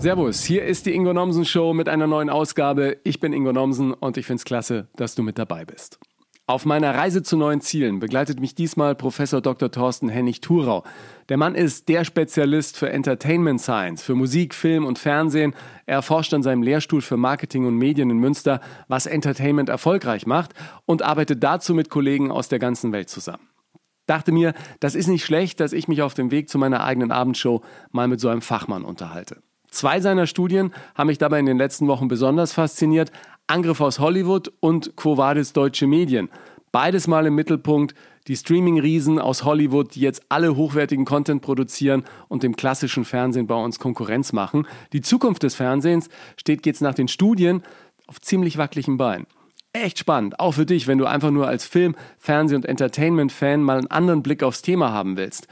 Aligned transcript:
Servus, 0.00 0.44
hier 0.44 0.64
ist 0.64 0.86
die 0.86 0.94
Ingo 0.94 1.12
Nomsen 1.12 1.44
Show 1.44 1.74
mit 1.74 1.86
einer 1.86 2.06
neuen 2.06 2.30
Ausgabe. 2.30 2.96
Ich 3.04 3.20
bin 3.20 3.34
Ingo 3.34 3.52
Nomsen 3.52 3.92
und 3.92 4.16
ich 4.16 4.24
finde 4.24 4.40
es 4.40 4.46
klasse, 4.46 4.88
dass 4.96 5.14
du 5.14 5.22
mit 5.22 5.36
dabei 5.36 5.66
bist. 5.66 6.00
Auf 6.46 6.64
meiner 6.64 6.94
Reise 6.94 7.22
zu 7.22 7.36
neuen 7.36 7.60
Zielen 7.60 7.98
begleitet 7.98 8.40
mich 8.40 8.54
diesmal 8.54 8.94
Professor 8.94 9.42
Dr. 9.42 9.70
Thorsten 9.70 10.08
Hennig-Thurau. 10.08 10.84
Der 11.28 11.36
Mann 11.36 11.54
ist 11.54 11.90
der 11.90 12.04
Spezialist 12.06 12.78
für 12.78 12.88
Entertainment 12.88 13.60
Science, 13.60 14.02
für 14.02 14.14
Musik, 14.14 14.54
Film 14.54 14.86
und 14.86 14.98
Fernsehen. 14.98 15.54
Er 15.84 15.96
erforscht 15.96 16.32
an 16.32 16.42
seinem 16.42 16.62
Lehrstuhl 16.62 17.02
für 17.02 17.18
Marketing 17.18 17.66
und 17.66 17.76
Medien 17.76 18.08
in 18.08 18.16
Münster, 18.16 18.62
was 18.88 19.04
Entertainment 19.04 19.68
erfolgreich 19.68 20.24
macht 20.24 20.54
und 20.86 21.02
arbeitet 21.02 21.44
dazu 21.44 21.74
mit 21.74 21.90
Kollegen 21.90 22.30
aus 22.30 22.48
der 22.48 22.58
ganzen 22.58 22.92
Welt 22.92 23.10
zusammen. 23.10 23.50
Dachte 24.06 24.32
mir, 24.32 24.54
das 24.80 24.94
ist 24.94 25.08
nicht 25.08 25.26
schlecht, 25.26 25.60
dass 25.60 25.74
ich 25.74 25.88
mich 25.88 26.00
auf 26.00 26.14
dem 26.14 26.30
Weg 26.30 26.48
zu 26.48 26.56
meiner 26.56 26.84
eigenen 26.84 27.12
Abendshow 27.12 27.60
mal 27.92 28.08
mit 28.08 28.18
so 28.18 28.30
einem 28.30 28.40
Fachmann 28.40 28.86
unterhalte. 28.86 29.42
Zwei 29.70 30.00
seiner 30.00 30.26
Studien 30.26 30.72
haben 30.94 31.06
mich 31.06 31.18
dabei 31.18 31.38
in 31.38 31.46
den 31.46 31.58
letzten 31.58 31.86
Wochen 31.86 32.08
besonders 32.08 32.52
fasziniert. 32.52 33.12
Angriff 33.46 33.80
aus 33.80 33.98
Hollywood 33.98 34.52
und 34.60 34.96
Quo 34.96 35.16
Vadis 35.16 35.52
Deutsche 35.52 35.86
Medien. 35.86 36.28
Beides 36.72 37.06
mal 37.06 37.26
im 37.26 37.34
Mittelpunkt. 37.34 37.94
Die 38.26 38.36
Streaming-Riesen 38.36 39.18
aus 39.18 39.44
Hollywood, 39.44 39.94
die 39.94 40.00
jetzt 40.00 40.22
alle 40.28 40.54
hochwertigen 40.54 41.04
Content 41.04 41.42
produzieren 41.42 42.04
und 42.28 42.42
dem 42.42 42.54
klassischen 42.54 43.04
Fernsehen 43.04 43.46
bei 43.46 43.54
uns 43.54 43.78
Konkurrenz 43.78 44.32
machen. 44.32 44.66
Die 44.92 45.00
Zukunft 45.00 45.42
des 45.42 45.54
Fernsehens 45.54 46.08
steht 46.36 46.66
jetzt 46.66 46.82
nach 46.82 46.94
den 46.94 47.08
Studien 47.08 47.62
auf 48.06 48.20
ziemlich 48.20 48.58
wackeligen 48.58 48.98
Beinen. 48.98 49.26
Echt 49.72 50.00
spannend, 50.00 50.38
auch 50.40 50.52
für 50.52 50.66
dich, 50.66 50.86
wenn 50.88 50.98
du 50.98 51.06
einfach 51.06 51.30
nur 51.30 51.46
als 51.46 51.64
Film, 51.64 51.94
Fernseh- 52.18 52.56
und 52.56 52.66
Entertainment-Fan 52.66 53.62
mal 53.62 53.78
einen 53.78 53.90
anderen 53.90 54.22
Blick 54.22 54.42
aufs 54.42 54.62
Thema 54.62 54.92
haben 54.92 55.16
willst. 55.16 55.46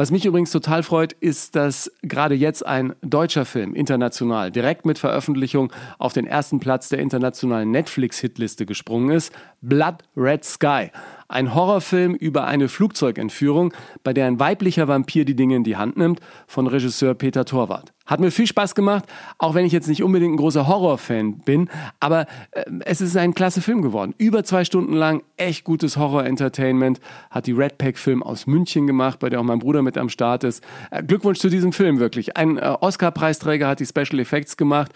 Was 0.00 0.10
mich 0.10 0.24
übrigens 0.24 0.50
total 0.50 0.82
freut, 0.82 1.12
ist, 1.12 1.56
dass 1.56 1.92
gerade 2.00 2.34
jetzt 2.34 2.64
ein 2.64 2.94
deutscher 3.02 3.44
Film 3.44 3.74
international 3.74 4.50
direkt 4.50 4.86
mit 4.86 4.98
Veröffentlichung 4.98 5.70
auf 5.98 6.14
den 6.14 6.26
ersten 6.26 6.58
Platz 6.58 6.88
der 6.88 7.00
internationalen 7.00 7.70
Netflix-Hitliste 7.70 8.64
gesprungen 8.64 9.10
ist. 9.10 9.30
Blood 9.62 9.96
Red 10.16 10.44
Sky. 10.44 10.90
Ein 11.28 11.54
Horrorfilm 11.54 12.14
über 12.14 12.46
eine 12.46 12.68
Flugzeugentführung, 12.68 13.72
bei 14.02 14.12
der 14.12 14.26
ein 14.26 14.40
weiblicher 14.40 14.88
Vampir 14.88 15.24
die 15.24 15.36
Dinge 15.36 15.56
in 15.56 15.64
die 15.64 15.76
Hand 15.76 15.96
nimmt, 15.96 16.20
von 16.48 16.66
Regisseur 16.66 17.14
Peter 17.14 17.44
Torwart. 17.44 17.92
Hat 18.04 18.18
mir 18.18 18.32
viel 18.32 18.48
Spaß 18.48 18.74
gemacht, 18.74 19.04
auch 19.38 19.54
wenn 19.54 19.64
ich 19.64 19.72
jetzt 19.72 19.86
nicht 19.86 20.02
unbedingt 20.02 20.34
ein 20.34 20.38
großer 20.38 20.66
Horrorfan 20.66 21.38
bin, 21.38 21.70
aber 22.00 22.26
äh, 22.50 22.64
es 22.84 23.00
ist 23.00 23.16
ein 23.16 23.34
klasse 23.34 23.60
Film 23.60 23.82
geworden. 23.82 24.14
Über 24.18 24.42
zwei 24.42 24.64
Stunden 24.64 24.94
lang, 24.94 25.22
echt 25.36 25.62
gutes 25.62 25.96
Horror-Entertainment. 25.96 26.98
Hat 27.30 27.46
die 27.46 27.52
Red 27.52 27.78
Pack-Film 27.78 28.24
aus 28.24 28.48
München 28.48 28.88
gemacht, 28.88 29.20
bei 29.20 29.28
der 29.30 29.38
auch 29.38 29.44
mein 29.44 29.60
Bruder 29.60 29.82
mit 29.82 29.96
am 29.96 30.08
Start 30.08 30.42
ist. 30.42 30.64
Äh, 30.90 31.04
Glückwunsch 31.04 31.38
zu 31.38 31.48
diesem 31.48 31.72
Film, 31.72 32.00
wirklich. 32.00 32.36
Ein 32.36 32.58
äh, 32.58 32.74
Oscar-Preisträger 32.80 33.68
hat 33.68 33.78
die 33.78 33.86
Special 33.86 34.18
Effects 34.18 34.56
gemacht. 34.56 34.90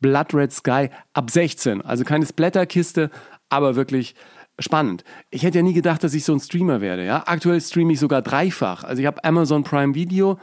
Blood 0.00 0.32
Red 0.32 0.52
Sky 0.52 0.90
ab 1.12 1.30
16. 1.30 1.82
Also 1.82 2.04
keine 2.04 2.26
Splatterkiste, 2.26 3.10
aber 3.50 3.76
wirklich 3.76 4.14
spannend. 4.58 5.04
Ich 5.30 5.42
hätte 5.42 5.58
ja 5.58 5.62
nie 5.62 5.72
gedacht, 5.72 6.02
dass 6.02 6.14
ich 6.14 6.24
so 6.24 6.32
ein 6.32 6.40
Streamer 6.40 6.80
werde. 6.80 7.04
Ja? 7.04 7.24
Aktuell 7.26 7.60
streame 7.60 7.92
ich 7.92 8.00
sogar 8.00 8.22
dreifach. 8.22 8.84
Also 8.84 9.00
ich 9.00 9.06
habe 9.06 9.22
Amazon 9.24 9.64
Prime 9.64 9.94
Video, 9.94 10.38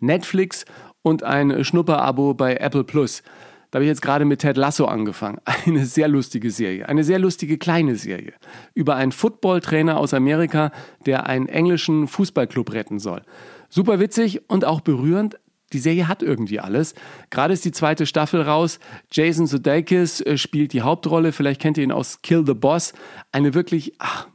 Netflix 0.00 0.64
und 1.02 1.22
ein 1.22 1.64
Schnupper-Abo 1.64 2.34
bei 2.34 2.56
Apple 2.56 2.84
Plus. 2.84 3.22
Da 3.70 3.78
habe 3.78 3.84
ich 3.84 3.88
jetzt 3.88 4.02
gerade 4.02 4.26
mit 4.26 4.40
Ted 4.40 4.58
Lasso 4.58 4.84
angefangen. 4.84 5.38
Eine 5.66 5.86
sehr 5.86 6.06
lustige 6.06 6.50
Serie, 6.50 6.88
eine 6.88 7.04
sehr 7.04 7.18
lustige 7.18 7.56
kleine 7.56 7.96
Serie 7.96 8.34
über 8.74 8.96
einen 8.96 9.12
Footballtrainer 9.12 9.96
aus 9.96 10.12
Amerika, 10.12 10.72
der 11.06 11.26
einen 11.26 11.48
englischen 11.48 12.06
Fußballclub 12.06 12.70
retten 12.72 12.98
soll. 12.98 13.22
Super 13.70 13.98
witzig 13.98 14.42
und 14.50 14.66
auch 14.66 14.82
berührend, 14.82 15.38
die 15.72 15.78
Serie 15.78 16.08
hat 16.08 16.22
irgendwie 16.22 16.60
alles. 16.60 16.94
Gerade 17.30 17.54
ist 17.54 17.64
die 17.64 17.72
zweite 17.72 18.06
Staffel 18.06 18.42
raus. 18.42 18.78
Jason 19.10 19.46
Sudeikis 19.46 20.20
äh, 20.20 20.36
spielt 20.36 20.72
die 20.72 20.82
Hauptrolle. 20.82 21.32
Vielleicht 21.32 21.60
kennt 21.60 21.78
ihr 21.78 21.84
ihn 21.84 21.92
aus 21.92 22.22
Kill 22.22 22.44
the 22.46 22.54
Boss. 22.54 22.92
Eine 23.32 23.54
wirklich 23.54 23.94
ach, 23.98 24.28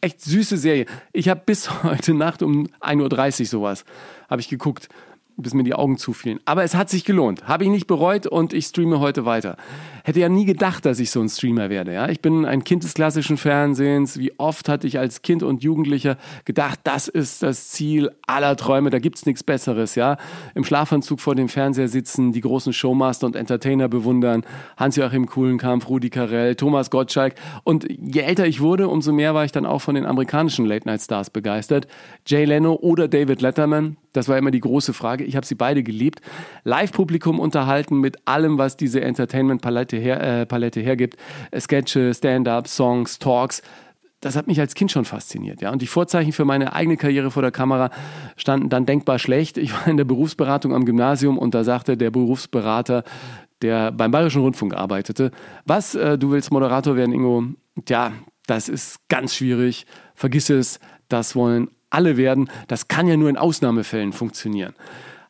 echt 0.00 0.20
süße 0.20 0.56
Serie. 0.56 0.86
Ich 1.12 1.28
habe 1.28 1.42
bis 1.44 1.70
heute 1.82 2.14
Nacht 2.14 2.42
um 2.42 2.66
1.30 2.80 3.40
Uhr 3.40 3.46
sowas 3.46 3.84
habe 4.28 4.40
ich 4.40 4.48
geguckt 4.48 4.88
bis 5.36 5.54
mir 5.54 5.64
die 5.64 5.74
Augen 5.74 5.98
zufielen. 5.98 6.40
Aber 6.44 6.64
es 6.64 6.74
hat 6.74 6.88
sich 6.88 7.04
gelohnt. 7.04 7.46
Habe 7.46 7.64
ich 7.64 7.70
nicht 7.70 7.86
bereut 7.86 8.26
und 8.26 8.52
ich 8.52 8.66
streame 8.66 9.00
heute 9.00 9.24
weiter. 9.26 9.56
Hätte 10.06 10.20
ja 10.20 10.28
nie 10.28 10.44
gedacht, 10.44 10.86
dass 10.86 11.00
ich 11.00 11.10
so 11.10 11.20
ein 11.20 11.28
Streamer 11.28 11.68
werde. 11.68 11.92
Ja? 11.92 12.08
Ich 12.08 12.20
bin 12.20 12.44
ein 12.44 12.62
Kind 12.62 12.84
des 12.84 12.94
klassischen 12.94 13.36
Fernsehens. 13.36 14.20
Wie 14.20 14.38
oft 14.38 14.68
hatte 14.68 14.86
ich 14.86 15.00
als 15.00 15.22
Kind 15.22 15.42
und 15.42 15.64
Jugendlicher 15.64 16.16
gedacht, 16.44 16.78
das 16.84 17.08
ist 17.08 17.42
das 17.42 17.70
Ziel 17.70 18.12
aller 18.24 18.54
Träume, 18.54 18.90
da 18.90 19.00
gibt's 19.00 19.26
nichts 19.26 19.42
Besseres. 19.42 19.96
Ja? 19.96 20.16
Im 20.54 20.62
Schlafanzug 20.62 21.18
vor 21.18 21.34
dem 21.34 21.48
Fernseher 21.48 21.88
sitzen, 21.88 22.30
die 22.30 22.40
großen 22.40 22.72
Showmaster 22.72 23.26
und 23.26 23.34
Entertainer 23.34 23.88
bewundern. 23.88 24.44
Hans-Joachim 24.76 25.26
Kuhlenkampf, 25.26 25.88
Rudi 25.88 26.08
Carell, 26.08 26.54
Thomas 26.54 26.90
Gottschalk. 26.90 27.34
Und 27.64 27.84
je 27.90 28.20
älter 28.20 28.46
ich 28.46 28.60
wurde, 28.60 28.86
umso 28.86 29.10
mehr 29.10 29.34
war 29.34 29.44
ich 29.44 29.50
dann 29.50 29.66
auch 29.66 29.80
von 29.80 29.96
den 29.96 30.06
amerikanischen 30.06 30.66
Late-Night-Stars 30.66 31.30
begeistert. 31.30 31.88
Jay 32.24 32.44
Leno 32.44 32.74
oder 32.74 33.08
David 33.08 33.42
Letterman, 33.42 33.96
das 34.16 34.28
war 34.28 34.38
immer 34.38 34.50
die 34.50 34.60
große 34.60 34.94
Frage. 34.94 35.24
Ich 35.24 35.36
habe 35.36 35.44
sie 35.44 35.56
beide 35.56 35.82
geliebt. 35.82 36.22
Live-Publikum 36.64 37.38
unterhalten 37.38 38.00
mit 38.00 38.16
allem, 38.26 38.56
was 38.56 38.78
diese 38.78 39.02
Entertainment-Palette 39.02 39.95
her, 39.98 40.22
äh, 40.22 40.46
Palette 40.46 40.80
hergibt. 40.80 41.16
Sketche, 41.58 42.12
Stand-up, 42.14 42.68
Songs, 42.68 43.18
Talks. 43.18 43.62
Das 44.20 44.36
hat 44.36 44.46
mich 44.46 44.58
als 44.60 44.74
Kind 44.74 44.90
schon 44.90 45.04
fasziniert. 45.04 45.60
Ja? 45.60 45.70
Und 45.72 45.82
die 45.82 45.86
Vorzeichen 45.86 46.32
für 46.32 46.44
meine 46.44 46.72
eigene 46.72 46.96
Karriere 46.96 47.30
vor 47.30 47.42
der 47.42 47.52
Kamera 47.52 47.90
standen 48.36 48.68
dann 48.68 48.86
denkbar 48.86 49.18
schlecht. 49.18 49.58
Ich 49.58 49.72
war 49.72 49.86
in 49.88 49.96
der 49.96 50.04
Berufsberatung 50.04 50.74
am 50.74 50.84
Gymnasium 50.84 51.38
und 51.38 51.54
da 51.54 51.64
sagte 51.64 51.96
der 51.96 52.10
Berufsberater, 52.10 53.04
der 53.62 53.92
beim 53.92 54.10
Bayerischen 54.10 54.42
Rundfunk 54.42 54.74
arbeitete, 54.74 55.30
was, 55.64 55.94
äh, 55.94 56.18
du 56.18 56.30
willst 56.30 56.50
Moderator 56.50 56.96
werden, 56.96 57.14
Ingo? 57.14 57.44
Tja, 57.84 58.12
das 58.46 58.68
ist 58.68 59.08
ganz 59.08 59.34
schwierig. 59.34 59.86
Vergiss 60.14 60.50
es. 60.50 60.80
Das 61.08 61.36
wollen 61.36 61.68
alle 61.90 62.16
werden. 62.16 62.50
Das 62.68 62.88
kann 62.88 63.06
ja 63.06 63.16
nur 63.16 63.28
in 63.28 63.36
Ausnahmefällen 63.36 64.12
funktionieren. 64.12 64.74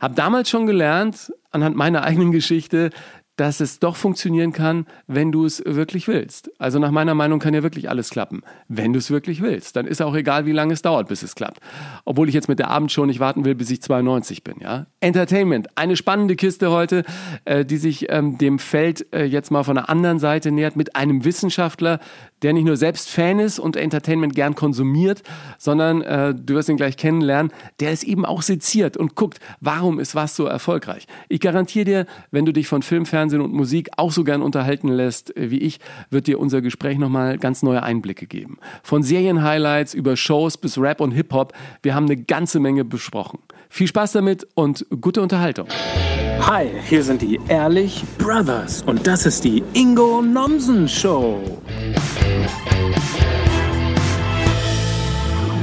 Hab 0.00 0.16
damals 0.16 0.50
schon 0.50 0.66
gelernt, 0.66 1.32
anhand 1.50 1.76
meiner 1.76 2.02
eigenen 2.02 2.32
Geschichte, 2.32 2.90
dass 3.36 3.60
es 3.60 3.78
doch 3.78 3.96
funktionieren 3.96 4.52
kann, 4.52 4.86
wenn 5.06 5.30
du 5.30 5.44
es 5.44 5.62
wirklich 5.64 6.08
willst. 6.08 6.50
Also 6.58 6.78
nach 6.78 6.90
meiner 6.90 7.14
Meinung 7.14 7.38
kann 7.38 7.54
ja 7.54 7.62
wirklich 7.62 7.88
alles 7.90 8.10
klappen, 8.10 8.42
wenn 8.68 8.92
du 8.92 8.98
es 8.98 9.10
wirklich 9.10 9.42
willst. 9.42 9.76
Dann 9.76 9.86
ist 9.86 10.02
auch 10.02 10.14
egal, 10.14 10.46
wie 10.46 10.52
lange 10.52 10.72
es 10.72 10.82
dauert, 10.82 11.08
bis 11.08 11.22
es 11.22 11.34
klappt. 11.34 11.60
Obwohl 12.04 12.28
ich 12.28 12.34
jetzt 12.34 12.48
mit 12.48 12.58
der 12.58 12.70
Abendshow 12.70 13.04
nicht 13.06 13.20
warten 13.20 13.44
will, 13.44 13.54
bis 13.54 13.70
ich 13.70 13.82
92 13.82 14.42
bin. 14.42 14.56
Ja? 14.60 14.86
Entertainment, 15.00 15.68
eine 15.76 15.96
spannende 15.96 16.36
Kiste 16.36 16.70
heute, 16.70 17.04
äh, 17.44 17.64
die 17.64 17.76
sich 17.76 18.06
ähm, 18.10 18.38
dem 18.38 18.58
Feld 18.58 19.12
äh, 19.12 19.24
jetzt 19.24 19.50
mal 19.50 19.62
von 19.62 19.76
der 19.76 19.90
anderen 19.90 20.18
Seite 20.18 20.50
nähert 20.50 20.76
mit 20.76 20.96
einem 20.96 21.24
Wissenschaftler, 21.24 22.00
der 22.42 22.52
nicht 22.52 22.64
nur 22.64 22.76
selbst 22.76 23.08
Fan 23.08 23.38
ist 23.38 23.58
und 23.58 23.76
Entertainment 23.76 24.34
gern 24.34 24.54
konsumiert, 24.54 25.22
sondern 25.58 26.02
äh, 26.02 26.34
du 26.34 26.54
wirst 26.54 26.68
ihn 26.68 26.76
gleich 26.76 26.96
kennenlernen, 26.96 27.52
der 27.80 27.90
es 27.90 28.02
eben 28.02 28.24
auch 28.24 28.42
seziert 28.42 28.96
und 28.96 29.14
guckt, 29.14 29.38
warum 29.60 29.98
ist 29.98 30.14
was 30.14 30.36
so 30.36 30.46
erfolgreich. 30.46 31.06
Ich 31.28 31.40
garantiere 31.40 31.84
dir, 31.84 32.06
wenn 32.30 32.44
du 32.44 32.52
dich 32.52 32.68
von 32.68 32.82
Film, 32.82 33.06
Fernsehen 33.06 33.40
und 33.40 33.52
Musik 33.52 33.90
auch 33.96 34.12
so 34.12 34.24
gern 34.24 34.42
unterhalten 34.42 34.88
lässt 34.88 35.36
äh, 35.36 35.50
wie 35.50 35.58
ich, 35.58 35.80
wird 36.10 36.26
dir 36.26 36.38
unser 36.38 36.60
Gespräch 36.60 36.98
nochmal 36.98 37.38
ganz 37.38 37.62
neue 37.62 37.82
Einblicke 37.82 38.26
geben. 38.26 38.58
Von 38.82 39.02
Serienhighlights 39.02 39.94
über 39.94 40.16
Shows 40.16 40.58
bis 40.58 40.78
Rap 40.78 41.00
und 41.00 41.12
Hip-Hop, 41.12 41.52
wir 41.82 41.94
haben 41.94 42.06
eine 42.06 42.16
ganze 42.16 42.60
Menge 42.60 42.84
besprochen. 42.84 43.38
Viel 43.68 43.86
Spaß 43.86 44.12
damit 44.12 44.46
und 44.54 44.86
gute 45.00 45.20
Unterhaltung. 45.22 45.68
Hi, 46.40 46.70
hier 46.88 47.02
sind 47.02 47.22
die 47.22 47.40
Ehrlich 47.48 48.04
Brothers 48.18 48.82
und 48.82 49.06
das 49.06 49.26
ist 49.26 49.44
die 49.44 49.62
Ingo 49.72 50.22
Nomsen 50.22 50.88
Show. 50.88 51.60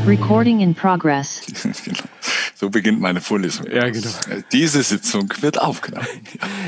Recording 0.05 0.59
in 0.59 0.75
progress. 0.75 1.41
genau. 1.85 1.99
So 2.63 2.69
beginnt 2.69 3.01
meine 3.01 3.19
Vorlesung. 3.19 3.65
Ja, 3.69 3.89
genau. 3.89 4.07
Diese 4.53 4.83
Sitzung 4.83 5.27
wird 5.41 5.59
aufgenommen. 5.59 6.07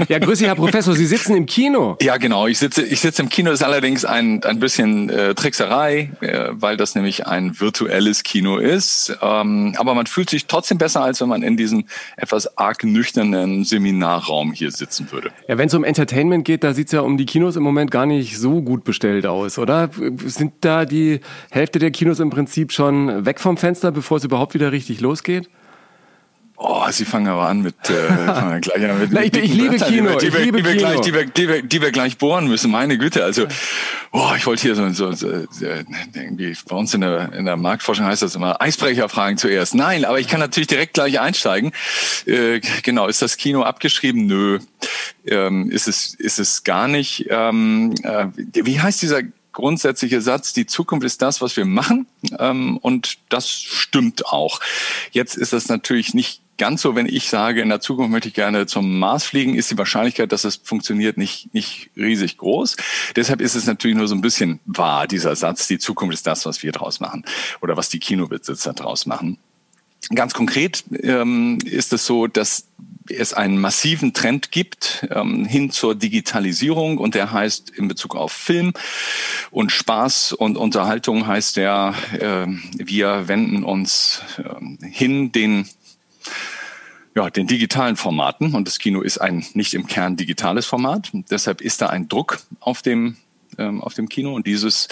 Ja, 0.10 0.20
grüße 0.20 0.46
Herr 0.46 0.56
Professor, 0.56 0.94
Sie 0.94 1.06
sitzen 1.06 1.38
im 1.38 1.46
Kino. 1.46 1.96
Ja, 2.02 2.18
genau. 2.18 2.48
Ich 2.48 2.60
sitze, 2.60 2.84
ich 2.84 3.00
sitze 3.00 3.22
im 3.22 3.30
Kino. 3.30 3.50
Das 3.50 3.62
ist 3.62 3.66
allerdings 3.66 4.04
ein, 4.04 4.44
ein 4.44 4.60
bisschen 4.60 5.10
äh, 5.10 5.34
Trickserei, 5.34 6.12
äh, 6.20 6.50
weil 6.52 6.76
das 6.76 6.96
nämlich 6.96 7.26
ein 7.26 7.60
virtuelles 7.60 8.24
Kino 8.24 8.58
ist. 8.58 9.18
Ähm, 9.22 9.74
aber 9.78 9.96
man 9.96 10.06
fühlt 10.06 10.30
sich 10.30 10.48
trotzdem 10.48 10.78
besser, 10.78 11.02
als 11.02 11.22
wenn 11.22 11.30
man 11.30 11.44
in 11.44 11.56
diesem 11.56 11.86
etwas 12.18 12.58
arg 12.58 12.84
nüchternen 12.84 13.64
Seminarraum 13.64 14.52
hier 14.52 14.72
sitzen 14.72 15.12
würde. 15.12 15.32
Ja, 15.48 15.58
wenn 15.58 15.68
es 15.68 15.74
um 15.74 15.86
Entertainment 15.86 16.44
geht, 16.44 16.66
da 16.66 16.74
sieht's 16.74 16.92
ja 16.92 17.00
um 17.00 17.18
die 17.18 17.26
Kinos 17.26 17.56
im 17.56 17.64
Moment 17.64 17.90
gar 17.90 18.06
nicht 18.06 18.38
so 18.38 18.62
gut 18.62 18.84
bestellt 18.84 19.26
aus, 19.26 19.58
oder? 19.58 19.90
Sind 20.26 20.54
da 20.60 20.84
die 20.84 21.22
Hälfte 21.52 21.80
der 21.80 21.92
Kinos 21.92 22.20
im 22.20 22.32
Prinzip 22.32 22.74
schon 22.74 23.26
weg 23.26 23.40
vom 23.40 23.56
Fenster, 23.56 23.94
bevor 23.94 24.18
es 24.18 24.26
überhaupt 24.26 24.56
wieder 24.56 24.74
richtig 24.74 25.00
losgeht? 25.00 25.48
Oh, 26.58 26.86
Sie 26.90 27.04
fangen 27.04 27.28
aber 27.28 27.48
an 27.48 27.62
mit, 27.62 27.76
äh, 27.90 28.60
gleich, 28.62 29.00
mit, 29.00 29.12
Na, 29.12 29.24
ich, 29.24 29.34
liebe 29.34 29.76
Kino, 29.78 30.18
die, 30.18 30.28
ich 30.28 30.38
liebe 30.38 30.60
die, 30.60 30.66
wir, 30.66 30.76
Kino. 30.76 30.88
Gleich, 30.88 31.02
die, 31.02 31.14
wir, 31.14 31.26
die, 31.26 31.48
wir, 31.50 31.62
die 31.62 31.82
wir 31.82 31.92
gleich 31.92 32.18
bohren 32.18 32.48
müssen. 32.48 32.72
Meine 32.72 32.98
Güte, 32.98 33.24
also, 33.26 33.46
oh, 34.14 34.32
ich 34.38 34.46
wollte 34.46 34.62
hier 34.62 34.76
so, 34.76 34.90
so, 34.92 35.12
so 35.12 35.28
irgendwie 36.14 36.56
bei 36.68 36.76
uns 36.76 36.94
in 36.94 37.02
der, 37.02 37.34
in 37.34 37.46
der 37.46 37.58
Marktforschung 37.58 38.06
heißt 38.06 38.22
das 38.22 38.36
immer 38.36 38.62
Eisbrecherfragen 38.62 39.38
zuerst. 39.38 39.76
Nein, 39.76 40.06
aber 40.06 40.20
ich 40.20 40.30
kann 40.30 40.40
natürlich 40.40 40.68
direkt 40.68 40.94
gleich 40.94 41.20
einsteigen. 41.20 41.74
Äh, 42.26 42.62
genau, 42.84 43.08
ist 43.08 43.22
das 43.22 43.36
Kino 43.36 43.64
abgeschrieben? 43.64 44.26
Nö, 44.26 44.60
ähm, 45.26 45.70
ist 45.70 45.90
es 45.90 46.14
ist 46.14 46.40
es 46.40 46.64
gar 46.64 46.88
nicht. 46.88 47.26
Ähm, 47.30 47.94
äh, 48.04 48.28
wie 48.54 48.80
heißt 48.80 49.02
dieser 49.02 49.24
grundsätzliche 49.56 50.22
Satz, 50.22 50.54
die 50.54 50.68
Zukunft 50.68 51.06
ist 51.06 51.22
das, 51.22 51.42
was 51.42 51.58
wir 51.58 51.66
machen. 51.66 52.06
Ähm, 52.38 52.78
und 52.78 53.18
das 53.30 53.50
stimmt 53.50 54.28
auch. 54.28 54.60
Jetzt 55.12 55.36
ist 55.36 55.54
das 55.54 55.70
natürlich 55.70 56.14
nicht 56.14 56.42
ganz 56.58 56.82
so, 56.82 56.96
wenn 56.96 57.08
ich 57.08 57.30
sage, 57.30 57.62
in 57.62 57.70
der 57.70 57.82
Zukunft 57.82 58.12
möchte 58.12 58.30
ich 58.30 58.34
gerne 58.34 58.66
zum 58.66 59.00
Mars 59.00 59.26
fliegen, 59.26 59.56
ist 59.56 59.72
die 59.72 59.78
Wahrscheinlichkeit, 59.78 60.32
dass 60.32 60.44
es 60.44 60.58
funktioniert, 60.58 61.18
nicht, 61.18 61.54
nicht 61.54 61.90
riesig 61.96 62.38
groß. 62.38 62.78
Deshalb 63.16 63.42
ist 63.42 63.56
es 63.56 63.66
natürlich 63.66 63.98
nur 63.98 64.08
so 64.08 64.16
ein 64.16 64.22
bisschen 64.22 64.60
wahr, 64.66 65.08
dieser 65.08 65.36
Satz, 65.36 65.68
die 65.68 65.80
Zukunft 65.80 66.14
ist 66.14 66.28
das, 66.28 66.46
was 66.46 66.64
wir 66.64 66.72
draus 66.72 67.00
machen 67.00 67.26
oder 67.62 67.78
was 67.78 67.90
die 67.90 68.00
Kinobesitzer 68.00 68.74
draus 68.74 69.06
machen. 69.06 69.38
Ganz 70.14 70.34
konkret 70.34 70.84
ähm, 71.02 71.58
ist 71.66 71.92
es 71.92 72.06
so, 72.06 72.28
dass 72.28 72.68
es 73.10 73.34
einen 73.34 73.58
massiven 73.58 74.14
Trend 74.14 74.52
gibt 74.52 75.08
ähm, 75.12 75.46
hin 75.46 75.72
zur 75.72 75.96
Digitalisierung 75.96 76.98
und 76.98 77.16
der 77.16 77.32
heißt 77.32 77.72
in 77.72 77.88
Bezug 77.88 78.16
auf 78.16 78.32
Film 78.32 78.74
und 79.52 79.72
Spaß 79.72 80.34
und 80.34 80.58
Unterhaltung 80.58 81.26
heißt 81.28 81.58
der, 81.58 81.94
äh, 82.14 82.46
wir 82.78 83.28
wenden 83.28 83.64
uns 83.64 84.22
äh, 84.38 84.88
hin 84.88 85.32
den 85.32 85.68
ja, 87.16 87.30
den 87.30 87.48
digitalen 87.48 87.96
Formaten. 87.96 88.54
Und 88.54 88.68
das 88.68 88.80
Kino 88.80 89.02
ist 89.02 89.20
ein 89.20 89.46
nicht 89.54 89.74
im 89.74 89.88
Kern 89.88 90.18
digitales 90.18 90.66
Format. 90.66 91.12
Deshalb 91.30 91.62
ist 91.62 91.82
da 91.82 91.88
ein 91.88 92.08
Druck 92.08 92.40
auf 92.60 92.82
dem 92.82 93.18
ähm, 93.58 93.82
auf 93.82 93.94
dem 93.94 94.10
Kino. 94.10 94.34
Und 94.34 94.48
dieses 94.48 94.88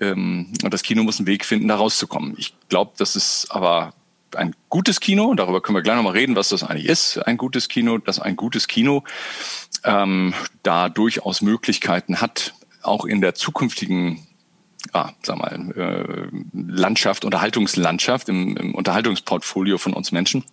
ähm, 0.00 0.52
und 0.62 0.72
das 0.72 0.82
Kino 0.82 1.02
muss 1.02 1.18
einen 1.18 1.26
Weg 1.26 1.44
finden, 1.44 1.68
da 1.68 1.76
rauszukommen. 1.76 2.34
Ich 2.38 2.54
glaube, 2.68 2.92
das 2.96 3.16
ist 3.16 3.48
aber 3.50 3.92
ein 4.36 4.54
gutes 4.68 5.00
Kino, 5.00 5.34
darüber 5.34 5.62
können 5.62 5.76
wir 5.76 5.82
gleich 5.82 5.96
nochmal 5.96 6.12
reden, 6.12 6.36
was 6.36 6.50
das 6.50 6.62
eigentlich 6.62 6.86
ist, 6.86 7.16
ein 7.26 7.38
gutes 7.38 7.68
Kino, 7.68 7.96
dass 7.96 8.20
ein 8.20 8.36
gutes 8.36 8.68
Kino 8.68 9.04
ähm, 9.84 10.34
da 10.62 10.90
durchaus 10.90 11.40
Möglichkeiten 11.40 12.20
hat, 12.20 12.52
auch 12.82 13.06
in 13.06 13.22
der 13.22 13.34
zukünftigen 13.34 14.26
ah, 14.92 15.12
sag 15.22 15.38
mal, 15.38 15.72
äh, 15.76 16.28
Landschaft, 16.52 17.24
Unterhaltungslandschaft, 17.24 18.28
im, 18.28 18.56
im 18.58 18.74
Unterhaltungsportfolio 18.74 19.78
von 19.78 19.94
uns 19.94 20.12
Menschen 20.12 20.44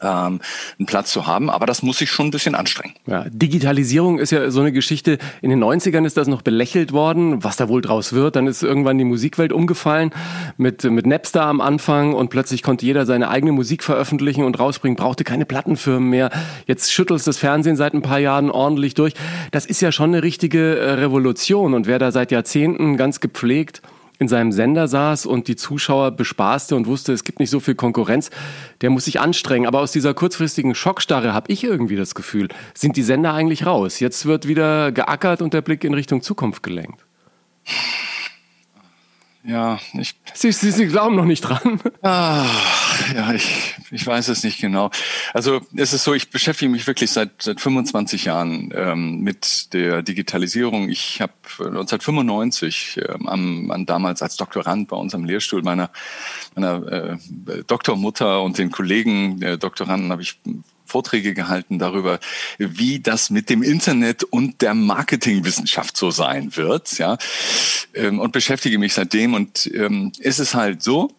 ähm, 0.00 0.40
einen 0.78 0.86
Platz 0.86 1.12
zu 1.12 1.26
haben. 1.26 1.50
Aber 1.50 1.66
das 1.66 1.82
muss 1.82 1.98
sich 1.98 2.10
schon 2.10 2.26
ein 2.26 2.30
bisschen 2.30 2.54
anstrengen. 2.54 2.94
Ja, 3.06 3.24
Digitalisierung 3.28 4.18
ist 4.18 4.30
ja 4.30 4.50
so 4.50 4.60
eine 4.60 4.72
Geschichte. 4.72 5.18
In 5.42 5.50
den 5.50 5.62
90ern 5.62 6.04
ist 6.04 6.16
das 6.16 6.28
noch 6.28 6.42
belächelt 6.42 6.92
worden, 6.92 7.42
was 7.44 7.56
da 7.56 7.68
wohl 7.68 7.82
draus 7.82 8.12
wird. 8.12 8.36
Dann 8.36 8.46
ist 8.46 8.62
irgendwann 8.62 8.98
die 8.98 9.04
Musikwelt 9.04 9.52
umgefallen 9.52 10.10
mit, 10.56 10.84
mit 10.84 11.06
Napster 11.06 11.42
am 11.42 11.60
Anfang 11.60 12.14
und 12.14 12.30
plötzlich 12.30 12.62
konnte 12.62 12.86
jeder 12.86 13.06
seine 13.06 13.28
eigene 13.28 13.52
Musik 13.52 13.82
veröffentlichen 13.82 14.44
und 14.44 14.58
rausbringen, 14.58 14.96
brauchte 14.96 15.24
keine 15.24 15.46
Plattenfirmen 15.46 16.08
mehr. 16.08 16.30
Jetzt 16.66 16.92
schüttelt 16.92 17.26
das 17.26 17.38
Fernsehen 17.38 17.76
seit 17.76 17.94
ein 17.94 18.02
paar 18.02 18.18
Jahren 18.18 18.50
ordentlich 18.50 18.94
durch. 18.94 19.14
Das 19.50 19.66
ist 19.66 19.80
ja 19.80 19.92
schon 19.92 20.10
eine 20.10 20.22
richtige 20.22 20.78
äh, 20.78 20.92
Revolution 20.92 21.74
und 21.74 21.86
wer 21.86 21.98
da 21.98 22.12
seit 22.12 22.30
Jahrzehnten 22.30 22.96
ganz 22.96 23.20
gepflegt 23.20 23.82
in 24.18 24.28
seinem 24.28 24.52
Sender 24.52 24.86
saß 24.86 25.26
und 25.26 25.48
die 25.48 25.56
Zuschauer 25.56 26.12
bespaßte 26.12 26.76
und 26.76 26.86
wusste, 26.86 27.12
es 27.12 27.24
gibt 27.24 27.40
nicht 27.40 27.50
so 27.50 27.60
viel 27.60 27.74
Konkurrenz, 27.74 28.30
der 28.80 28.90
muss 28.90 29.06
sich 29.06 29.20
anstrengen. 29.20 29.66
Aber 29.66 29.80
aus 29.80 29.92
dieser 29.92 30.14
kurzfristigen 30.14 30.74
Schockstarre 30.74 31.34
habe 31.34 31.50
ich 31.50 31.64
irgendwie 31.64 31.96
das 31.96 32.14
Gefühl, 32.14 32.48
sind 32.74 32.96
die 32.96 33.02
Sender 33.02 33.34
eigentlich 33.34 33.66
raus. 33.66 34.00
Jetzt 34.00 34.26
wird 34.26 34.46
wieder 34.46 34.92
geackert 34.92 35.42
und 35.42 35.54
der 35.54 35.62
Blick 35.62 35.84
in 35.84 35.94
Richtung 35.94 36.22
Zukunft 36.22 36.62
gelenkt. 36.62 37.04
Ja, 39.44 39.78
ich. 39.92 40.14
Sie, 40.32 40.52
Sie, 40.52 40.70
Sie 40.70 40.86
glauben 40.86 41.16
noch 41.16 41.26
nicht 41.26 41.42
dran. 41.42 41.80
Ah, 42.02 42.46
ja, 43.14 43.32
ich, 43.32 43.74
ich 43.90 44.06
weiß 44.06 44.28
es 44.28 44.44
nicht 44.44 44.60
genau. 44.60 44.90
Also 45.32 45.60
es 45.76 45.92
ist 45.92 46.04
so, 46.04 46.14
ich 46.14 46.30
beschäftige 46.30 46.70
mich 46.70 46.86
wirklich 46.86 47.10
seit, 47.10 47.42
seit 47.42 47.60
25 47.60 48.24
Jahren 48.24 48.72
ähm, 48.74 49.20
mit 49.20 49.72
der 49.72 50.02
Digitalisierung. 50.02 50.88
Ich 50.88 51.20
habe 51.20 51.32
1995 51.58 53.00
ähm, 53.08 53.28
am, 53.28 53.70
an 53.70 53.86
damals 53.86 54.22
als 54.22 54.36
Doktorand 54.36 54.88
bei 54.88 54.96
uns 54.96 55.14
am 55.14 55.24
Lehrstuhl 55.24 55.62
meiner, 55.62 55.90
meiner 56.54 56.86
äh, 56.86 57.16
Doktormutter 57.66 58.42
und 58.42 58.58
den 58.58 58.70
Kollegen 58.70 59.40
der 59.40 59.56
Doktoranden 59.56 60.10
habe 60.10 60.22
ich 60.22 60.38
Vorträge 60.86 61.34
gehalten 61.34 61.78
darüber, 61.78 62.20
wie 62.58 63.00
das 63.00 63.30
mit 63.30 63.50
dem 63.50 63.62
Internet 63.62 64.22
und 64.22 64.62
der 64.62 64.74
Marketingwissenschaft 64.74 65.96
so 65.96 66.10
sein 66.10 66.56
wird, 66.56 66.98
ja, 66.98 67.16
ähm, 67.94 68.20
und 68.20 68.32
beschäftige 68.32 68.78
mich 68.78 68.94
seitdem. 68.94 69.34
Und 69.34 69.70
ähm, 69.74 70.12
ist 70.18 70.38
es 70.38 70.54
halt 70.54 70.82
so, 70.82 71.10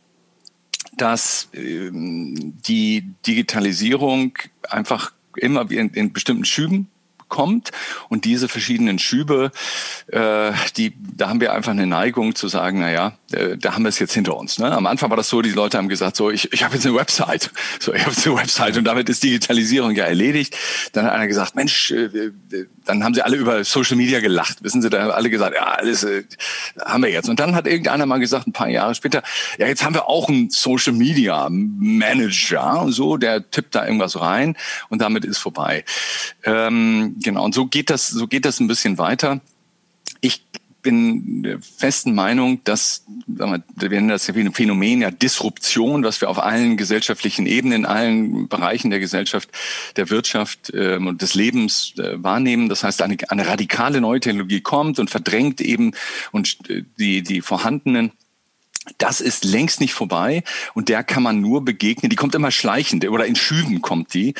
dass 0.97 1.49
ähm, 1.53 2.53
die 2.67 3.09
Digitalisierung 3.25 4.37
einfach 4.69 5.13
immer 5.37 5.69
in, 5.69 5.89
in 5.89 6.13
bestimmten 6.13 6.45
Schüben 6.45 6.89
kommt. 7.27 7.71
Und 8.09 8.25
diese 8.25 8.47
verschiedenen 8.47 8.99
Schübe, 8.99 9.51
äh, 10.07 10.51
die, 10.77 10.93
da 11.17 11.29
haben 11.29 11.41
wir 11.41 11.53
einfach 11.53 11.71
eine 11.71 11.87
Neigung 11.87 12.35
zu 12.35 12.47
sagen, 12.47 12.79
na 12.79 12.91
ja, 12.91 13.17
da 13.57 13.73
haben 13.73 13.83
wir 13.83 13.89
es 13.89 13.99
jetzt 13.99 14.13
hinter 14.13 14.37
uns. 14.37 14.59
Ne? 14.59 14.71
Am 14.71 14.85
Anfang 14.85 15.09
war 15.09 15.17
das 15.17 15.29
so, 15.29 15.41
die 15.41 15.51
Leute 15.51 15.77
haben 15.77 15.89
gesagt, 15.89 16.15
so 16.15 16.29
ich, 16.29 16.51
ich 16.53 16.63
habe 16.63 16.75
jetzt 16.75 16.85
eine 16.85 16.95
Website, 16.95 17.51
so 17.79 17.93
ich 17.93 18.01
habe 18.01 18.11
jetzt 18.11 18.25
eine 18.25 18.37
Website 18.37 18.77
und 18.77 18.85
damit 18.85 19.09
ist 19.09 19.23
Digitalisierung 19.23 19.95
ja 19.95 20.05
erledigt. 20.05 20.55
Dann 20.93 21.05
hat 21.05 21.13
einer 21.13 21.27
gesagt, 21.27 21.55
Mensch, 21.55 21.91
äh, 21.91 22.05
äh 22.05 22.31
dann 22.85 23.03
haben 23.03 23.13
sie 23.15 23.23
alle 23.23 23.35
über 23.35 23.63
Social 23.63 23.97
Media 23.97 24.19
gelacht, 24.19 24.63
wissen 24.63 24.81
Sie, 24.81 24.89
da 24.89 25.01
haben 25.01 25.11
alle 25.11 25.29
gesagt, 25.29 25.55
ja, 25.55 25.63
alles 25.63 26.03
äh, 26.03 26.23
haben 26.85 27.03
wir 27.03 27.11
jetzt. 27.11 27.29
Und 27.29 27.39
dann 27.39 27.55
hat 27.55 27.67
irgendeiner 27.67 28.05
mal 28.05 28.19
gesagt, 28.19 28.47
ein 28.47 28.53
paar 28.53 28.69
Jahre 28.69 28.93
später, 28.93 29.23
ja, 29.57 29.67
jetzt 29.67 29.83
haben 29.83 29.95
wir 29.95 30.07
auch 30.07 30.29
einen 30.29 30.49
Social 30.51 30.93
Media 30.93 31.47
Manager 31.49 32.81
und 32.81 32.91
so, 32.91 33.17
der 33.17 33.49
tippt 33.49 33.75
da 33.75 33.85
irgendwas 33.85 34.19
rein 34.19 34.55
und 34.89 35.01
damit 35.01 35.25
ist 35.25 35.39
vorbei. 35.39 35.83
Ähm, 36.43 37.15
genau, 37.21 37.43
und 37.43 37.55
so 37.55 37.65
geht 37.65 37.89
das, 37.89 38.07
so 38.09 38.27
geht 38.27 38.45
das 38.45 38.59
ein 38.59 38.67
bisschen 38.67 38.97
weiter. 38.97 39.41
Ich 40.21 40.43
bin 40.85 41.41
der 41.41 41.59
festen 41.59 42.13
Meinung, 42.13 42.63
dass, 42.63 43.03
sagen 43.27 43.63
wir, 43.75 43.89
wir 43.89 43.89
nennen 43.89 44.09
das 44.09 44.25
Phänomen, 44.25 45.01
ja 45.01 45.09
Disruption, 45.09 46.03
was 46.03 46.21
wir 46.21 46.29
auf 46.29 46.37
allen 46.37 46.77
gesellschaftlichen 46.77 47.47
Ebenen, 47.47 47.79
in 47.79 47.85
allen 47.85 48.47
Bereichen 48.47 48.91
der 48.91 48.99
Gesellschaft, 48.99 49.49
der 49.95 50.11
Wirtschaft 50.11 50.71
ähm, 50.75 51.07
und 51.07 51.23
des 51.23 51.33
Lebens 51.33 51.95
äh, 51.97 52.23
wahrnehmen. 52.23 52.69
Das 52.69 52.83
heißt, 52.83 53.01
eine, 53.01 53.17
eine 53.29 53.47
radikale 53.47 53.99
neue 53.99 54.19
Technologie 54.19 54.61
kommt 54.61 54.99
und 54.99 55.09
verdrängt 55.09 55.59
eben 55.59 55.93
und 56.31 56.57
äh, 56.69 56.83
die, 56.99 57.23
die 57.23 57.41
vorhandenen 57.41 58.11
das 58.97 59.21
ist 59.21 59.43
längst 59.43 59.81
nicht 59.81 59.93
vorbei 59.93 60.43
und 60.73 60.89
der 60.89 61.03
kann 61.03 61.23
man 61.23 61.41
nur 61.41 61.65
begegnen. 61.65 62.09
Die 62.09 62.15
kommt 62.15 62.35
immer 62.35 62.51
schleichend 62.51 63.07
oder 63.07 63.25
in 63.25 63.35
Schüben 63.35 63.81
kommt 63.81 64.13
die, 64.13 64.33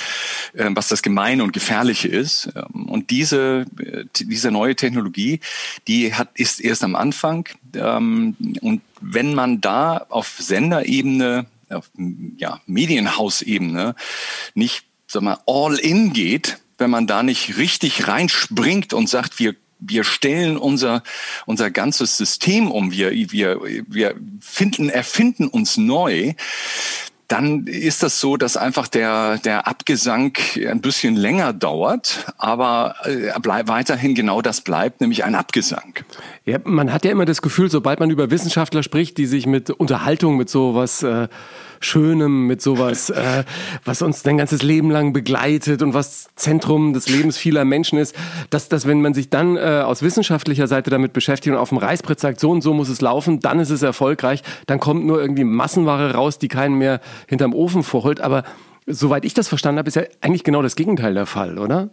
ähm, 0.56 0.76
was 0.76 0.88
das 0.88 1.02
Gemeine 1.02 1.44
und 1.44 1.54
Gefährliche 1.54 2.08
ist. 2.08 2.50
Ähm, 2.56 2.88
und 2.88 3.10
diese, 3.10 3.66
äh, 3.80 4.06
diese 4.20 4.52
neue 4.52 4.76
Technologie, 4.76 5.40
die 5.88 6.14
hat, 6.14 6.30
ist 6.36 6.60
erst 6.60 6.84
am 6.84 6.96
Anfang. 6.96 7.50
Ähm, 7.74 8.36
und 8.62 8.82
wenn 9.02 9.34
man 9.34 9.62
da 9.62 10.06
auf 10.10 10.36
Senderebene, 10.40 11.48
auf 11.70 11.90
ja, 12.38 12.62
Medienhausebene 12.68 13.96
nicht 14.54 14.86
sag 15.08 15.24
mal, 15.24 15.40
all 15.46 15.76
in 15.76 16.14
geht, 16.14 16.60
wenn 16.78 16.90
man 16.90 17.08
da 17.08 17.24
nicht 17.24 17.58
richtig 17.58 18.08
reinspringt 18.08 18.94
und 18.94 19.08
sagt, 19.08 19.40
wir 19.40 19.56
wir 19.80 20.04
stellen 20.04 20.58
unser, 20.58 21.04
unser 21.46 21.72
ganzes 21.72 22.18
System 22.18 22.72
um, 22.72 22.92
wir, 22.92 23.12
wir, 23.12 23.60
wir 23.88 24.16
finden, 24.40 24.90
erfinden 24.90 25.48
uns 25.48 25.78
neu, 25.78 26.34
dann 27.28 27.66
ist 27.66 28.04
das 28.04 28.20
so, 28.20 28.38
dass 28.38 28.56
einfach 28.56 28.88
der, 28.88 29.40
der 29.40 29.68
Abgesang 29.68 30.38
ein 30.56 30.82
bisschen 30.82 31.16
länger 31.16 31.54
dauert, 31.54 32.32
aber 32.38 32.96
äh, 33.04 33.32
bleib, 33.42 33.68
weiterhin 33.68 34.14
genau 34.14 34.42
das 34.42 34.62
bleibt, 34.62 35.02
nämlich 35.02 35.24
ein 35.24 35.34
Abgesang. 35.34 35.96
Ja, 36.46 36.60
man 36.64 36.94
hat 36.94 37.04
ja 37.04 37.12
immer 37.12 37.26
das 37.26 37.42
Gefühl, 37.42 37.72
sobald 37.72 38.00
man 38.00 38.12
über 38.12 38.30
Wissenschaftler 38.30 38.84
spricht, 38.84 39.18
die 39.18 39.26
sich 39.26 39.48
mit 39.48 39.72
Unterhaltung, 39.72 40.38
mit 40.38 40.50
sowas 40.50 41.02
äh, 41.02 41.28
Schönem, 41.80 42.48
mit 42.48 42.62
sowas, 42.62 43.10
äh, 43.10 43.44
was 43.84 44.02
uns 44.02 44.24
dein 44.24 44.38
ganzes 44.38 44.62
Leben 44.62 44.92
lang 44.92 45.14
begleitet 45.14 45.82
und 45.82 45.94
was 45.94 46.28
Zentrum 46.36 46.94
des 46.94 47.10
Lebens 47.10 47.38
vieler 47.38 47.66
Menschen 47.66 48.00
ist, 48.00 48.16
dass, 48.50 48.70
dass 48.70 48.88
wenn 48.88 49.02
man 49.02 49.14
sich 49.14 49.30
dann 49.30 49.58
äh, 49.58 49.84
aus 49.86 50.02
wissenschaftlicher 50.02 50.68
Seite 50.68 50.90
damit 50.90 51.14
beschäftigt 51.14 51.54
und 51.54 51.60
auf 51.60 51.70
dem 51.70 51.78
Reißbrett 51.78 52.20
sagt, 52.20 52.40
so 52.40 52.52
und 52.52 52.62
so 52.62 52.74
muss 52.74 52.90
es 52.90 53.02
laufen, 53.02 53.40
dann 53.40 53.60
ist 53.60 53.70
es 53.70 53.82
erfolgreich, 53.82 54.44
dann 54.68 54.80
kommt 54.80 55.06
nur 55.06 55.22
irgendwie 55.22 55.44
Massenware 55.44 56.14
raus, 56.14 56.40
die 56.40 56.48
keinen 56.48 56.78
mehr 56.78 57.02
hinterm 57.28 57.54
Ofen 57.54 57.84
vorholt. 57.84 58.22
Aber 58.22 58.44
soweit 58.86 59.26
ich 59.26 59.34
das 59.34 59.48
verstanden 59.48 59.80
habe, 59.80 59.88
ist 59.88 59.96
ja 59.96 60.04
eigentlich 60.22 60.44
genau 60.44 60.62
das 60.62 60.76
Gegenteil 60.76 61.14
der 61.14 61.26
Fall, 61.26 61.58
oder? 61.58 61.90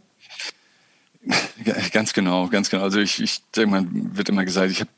Ganz 1.93 2.13
genau, 2.13 2.49
ganz 2.49 2.71
genau. 2.71 2.83
Also 2.83 2.99
ich, 2.99 3.23
ich 3.23 3.43
denke 3.51 3.71
mal, 3.71 3.87
wird 3.91 4.29
immer 4.29 4.45
gesagt, 4.45 4.71
ich 4.71 4.81
habe 4.81 4.91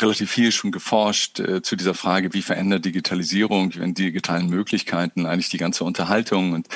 relativ 0.00 0.30
viel 0.30 0.52
schon 0.52 0.72
geforscht 0.72 1.40
äh, 1.40 1.62
zu 1.62 1.74
dieser 1.74 1.94
Frage, 1.94 2.32
wie 2.34 2.42
verändert 2.42 2.84
Digitalisierung, 2.84 3.74
wie 3.74 3.92
digitalen 3.92 4.48
Möglichkeiten 4.48 5.26
eigentlich 5.26 5.48
die 5.48 5.58
ganze 5.58 5.84
Unterhaltung 5.84 6.52
und 6.52 6.68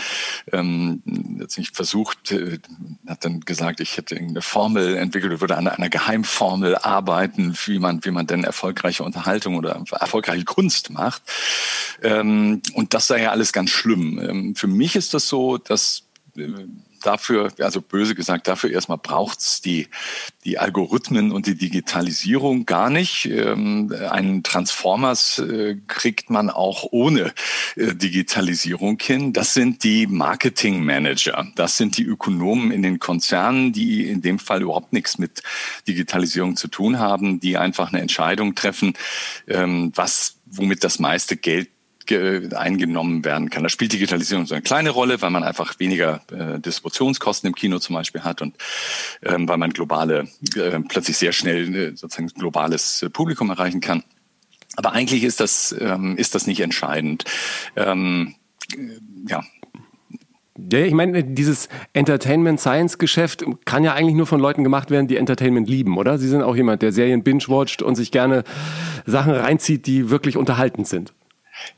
ähm, 0.53 1.03
jetzt 1.39 1.59
nicht 1.59 1.77
versucht, 1.77 2.33
äh, 2.33 2.59
hat 3.07 3.25
dann 3.25 3.41
gesagt, 3.41 3.81
ich 3.81 3.97
hätte 3.97 4.15
irgendeine 4.15 4.43
Formel 4.43 4.97
entwickelt, 4.97 5.41
würde 5.41 5.57
an 5.57 5.69
einer 5.69 5.91
Geheimformel 5.91 6.77
arbeiten, 6.77 7.57
wie 7.67 7.79
man, 7.79 8.05
wie 8.05 8.11
man 8.11 8.27
denn 8.27 8.45
erfolgreiche 8.45 9.05
Unterhaltung 9.05 9.57
oder 9.57 9.83
erfolgreiche 9.93 10.45
Kunst 10.45 10.91
macht. 10.91 11.23
Ähm, 12.03 12.63
und 12.75 12.95
das 12.95 13.07
sei 13.07 13.23
ja 13.23 13.31
alles 13.31 13.53
ganz 13.53 13.71
schlimm. 13.71 14.19
Ähm, 14.19 14.57
für 14.57 14.67
mich 14.67 14.97
ist 14.97 15.15
das 15.15 15.29
so, 15.29 15.59
dass 15.59 16.05
dafür, 17.05 17.53
also 17.59 17.81
böse 17.81 18.15
gesagt, 18.15 18.49
dafür 18.49 18.71
erstmal 18.71 18.99
braucht's 18.99 19.61
die, 19.61 19.89
die 20.45 20.59
Algorithmen 20.59 21.33
und 21.33 21.47
die 21.47 21.55
Digitalisierung 21.55 22.67
gar 22.67 22.91
nicht. 22.91 23.27
Ähm, 23.27 23.95
einen 24.11 24.43
Transformers 24.43 25.39
äh, 25.39 25.77
kriegt 25.87 26.31
man 26.31 26.51
auch 26.51 26.87
ohne 26.91 27.33
äh, 27.77 27.95
Digitalisierung 27.95 28.99
hin. 29.01 29.33
Das 29.33 29.55
sind 29.55 29.85
die 29.85 30.07
Marketingmanager. 30.07 31.47
Das 31.57 31.77
sind 31.77 31.99
die 31.99 32.05
Ökonomen 32.05 32.71
in 32.71 32.83
den 32.83 32.99
Konzernen, 32.99 33.73
die 33.73 34.09
in 34.09 34.23
dem 34.23 34.39
Fall 34.39 34.63
überhaupt 34.63 34.93
nichts 34.93 35.19
mit 35.19 35.43
Digitalisierung 35.87 36.57
zu 36.57 36.69
tun 36.69 36.99
haben, 36.99 37.41
die 37.41 37.57
einfach 37.57 37.93
eine 37.93 38.01
Entscheidung 38.01 38.55
treffen, 38.55 38.95
ähm, 39.47 39.93
was 39.95 40.37
womit 40.47 40.85
das 40.85 40.99
meiste 40.99 41.37
Geld 41.37 41.69
eingenommen 42.13 43.25
werden 43.25 43.51
kann. 43.51 43.63
Da 43.63 43.69
spielt 43.69 43.93
Digitalisierung 43.93 44.47
so 44.47 44.55
eine 44.55 44.63
kleine 44.63 44.91
Rolle, 44.91 45.21
weil 45.23 45.31
man 45.31 45.45
einfach 45.45 45.79
weniger 45.79 46.21
äh, 46.31 46.59
Distributionskosten 46.61 47.49
im 47.49 47.55
Kino 47.55 47.79
zum 47.79 47.95
Beispiel 47.95 48.23
hat 48.23 48.43
und 48.43 48.55
ähm, 49.23 49.49
weil 49.49 49.59
man 49.59 49.73
globale, 49.73 50.29
äh, 50.57 50.81
plötzlich 50.89 51.17
sehr 51.17 51.33
schnell 51.33 51.75
äh, 51.75 51.97
sozusagen 51.97 52.29
globales 52.29 53.03
äh, 53.03 53.11
Publikum 53.11 53.51
erreichen 53.51 53.81
kann. 53.81 54.03
Aber 54.77 54.93
eigentlich 54.93 55.23
ist 55.23 55.41
das, 55.41 55.75
ähm, 55.79 56.17
ist 56.17 56.35
das 56.35 56.47
nicht 56.47 56.61
entscheidend. 56.61 57.25
Ähm, 57.77 58.35
äh, 58.73 58.99
ja, 59.29 59.43
ja, 60.57 60.79
ich 60.81 60.95
meine, 60.95 61.25
dieses 61.25 61.69
Entertainment-Science-Geschäft 61.95 63.45
kann 63.65 63.83
ja 63.83 63.95
eigentlich 63.95 64.15
nur 64.15 64.27
von 64.27 64.39
Leuten 64.39 64.63
gemacht 64.63 64.91
werden, 64.91 65.09
die 65.09 65.17
Entertainment 65.17 65.69
lieben, 65.69 65.99
oder? 65.99 66.17
Sie 66.17 66.29
sind 66.29 66.43
auch 66.43 66.55
jemand, 66.55 66.83
der 66.83 66.93
Serien 66.93 67.25
binge-watcht 67.25 67.83
und 67.83 67.97
sich 67.97 68.13
gerne 68.13 68.45
Sachen 69.05 69.33
reinzieht, 69.33 69.87
die 69.87 70.11
wirklich 70.11 70.37
unterhaltend 70.37 70.87
sind. 70.87 71.13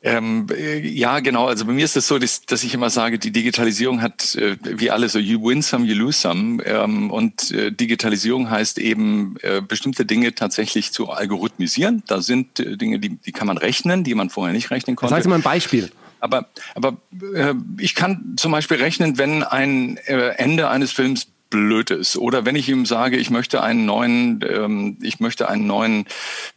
Ähm, 0.03 0.47
äh, 0.51 0.79
ja, 0.79 1.21
genau. 1.21 1.47
Also 1.47 1.65
bei 1.67 1.73
mir 1.73 1.85
ist 1.85 1.91
es 1.91 2.05
das 2.05 2.09
so, 2.09 2.19
dass, 2.19 2.43
dass, 2.43 2.65
ich 2.65 2.75
immer 2.75 2.91
sage, 2.91 3.19
die 3.19 3.31
Digitalisierung 3.31 4.03
hat, 4.03 4.35
äh, 4.35 4.57
wie 4.63 4.91
alle 4.91 5.09
so, 5.09 5.19
you 5.19 5.43
win 5.43 5.63
some, 5.63 5.87
you 5.87 5.95
lose 5.95 6.19
some. 6.19 6.63
Ähm, 6.65 7.11
und 7.11 7.51
äh, 7.51 7.71
Digitalisierung 7.73 8.51
heißt 8.51 8.79
eben, 8.79 9.37
äh, 9.43 9.61
bestimmte 9.61 10.05
Dinge 10.05 10.35
tatsächlich 10.35 10.93
zu 10.93 11.11
algorithmisieren. 11.11 12.03
Da 12.07 12.21
sind 12.21 12.61
äh, 12.61 12.77
Dinge, 12.77 12.99
die, 12.99 13.17
die 13.17 13.33
kann 13.33 13.47
man 13.47 13.59
rechnen, 13.59 14.05
die 14.05 14.15
man 14.15 14.31
vorher 14.31 14.55
nicht 14.55 14.71
rechnen 14.71 14.97
konnte. 14.97 15.11
Sagen 15.11 15.23
Sie 15.23 15.29
mal 15.29 15.37
ein 15.37 15.43
Beispiel. 15.43 15.91
Aber, 16.21 16.49
aber 16.75 16.97
äh, 17.35 17.55
ich 17.79 17.95
kann 17.95 18.35
zum 18.37 18.53
Beispiel 18.53 18.79
rechnen, 18.79 19.19
wenn 19.19 19.43
ein 19.43 19.99
Ende 19.99 20.69
eines 20.69 20.93
Films 20.93 21.29
blöd 21.51 21.91
ist. 21.91 22.17
Oder 22.17 22.45
wenn 22.45 22.57
ich 22.57 22.69
ihm 22.69 22.87
sage, 22.87 23.17
ich 23.17 23.31
möchte 23.31 23.63
einen 23.63 23.87
neuen, 23.87 24.45
ähm, 24.49 24.99
ich 25.03 25.21
möchte 25.21 25.49
einen 25.49 25.67
neuen, 25.67 26.07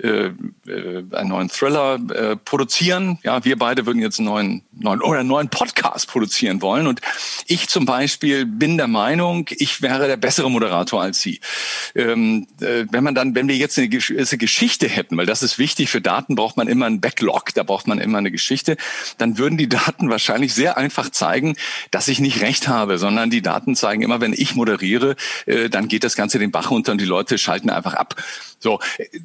äh, 0.02 0.32
äh, 0.68 1.04
einen 1.12 1.30
neuen 1.30 1.50
Thriller 1.50 2.00
äh, 2.10 2.36
produzieren. 2.36 3.20
Ja, 3.24 3.46
wir 3.46 3.58
beide 3.58 3.86
würden 3.86 4.02
jetzt 4.02 4.20
einen 4.20 4.28
neuen, 4.28 4.62
neuen 4.72 5.02
oder 5.02 5.20
einen 5.20 5.30
neuen 5.30 5.50
Podcast 5.50 6.08
produzieren 6.08 6.62
wollen. 6.62 6.88
Und 6.88 7.02
ich 7.48 7.68
zum 7.68 7.86
Beispiel 7.86 8.46
bin 8.46 8.78
der 8.78 8.88
Meinung, 8.88 9.46
ich 9.52 9.82
wäre 9.82 10.08
der 10.08 10.18
bessere 10.18 10.50
Moderator 10.50 11.02
als 11.02 11.22
Sie. 11.22 11.40
Ähm, 11.96 12.48
äh, 12.60 12.86
wenn 12.92 13.04
man 13.04 13.16
dann, 13.16 13.36
wenn 13.36 13.48
wir 13.48 13.58
jetzt 13.58 13.78
eine, 13.78 13.90
eine 13.90 14.38
Geschichte 14.38 14.88
hätten, 14.88 15.18
weil 15.18 15.28
das 15.28 15.44
ist 15.44 15.60
wichtig 15.60 15.90
für 15.90 16.02
Daten, 16.02 16.36
braucht 16.36 16.58
man 16.58 16.68
immer 16.68 16.88
einen 16.88 17.02
Backlog, 17.02 17.54
da 17.54 17.64
braucht 17.64 17.88
man 17.88 18.00
immer 18.00 18.18
eine 18.18 18.32
Geschichte, 18.32 18.76
dann 19.18 19.38
würden 19.38 19.58
die 19.58 19.70
Daten 19.70 20.10
wahrscheinlich 20.10 20.54
sehr 20.54 20.78
einfach 20.78 21.10
zeigen, 21.10 21.56
dass 21.92 22.08
ich 22.08 22.20
nicht 22.20 22.42
recht 22.42 22.68
habe, 22.68 22.98
sondern 22.98 23.30
die 23.30 23.42
Daten 23.42 23.76
zeigen 23.76 24.02
immer, 24.02 24.20
wenn 24.20 24.34
ich 24.34 24.56
moderiere, 24.56 24.79
moderiere, 24.80 25.16
äh, 25.46 25.70
dann 25.70 25.88
geht 25.88 26.04
das 26.04 26.16
Ganze 26.16 26.40
den 26.40 26.52
Bach 26.52 26.72
runter 26.72 26.92
und 26.92 27.02
die 27.02 27.06
Leute 27.06 27.38
schalten 27.38 27.70
einfach 27.70 27.94
ab. 27.94 28.16
So, 28.60 28.80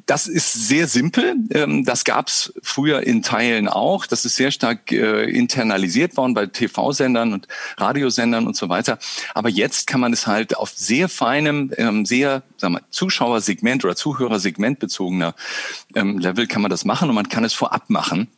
das 0.05 0.27
ist 0.27 0.67
sehr 0.67 0.87
simpel. 0.87 1.35
Ähm, 1.51 1.83
das 1.83 2.03
gab 2.05 2.27
es 2.27 2.53
früher 2.61 3.01
in 3.01 3.21
Teilen 3.21 3.67
auch. 3.67 4.05
Das 4.05 4.25
ist 4.25 4.35
sehr 4.35 4.51
stark 4.51 4.91
äh, 4.91 5.23
internalisiert 5.23 6.15
worden 6.17 6.33
bei 6.33 6.45
TV-Sendern 6.45 7.33
und 7.33 7.47
Radiosendern 7.77 8.47
und 8.47 8.55
so 8.55 8.69
weiter. 8.69 8.97
Aber 9.33 9.49
jetzt 9.49 9.87
kann 9.87 9.99
man 9.99 10.13
es 10.13 10.27
halt 10.27 10.55
auf 10.57 10.69
sehr 10.69 11.09
feinem, 11.09 11.71
ähm, 11.77 12.05
sehr 12.05 12.43
sagen 12.57 12.75
wir, 12.75 12.81
Zuschauersegment 12.89 13.83
oder 13.83 13.95
Zuhörersegment 13.95 14.79
bezogener 14.79 15.35
ähm, 15.95 16.19
Level 16.19 16.47
kann 16.47 16.61
man 16.61 16.71
das 16.71 16.85
machen 16.85 17.09
und 17.09 17.15
man 17.15 17.29
kann 17.29 17.43
es 17.43 17.53
vorab 17.53 17.89
machen. 17.89 18.29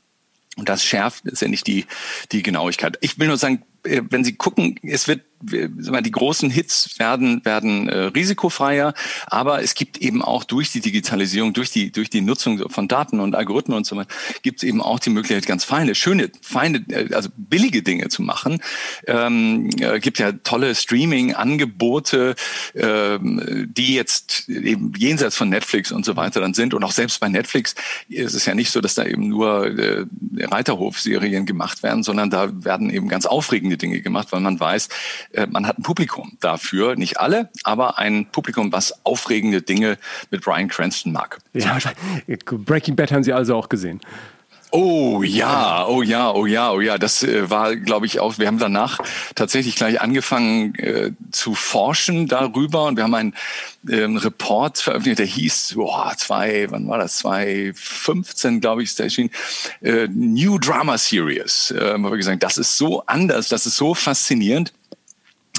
Und 0.57 0.69
das 0.69 0.83
schärft 0.83 1.25
letztendlich 1.25 1.63
die, 1.63 1.85
die 2.31 2.41
Genauigkeit. 2.41 2.97
Ich 3.01 3.19
will 3.19 3.27
nur 3.27 3.37
sagen, 3.37 3.61
äh, 3.83 4.01
wenn 4.09 4.23
Sie 4.23 4.33
gucken, 4.33 4.79
es 4.81 5.07
wird 5.07 5.21
die 5.41 6.11
großen 6.11 6.49
Hits 6.49 6.99
werden 6.99 7.43
werden 7.45 7.89
äh, 7.89 7.97
risikofreier, 8.05 8.93
aber 9.27 9.61
es 9.61 9.75
gibt 9.75 9.97
eben 9.97 10.21
auch 10.21 10.43
durch 10.43 10.71
die 10.71 10.81
Digitalisierung, 10.81 11.53
durch 11.53 11.71
die 11.71 11.91
durch 11.91 12.09
die 12.09 12.21
Nutzung 12.21 12.69
von 12.69 12.87
Daten 12.87 13.19
und 13.19 13.35
Algorithmen 13.35 13.77
und 13.77 13.85
so 13.85 13.95
weiter, 13.95 14.09
gibt 14.41 14.59
es 14.59 14.63
eben 14.63 14.81
auch 14.81 14.99
die 14.99 15.09
Möglichkeit, 15.09 15.45
ganz 15.47 15.63
feine, 15.63 15.95
schöne, 15.95 16.31
feine, 16.41 16.83
äh, 16.89 17.13
also 17.13 17.29
billige 17.35 17.83
Dinge 17.83 18.09
zu 18.09 18.21
machen. 18.21 18.61
Ähm, 19.05 19.69
äh, 19.79 19.99
gibt 19.99 20.19
ja 20.19 20.31
tolle 20.31 20.75
Streaming-Angebote, 20.75 22.35
ähm, 22.75 23.67
die 23.75 23.93
jetzt 23.93 24.49
eben 24.49 24.93
jenseits 24.97 25.35
von 25.35 25.49
Netflix 25.49 25.91
und 25.91 26.05
so 26.05 26.15
weiter 26.15 26.41
dann 26.41 26.53
sind 26.53 26.73
und 26.73 26.83
auch 26.83 26.91
selbst 26.91 27.19
bei 27.19 27.29
Netflix 27.29 27.75
ist 28.09 28.33
es 28.33 28.45
ja 28.45 28.55
nicht 28.55 28.71
so, 28.71 28.81
dass 28.81 28.95
da 28.95 29.05
eben 29.05 29.27
nur 29.27 29.67
äh, 29.77 30.05
Reiterhof-Serien 30.39 31.45
gemacht 31.45 31.83
werden, 31.83 32.03
sondern 32.03 32.29
da 32.29 32.49
werden 32.63 32.89
eben 32.89 33.07
ganz 33.07 33.25
aufregende 33.25 33.77
Dinge 33.77 34.01
gemacht, 34.01 34.31
weil 34.31 34.41
man 34.41 34.59
weiß, 34.59 34.89
man 35.49 35.67
hat 35.67 35.79
ein 35.79 35.83
Publikum 35.83 36.37
dafür, 36.39 36.95
nicht 36.95 37.19
alle, 37.19 37.49
aber 37.63 37.97
ein 37.97 38.27
Publikum, 38.31 38.71
was 38.71 39.05
aufregende 39.05 39.61
Dinge 39.61 39.97
mit 40.31 40.41
Brian 40.41 40.67
Cranston 40.67 41.11
mag. 41.11 41.39
Ja, 41.53 41.77
Breaking 42.27 42.95
Bad 42.95 43.11
haben 43.11 43.23
Sie 43.23 43.33
also 43.33 43.55
auch 43.55 43.69
gesehen. 43.69 44.01
Oh 44.71 45.23
ja, 45.23 45.87
oh 45.87 46.01
ja, 46.01 46.31
oh 46.33 46.45
ja, 46.45 46.71
oh 46.71 46.81
ja. 46.81 46.97
Das 46.97 47.23
äh, 47.23 47.49
war, 47.49 47.75
glaube 47.77 48.05
ich, 48.05 48.19
auch. 48.19 48.37
Wir 48.37 48.47
haben 48.47 48.57
danach 48.57 48.99
tatsächlich 49.33 49.77
gleich 49.77 50.01
angefangen 50.01 50.75
äh, 50.75 51.11
zu 51.31 51.55
forschen 51.55 52.27
darüber 52.27 52.83
und 52.83 52.97
wir 52.97 53.03
haben 53.05 53.15
einen 53.15 53.33
ähm, 53.89 54.17
Report 54.17 54.77
veröffentlicht, 54.77 55.19
der 55.19 55.25
hieß, 55.25 55.75
boah, 55.75 56.13
zwei, 56.17 56.67
wann 56.69 56.85
war 56.89 56.97
das? 56.97 57.19
2015, 57.19 58.59
glaube 58.59 58.83
ich, 58.83 58.89
ist 58.89 58.99
der 58.99 59.05
erschienen. 59.05 59.29
Äh, 59.81 60.09
New 60.09 60.57
Drama 60.59 60.97
Series. 60.97 61.71
Äh, 61.71 61.93
haben 61.93 62.01
wir 62.01 62.17
gesagt, 62.17 62.43
das 62.43 62.57
ist 62.57 62.77
so 62.77 63.03
anders, 63.05 63.47
das 63.47 63.65
ist 63.65 63.77
so 63.77 63.93
faszinierend 63.93 64.73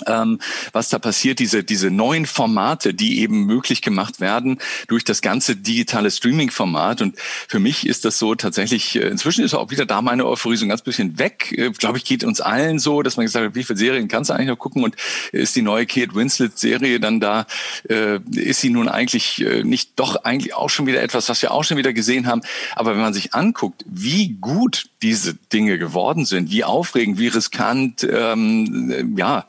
ähm, 0.08 0.40
was 0.72 0.88
da 0.88 0.98
passiert, 0.98 1.38
diese, 1.38 1.64
diese 1.64 1.90
neuen 1.90 2.26
Formate, 2.26 2.94
die 2.94 3.20
eben 3.20 3.44
möglich 3.44 3.82
gemacht 3.82 4.20
werden 4.20 4.58
durch 4.88 5.04
das 5.04 5.22
ganze 5.22 5.56
digitale 5.56 6.10
Streaming-Format. 6.10 7.02
Und 7.02 7.16
für 7.18 7.58
mich 7.58 7.86
ist 7.86 8.04
das 8.04 8.18
so 8.18 8.34
tatsächlich, 8.34 8.96
äh, 8.96 9.08
inzwischen 9.08 9.44
ist 9.44 9.54
auch 9.54 9.70
wieder 9.70 9.86
da 9.86 10.02
meine 10.02 10.26
Euphorie 10.26 10.56
so 10.56 10.64
ein 10.64 10.68
ganz 10.68 10.82
bisschen 10.82 11.18
weg. 11.18 11.54
Äh, 11.56 11.70
Glaube 11.70 11.98
ich, 11.98 12.04
geht 12.04 12.24
uns 12.24 12.40
allen 12.40 12.78
so, 12.78 13.02
dass 13.02 13.16
man 13.16 13.26
gesagt 13.26 13.44
hat, 13.44 13.54
wie 13.54 13.64
viele 13.64 13.78
Serien 13.78 14.08
kannst 14.08 14.30
du 14.30 14.34
eigentlich 14.34 14.48
noch 14.48 14.58
gucken? 14.58 14.84
Und 14.84 14.96
ist 15.32 15.56
die 15.56 15.62
neue 15.62 15.86
Kate 15.86 16.14
Winslet-Serie 16.14 17.00
dann 17.00 17.20
da, 17.20 17.46
äh, 17.88 18.20
ist 18.34 18.60
sie 18.60 18.70
nun 18.70 18.88
eigentlich 18.88 19.44
äh, 19.44 19.62
nicht 19.62 19.92
doch 19.96 20.16
eigentlich 20.24 20.54
auch 20.54 20.70
schon 20.70 20.86
wieder 20.86 21.02
etwas, 21.02 21.28
was 21.28 21.42
wir 21.42 21.52
auch 21.52 21.64
schon 21.64 21.76
wieder 21.76 21.92
gesehen 21.92 22.26
haben. 22.26 22.42
Aber 22.74 22.92
wenn 22.92 23.00
man 23.00 23.14
sich 23.14 23.34
anguckt, 23.34 23.84
wie 23.86 24.36
gut 24.40 24.86
diese 25.02 25.34
Dinge 25.34 25.78
geworden 25.78 26.24
sind, 26.24 26.50
wie 26.50 26.64
aufregend, 26.64 27.18
wie 27.18 27.28
riskant, 27.28 28.06
ähm, 28.10 29.14
ja, 29.16 29.46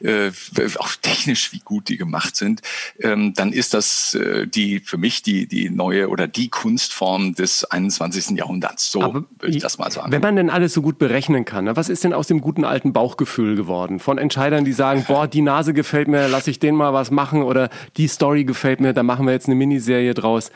äh, 0.00 0.30
auch 0.78 0.94
technisch, 1.00 1.52
wie 1.52 1.60
gut 1.60 1.88
die 1.88 1.96
gemacht 1.96 2.36
sind, 2.36 2.60
ähm, 3.00 3.34
dann 3.34 3.52
ist 3.52 3.74
das 3.74 4.14
äh, 4.14 4.46
die 4.46 4.80
für 4.80 4.98
mich 4.98 5.22
die 5.22 5.46
die 5.46 5.70
neue 5.70 6.08
oder 6.08 6.28
die 6.28 6.48
Kunstform 6.48 7.34
des 7.34 7.64
21. 7.64 8.36
Jahrhunderts. 8.36 8.90
So 8.90 9.00
würde 9.00 9.26
ich 9.48 9.62
das 9.62 9.78
mal 9.78 9.90
sagen. 9.90 10.12
Wenn 10.12 10.22
man 10.22 10.36
denn 10.36 10.50
alles 10.50 10.72
so 10.72 10.82
gut 10.82 10.98
berechnen 10.98 11.44
kann, 11.44 11.64
ne, 11.64 11.76
was 11.76 11.88
ist 11.88 12.04
denn 12.04 12.12
aus 12.12 12.26
dem 12.26 12.40
guten 12.40 12.64
alten 12.64 12.92
Bauchgefühl 12.92 13.56
geworden? 13.56 13.98
Von 14.00 14.18
Entscheidern, 14.18 14.64
die 14.64 14.72
sagen, 14.72 15.04
boah, 15.06 15.26
die 15.26 15.42
Nase 15.42 15.74
gefällt 15.74 16.08
mir, 16.08 16.28
lass 16.28 16.46
ich 16.46 16.58
den 16.58 16.74
mal 16.74 16.92
was 16.92 17.10
machen 17.10 17.42
oder 17.42 17.70
die 17.96 18.08
Story 18.08 18.44
gefällt 18.44 18.80
mir, 18.80 18.92
da 18.92 19.02
machen 19.02 19.26
wir 19.26 19.32
jetzt 19.32 19.46
eine 19.46 19.54
Miniserie 19.54 20.14
draus. 20.14 20.50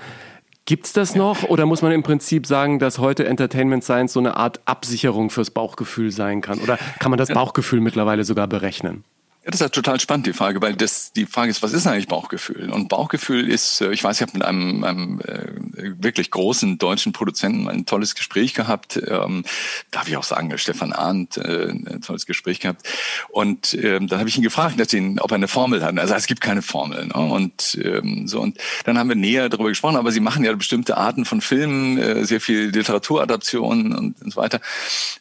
Gibt's 0.64 0.92
das 0.92 1.16
noch 1.16 1.42
oder 1.44 1.66
muss 1.66 1.82
man 1.82 1.90
im 1.90 2.04
Prinzip 2.04 2.46
sagen, 2.46 2.78
dass 2.78 2.98
heute 2.98 3.26
Entertainment 3.26 3.82
Science 3.82 4.12
so 4.12 4.20
eine 4.20 4.36
Art 4.36 4.60
Absicherung 4.64 5.28
fürs 5.30 5.50
Bauchgefühl 5.50 6.12
sein 6.12 6.40
kann? 6.40 6.60
Oder 6.60 6.78
kann 7.00 7.10
man 7.10 7.18
das 7.18 7.30
Bauchgefühl 7.30 7.80
mittlerweile 7.80 8.22
sogar 8.22 8.46
berechnen? 8.46 9.02
Ja, 9.44 9.50
das 9.50 9.60
ist 9.60 9.74
total 9.74 9.98
spannend, 9.98 10.26
die 10.26 10.32
Frage, 10.32 10.62
weil 10.62 10.76
das 10.76 11.10
die 11.12 11.26
Frage 11.26 11.50
ist, 11.50 11.64
was 11.64 11.72
ist 11.72 11.84
eigentlich 11.88 12.06
Bauchgefühl? 12.06 12.70
Und 12.70 12.88
Bauchgefühl 12.88 13.48
ist, 13.48 13.80
äh, 13.80 13.90
ich 13.90 14.04
weiß, 14.04 14.16
ich 14.16 14.22
habe 14.22 14.34
mit 14.34 14.44
einem, 14.44 14.84
einem 14.84 15.20
äh, 15.20 15.94
wirklich 15.98 16.30
großen 16.30 16.78
deutschen 16.78 17.12
Produzenten 17.12 17.68
ein 17.68 17.84
tolles 17.84 18.14
Gespräch 18.14 18.54
gehabt. 18.54 19.02
Ähm, 19.04 19.42
darf 19.90 20.06
ich 20.06 20.16
auch 20.16 20.22
sagen, 20.22 20.56
Stefan 20.58 20.92
Arndt, 20.92 21.38
äh, 21.38 21.70
ein 21.70 22.02
tolles 22.06 22.26
Gespräch 22.26 22.60
gehabt. 22.60 22.86
Und 23.30 23.74
ähm, 23.74 24.06
dann 24.06 24.20
habe 24.20 24.28
ich 24.28 24.36
ihn 24.36 24.44
gefragt, 24.44 24.92
ihn, 24.92 25.18
ob 25.18 25.32
er 25.32 25.36
eine 25.36 25.48
Formel 25.48 25.82
hat. 25.84 25.98
Also 25.98 26.14
es 26.14 26.28
gibt 26.28 26.40
keine 26.40 26.62
Formel. 26.62 27.06
Ne? 27.06 27.14
Und 27.14 27.80
ähm, 27.82 28.28
so 28.28 28.40
und 28.40 28.58
dann 28.84 28.96
haben 28.96 29.08
wir 29.08 29.16
näher 29.16 29.48
darüber 29.48 29.70
gesprochen. 29.70 29.96
Aber 29.96 30.12
sie 30.12 30.20
machen 30.20 30.44
ja 30.44 30.52
bestimmte 30.54 30.96
Arten 30.96 31.24
von 31.24 31.40
Filmen, 31.40 31.98
äh, 31.98 32.24
sehr 32.24 32.40
viel 32.40 32.68
Literaturadaptionen 32.68 33.92
und, 33.92 34.22
und 34.22 34.32
so 34.32 34.40
weiter. 34.40 34.60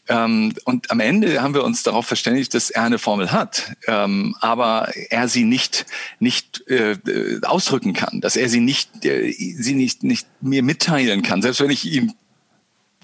Ähm, 0.08 0.54
und 0.66 0.92
am 0.92 1.00
Ende 1.00 1.42
haben 1.42 1.56
wir 1.56 1.64
uns 1.64 1.82
darauf 1.82 2.06
verständigt, 2.06 2.54
dass 2.54 2.70
er 2.70 2.84
eine 2.84 3.00
Formel 3.00 3.32
hat. 3.32 3.72
Ähm, 3.88 4.11
ähm, 4.12 4.36
aber 4.40 4.92
er 5.10 5.28
sie 5.28 5.44
nicht 5.44 5.86
nicht 6.20 6.68
äh, 6.68 6.98
ausdrücken 7.44 7.94
kann, 7.94 8.22
dass 8.22 8.36
er 8.36 8.50
sie 8.50 8.60
nicht 8.60 9.06
äh, 9.06 9.32
sie 9.32 9.76
nicht 9.76 10.04
nicht 10.04 10.28
mir 10.42 10.64
mitteilen 10.64 11.22
kann, 11.22 11.42
selbst 11.42 11.62
wenn 11.62 11.72
ich 11.72 11.86
ihm 11.86 12.14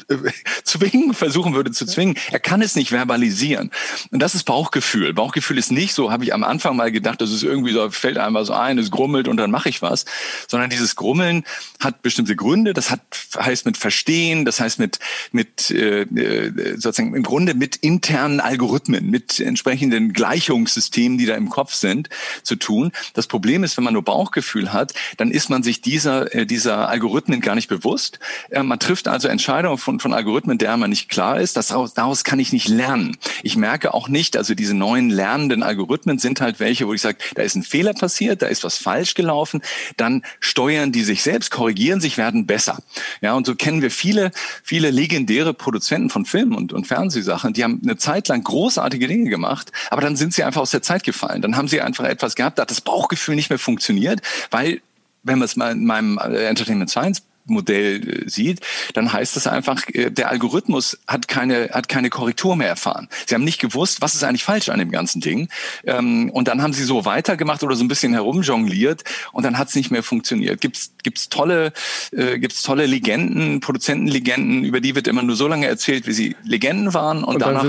zwingen, 0.63 1.13
versuchen 1.13 1.53
würde 1.53 1.71
zu 1.71 1.85
zwingen. 1.85 2.15
Er 2.31 2.39
kann 2.39 2.61
es 2.61 2.75
nicht 2.75 2.89
verbalisieren. 2.89 3.71
Und 4.11 4.19
das 4.19 4.35
ist 4.35 4.43
Bauchgefühl. 4.43 5.13
Bauchgefühl 5.13 5.57
ist 5.57 5.71
nicht 5.71 5.93
so, 5.93 6.11
habe 6.11 6.23
ich 6.23 6.33
am 6.33 6.43
Anfang 6.43 6.75
mal 6.75 6.91
gedacht, 6.91 7.21
das 7.21 7.31
ist 7.31 7.43
irgendwie 7.43 7.73
so, 7.73 7.89
fällt 7.89 8.17
einmal 8.17 8.45
so 8.45 8.53
ein, 8.53 8.77
es 8.77 8.91
grummelt 8.91 9.27
und 9.27 9.37
dann 9.37 9.51
mache 9.51 9.69
ich 9.69 9.81
was. 9.81 10.05
Sondern 10.47 10.69
dieses 10.69 10.95
Grummeln 10.95 11.43
hat 11.79 12.01
bestimmte 12.01 12.35
Gründe. 12.35 12.73
Das 12.73 12.91
hat, 12.91 13.01
heißt 13.37 13.65
mit 13.65 13.77
Verstehen, 13.77 14.45
das 14.45 14.59
heißt 14.59 14.79
mit, 14.79 14.99
mit 15.31 15.71
äh, 15.71 16.01
äh, 16.01 16.77
sozusagen 16.77 17.15
im 17.15 17.23
Grunde 17.23 17.53
mit 17.53 17.75
internen 17.77 18.39
Algorithmen, 18.39 19.09
mit 19.09 19.39
entsprechenden 19.39 20.13
Gleichungssystemen, 20.13 21.17
die 21.17 21.25
da 21.25 21.35
im 21.35 21.49
Kopf 21.49 21.73
sind, 21.73 22.09
zu 22.43 22.55
tun. 22.55 22.91
Das 23.13 23.27
Problem 23.27 23.63
ist, 23.63 23.77
wenn 23.77 23.83
man 23.83 23.93
nur 23.93 24.03
Bauchgefühl 24.03 24.73
hat, 24.73 24.93
dann 25.17 25.31
ist 25.31 25.49
man 25.49 25.63
sich 25.63 25.81
dieser, 25.81 26.33
äh, 26.33 26.45
dieser 26.45 26.89
Algorithmen 26.89 27.41
gar 27.41 27.55
nicht 27.55 27.67
bewusst. 27.67 28.19
Äh, 28.49 28.63
man 28.63 28.79
trifft 28.79 29.07
also 29.07 29.27
Entscheidungen 29.27 29.77
von, 29.77 29.96
von 29.99 30.13
Algorithmen, 30.13 30.57
der 30.57 30.77
man 30.77 30.89
nicht 30.89 31.09
klar 31.09 31.39
ist. 31.39 31.57
Das, 31.57 31.67
daraus 31.67 32.23
kann 32.23 32.39
ich 32.39 32.53
nicht 32.53 32.67
lernen. 32.67 33.17
Ich 33.43 33.57
merke 33.57 33.93
auch 33.93 34.07
nicht, 34.07 34.37
also 34.37 34.53
diese 34.53 34.73
neuen 34.73 35.09
lernenden 35.09 35.63
Algorithmen 35.63 36.19
sind 36.19 36.41
halt 36.41 36.59
welche, 36.59 36.87
wo 36.87 36.93
ich 36.93 37.01
sage, 37.01 37.17
da 37.35 37.41
ist 37.41 37.55
ein 37.55 37.63
Fehler 37.63 37.93
passiert, 37.93 38.41
da 38.41 38.47
ist 38.47 38.63
was 38.63 38.77
falsch 38.77 39.13
gelaufen, 39.13 39.61
dann 39.97 40.23
steuern 40.39 40.91
die 40.91 41.03
sich 41.03 41.23
selbst, 41.23 41.51
korrigieren 41.51 42.01
sich, 42.01 42.17
werden 42.17 42.45
besser. 42.45 42.79
Ja, 43.21 43.33
und 43.33 43.45
so 43.45 43.55
kennen 43.55 43.81
wir 43.81 43.91
viele, 43.91 44.31
viele 44.63 44.91
legendäre 44.91 45.53
Produzenten 45.53 46.09
von 46.09 46.25
Filmen 46.25 46.55
und, 46.55 46.73
und 46.73 46.87
Fernsehsachen, 46.87 47.53
die 47.53 47.63
haben 47.63 47.81
eine 47.83 47.97
Zeit 47.97 48.27
lang 48.27 48.43
großartige 48.43 49.07
Dinge 49.07 49.29
gemacht, 49.29 49.71
aber 49.89 50.01
dann 50.01 50.15
sind 50.15 50.33
sie 50.33 50.43
einfach 50.43 50.61
aus 50.61 50.71
der 50.71 50.81
Zeit 50.81 51.03
gefallen. 51.03 51.41
Dann 51.41 51.55
haben 51.55 51.67
sie 51.67 51.81
einfach 51.81 52.05
etwas 52.05 52.35
gehabt, 52.35 52.57
da 52.57 52.63
hat 52.63 52.71
das 52.71 52.81
Bauchgefühl 52.81 53.35
nicht 53.35 53.49
mehr 53.49 53.59
funktioniert, 53.59 54.21
weil 54.51 54.81
wenn 55.23 55.39
man 55.39 55.45
es 55.45 55.55
mal 55.55 55.71
in 55.71 55.85
meinem 55.85 56.17
Entertainment 56.17 56.89
Science 56.89 57.21
Modell 57.49 58.25
äh, 58.25 58.29
sieht, 58.29 58.61
dann 58.93 59.11
heißt 59.11 59.35
das 59.35 59.47
einfach, 59.47 59.83
äh, 59.93 60.11
der 60.11 60.29
Algorithmus 60.29 60.99
hat 61.07 61.27
keine, 61.27 61.69
hat 61.71 61.89
keine 61.89 62.09
Korrektur 62.09 62.55
mehr 62.55 62.69
erfahren. 62.69 63.07
Sie 63.25 63.35
haben 63.35 63.43
nicht 63.43 63.59
gewusst, 63.59 64.01
was 64.01 64.15
ist 64.15 64.23
eigentlich 64.23 64.43
falsch 64.43 64.69
an 64.69 64.79
dem 64.79 64.91
ganzen 64.91 65.21
Ding. 65.21 65.49
Ähm, 65.85 66.29
und 66.31 66.47
dann 66.47 66.61
haben 66.61 66.73
sie 66.73 66.83
so 66.83 67.05
weitergemacht 67.05 67.63
oder 67.63 67.75
so 67.75 67.83
ein 67.83 67.87
bisschen 67.87 68.13
herumjongliert 68.13 69.03
und 69.31 69.43
dann 69.43 69.57
hat 69.57 69.69
es 69.69 69.75
nicht 69.75 69.91
mehr 69.91 70.03
funktioniert. 70.03 70.61
Gibt's 70.61 70.91
gibt's 71.03 71.29
tolle, 71.29 71.73
äh, 72.11 72.37
gibt's 72.39 72.63
tolle 72.63 72.85
Legenden, 72.85 73.59
Produzentenlegenden, 73.59 74.63
über 74.63 74.81
die 74.81 74.95
wird 74.95 75.07
immer 75.07 75.23
nur 75.23 75.35
so 75.35 75.47
lange 75.47 75.67
erzählt, 75.67 76.07
wie 76.07 76.13
sie 76.13 76.35
Legenden 76.43 76.93
waren 76.93 77.23
und, 77.23 77.35
und 77.35 77.41
danach 77.41 77.65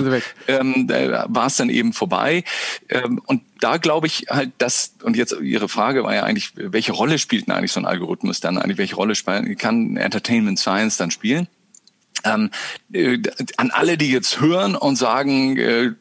ähm, 0.48 0.88
war 0.88 1.46
es 1.46 1.56
dann 1.56 1.70
eben 1.70 1.92
vorbei. 1.92 2.44
Ähm, 2.88 3.20
und 3.26 3.42
da 3.60 3.76
glaube 3.76 4.06
ich 4.06 4.26
halt, 4.28 4.52
dass, 4.58 4.94
und 5.02 5.16
jetzt 5.16 5.36
Ihre 5.40 5.68
Frage 5.68 6.04
war 6.04 6.14
ja 6.14 6.24
eigentlich, 6.24 6.52
welche 6.54 6.92
Rolle 6.92 7.18
spielt 7.18 7.46
denn 7.46 7.54
eigentlich 7.54 7.72
so 7.72 7.80
ein 7.80 7.86
Algorithmus 7.86 8.40
dann 8.40 8.58
eigentlich, 8.58 8.78
welche 8.78 8.96
Rolle 8.96 9.14
kann 9.56 9.96
Entertainment 9.96 10.58
Science 10.58 10.96
dann 10.96 11.10
spielen? 11.10 11.48
Ähm, 12.28 12.50
äh, 12.92 13.18
an 13.56 13.70
alle, 13.70 13.98
die 13.98 14.10
jetzt 14.10 14.40
hören 14.40 14.74
und 14.74 14.96
sagen, 14.96 15.56
äh, 15.56 15.92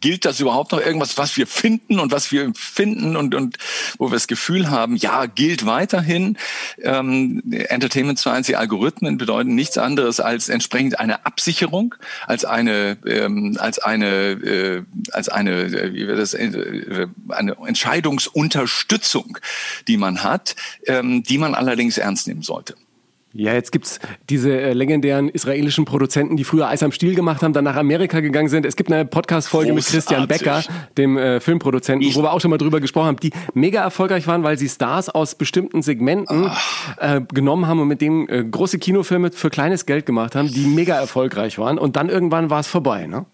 gilt 0.00 0.24
das 0.24 0.40
überhaupt 0.40 0.72
noch 0.72 0.80
irgendwas, 0.80 1.18
was 1.18 1.36
wir 1.36 1.46
finden 1.46 1.98
und 1.98 2.12
was 2.12 2.32
wir 2.32 2.52
finden 2.54 3.16
und, 3.16 3.34
und 3.34 3.58
wo 3.98 4.08
wir 4.08 4.14
das 4.14 4.26
Gefühl 4.26 4.70
haben, 4.70 4.96
ja, 4.96 5.26
gilt 5.26 5.66
weiterhin. 5.66 6.36
Ähm, 6.82 7.42
Entertainment 7.50 8.18
Science, 8.18 8.46
die 8.46 8.56
Algorithmen 8.56 9.18
bedeuten 9.18 9.54
nichts 9.54 9.78
anderes 9.78 10.20
als 10.20 10.48
entsprechend 10.48 10.98
eine 10.98 11.26
Absicherung, 11.26 11.94
als 12.26 12.44
eine, 12.44 12.98
ähm, 13.06 13.56
als 13.58 13.78
eine, 13.78 14.32
äh, 14.32 14.82
als 15.12 15.28
eine, 15.28 15.62
äh, 15.62 15.94
wie 15.94 16.06
wir 16.06 16.16
das, 16.16 16.34
äh, 16.34 17.06
eine 17.28 17.56
Entscheidungsunterstützung, 17.66 19.38
die 19.88 19.96
man 19.96 20.22
hat, 20.22 20.56
ähm, 20.86 21.22
die 21.22 21.38
man 21.38 21.54
allerdings 21.54 21.98
ernst 21.98 22.26
nehmen 22.26 22.42
sollte. 22.42 22.74
Ja, 23.34 23.54
jetzt 23.54 23.72
gibt's 23.72 23.98
diese 24.28 24.60
äh, 24.60 24.72
legendären 24.74 25.30
israelischen 25.30 25.86
Produzenten, 25.86 26.36
die 26.36 26.44
früher 26.44 26.68
Eis 26.68 26.82
am 26.82 26.92
Stiel 26.92 27.14
gemacht 27.14 27.42
haben, 27.42 27.54
dann 27.54 27.64
nach 27.64 27.76
Amerika 27.76 28.20
gegangen 28.20 28.48
sind. 28.48 28.66
Es 28.66 28.76
gibt 28.76 28.92
eine 28.92 29.06
Podcast-Folge 29.06 29.72
mit 29.72 29.86
Christian 29.86 30.28
Becker, 30.28 30.62
dem 30.98 31.16
äh, 31.16 31.40
Filmproduzenten, 31.40 32.06
ich 32.06 32.14
wo 32.14 32.22
wir 32.22 32.32
auch 32.32 32.40
schon 32.40 32.50
mal 32.50 32.58
drüber 32.58 32.80
gesprochen 32.80 33.06
haben, 33.06 33.16
die 33.16 33.32
mega 33.54 33.82
erfolgreich 33.82 34.26
waren, 34.26 34.42
weil 34.42 34.58
sie 34.58 34.68
Stars 34.68 35.08
aus 35.08 35.34
bestimmten 35.34 35.80
Segmenten 35.80 36.50
äh, 36.98 37.22
genommen 37.32 37.66
haben 37.66 37.80
und 37.80 37.88
mit 37.88 38.02
denen 38.02 38.28
äh, 38.28 38.44
große 38.44 38.78
Kinofilme 38.78 39.30
für 39.32 39.48
kleines 39.48 39.86
Geld 39.86 40.04
gemacht 40.04 40.34
haben, 40.34 40.48
die 40.48 40.66
mega 40.66 40.96
erfolgreich 40.96 41.58
waren. 41.58 41.78
Und 41.78 41.96
dann 41.96 42.10
irgendwann 42.10 42.50
war 42.50 42.60
es 42.60 42.66
vorbei, 42.66 43.06
ne? 43.06 43.24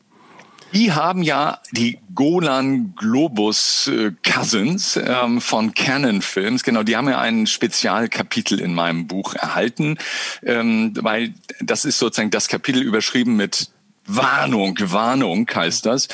Die 0.72 0.92
haben 0.92 1.22
ja 1.22 1.60
die 1.72 1.98
Golan 2.14 2.94
Globus 2.94 3.86
äh, 3.88 4.12
Cousins 4.22 4.98
ähm, 5.02 5.40
von 5.40 5.74
Canon 5.74 6.20
Films, 6.20 6.62
genau, 6.62 6.82
die 6.82 6.96
haben 6.96 7.08
ja 7.08 7.20
ein 7.20 7.46
Spezialkapitel 7.46 8.60
in 8.60 8.74
meinem 8.74 9.06
Buch 9.06 9.34
erhalten, 9.34 9.98
ähm, 10.42 10.92
weil 11.00 11.32
das 11.60 11.84
ist 11.84 11.98
sozusagen 11.98 12.30
das 12.30 12.48
Kapitel 12.48 12.82
überschrieben 12.82 13.36
mit 13.36 13.70
Warnung, 14.08 14.76
Warnung 14.80 15.48
heißt 15.54 15.84
das, 15.84 16.08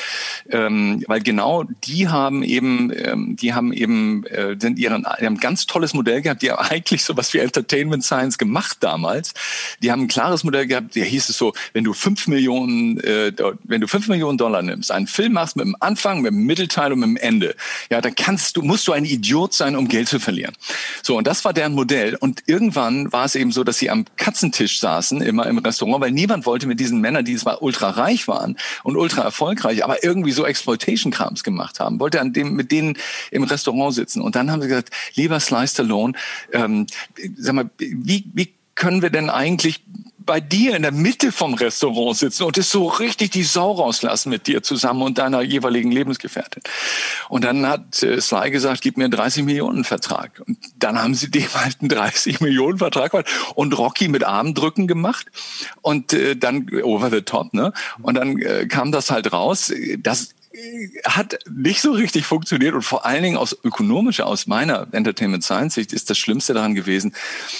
ähm, 0.49 1.03
weil 1.07 1.21
genau 1.21 1.63
die 1.85 2.09
haben 2.09 2.43
eben, 2.43 2.91
ähm, 2.93 3.35
die 3.37 3.53
haben 3.53 3.71
eben, 3.71 4.25
äh, 4.25 4.57
sind 4.59 4.77
ihren, 4.77 5.07
die 5.19 5.25
haben 5.25 5.35
ein 5.35 5.39
ganz 5.39 5.65
tolles 5.65 5.93
Modell 5.93 6.21
gehabt, 6.21 6.41
die 6.41 6.51
haben 6.51 6.59
eigentlich 6.69 7.03
so 7.03 7.15
was 7.15 7.33
wie 7.33 7.39
Entertainment 7.39 8.03
Science 8.03 8.37
gemacht 8.37 8.77
damals. 8.81 9.33
Die 9.81 9.91
haben 9.91 10.03
ein 10.03 10.07
klares 10.09 10.43
Modell 10.43 10.67
gehabt, 10.67 10.95
der 10.95 11.05
hieß 11.05 11.29
es 11.29 11.37
so, 11.37 11.53
wenn 11.73 11.85
du 11.85 11.93
fünf 11.93 12.27
Millionen, 12.27 12.99
äh, 12.99 13.31
wenn 13.63 13.79
du 13.79 13.87
fünf 13.87 14.09
Millionen 14.09 14.37
Dollar 14.37 14.61
nimmst, 14.61 14.91
einen 14.91 15.07
Film 15.07 15.33
machst 15.33 15.55
mit 15.55 15.65
dem 15.65 15.75
Anfang, 15.79 16.21
mit 16.21 16.31
dem 16.31 16.45
Mittelteil 16.45 16.91
und 16.91 16.99
mit 16.99 17.09
dem 17.09 17.17
Ende, 17.17 17.55
ja, 17.89 18.01
dann 18.01 18.13
kannst 18.13 18.57
du, 18.57 18.61
musst 18.61 18.87
du 18.87 18.91
ein 18.91 19.05
Idiot 19.05 19.53
sein, 19.53 19.75
um 19.75 19.87
Geld 19.87 20.09
zu 20.09 20.19
verlieren. 20.19 20.53
So 21.01 21.17
und 21.17 21.25
das 21.27 21.45
war 21.45 21.53
deren 21.53 21.73
Modell. 21.73 22.15
Und 22.15 22.43
irgendwann 22.45 23.11
war 23.13 23.23
es 23.23 23.35
eben 23.35 23.53
so, 23.53 23.63
dass 23.63 23.77
sie 23.77 23.89
am 23.89 24.05
Katzentisch 24.17 24.81
saßen, 24.81 25.21
immer 25.21 25.45
im 25.47 25.59
Restaurant, 25.59 26.01
weil 26.01 26.11
niemand 26.11 26.45
wollte 26.45 26.67
mit 26.67 26.79
diesen 26.79 26.99
Männern, 26.99 27.23
die 27.23 27.37
zwar 27.37 27.61
ultra 27.61 27.84
ultra 27.85 28.01
reich 28.01 28.27
waren 28.27 28.57
und 28.83 28.97
ultra 28.97 29.23
erfolgreich, 29.23 29.83
aber 29.83 30.03
irgendwie 30.03 30.31
so 30.31 30.45
Exploitation-Krams 30.45 31.43
gemacht 31.43 31.79
haben, 31.79 31.99
wollte 31.99 32.21
an 32.21 32.33
dem 32.33 32.53
mit 32.53 32.71
denen 32.71 32.97
im 33.31 33.43
Restaurant 33.43 33.93
sitzen. 33.93 34.21
Und 34.21 34.35
dann 34.35 34.51
haben 34.51 34.61
sie 34.61 34.67
gesagt, 34.67 34.91
lieber 35.15 35.39
Sly 35.39 35.67
Stallone, 35.67 36.13
ähm, 36.51 36.87
sag 37.37 37.55
mal, 37.55 37.69
wie, 37.77 38.25
wie 38.33 38.54
können 38.75 39.01
wir 39.01 39.09
denn 39.09 39.29
eigentlich 39.29 39.83
bei 40.25 40.39
dir 40.39 40.75
in 40.75 40.81
der 40.81 40.91
Mitte 40.91 41.31
vom 41.31 41.53
Restaurant 41.53 42.17
sitzen 42.17 42.43
und 42.43 42.57
es 42.57 42.71
so 42.71 42.87
richtig 42.87 43.31
die 43.31 43.43
Sau 43.43 43.73
rauslassen 43.73 44.29
mit 44.29 44.47
dir 44.47 44.63
zusammen 44.63 45.03
und 45.03 45.17
deiner 45.17 45.41
jeweiligen 45.41 45.91
Lebensgefährtin. 45.91 46.63
Und 47.29 47.43
dann 47.43 47.67
hat 47.67 48.01
äh, 48.01 48.19
Sly 48.19 48.49
gesagt, 48.51 48.81
gib 48.81 48.97
mir 48.97 49.05
einen 49.05 49.11
30 49.11 49.43
Millionen 49.43 49.83
Vertrag. 49.83 50.41
Und 50.45 50.57
dann 50.77 51.01
haben 51.01 51.13
sie 51.13 51.29
dem 51.31 51.53
halt 51.53 51.77
einen 51.81 51.89
30 51.89 52.41
Millionen 52.41 52.79
Vertrag 52.79 53.25
und 53.55 53.77
Rocky 53.77 54.07
mit 54.07 54.23
Armdrücken 54.23 54.87
gemacht 54.87 55.27
und 55.81 56.13
äh, 56.13 56.35
dann 56.35 56.69
over 56.83 57.09
the 57.09 57.21
top, 57.21 57.53
ne? 57.53 57.73
Und 58.01 58.15
dann 58.15 58.39
äh, 58.39 58.65
kam 58.67 58.91
das 58.91 59.11
halt 59.11 59.31
raus, 59.31 59.71
das 59.99 60.34
hat 61.05 61.39
nicht 61.49 61.81
so 61.81 61.91
richtig 61.91 62.25
funktioniert 62.25 62.73
und 62.73 62.81
vor 62.81 63.05
allen 63.05 63.23
Dingen 63.23 63.37
aus 63.37 63.57
ökonomischer, 63.63 64.25
aus 64.25 64.47
meiner 64.47 64.87
Entertainment 64.91 65.43
Science 65.43 65.75
Sicht 65.75 65.93
ist 65.93 66.09
das 66.09 66.17
Schlimmste 66.17 66.53
daran 66.53 66.75
gewesen, 66.75 67.13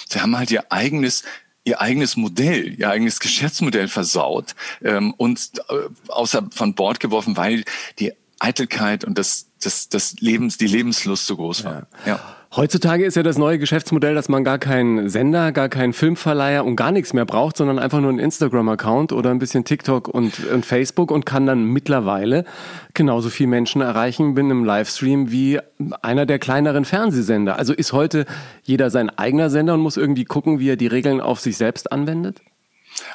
sie 0.10 0.20
haben 0.22 0.38
halt 0.38 0.52
ihr 0.52 0.72
eigenes 0.72 1.24
ihr 1.68 1.82
eigenes 1.82 2.16
Modell, 2.16 2.80
ihr 2.80 2.90
eigenes 2.90 3.20
Geschäftsmodell 3.20 3.88
versaut 3.88 4.56
ähm, 4.84 5.16
und 5.18 5.50
äh, 5.70 5.90
außer 6.10 6.48
von 6.54 6.76
Bord 6.76 7.00
geworfen, 7.00 7.38
weil 7.38 7.64
die 7.98 8.14
Eitelkeit 8.40 9.04
und 9.04 9.18
das, 9.18 9.48
das, 9.62 9.90
das 9.90 10.14
Lebens, 10.20 10.58
die 10.58 10.68
Lebenslust 10.68 11.26
so 11.26 11.36
groß 11.36 11.64
war. 11.64 11.88
Ja. 12.06 12.12
ja. 12.12 12.35
Heutzutage 12.58 13.04
ist 13.04 13.16
ja 13.16 13.24
das 13.24 13.38
neue 13.38 13.60
Geschäftsmodell, 13.60 14.16
dass 14.16 14.30
man 14.30 14.46
gar 14.46 14.60
keinen 14.60 15.10
Sender, 15.10 15.52
gar 15.52 15.68
keinen 15.68 15.92
Filmverleiher 15.92 16.64
und 16.64 16.78
gar 16.78 16.94
nichts 16.94 17.12
mehr 17.12 17.26
braucht, 17.26 17.58
sondern 17.58 17.80
einfach 17.80 18.00
nur 18.00 18.12
einen 18.12 18.20
Instagram-Account 18.20 19.12
oder 19.12 19.30
ein 19.32 19.40
bisschen 19.40 19.66
TikTok 19.66 20.08
und, 20.08 20.40
und, 20.46 20.66
Facebook 20.66 21.12
und 21.12 21.26
kann 21.26 21.46
dann 21.46 21.66
mittlerweile 21.66 22.46
genauso 22.94 23.30
viel 23.30 23.48
Menschen 23.48 23.82
erreichen 23.82 24.36
bin 24.36 24.50
im 24.52 24.64
Livestream 24.64 25.32
wie 25.32 25.60
einer 26.02 26.26
der 26.26 26.40
kleineren 26.40 26.86
Fernsehsender. 26.86 27.60
Also 27.60 27.74
ist 27.74 27.92
heute 27.92 28.26
jeder 28.64 28.90
sein 28.90 29.10
eigener 29.10 29.50
Sender 29.50 29.74
und 29.74 29.82
muss 29.82 29.98
irgendwie 29.98 30.24
gucken, 30.24 30.58
wie 30.58 30.70
er 30.70 30.78
die 30.78 30.88
Regeln 30.88 31.20
auf 31.20 31.42
sich 31.42 31.58
selbst 31.58 31.92
anwendet? 31.92 32.40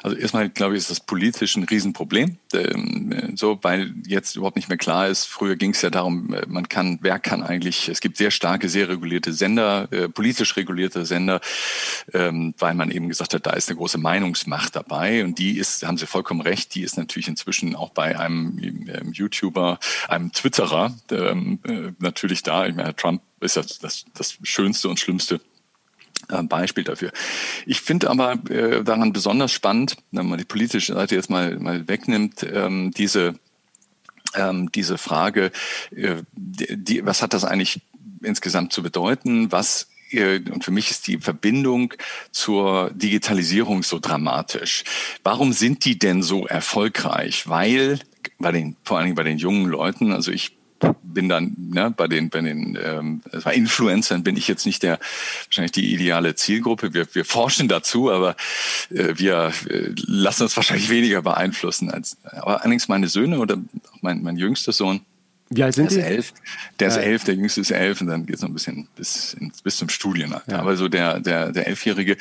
Also 0.03 0.17
erstmal, 0.17 0.49
glaube 0.49 0.75
ich, 0.75 0.79
ist 0.79 0.89
das 0.89 0.99
politisch 0.99 1.55
ein 1.55 1.63
Riesenproblem. 1.63 2.37
Ähm, 2.53 3.33
so, 3.35 3.59
weil 3.61 3.93
jetzt 4.05 4.35
überhaupt 4.35 4.55
nicht 4.55 4.69
mehr 4.69 4.77
klar 4.77 5.07
ist. 5.07 5.25
Früher 5.25 5.55
ging 5.55 5.71
es 5.71 5.81
ja 5.81 5.89
darum, 5.89 6.33
äh, 6.33 6.45
man 6.47 6.69
kann, 6.69 6.99
wer 7.01 7.19
kann 7.19 7.43
eigentlich, 7.43 7.87
es 7.87 8.01
gibt 8.01 8.17
sehr 8.17 8.31
starke, 8.31 8.69
sehr 8.69 8.89
regulierte 8.89 9.33
Sender, 9.33 9.87
äh, 9.91 10.09
politisch 10.09 10.55
regulierte 10.57 11.05
Sender, 11.05 11.41
ähm, 12.13 12.53
weil 12.57 12.73
man 12.73 12.91
eben 12.91 13.09
gesagt 13.09 13.33
hat, 13.33 13.45
da 13.45 13.51
ist 13.51 13.69
eine 13.69 13.77
große 13.77 13.97
Meinungsmacht 13.97 14.75
dabei. 14.75 15.23
Und 15.23 15.37
die 15.37 15.57
ist, 15.57 15.85
haben 15.85 15.97
Sie 15.97 16.07
vollkommen 16.07 16.41
recht, 16.41 16.73
die 16.75 16.81
ist 16.81 16.97
natürlich 16.97 17.27
inzwischen 17.27 17.75
auch 17.75 17.91
bei 17.91 18.17
einem 18.17 18.57
ähm, 18.59 19.13
YouTuber, 19.13 19.79
einem 20.07 20.31
Twitterer 20.31 20.95
ähm, 21.11 21.59
äh, 21.63 21.91
natürlich 21.99 22.43
da. 22.43 22.65
Ich 22.65 22.75
meine, 22.75 22.95
Trump 22.95 23.21
ist 23.39 23.57
das, 23.57 23.79
das, 23.79 24.05
das 24.13 24.37
Schönste 24.43 24.89
und 24.89 24.99
Schlimmste 24.99 25.41
äh, 26.31 26.43
Beispiel 26.43 26.83
dafür. 26.83 27.11
Ich 27.65 27.81
finde 27.81 28.09
aber 28.09 28.33
äh, 28.49 28.83
daran 28.83 29.13
besonders 29.13 29.51
spannend, 29.51 29.97
wenn 30.11 30.27
man 30.27 30.39
die 30.39 30.45
politische 30.45 30.93
Seite 30.93 31.15
jetzt 31.15 31.29
mal, 31.29 31.57
mal 31.59 31.87
wegnimmt, 31.87 32.43
ähm, 32.43 32.91
diese, 32.91 33.35
ähm, 34.35 34.71
diese 34.71 34.97
Frage, 34.97 35.51
äh, 35.95 36.23
die, 36.33 37.05
was 37.05 37.21
hat 37.21 37.33
das 37.33 37.43
eigentlich 37.43 37.81
insgesamt 38.23 38.73
zu 38.73 38.83
bedeuten? 38.83 39.51
Was 39.51 39.87
äh, 40.11 40.39
und 40.51 40.63
für 40.63 40.71
mich 40.71 40.91
ist 40.91 41.07
die 41.07 41.19
Verbindung 41.19 41.93
zur 42.31 42.91
Digitalisierung 42.91 43.83
so 43.83 43.99
dramatisch. 43.99 44.83
Warum 45.23 45.53
sind 45.53 45.85
die 45.85 45.97
denn 45.97 46.23
so 46.23 46.47
erfolgreich? 46.47 47.47
Weil 47.47 47.99
bei 48.39 48.51
den, 48.51 48.75
vor 48.83 48.97
allen 48.97 49.05
Dingen 49.05 49.15
bei 49.15 49.23
den 49.23 49.37
jungen 49.37 49.65
Leuten, 49.65 50.11
also 50.11 50.31
ich 50.31 50.57
bin 51.03 51.29
dann 51.29 51.55
ne, 51.57 51.93
bei 51.95 52.07
den 52.07 52.29
bei 52.29 52.41
den 52.41 52.77
ähm, 52.81 53.21
Influencern 53.51 54.23
bin 54.23 54.37
ich 54.37 54.47
jetzt 54.47 54.65
nicht 54.65 54.83
der 54.83 54.99
wahrscheinlich 55.45 55.71
die 55.71 55.93
ideale 55.93 56.35
Zielgruppe. 56.35 56.93
Wir, 56.93 57.07
wir 57.13 57.25
forschen 57.25 57.67
dazu, 57.67 58.11
aber 58.11 58.35
äh, 58.89 59.13
wir 59.17 59.51
äh, 59.69 59.93
lassen 59.95 60.43
uns 60.43 60.55
wahrscheinlich 60.55 60.89
weniger 60.89 61.21
beeinflussen 61.21 61.91
als. 61.91 62.17
Aber 62.23 62.61
allerdings 62.61 62.87
meine 62.87 63.07
Söhne 63.07 63.39
oder 63.39 63.57
mein 64.01 64.23
mein 64.23 64.37
jüngster 64.37 64.71
Sohn, 64.71 65.01
wie 65.53 65.63
alt 65.63 65.75
sind 65.75 65.91
der 65.91 65.97
die? 65.97 66.01
ist 66.01 66.07
elf. 66.07 66.33
Der 66.79 66.87
ist 66.87 66.97
elf, 66.97 67.23
der 67.25 67.35
jüngste 67.35 67.61
ist 67.61 67.71
elf 67.71 67.99
und 67.99 68.07
dann 68.07 68.25
geht 68.25 68.37
es 68.37 68.41
noch 68.41 68.49
ein 68.49 68.53
bisschen 68.53 68.87
bis, 68.95 69.35
bis 69.63 69.75
zum 69.75 69.89
Studienalter. 69.89 70.53
Ja. 70.53 70.59
Aber 70.59 70.77
so 70.77 70.87
der, 70.87 71.19
der, 71.19 71.51
der 71.51 71.67
Elfjährige, 71.67 72.15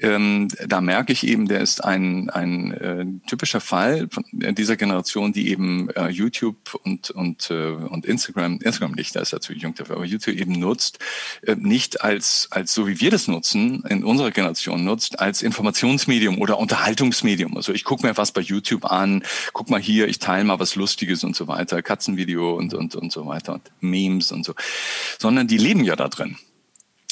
ähm, 0.00 0.48
da 0.66 0.80
merke 0.80 1.12
ich 1.12 1.26
eben, 1.26 1.48
der 1.48 1.60
ist 1.60 1.84
ein, 1.84 2.30
ein 2.30 2.72
äh, 2.72 3.04
typischer 3.28 3.60
Fall 3.60 4.08
von 4.10 4.24
dieser 4.32 4.76
Generation, 4.76 5.34
die 5.34 5.50
eben 5.50 5.90
äh, 5.90 6.08
YouTube 6.08 6.80
und, 6.82 7.10
und, 7.10 7.50
äh, 7.50 7.72
und 7.72 8.06
Instagram, 8.06 8.58
Instagram 8.62 8.92
nicht, 8.92 9.14
da 9.14 9.20
ist 9.20 9.34
er 9.34 9.42
zu 9.42 9.52
jung 9.52 9.74
dafür, 9.74 9.96
aber 9.96 10.06
YouTube 10.06 10.36
eben 10.36 10.52
nutzt, 10.52 10.98
äh, 11.46 11.56
nicht 11.56 12.02
als, 12.02 12.48
als 12.50 12.72
so 12.72 12.86
wie 12.86 13.00
wir 13.00 13.10
das 13.10 13.28
nutzen, 13.28 13.84
in 13.86 14.02
unserer 14.02 14.30
Generation 14.30 14.82
nutzt, 14.82 15.20
als 15.20 15.42
Informationsmedium 15.42 16.38
oder 16.38 16.58
Unterhaltungsmedium. 16.58 17.54
Also 17.54 17.74
ich 17.74 17.84
gucke 17.84 18.06
mir 18.06 18.16
was 18.16 18.32
bei 18.32 18.40
YouTube 18.40 18.86
an, 18.86 19.22
guck 19.52 19.68
mal 19.68 19.80
hier, 19.80 20.08
ich 20.08 20.18
teile 20.20 20.44
mal 20.44 20.58
was 20.58 20.74
Lustiges 20.74 21.22
und 21.22 21.36
so 21.36 21.48
weiter, 21.48 21.82
Katzenvideo 21.82 22.61
und, 22.62 22.74
und, 22.74 22.94
und 22.94 23.12
so 23.12 23.26
weiter 23.26 23.54
und 23.54 23.70
Memes 23.80 24.32
und 24.32 24.44
so, 24.44 24.54
sondern 25.18 25.46
die 25.48 25.58
leben 25.58 25.84
ja 25.84 25.96
da 25.96 26.08
drin. 26.08 26.36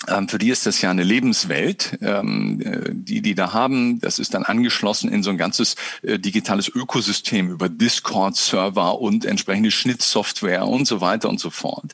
Ähm, 0.08 0.28
für 0.28 0.38
die 0.38 0.48
ist 0.48 0.64
das 0.64 0.80
ja 0.80 0.90
eine 0.90 1.02
Lebenswelt, 1.02 1.98
ähm, 2.00 2.60
äh, 2.62 2.90
die 2.92 3.20
die 3.20 3.34
da 3.34 3.52
haben. 3.52 4.00
Das 4.00 4.18
ist 4.18 4.32
dann 4.32 4.44
angeschlossen 4.44 5.12
in 5.12 5.22
so 5.22 5.30
ein 5.30 5.36
ganzes 5.36 5.76
äh, 6.02 6.18
digitales 6.18 6.68
Ökosystem 6.68 7.50
über 7.50 7.68
Discord-Server 7.68 8.98
und 8.98 9.26
entsprechende 9.26 9.70
Schnittsoftware 9.70 10.66
und 10.66 10.86
so 10.86 11.02
weiter 11.02 11.28
und 11.28 11.38
so 11.38 11.50
fort. 11.50 11.92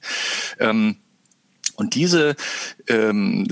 Ähm, 0.60 0.96
und 1.76 1.94
diese 1.94 2.36
ähm, 2.88 3.46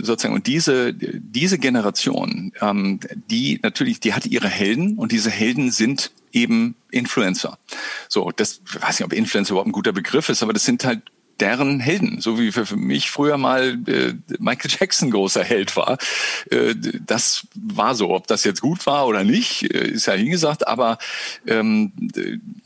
sozusagen 0.00 0.34
und 0.34 0.46
diese 0.46 0.92
diese 0.94 1.58
Generation, 1.58 2.52
ähm, 2.60 3.00
die 3.30 3.60
natürlich, 3.62 4.00
die 4.00 4.14
hat 4.14 4.26
ihre 4.26 4.48
Helden 4.48 4.98
und 4.98 5.12
diese 5.12 5.30
Helden 5.30 5.70
sind 5.70 6.10
eben 6.32 6.74
Influencer. 6.90 7.58
So, 8.08 8.30
das 8.30 8.60
ich 8.66 8.82
weiß 8.82 8.98
nicht, 8.98 9.06
ob 9.06 9.12
Influencer 9.12 9.52
überhaupt 9.52 9.68
ein 9.68 9.72
guter 9.72 9.92
Begriff 9.92 10.28
ist, 10.28 10.42
aber 10.42 10.52
das 10.52 10.64
sind 10.64 10.84
halt 10.84 11.02
deren 11.40 11.80
Helden, 11.80 12.20
so 12.20 12.38
wie 12.38 12.52
für 12.52 12.76
mich 12.76 13.10
früher 13.10 13.38
mal 13.38 13.78
äh, 13.86 14.14
Michael 14.38 14.70
Jackson 14.78 15.10
großer 15.10 15.42
Held 15.42 15.74
war. 15.76 15.98
Äh, 16.50 16.74
das 17.06 17.46
war 17.54 17.94
so. 17.94 18.10
Ob 18.10 18.26
das 18.26 18.44
jetzt 18.44 18.60
gut 18.60 18.86
war 18.86 19.06
oder 19.06 19.24
nicht, 19.24 19.62
äh, 19.74 19.88
ist 19.88 20.06
ja 20.06 20.12
hingesagt, 20.12 20.68
aber 20.68 20.98
ähm, 21.46 21.92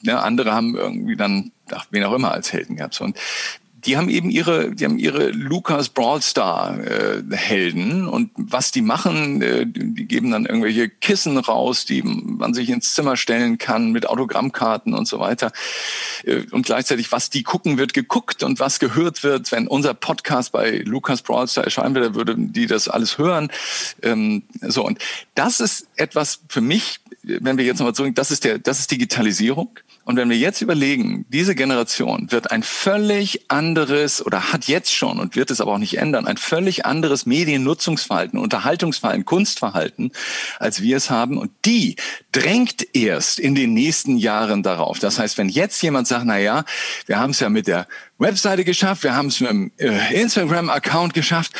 ja, 0.02 0.20
andere 0.20 0.52
haben 0.52 0.76
irgendwie 0.76 1.16
dann 1.16 1.52
ach, 1.70 1.86
wen 1.90 2.04
auch 2.04 2.14
immer 2.14 2.32
als 2.32 2.52
Helden 2.52 2.76
gehabt. 2.76 3.00
Und 3.00 3.16
die 3.86 3.96
haben 3.96 4.08
eben 4.08 4.30
ihre, 4.30 4.74
die 4.74 4.84
haben 4.84 4.98
ihre 4.98 5.28
Lucas 5.30 5.88
Brawlstar 5.88 6.78
äh, 6.80 7.22
Helden 7.30 8.06
und 8.06 8.30
was 8.36 8.70
die 8.70 8.82
machen, 8.82 9.42
äh, 9.42 9.66
die 9.66 10.06
geben 10.06 10.30
dann 10.30 10.46
irgendwelche 10.46 10.88
Kissen 10.88 11.36
raus, 11.38 11.84
die 11.84 12.02
man 12.02 12.54
sich 12.54 12.70
ins 12.70 12.94
Zimmer 12.94 13.16
stellen 13.16 13.58
kann 13.58 13.92
mit 13.92 14.08
Autogrammkarten 14.08 14.94
und 14.94 15.06
so 15.06 15.18
weiter. 15.20 15.52
Äh, 16.24 16.42
und 16.50 16.66
gleichzeitig, 16.66 17.12
was 17.12 17.30
die 17.30 17.42
gucken, 17.42 17.78
wird 17.78 17.94
geguckt 17.94 18.42
und 18.42 18.60
was 18.60 18.78
gehört 18.78 19.22
wird. 19.22 19.52
Wenn 19.52 19.68
unser 19.68 19.94
Podcast 19.94 20.52
bei 20.52 20.78
Lucas 20.78 21.22
Brawlstar 21.22 21.64
erscheinen 21.64 21.94
würde, 21.94 22.14
würden 22.14 22.52
die 22.52 22.66
das 22.66 22.88
alles 22.88 23.18
hören. 23.18 23.48
Ähm, 24.02 24.42
so 24.62 24.84
und 24.84 24.98
das 25.34 25.60
ist 25.60 25.88
etwas 25.96 26.40
für 26.48 26.60
mich, 26.60 27.00
wenn 27.22 27.58
wir 27.58 27.64
jetzt 27.64 27.78
nochmal 27.78 27.94
zurück, 27.94 28.14
das 28.14 28.30
ist 28.30 28.44
der, 28.44 28.58
das 28.58 28.80
ist 28.80 28.90
Digitalisierung. 28.90 29.78
Und 30.04 30.16
wenn 30.16 30.28
wir 30.28 30.36
jetzt 30.36 30.60
überlegen, 30.60 31.24
diese 31.30 31.54
Generation 31.54 32.30
wird 32.30 32.50
ein 32.50 32.62
völlig 32.62 33.50
anderes 33.50 33.73
oder 33.76 34.52
hat 34.52 34.66
jetzt 34.66 34.92
schon 34.92 35.18
und 35.18 35.36
wird 35.36 35.50
es 35.50 35.60
aber 35.60 35.72
auch 35.72 35.78
nicht 35.78 35.98
ändern, 35.98 36.26
ein 36.26 36.36
völlig 36.36 36.86
anderes 36.86 37.26
Mediennutzungsverhalten, 37.26 38.38
Unterhaltungsverhalten, 38.38 39.24
Kunstverhalten, 39.24 40.12
als 40.58 40.82
wir 40.82 40.96
es 40.96 41.10
haben. 41.10 41.38
Und 41.38 41.50
die 41.64 41.96
drängt 42.32 42.86
erst 42.94 43.38
in 43.38 43.54
den 43.54 43.74
nächsten 43.74 44.16
Jahren 44.16 44.62
darauf. 44.62 44.98
Das 44.98 45.18
heißt, 45.18 45.38
wenn 45.38 45.48
jetzt 45.48 45.82
jemand 45.82 46.06
sagt, 46.06 46.24
na 46.26 46.38
ja, 46.38 46.64
wir 47.06 47.18
haben 47.18 47.30
es 47.30 47.40
ja 47.40 47.48
mit 47.48 47.66
der 47.66 47.86
Webseite 48.18 48.64
geschafft, 48.64 49.02
wir 49.02 49.16
haben 49.16 49.26
es 49.26 49.40
mit 49.40 49.50
dem 49.50 49.72
äh, 49.76 50.14
Instagram-Account 50.22 51.14
geschafft 51.14 51.52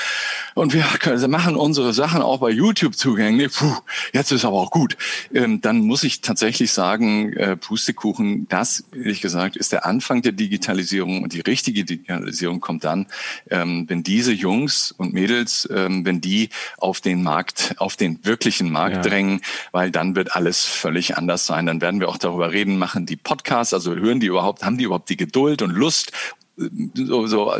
und 0.55 0.73
wir 0.73 0.85
können, 1.01 1.29
machen 1.29 1.57
unsere 1.57 1.93
Sachen 1.93 2.23
auch 2.23 2.39
bei 2.39 2.51
YouTube 2.51 2.95
zugänglich. 2.95 3.53
Puh, 3.53 3.75
jetzt 4.13 4.31
ist 4.31 4.45
aber 4.45 4.59
auch 4.59 4.71
gut. 4.71 4.97
Ähm, 5.35 5.61
dann 5.61 5.81
muss 5.81 6.05
ich 6.05 6.21
tatsächlich 6.21 6.71
sagen, 6.71 7.33
äh, 7.33 7.57
Pustekuchen, 7.57 8.47
das, 8.49 8.85
ehrlich 8.95 9.21
gesagt, 9.21 9.57
ist 9.57 9.73
der 9.73 9.85
Anfang 9.85 10.23
der 10.23 10.31
Digitalisierung 10.31 11.25
und 11.25 11.33
die 11.33 11.41
richtige 11.41 11.85
Digitalisierung 11.85 12.61
kommt 12.61 12.85
dann, 12.85 13.07
ähm, 13.51 13.87
wenn 13.89 14.05
diese 14.05 14.33
Jungs 14.33 14.93
und 14.93 15.13
Mädels, 15.13 15.69
ähm, 15.75 16.07
wenn 16.07 16.21
die 16.21 16.51
auf 16.79 17.01
den 17.01 17.25
Markt, 17.25 17.75
auf 17.79 17.97
den 17.97 18.25
wirklichen 18.25 18.71
Markt 18.71 18.97
ja. 18.97 19.03
drängen, 19.03 19.41
weil 19.73 19.91
dann 19.91 20.15
wird 20.15 20.37
alles 20.37 20.65
völlig 20.65 21.17
anders 21.17 21.47
sein. 21.47 21.67
Dann 21.67 21.81
werden 21.81 21.99
wir 21.99 22.09
auch 22.09 22.19
darüber 22.19 22.53
reden, 22.53 22.79
machen 22.79 23.07
die 23.07 23.17
Podcasts, 23.17 23.75
also 23.75 23.97
hören 23.97 24.21
die 24.21 24.27
überhaupt, 24.27 24.65
haben 24.65 24.79
die 24.79 24.85
überhaupt 24.85 25.09
die 25.09 25.17
Geduld 25.17 25.61
und 25.61 25.71
Lust 25.71 26.13
so, 26.57 27.27
so 27.27 27.53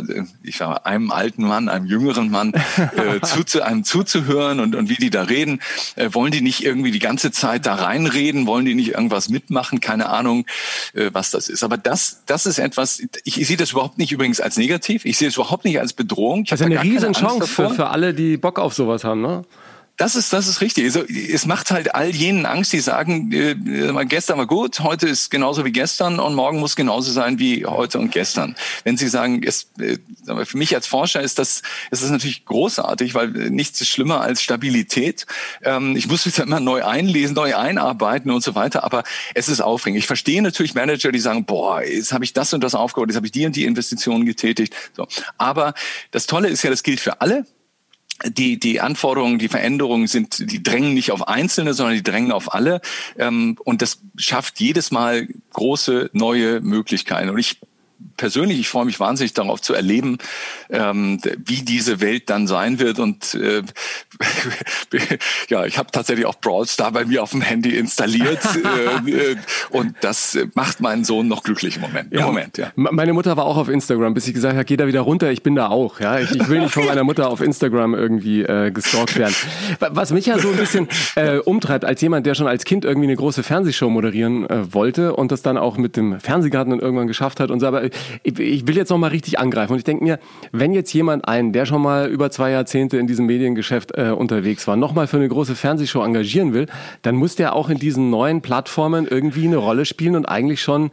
ich 0.43 0.57
sag 0.57 0.69
mal, 0.69 0.77
einem 0.77 1.11
alten 1.11 1.43
Mann, 1.43 1.67
einem 1.67 1.85
jüngeren 1.85 2.31
Mann 2.31 2.53
äh, 2.77 3.19
zu, 3.21 3.43
zu 3.43 3.63
einem 3.63 3.83
zuzuhören 3.83 4.59
und, 4.59 4.75
und 4.75 4.89
wie 4.89 4.95
die 4.95 5.09
da 5.09 5.23
reden. 5.23 5.61
Äh, 5.95 6.09
wollen 6.13 6.31
die 6.31 6.41
nicht 6.41 6.63
irgendwie 6.63 6.91
die 6.91 6.99
ganze 6.99 7.31
Zeit 7.31 7.65
da 7.65 7.75
reinreden? 7.75 8.47
Wollen 8.47 8.65
die 8.65 8.75
nicht 8.75 8.93
irgendwas 8.93 9.29
mitmachen? 9.29 9.81
Keine 9.81 10.09
Ahnung, 10.09 10.45
äh, 10.93 11.09
was 11.11 11.31
das 11.31 11.49
ist. 11.49 11.63
Aber 11.63 11.77
das, 11.77 12.23
das 12.25 12.45
ist 12.45 12.59
etwas, 12.59 13.01
ich, 13.23 13.41
ich 13.41 13.47
sehe 13.47 13.57
das 13.57 13.71
überhaupt 13.71 13.97
nicht 13.97 14.11
übrigens 14.11 14.39
als 14.39 14.57
negativ. 14.57 15.05
Ich 15.05 15.17
sehe 15.17 15.27
es 15.27 15.35
überhaupt 15.35 15.65
nicht 15.65 15.79
als 15.79 15.93
Bedrohung. 15.93 16.43
Ich 16.43 16.49
das 16.49 16.61
ist 16.61 16.65
eine 16.65 16.81
Riesenchance 16.81 17.47
für, 17.47 17.69
für 17.71 17.87
alle, 17.87 18.13
die 18.13 18.37
Bock 18.37 18.59
auf 18.59 18.73
sowas 18.73 19.03
haben, 19.03 19.21
ne? 19.21 19.43
Das 19.97 20.15
ist, 20.15 20.33
das 20.33 20.47
ist 20.47 20.59
richtig. 20.59 20.83
Also, 20.83 21.03
es 21.03 21.45
macht 21.45 21.71
halt 21.71 21.95
all 21.95 22.09
jenen 22.09 22.45
Angst, 22.45 22.73
die 22.73 22.81
sagen, 22.81 23.31
äh, 23.31 23.55
gestern 24.05 24.37
war 24.37 24.45
gut, 24.45 24.81
heute 24.81 25.07
ist 25.07 25.31
genauso 25.31 25.63
wie 25.63 25.71
gestern 25.71 26.19
und 26.19 26.35
morgen 26.35 26.59
muss 26.59 26.75
genauso 26.75 27.13
sein 27.13 27.39
wie 27.39 27.65
heute 27.65 27.99
und 27.99 28.11
gestern. 28.11 28.55
Wenn 28.83 28.97
Sie 28.97 29.07
sagen, 29.07 29.41
es, 29.43 29.69
äh, 29.79 29.97
für 30.45 30.57
mich 30.57 30.75
als 30.75 30.87
Forscher 30.87 31.21
ist 31.21 31.39
das, 31.39 31.61
ist 31.91 32.03
das 32.03 32.09
natürlich 32.09 32.43
großartig, 32.43 33.15
weil 33.15 33.29
nichts 33.29 33.79
ist 33.79 33.87
schlimmer 33.87 34.19
als 34.19 34.41
Stabilität. 34.41 35.25
Ähm, 35.63 35.95
ich 35.95 36.07
muss 36.07 36.25
mich 36.25 36.37
immer 36.39 36.59
neu 36.59 36.83
einlesen, 36.83 37.33
neu 37.33 37.55
einarbeiten 37.55 38.31
und 38.31 38.43
so 38.43 38.53
weiter, 38.53 38.83
aber 38.83 39.03
es 39.33 39.47
ist 39.47 39.61
aufregend. 39.61 39.99
Ich 39.99 40.07
verstehe 40.07 40.41
natürlich 40.41 40.75
Manager, 40.75 41.13
die 41.13 41.19
sagen, 41.19 41.45
boah, 41.45 41.81
jetzt 41.81 42.11
habe 42.11 42.25
ich 42.25 42.33
das 42.33 42.53
und 42.53 42.61
das 42.65 42.75
aufgebaut, 42.75 43.09
jetzt 43.09 43.15
habe 43.15 43.27
ich 43.27 43.31
die 43.31 43.45
und 43.45 43.55
die 43.55 43.63
Investitionen 43.63 44.25
getätigt. 44.25 44.75
So. 44.93 45.07
Aber 45.37 45.73
das 46.11 46.25
Tolle 46.25 46.49
ist 46.49 46.63
ja, 46.63 46.69
das 46.69 46.83
gilt 46.83 46.99
für 46.99 47.21
alle 47.21 47.45
die, 48.23 48.59
die 48.59 48.81
Anforderungen, 48.81 49.39
die 49.39 49.49
Veränderungen 49.49 50.07
sind, 50.07 50.51
die 50.51 50.63
drängen 50.63 50.93
nicht 50.93 51.11
auf 51.11 51.27
Einzelne, 51.27 51.73
sondern 51.73 51.95
die 51.95 52.03
drängen 52.03 52.31
auf 52.31 52.53
alle. 52.53 52.81
Ähm, 53.17 53.57
und 53.63 53.81
das 53.81 53.99
schafft 54.17 54.59
jedes 54.59 54.91
Mal 54.91 55.27
große 55.53 56.09
neue 56.13 56.61
Möglichkeiten. 56.61 57.29
Und 57.29 57.39
ich 57.39 57.59
persönlich, 58.17 58.59
ich 58.59 58.69
freue 58.69 58.85
mich 58.85 58.99
wahnsinnig 58.99 59.33
darauf 59.33 59.61
zu 59.61 59.73
erleben, 59.73 60.17
ähm, 60.69 61.19
wie 61.45 61.61
diese 61.61 62.01
Welt 62.01 62.29
dann 62.29 62.47
sein 62.47 62.79
wird. 62.79 62.99
Und 62.99 63.33
äh, 63.35 63.61
ja, 65.49 65.65
ich 65.65 65.77
habe 65.77 65.91
tatsächlich 65.91 66.25
auch 66.25 66.35
Brawl 66.35 66.67
Star 66.67 66.91
bei 66.91 67.05
mir 67.05 67.23
auf 67.23 67.31
dem 67.31 67.41
Handy 67.41 67.77
installiert. 67.77 68.39
äh, 69.07 69.11
äh 69.11 69.35
und 69.69 69.95
das 70.01 70.37
macht 70.53 70.79
meinen 70.79 71.03
Sohn 71.03 71.27
noch 71.27 71.43
glücklich 71.43 71.75
im 71.75 71.81
Moment. 71.81 72.13
Ja. 72.13 72.21
Im 72.21 72.25
Moment, 72.25 72.57
ja. 72.57 72.71
Meine 72.75 73.13
Mutter 73.13 73.37
war 73.37 73.45
auch 73.45 73.57
auf 73.57 73.69
Instagram, 73.69 74.13
bis 74.13 74.27
ich 74.27 74.33
gesagt 74.33 74.55
habe, 74.55 74.65
geh 74.65 74.77
da 74.77 74.87
wieder 74.87 75.01
runter, 75.01 75.31
ich 75.31 75.43
bin 75.43 75.55
da 75.55 75.67
auch. 75.69 75.99
Ja, 75.99 76.19
ich, 76.19 76.31
ich 76.31 76.47
will 76.47 76.59
nicht 76.59 76.73
von 76.73 76.85
meiner 76.87 77.03
Mutter 77.03 77.29
auf 77.29 77.41
Instagram 77.41 77.93
irgendwie 77.93 78.43
äh, 78.43 78.71
gestalkt 78.71 79.17
werden. 79.17 79.35
Was 79.79 80.11
mich 80.11 80.25
ja 80.25 80.39
so 80.39 80.49
ein 80.49 80.57
bisschen 80.57 80.87
äh, 81.15 81.37
umtreibt, 81.37 81.85
als 81.85 82.01
jemand, 82.01 82.25
der 82.25 82.35
schon 82.35 82.47
als 82.47 82.65
Kind 82.65 82.85
irgendwie 82.85 83.07
eine 83.07 83.15
große 83.15 83.43
Fernsehshow 83.43 83.89
moderieren 83.89 84.49
äh, 84.49 84.73
wollte 84.73 85.15
und 85.15 85.31
das 85.31 85.41
dann 85.41 85.57
auch 85.57 85.77
mit 85.77 85.97
dem 85.97 86.19
Fernsehgarten 86.19 86.71
dann 86.71 86.79
irgendwann 86.79 87.07
geschafft 87.07 87.39
hat 87.39 87.51
und 87.51 87.59
so, 87.59 87.67
aber 87.67 87.83
ich, 88.23 88.39
ich 88.39 88.67
will 88.67 88.75
jetzt 88.77 88.89
noch 88.89 88.97
mal 88.97 89.07
richtig 89.07 89.39
angreifen. 89.39 89.73
Und 89.73 89.79
ich 89.79 89.83
denke 89.83 90.03
mir, 90.03 90.19
wenn 90.51 90.73
jetzt 90.73 90.93
jemand 90.93 91.27
einen, 91.27 91.53
der 91.53 91.65
schon 91.65 91.81
mal 91.81 92.07
über 92.07 92.31
zwei 92.31 92.51
Jahrzehnte 92.51 92.97
in 92.97 93.07
diesem 93.07 93.25
Mediengeschäft 93.25 93.91
äh, 93.97 94.11
unterwegs 94.11 94.67
war, 94.67 94.75
noch 94.75 94.93
mal 94.93 95.07
für 95.07 95.17
eine 95.17 95.27
große 95.27 95.55
Fernsehshow 95.55 96.03
engagieren 96.03 96.53
will, 96.53 96.67
dann 97.01 97.15
muss 97.15 97.35
der 97.35 97.55
auch 97.55 97.69
in 97.69 97.77
diesen 97.77 98.09
neuen 98.09 98.41
Plattformen 98.41 99.07
irgendwie 99.07 99.45
eine 99.45 99.57
Rolle 99.57 99.85
spielen 99.85 100.15
und 100.15 100.25
eigentlich 100.25 100.61
schon 100.61 100.91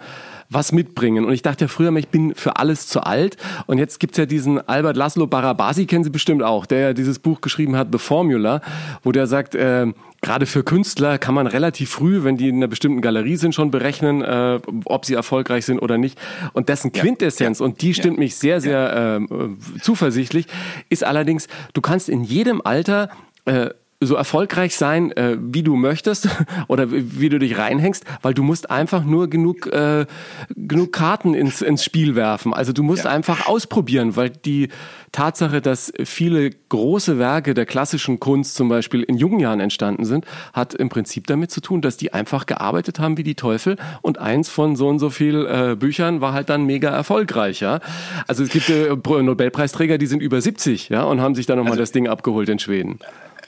was 0.52 0.72
mitbringen. 0.72 1.24
Und 1.24 1.32
ich 1.32 1.42
dachte 1.42 1.64
ja 1.64 1.68
früher, 1.68 1.94
ich 1.96 2.08
bin 2.08 2.34
für 2.34 2.56
alles 2.56 2.86
zu 2.86 3.00
alt. 3.00 3.36
Und 3.66 3.78
jetzt 3.78 4.00
gibt's 4.00 4.18
ja 4.18 4.26
diesen 4.26 4.66
Albert 4.68 4.96
Laszlo 4.96 5.26
Barabasi, 5.26 5.86
kennen 5.86 6.04
Sie 6.04 6.10
bestimmt 6.10 6.42
auch, 6.42 6.66
der 6.66 6.78
ja 6.80 6.92
dieses 6.92 7.18
Buch 7.18 7.40
geschrieben 7.40 7.76
hat, 7.76 7.88
The 7.92 7.98
Formula, 7.98 8.60
wo 9.02 9.12
der 9.12 9.26
sagt, 9.26 9.54
äh, 9.54 9.86
gerade 10.20 10.46
für 10.46 10.62
Künstler 10.62 11.18
kann 11.18 11.34
man 11.34 11.46
relativ 11.46 11.90
früh, 11.90 12.24
wenn 12.24 12.36
die 12.36 12.48
in 12.48 12.56
einer 12.56 12.68
bestimmten 12.68 13.00
Galerie 13.00 13.36
sind, 13.36 13.54
schon 13.54 13.70
berechnen, 13.70 14.22
äh, 14.22 14.60
ob 14.84 15.04
sie 15.04 15.14
erfolgreich 15.14 15.66
sind 15.66 15.80
oder 15.80 15.98
nicht. 15.98 16.18
Und 16.52 16.68
dessen 16.68 16.92
Quintessenz, 16.92 17.58
ja. 17.58 17.64
und 17.66 17.82
die 17.82 17.94
stimmt 17.94 18.16
ja. 18.16 18.20
mich 18.20 18.36
sehr, 18.36 18.60
sehr 18.60 19.20
äh, 19.20 19.80
zuversichtlich, 19.80 20.46
ist 20.88 21.04
allerdings, 21.04 21.48
du 21.74 21.80
kannst 21.80 22.08
in 22.08 22.24
jedem 22.24 22.62
Alter 22.64 23.10
äh, 23.44 23.70
so 24.06 24.14
erfolgreich 24.14 24.76
sein, 24.76 25.12
äh, 25.12 25.36
wie 25.40 25.62
du 25.62 25.76
möchtest 25.76 26.28
oder 26.68 26.88
wie 26.90 27.28
du 27.28 27.38
dich 27.38 27.58
reinhängst, 27.58 28.04
weil 28.22 28.34
du 28.34 28.42
musst 28.42 28.70
einfach 28.70 29.04
nur 29.04 29.28
genug, 29.28 29.66
äh, 29.66 30.06
genug 30.54 30.92
Karten 30.92 31.34
ins, 31.34 31.62
ins 31.62 31.84
Spiel 31.84 32.14
werfen. 32.14 32.54
Also 32.54 32.72
du 32.72 32.82
musst 32.82 33.04
ja. 33.04 33.10
einfach 33.10 33.46
ausprobieren, 33.46 34.16
weil 34.16 34.30
die 34.30 34.68
Tatsache, 35.12 35.60
dass 35.60 35.92
viele 36.04 36.50
große 36.50 37.18
Werke 37.18 37.52
der 37.52 37.66
klassischen 37.66 38.18
Kunst 38.18 38.54
zum 38.54 38.70
Beispiel 38.70 39.02
in 39.02 39.18
jungen 39.18 39.40
Jahren 39.40 39.60
entstanden 39.60 40.06
sind, 40.06 40.24
hat 40.54 40.72
im 40.72 40.88
Prinzip 40.88 41.26
damit 41.26 41.50
zu 41.50 41.60
tun, 41.60 41.82
dass 41.82 41.98
die 41.98 42.14
einfach 42.14 42.46
gearbeitet 42.46 42.98
haben 42.98 43.18
wie 43.18 43.22
die 43.22 43.34
Teufel 43.34 43.76
und 44.00 44.18
eins 44.18 44.48
von 44.48 44.74
so 44.74 44.88
und 44.88 44.98
so 44.98 45.10
viel 45.10 45.46
äh, 45.46 45.76
Büchern 45.76 46.22
war 46.22 46.32
halt 46.32 46.48
dann 46.48 46.64
mega 46.64 46.88
erfolgreich. 46.88 47.60
Ja? 47.60 47.80
Also 48.26 48.42
es 48.42 48.48
gibt 48.48 48.70
äh, 48.70 48.88
Nobelpreisträger, 48.88 49.98
die 49.98 50.06
sind 50.06 50.22
über 50.22 50.40
70 50.40 50.88
ja, 50.88 51.02
und 51.04 51.20
haben 51.20 51.34
sich 51.34 51.44
dann 51.44 51.58
nochmal 51.58 51.72
also, 51.72 51.82
das 51.82 51.92
Ding 51.92 52.08
abgeholt 52.08 52.48
in 52.48 52.58
Schweden. 52.58 52.98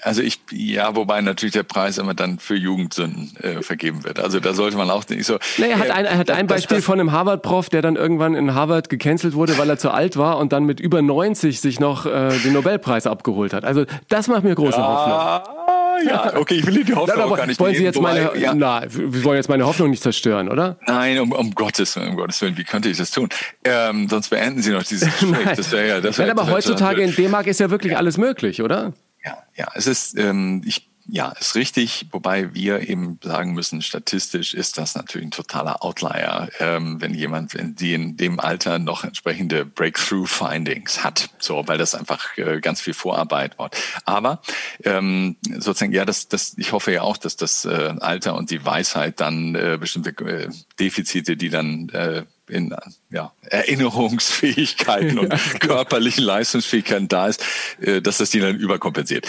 Also 0.05 0.21
ich, 0.21 0.39
ja, 0.51 0.95
wobei 0.95 1.23
natürlich 1.23 1.55
der 1.55 1.63
Preis 1.63 1.97
immer 1.97 2.13
dann 2.13 2.39
für 2.39 2.55
Jugendsünden 2.55 3.35
äh, 3.43 3.63
vergeben 3.63 4.05
wird. 4.05 4.21
Also 4.21 4.39
da 4.39 4.53
sollte 4.53 4.77
man 4.77 4.91
auch 4.91 5.09
nicht 5.09 5.25
so. 5.25 5.39
Nee, 5.57 5.71
er 5.71 5.79
hat 5.79 5.91
ein, 5.91 6.05
er 6.05 6.19
hat 6.19 6.31
ein 6.31 6.47
Beispiel 6.47 6.77
das, 6.77 6.85
von 6.85 7.01
einem 7.01 7.11
Harvard-Prof, 7.11 7.71
der 7.71 7.81
dann 7.81 7.97
irgendwann 7.97 8.35
in 8.35 8.55
Harvard 8.55 8.91
gecancelt 8.91 9.33
wurde, 9.33 9.57
weil 9.57 9.71
er 9.71 9.79
zu 9.79 9.91
alt 9.91 10.19
war 10.19 10.37
und 10.37 10.53
dann 10.53 10.65
mit 10.65 10.79
über 10.79 11.01
90 11.01 11.59
sich 11.59 11.81
noch 11.81 12.05
äh, 12.05 12.39
den 12.45 12.53
Nobelpreis 12.53 13.07
abgeholt 13.07 13.55
hat. 13.55 13.65
Also 13.65 13.87
das 14.11 14.29
macht 14.29 14.45
mir 14.45 14.55
große 14.55 14.77
ja, 14.77 14.87
Hoffnung. 14.87 15.65
Ja, 16.07 16.37
okay, 16.37 16.57
ich 16.57 16.67
will 16.67 16.85
die 16.85 16.95
Hoffnung 16.95 17.07
Nein, 17.17 17.27
aber 17.27 17.37
gar 17.37 17.47
nicht 17.47 17.59
wollen 17.59 17.75
Sie 17.75 17.85
jetzt 17.85 18.01
meine, 18.01 18.37
ja. 18.37 18.55
na, 18.55 18.83
wir 18.89 19.25
wollen 19.25 19.37
jetzt 19.37 19.49
meine 19.49 19.65
Hoffnung 19.67 19.89
nicht 19.89 20.03
zerstören, 20.03 20.51
oder? 20.51 20.77
Nein, 20.87 21.19
um, 21.19 21.33
um 21.33 21.55
Gottes 21.55 21.97
Willen, 21.97 22.11
um 22.11 22.17
Gottes 22.17 22.43
Willen, 22.43 22.59
wie 22.59 22.65
könnte 22.65 22.91
ich 22.91 22.99
das 22.99 23.11
tun? 23.11 23.31
Ähm, 23.65 24.09
sonst 24.11 24.29
beenden 24.29 24.61
Sie 24.61 24.71
noch 24.71 24.83
dieses 24.83 25.09
Gespräch. 25.19 25.45
Das 25.57 25.71
wäre 25.73 25.89
ja, 25.89 26.01
das 26.01 26.19
wär, 26.19 26.27
Nein, 26.27 26.39
aber 26.39 26.51
heutzutage 26.51 27.01
in 27.01 27.15
D-Mark 27.15 27.47
ist 27.47 27.61
ja 27.61 27.71
wirklich 27.71 27.97
alles 27.97 28.19
möglich, 28.19 28.61
oder? 28.61 28.93
Ja, 29.25 29.43
ja, 29.57 29.69
es 29.75 29.87
ist, 29.87 30.19
ähm, 30.19 30.63
ich, 30.65 30.91
ja, 31.07 31.31
ist 31.33 31.55
richtig, 31.55 32.07
wobei 32.13 32.55
wir 32.55 32.89
eben 32.89 33.19
sagen 33.23 33.53
müssen, 33.53 33.83
statistisch 33.83 34.55
ist 34.55 34.79
das 34.79 34.95
natürlich 34.95 35.29
ein 35.29 35.31
totaler 35.31 35.85
Outlier, 35.85 36.49
ähm, 36.61 37.01
wenn 37.01 37.13
jemand 37.13 37.55
wenn 37.55 37.75
die 37.75 37.93
in 37.93 38.17
dem 38.17 38.41
Alter 38.41 38.79
noch 38.79 39.05
entsprechende 39.05 39.67
Breakthrough-Findings 39.67 41.05
hat, 41.05 41.29
so, 41.39 41.67
weil 41.69 41.77
das 41.77 41.95
einfach 41.95 42.37
äh, 42.39 42.61
ganz 42.61 42.81
viel 42.81 42.95
Vorarbeit 42.95 43.59
war. 43.59 43.71
Aber 44.07 44.41
ähm, 44.85 45.37
sozusagen, 45.43 45.93
ja, 45.93 46.05
das, 46.05 46.29
das, 46.29 46.55
ich 46.57 46.73
hoffe 46.73 46.93
ja 46.93 47.03
auch, 47.03 47.19
dass 47.19 47.37
das 47.37 47.65
äh, 47.67 47.95
Alter 48.01 48.35
und 48.35 48.51
die 48.51 48.65
Weisheit 48.65 49.21
dann 49.21 49.55
äh, 49.55 49.77
bestimmte 49.79 50.11
äh, 50.25 50.49
Defizite, 50.79 51.37
die 51.37 51.51
dann 51.51 51.91
äh, 51.91 52.25
in 52.49 52.75
ja, 53.15 53.33
Erinnerungsfähigkeiten 53.43 55.21
und 55.21 55.31
körperlichen 55.61 56.25
Leistungsfähigkeiten 56.25 57.07
da 57.07 57.29
ist, 57.29 57.45
äh, 57.81 58.03
dass 58.03 58.19
das 58.19 58.31
die 58.31 58.41
dann 58.41 58.57
überkompensiert. 58.57 59.29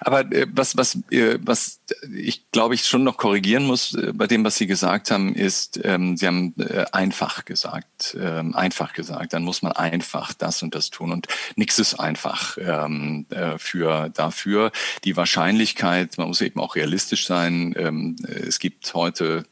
Aber 0.00 0.20
äh, 0.32 0.46
was, 0.50 0.78
was, 0.78 0.98
äh, 1.10 1.38
was 1.42 1.80
ich 2.16 2.50
glaube 2.50 2.74
ich 2.74 2.86
schon 2.86 3.04
noch 3.04 3.18
korrigieren 3.18 3.66
muss 3.66 3.96
bei 4.14 4.26
dem, 4.26 4.42
was 4.42 4.56
Sie 4.56 4.66
gesagt 4.66 5.10
haben, 5.10 5.34
ist, 5.34 5.78
ähm, 5.84 6.16
Sie 6.16 6.26
haben 6.26 6.54
einfach 6.92 7.44
gesagt, 7.44 8.16
ähm, 8.18 8.54
einfach 8.54 8.94
gesagt, 8.94 9.34
dann 9.34 9.44
muss 9.44 9.60
man 9.60 9.72
einfach 9.72 10.32
das 10.32 10.62
und 10.62 10.74
das 10.74 10.90
tun 10.90 11.12
und 11.12 11.28
nichts 11.56 11.78
ist 11.78 11.94
einfach 11.94 12.56
ähm, 12.58 13.26
für 13.58 14.08
dafür. 14.08 14.72
Die 15.04 15.16
Wahrscheinlichkeit, 15.16 16.16
man 16.16 16.28
muss 16.28 16.40
eben 16.40 16.58
auch 16.58 16.74
realistisch 16.74 17.26
sein. 17.26 18.16
Es 18.26 18.58
gibt 18.58 18.94
heute, 18.94 19.44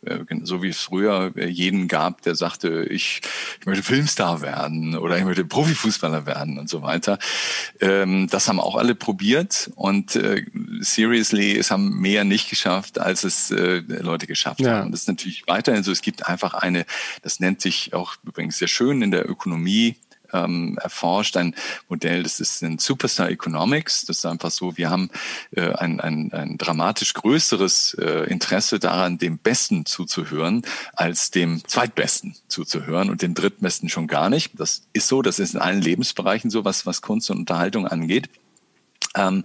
so 0.43 0.63
wie 0.63 0.69
es 0.69 0.81
früher 0.81 1.33
jeden 1.37 1.89
gab, 1.89 2.23
der 2.23 2.35
sagte, 2.35 2.85
ich, 2.85 3.21
ich 3.61 3.67
möchte 3.75 3.83
Filmstar 3.83 4.41
werden 4.41 4.97
oder 4.97 5.19
ich 5.19 5.25
möchte 5.25 5.45
Profifußballer 5.45 6.27
werden 6.27 6.59
und 6.59 6.69
so 6.69 6.83
weiter. 6.83 7.19
Ähm, 7.81 8.29
das 8.31 8.49
haben 8.49 8.61
auch 8.61 8.77
alle 8.77 8.95
probiert 8.95 9.71
und 9.75 10.15
äh, 10.17 10.45
seriously, 10.81 11.57
es 11.57 11.71
haben 11.71 12.01
mehr 12.01 12.25
nicht 12.25 12.49
geschafft, 12.49 13.01
als 13.01 13.25
es 13.25 13.51
äh, 13.51 13.83
Leute 13.87 14.27
geschafft 14.27 14.61
ja. 14.61 14.79
haben. 14.79 14.93
Das 14.93 15.03
ist 15.03 15.09
natürlich 15.09 15.45
weiterhin 15.47 15.83
so. 15.83 15.91
Es 15.91 16.03
gibt 16.03 16.27
einfach 16.27 16.55
eine, 16.55 16.87
das 17.23 17.41
nennt 17.41 17.61
sich 17.61 17.95
auch 17.95 18.15
übrigens 18.25 18.59
sehr 18.59 18.69
schön 18.69 19.03
in 19.03 19.11
der 19.11 19.29
Ökonomie, 19.29 19.97
ähm, 20.35 20.79
erforscht, 20.83 21.37
ein 21.37 21.55
Modell, 21.89 22.23
das 22.23 22.41
ist 22.41 22.63
ein 22.63 22.79
Superstar 22.79 23.31
Economics. 23.31 24.05
Das 24.05 24.19
ist 24.19 24.27
einfach 24.27 24.51
so, 24.51 24.77
wir 24.77 24.91
haben 24.91 25.11
äh, 25.53 25.73
ein, 25.73 26.01
ein, 26.01 26.33
ein 26.33 26.59
dramatisch 26.59 27.15
größeres 27.15 27.95
äh, 27.95 28.31
Interesse 28.31 28.79
daran, 28.79 29.19
dem 29.19 29.39
Besten 29.39 29.87
zuzuhören, 29.87 30.63
als 30.93 31.31
dem 31.31 31.67
Zweitbesten 31.67 32.37
zuzuhören 32.49 33.11
und 33.11 33.23
dem 33.23 33.35
Drittbesten 33.35 33.89
schon 33.89 34.07
gar 34.07 34.29
nicht. 34.29 34.53
Das 34.59 34.83
ist 34.93 35.09
so, 35.09 35.23
das 35.23 35.39
ist 35.39 35.55
in 35.55 35.61
allen 35.61 35.81
Lebensbereichen 35.81 36.51
so, 36.51 36.65
was, 36.65 36.85
was 36.85 37.01
Kunst 37.01 37.31
und 37.31 37.39
Unterhaltung 37.39 37.87
angeht. 37.87 38.29
Ähm, 39.15 39.45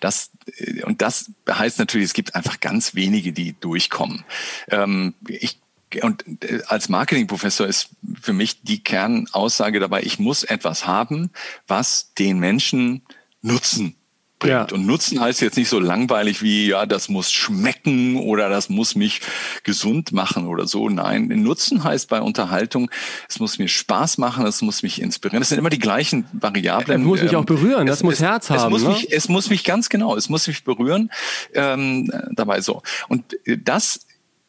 das, 0.00 0.30
äh, 0.58 0.82
und 0.84 1.02
das 1.02 1.30
heißt 1.50 1.78
natürlich, 1.78 2.06
es 2.06 2.12
gibt 2.12 2.34
einfach 2.34 2.60
ganz 2.60 2.94
wenige, 2.94 3.32
die 3.32 3.58
durchkommen. 3.58 4.24
Ähm, 4.70 5.14
ich 5.26 5.60
und 6.02 6.24
äh, 6.44 6.60
als 6.66 6.88
Marketingprofessor 6.88 7.66
ist 7.66 7.90
für 8.20 8.32
mich 8.32 8.62
die 8.62 8.82
Kernaussage 8.82 9.80
dabei, 9.80 10.02
ich 10.02 10.18
muss 10.18 10.44
etwas 10.44 10.86
haben, 10.86 11.30
was 11.66 12.12
den 12.14 12.38
Menschen 12.38 13.02
Nutzen 13.40 13.94
bringt. 14.38 14.52
Ja. 14.52 14.66
Und 14.72 14.86
Nutzen 14.86 15.20
heißt 15.20 15.40
jetzt 15.40 15.56
nicht 15.56 15.68
so 15.68 15.78
langweilig 15.78 16.42
wie, 16.42 16.68
ja, 16.68 16.86
das 16.86 17.08
muss 17.08 17.32
schmecken 17.32 18.16
oder 18.16 18.48
das 18.48 18.68
muss 18.68 18.94
mich 18.94 19.20
gesund 19.64 20.12
machen 20.12 20.46
oder 20.46 20.66
so. 20.66 20.88
Nein, 20.88 21.28
Nutzen 21.28 21.84
heißt 21.84 22.08
bei 22.08 22.20
Unterhaltung, 22.20 22.90
es 23.28 23.40
muss 23.40 23.58
mir 23.58 23.68
Spaß 23.68 24.18
machen, 24.18 24.46
es 24.46 24.62
muss 24.62 24.82
mich 24.82 25.00
inspirieren. 25.00 25.40
Das 25.40 25.48
sind 25.48 25.58
immer 25.58 25.70
die 25.70 25.78
gleichen 25.78 26.26
Variablen. 26.32 27.00
Es 27.00 27.06
muss 27.06 27.22
mich 27.22 27.36
auch 27.36 27.44
berühren, 27.44 27.86
das 27.86 28.02
muss 28.02 28.20
Herz 28.20 28.50
haben. 28.50 28.74
Es 28.74 28.82
muss, 28.82 28.82
ne? 28.82 28.88
mich, 28.90 29.12
es 29.12 29.28
muss 29.28 29.50
mich 29.50 29.64
ganz 29.64 29.88
genau, 29.88 30.16
es 30.16 30.28
muss 30.28 30.46
mich 30.46 30.64
berühren. 30.64 31.10
Ähm, 31.54 32.10
dabei 32.32 32.60
so. 32.60 32.82
Und 33.08 33.36
das 33.44 34.00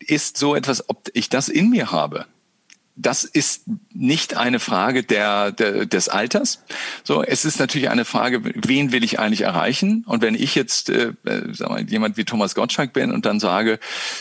ist 0.09 0.37
so 0.37 0.55
etwas, 0.55 0.89
ob 0.89 1.09
ich 1.13 1.29
das 1.29 1.49
in 1.49 1.69
mir 1.69 1.91
habe. 1.91 2.25
Das 3.01 3.23
ist 3.23 3.63
nicht 3.93 4.35
eine 4.35 4.59
Frage 4.59 5.03
der, 5.03 5.53
der, 5.53 5.85
des 5.85 6.09
Alters. 6.09 6.65
So, 7.05 7.23
es 7.23 7.45
ist 7.45 7.57
natürlich 7.57 7.89
eine 7.89 8.03
Frage, 8.03 8.41
wen 8.43 8.91
will 8.91 9.05
ich 9.05 9.19
eigentlich 9.19 9.41
erreichen? 9.41 10.03
Und 10.05 10.21
wenn 10.21 10.35
ich 10.35 10.53
jetzt, 10.53 10.89
äh, 10.89 11.13
sag 11.53 11.69
mal, 11.69 11.89
jemand 11.89 12.17
wie 12.17 12.25
Thomas 12.25 12.55
Gottschalk 12.55 12.91
bin 12.91 13.13
und 13.13 13.25
dann 13.25 13.39
sage, 13.39 13.79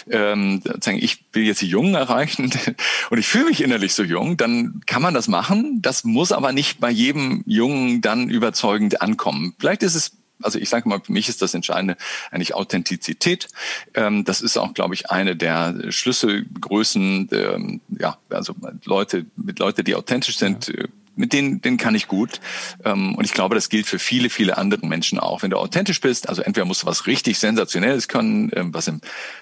ähm, 0.09 0.63
ich 0.97 1.25
will 1.33 1.43
jetzt 1.43 1.61
die 1.61 1.67
Jungen 1.67 1.97
erreichen 1.97 2.53
und 3.11 3.19
ich 3.19 3.27
fühle 3.27 3.47
mich 3.47 3.65
innerlich 3.65 3.95
so 3.95 4.05
jung, 4.05 4.37
dann 4.37 4.81
kann 4.87 5.03
man 5.03 5.13
das 5.13 5.27
machen. 5.27 5.83
Das 5.83 6.05
muss 6.05 6.31
aber 6.31 6.53
nicht 6.53 6.79
bei 6.79 6.91
jedem 6.91 7.43
Jungen 7.47 8.01
dann 8.01 8.31
überzeugend 8.31 9.03
ankommen. 9.03 9.57
Vielleicht 9.59 9.83
ist 9.83 9.97
es 9.97 10.18
also 10.43 10.59
ich 10.59 10.69
sage 10.69 10.89
mal, 10.89 11.01
für 11.01 11.13
mich 11.13 11.29
ist 11.29 11.43
das 11.43 11.55
Entscheidende 11.55 11.97
eigentlich 12.31 12.55
Authentizität. 12.55 13.49
Ähm, 13.95 14.25
das 14.25 14.41
ist 14.41 14.57
auch, 14.57 14.75
glaube 14.75 14.95
ich, 14.95 15.11
eine 15.11 15.37
der 15.37 15.91
Schlüsselgrößen, 15.91 17.29
ähm, 17.33 17.81
ja, 17.99 18.19
also 18.31 18.55
Leute, 18.85 19.27
mit 19.37 19.59
Leute, 19.59 19.85
die 19.85 19.95
authentisch 19.95 20.39
sind, 20.39 20.69
äh, 20.69 20.89
mit 21.19 21.33
denen, 21.33 21.61
denen 21.61 21.77
kann 21.77 21.95
ich 21.95 22.09
gut. 22.09 22.41
Ähm, 22.85 23.15
und 23.15 23.25
ich 23.25 23.33
glaube, 23.33 23.55
das 23.55 23.69
gilt 23.69 23.87
für 23.87 23.99
viele, 23.99 24.31
viele 24.31 24.57
andere 24.57 24.87
Menschen 24.87 25.19
auch. 25.19 25.43
Wenn 25.43 25.51
du 25.51 25.59
authentisch 25.59 26.01
bist, 26.01 26.29
also 26.29 26.43
entweder 26.43 26.65
musst 26.65 26.83
du 26.83 26.87
was 26.87 27.07
richtig 27.07 27.39
Sensationelles 27.39 28.09
können, 28.09 28.51
ähm, 28.55 28.73
was 28.73 28.89
im 28.89 29.01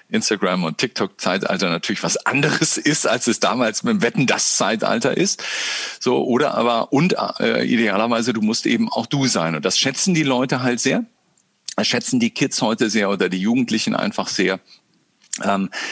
Instagram- 0.09 0.63
und 0.63 0.77
TikTok-Zeitalter 0.79 1.69
natürlich 1.69 2.03
was 2.03 2.17
anderes 2.25 2.77
ist, 2.77 3.07
als 3.07 3.27
es 3.27 3.39
damals 3.39 3.83
mit 3.83 3.93
dem 3.93 4.01
Wetten 4.01 4.25
das 4.25 4.57
Zeitalter 4.57 5.15
ist. 5.15 5.43
So, 5.99 6.25
oder 6.25 6.55
aber, 6.55 6.91
und 6.91 7.15
äh, 7.39 7.63
idealerweise, 7.63 8.33
du 8.33 8.41
musst 8.41 8.65
eben 8.65 8.89
auch 8.89 9.05
du 9.05 9.27
sein. 9.27 9.55
Und 9.55 9.63
das 9.63 9.77
schätzen 9.77 10.13
die 10.13 10.23
Leute 10.23 10.63
halt 10.63 10.79
sehr. 10.79 11.05
Das 11.75 11.87
schätzen 11.87 12.19
die 12.19 12.31
Kids 12.31 12.61
heute 12.63 12.89
sehr 12.89 13.09
oder 13.09 13.29
die 13.29 13.39
Jugendlichen 13.39 13.95
einfach 13.95 14.29
sehr 14.29 14.59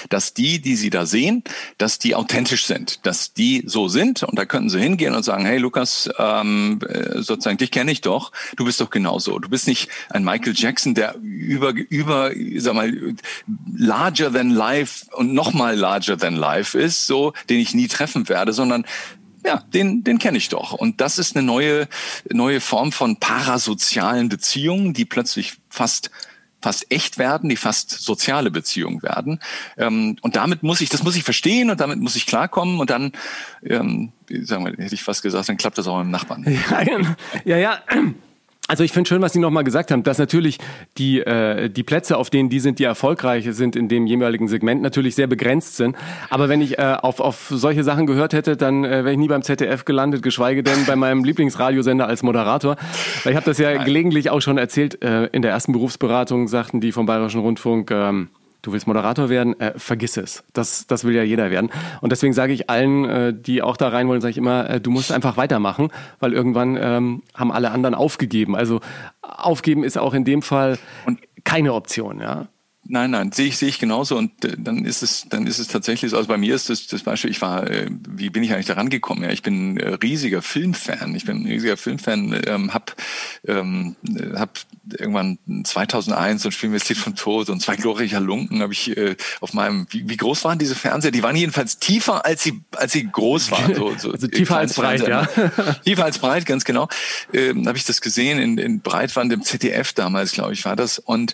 dass 0.10 0.34
die, 0.34 0.60
die 0.60 0.76
sie 0.76 0.90
da 0.90 1.06
sehen, 1.06 1.44
dass 1.78 2.00
die 2.00 2.16
authentisch 2.16 2.66
sind, 2.66 3.06
dass 3.06 3.34
die 3.34 3.64
so 3.66 3.88
sind 3.88 4.24
und 4.24 4.38
da 4.38 4.46
könnten 4.46 4.70
sie 4.70 4.80
hingehen 4.80 5.14
und 5.14 5.24
sagen, 5.24 5.46
hey 5.46 5.58
Lukas, 5.58 6.10
ähm, 6.18 6.80
äh, 6.88 7.22
sozusagen, 7.22 7.58
dich 7.58 7.72
kenne 7.72 7.92
ich 7.92 8.02
doch, 8.02 8.32
du 8.56 8.66
bist 8.66 8.82
doch 8.82 8.90
genauso. 8.90 9.40
Du 9.40 9.50
bist 9.50 9.68
nicht 9.68 9.90
ein 10.10 10.24
Michael 10.24 10.54
Jackson, 10.56 10.96
der 10.96 11.16
über, 11.22 11.72
über, 11.72 12.32
sag 12.58 12.74
mal, 12.74 13.16
larger 13.76 14.32
than 14.32 14.50
life 14.50 15.06
und 15.14 15.34
nochmal 15.34 15.76
larger 15.76 16.18
than 16.18 16.36
life 16.36 16.78
ist, 16.78 17.08
so, 17.08 17.34
den 17.50 17.60
ich 17.60 17.74
nie 17.74 17.88
treffen 17.88 18.28
werde, 18.30 18.54
sondern 18.54 18.86
ja, 19.46 19.64
den, 19.74 20.04
den 20.04 20.18
kenne 20.18 20.38
ich 20.38 20.50
doch. 20.50 20.74
Und 20.74 21.02
das 21.02 21.20
ist 21.20 21.36
eine 21.36 21.46
neue, 21.46 21.88
neue 22.32 22.60
Form 22.60 22.92
von 22.92 23.18
parasozialen 23.18 24.28
Beziehungen, 24.28 24.94
die 24.94 25.06
plötzlich 25.06 25.54
fast 25.70 26.10
fast 26.66 26.92
echt 26.92 27.20
werden, 27.20 27.48
die 27.48 27.58
fast 27.58 27.92
soziale 27.92 28.50
Beziehungen 28.50 29.04
werden. 29.04 29.40
Ähm, 29.78 30.18
und 30.22 30.36
damit 30.36 30.64
muss 30.64 30.82
ich, 30.82 30.90
das 30.90 31.04
muss 31.04 31.16
ich 31.16 31.24
verstehen 31.24 31.70
und 31.70 31.80
damit 31.80 32.00
muss 32.00 32.16
ich 32.16 32.26
klarkommen 32.26 32.80
und 32.80 32.90
dann, 32.90 33.12
ähm, 33.64 34.12
sagen 34.42 34.66
wir, 34.66 34.72
hätte 34.72 34.96
ich 34.96 35.04
fast 35.04 35.22
gesagt, 35.22 35.48
dann 35.48 35.58
klappt 35.58 35.78
das 35.78 35.86
auch 35.86 35.98
mit 35.98 36.06
dem 36.06 36.12
Nachbarn. 36.12 36.44
Ja, 36.66 36.82
ja. 37.46 37.58
ja. 37.58 37.80
Also 38.68 38.84
ich 38.84 38.94
finde 38.94 39.08
schön, 39.08 39.22
was 39.22 39.34
Sie 39.34 39.40
nochmal 39.40 39.64
gesagt 39.64 39.92
haben, 39.92 40.02
dass 40.02 40.18
natürlich 40.18 40.58
die, 40.98 41.20
äh, 41.20 41.70
die 41.70 41.84
Plätze, 41.84 42.18
auf 42.18 42.32
denen 42.32 42.50
die 42.50 42.60
sind, 42.60 42.80
die 42.80 42.84
erfolgreich 42.84 43.48
sind 43.52 43.76
in 43.76 43.88
dem 43.90 44.08
jeweiligen 44.08 44.48
Segment, 44.48 44.82
natürlich 44.82 45.14
sehr 45.14 45.28
begrenzt 45.28 45.76
sind. 45.76 45.96
Aber 46.32 46.50
wenn 46.50 46.62
ich 46.62 46.80
äh, 46.80 46.98
auf, 47.00 47.20
auf 47.20 47.46
solche 47.52 47.84
Sachen 47.84 48.08
gehört 48.08 48.34
hätte, 48.34 48.58
dann 48.58 48.84
äh, 48.84 48.90
wäre 48.90 49.12
ich 49.12 49.20
nie 49.20 49.28
beim 49.28 49.44
ZDF 49.44 49.86
gelandet, 49.86 50.24
geschweige 50.24 50.64
denn 50.64 50.86
bei 50.88 50.96
meinem 50.96 51.24
Lieblingsradiosender 51.24 52.08
als 52.08 52.24
Moderator. 52.24 52.76
Weil 53.24 53.34
ich 53.34 53.38
habe 53.38 53.46
das 53.46 53.60
ja 53.60 53.84
gelegentlich 53.84 54.32
auch 54.32 54.42
schon 54.42 54.58
erzählt, 54.58 55.04
äh, 55.04 55.26
in 55.28 55.44
der 55.44 55.52
ersten 55.52 55.72
Berufsberatung 55.72 56.48
sagten 56.48 56.82
die 56.82 56.92
vom 56.92 57.06
Bayerischen 57.06 57.42
Rundfunk, 57.42 57.92
ähm, 57.92 58.30
du 58.66 58.74
willst 58.74 58.88
Moderator 58.88 59.30
werden, 59.30 59.60
äh, 59.60 59.78
vergiss 59.78 60.18
es. 60.18 60.44
Das, 60.54 60.88
das 60.88 61.04
will 61.04 61.14
ja 61.14 61.24
jeder 61.24 61.52
werden. 61.52 61.70
Und 62.02 62.12
deswegen 62.12 62.34
sage 62.34 62.54
ich 62.54 62.70
allen, 62.70 63.06
äh, 63.06 63.34
die 63.34 63.62
auch 63.62 63.78
da 63.78 63.90
rein 63.90 64.08
wollen, 64.08 64.22
sage 64.22 64.32
ich 64.32 64.38
immer, 64.38 64.70
äh, 64.70 64.82
du 64.82 64.92
musst 64.92 65.12
einfach 65.12 65.38
weitermachen, 65.38 65.90
weil 66.20 66.34
irgendwann 66.34 66.78
ähm, 66.80 67.24
haben 67.34 67.52
alle 67.52 67.72
anderen 67.72 67.96
aufgegeben. 67.96 68.56
Also 68.56 68.82
aufgeben 69.22 69.84
ist 69.84 69.98
auch 69.98 70.14
in 70.14 70.26
dem 70.26 70.42
Fall 70.42 70.78
keine 71.44 71.74
Option, 71.74 72.20
ja. 72.20 72.48
Nein, 72.88 73.12
nein, 73.12 73.32
sehe 73.32 73.48
ich, 73.48 73.58
sehe 73.58 73.70
ich 73.70 73.80
genauso 73.80 74.16
und 74.16 74.46
äh, 74.46 74.56
dann 74.58 74.86
ist 74.86 75.02
es, 75.02 75.26
dann 75.28 75.48
ist 75.48 75.58
es 75.58 75.68
tatsächlich 75.68 76.12
so. 76.12 76.18
Also 76.18 76.28
bei 76.28 76.38
mir 76.38 76.54
ist 76.54 76.70
das, 76.70 76.86
das 76.86 77.02
Beispiel, 77.02 77.32
ich 77.32 77.42
war, 77.42 77.68
äh, 77.68 77.90
wie 78.08 78.30
bin 78.30 78.44
ich 78.44 78.54
eigentlich 78.54 78.68
da 78.68 78.74
rangekommen? 78.74 79.24
Ja, 79.24 79.32
ich 79.32 79.42
bin 79.42 79.78
äh, 79.78 79.96
riesiger 79.96 80.44
Filmfan. 80.44 81.16
Ich 81.16 81.26
bin 81.26 81.42
ein 81.42 81.48
riesiger 81.48 81.78
Filmfan, 81.78 82.40
ähm, 82.46 82.76
hab, 82.76 82.96
ähm, 83.48 83.96
hab 84.36 84.60
irgendwann 85.00 85.40
2001 85.64 86.44
so 86.44 86.50
ein 86.50 86.52
Spiel 86.52 86.70
mit 86.70 86.88
Lied 86.88 87.00
von 87.00 87.16
Tod 87.16 87.50
und 87.50 87.60
zwei 87.60 87.76
glorreicher 87.76 88.20
Lunken 88.20 88.62
habe 88.62 88.74
ich 88.74 88.96
äh, 88.96 89.16
auf 89.42 89.54
meinem, 89.54 89.88
wie, 89.90 90.08
wie 90.08 90.18
groß 90.18 90.44
waren 90.44 90.60
diese 90.60 90.76
Fernseher? 90.76 91.10
Die 91.10 91.24
waren 91.24 91.36
jedenfalls 91.36 91.80
tiefer, 91.80 92.24
als 92.24 92.44
sie, 92.44 92.62
als 92.76 92.92
sie 92.92 93.10
groß 93.12 93.50
waren. 93.50 93.74
So, 93.74 93.96
so 93.98 94.12
also 94.12 94.28
tiefer 94.28 94.58
als 94.58 94.76
breit, 94.76 95.08
ja. 95.08 95.26
tiefer 95.84 96.06
als 96.06 96.20
breit, 96.20 96.46
ganz 96.46 96.66
genau. 96.66 96.88
Ähm, 97.34 97.68
habe 97.68 97.80
ich 97.80 97.86
das 97.86 98.00
gesehen 98.00 98.38
in, 98.38 98.60
in 98.60 98.82
Breitwand 98.82 99.34
im 99.34 99.42
ZDF 99.42 99.94
damals, 99.94 100.34
glaube 100.34 100.54
ich, 100.54 100.66
war 100.66 100.76
das 100.76 101.00
und 101.00 101.34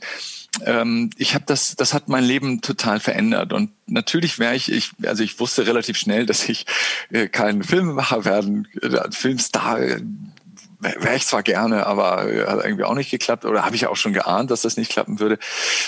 ich 1.17 1.33
habe 1.33 1.45
das, 1.47 1.75
das 1.75 1.93
hat 1.93 2.09
mein 2.09 2.23
Leben 2.23 2.61
total 2.61 2.99
verändert. 2.99 3.53
Und 3.53 3.71
natürlich 3.87 4.37
wäre 4.37 4.55
ich, 4.55 4.71
ich, 4.71 4.91
also 5.05 5.23
ich 5.23 5.39
wusste 5.39 5.65
relativ 5.65 5.97
schnell, 5.97 6.25
dass 6.25 6.47
ich 6.47 6.65
äh, 7.09 7.27
kein 7.27 7.63
Filmemacher 7.63 8.25
werden, 8.25 8.67
äh, 8.81 9.11
Filmstar 9.11 9.79
äh, 9.79 10.01
wäre 10.81 11.15
ich 11.15 11.25
zwar 11.25 11.43
gerne, 11.43 11.85
aber 11.85 12.29
äh, 12.29 12.45
hat 12.45 12.63
irgendwie 12.63 12.83
auch 12.83 12.95
nicht 12.95 13.11
geklappt 13.11 13.45
oder 13.45 13.65
habe 13.65 13.75
ich 13.75 13.87
auch 13.87 13.95
schon 13.95 14.13
geahnt, 14.13 14.51
dass 14.51 14.61
das 14.61 14.77
nicht 14.77 14.91
klappen 14.91 15.19
würde. 15.19 15.39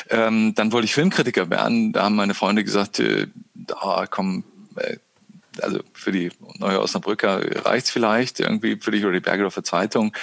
Ähm, 0.10 0.54
dann 0.56 0.72
wollte 0.72 0.86
ich 0.86 0.94
Filmkritiker 0.94 1.50
werden. 1.50 1.94
Da 1.94 2.04
haben 2.04 2.16
meine 2.16 2.34
Freunde 2.34 2.64
gesagt, 2.64 3.00
äh, 3.00 3.28
oh, 3.82 4.04
komm, 4.10 4.44
äh, 4.76 4.98
also 5.62 5.80
für 5.94 6.12
die 6.12 6.32
neue 6.58 6.82
Osnabrücker 6.82 7.66
reicht's 7.66 7.92
vielleicht 7.92 8.40
irgendwie 8.40 8.78
für 8.80 8.92
dich 8.92 9.04
oder 9.04 9.14
die 9.14 9.20
Bergedorfer 9.20 9.64
Zeitung, 9.64 10.16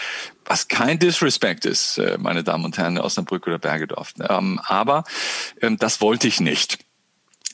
was 0.45 0.69
kein 0.69 0.99
Disrespect 0.99 1.65
ist, 1.67 1.99
äh, 1.99 2.19
meine 2.19 2.43
Damen 2.43 2.65
und 2.65 2.79
Herren, 2.79 2.99
Osnabrück 2.99 3.47
oder 3.47 3.59
Bergedorf. 3.59 4.15
Ähm, 4.29 4.61
aber 4.65 5.05
ähm, 5.61 5.77
das 5.77 6.01
wollte 6.01 6.29
ich 6.29 6.41
nicht 6.41 6.79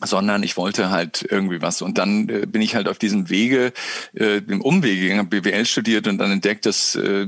sondern 0.04 0.42
ich 0.42 0.56
wollte 0.56 0.90
halt 0.90 1.26
irgendwie 1.28 1.62
was. 1.62 1.80
Und 1.80 1.96
dann 1.96 2.28
äh, 2.28 2.46
bin 2.46 2.60
ich 2.60 2.74
halt 2.74 2.88
auf 2.88 2.98
diesem 2.98 3.30
Wege, 3.30 3.72
äh, 4.12 4.42
dem 4.42 4.60
Umwege 4.60 5.08
gegangen, 5.08 5.28
BWL 5.28 5.64
studiert 5.64 6.06
und 6.06 6.18
dann 6.18 6.30
entdeckt, 6.30 6.66
dass 6.66 6.94
äh, 6.96 7.26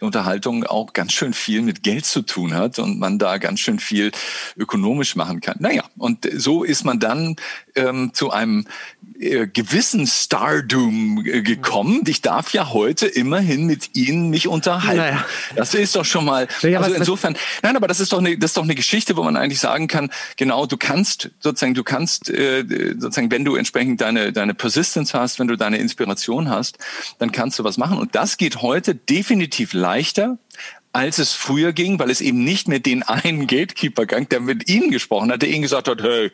Unterhaltung 0.00 0.64
auch 0.64 0.92
ganz 0.92 1.12
schön 1.12 1.32
viel 1.32 1.62
mit 1.62 1.82
Geld 1.82 2.04
zu 2.04 2.22
tun 2.22 2.54
hat 2.54 2.78
und 2.78 3.00
man 3.00 3.18
da 3.18 3.38
ganz 3.38 3.60
schön 3.60 3.80
viel 3.80 4.12
ökonomisch 4.56 5.16
machen 5.16 5.40
kann. 5.40 5.56
Naja, 5.58 5.84
und 5.98 6.28
so 6.36 6.62
ist 6.62 6.84
man 6.84 7.00
dann 7.00 7.36
ähm, 7.74 8.12
zu 8.14 8.30
einem 8.30 8.66
äh, 9.24 9.46
gewissen 9.46 10.06
Stardom 10.06 11.24
äh, 11.24 11.42
gekommen. 11.42 12.02
Ich 12.06 12.20
darf 12.20 12.52
ja 12.52 12.72
heute 12.72 13.06
immerhin 13.06 13.66
mit 13.66 13.96
Ihnen 13.96 14.30
mich 14.30 14.48
unterhalten. 14.48 14.98
Naja. 14.98 15.24
Das 15.56 15.74
ist 15.74 15.96
doch 15.96 16.04
schon 16.04 16.24
mal, 16.24 16.46
naja, 16.62 16.80
also 16.80 16.94
insofern, 16.94 17.36
nein, 17.62 17.76
aber 17.76 17.88
das 17.88 18.00
ist 18.00 18.12
doch 18.12 18.18
eine, 18.18 18.36
das 18.36 18.50
ist 18.50 18.56
doch 18.56 18.62
eine 18.62 18.74
Geschichte, 18.74 19.16
wo 19.16 19.22
man 19.22 19.36
eigentlich 19.36 19.60
sagen 19.60 19.88
kann, 19.88 20.10
genau, 20.36 20.66
du 20.66 20.76
kannst 20.76 21.30
sozusagen, 21.40 21.74
du 21.74 21.84
kannst 21.84 22.28
äh, 22.28 22.64
sozusagen, 22.98 23.30
wenn 23.30 23.44
du 23.44 23.56
entsprechend 23.56 24.00
deine, 24.00 24.32
deine 24.32 24.54
Persistence 24.54 25.14
hast, 25.14 25.38
wenn 25.38 25.48
du 25.48 25.56
deine 25.56 25.78
Inspiration 25.78 26.50
hast, 26.50 26.78
dann 27.18 27.32
kannst 27.32 27.58
du 27.58 27.64
was 27.64 27.78
machen. 27.78 27.98
Und 27.98 28.14
das 28.14 28.36
geht 28.36 28.62
heute 28.62 28.94
definitiv 28.94 29.72
leichter, 29.72 30.38
als 30.94 31.18
es 31.18 31.32
früher 31.32 31.72
ging, 31.72 31.98
weil 31.98 32.08
es 32.08 32.20
eben 32.20 32.44
nicht 32.44 32.68
mehr 32.68 32.78
den 32.78 33.02
einen 33.02 33.48
Gatekeeper 33.48 34.06
gang, 34.06 34.28
der 34.28 34.38
mit 34.38 34.68
ihnen 34.70 34.90
gesprochen 34.90 35.32
hat, 35.32 35.42
der 35.42 35.48
ihnen 35.48 35.62
gesagt 35.62 35.88
hat, 35.88 36.00
hey, 36.02 36.30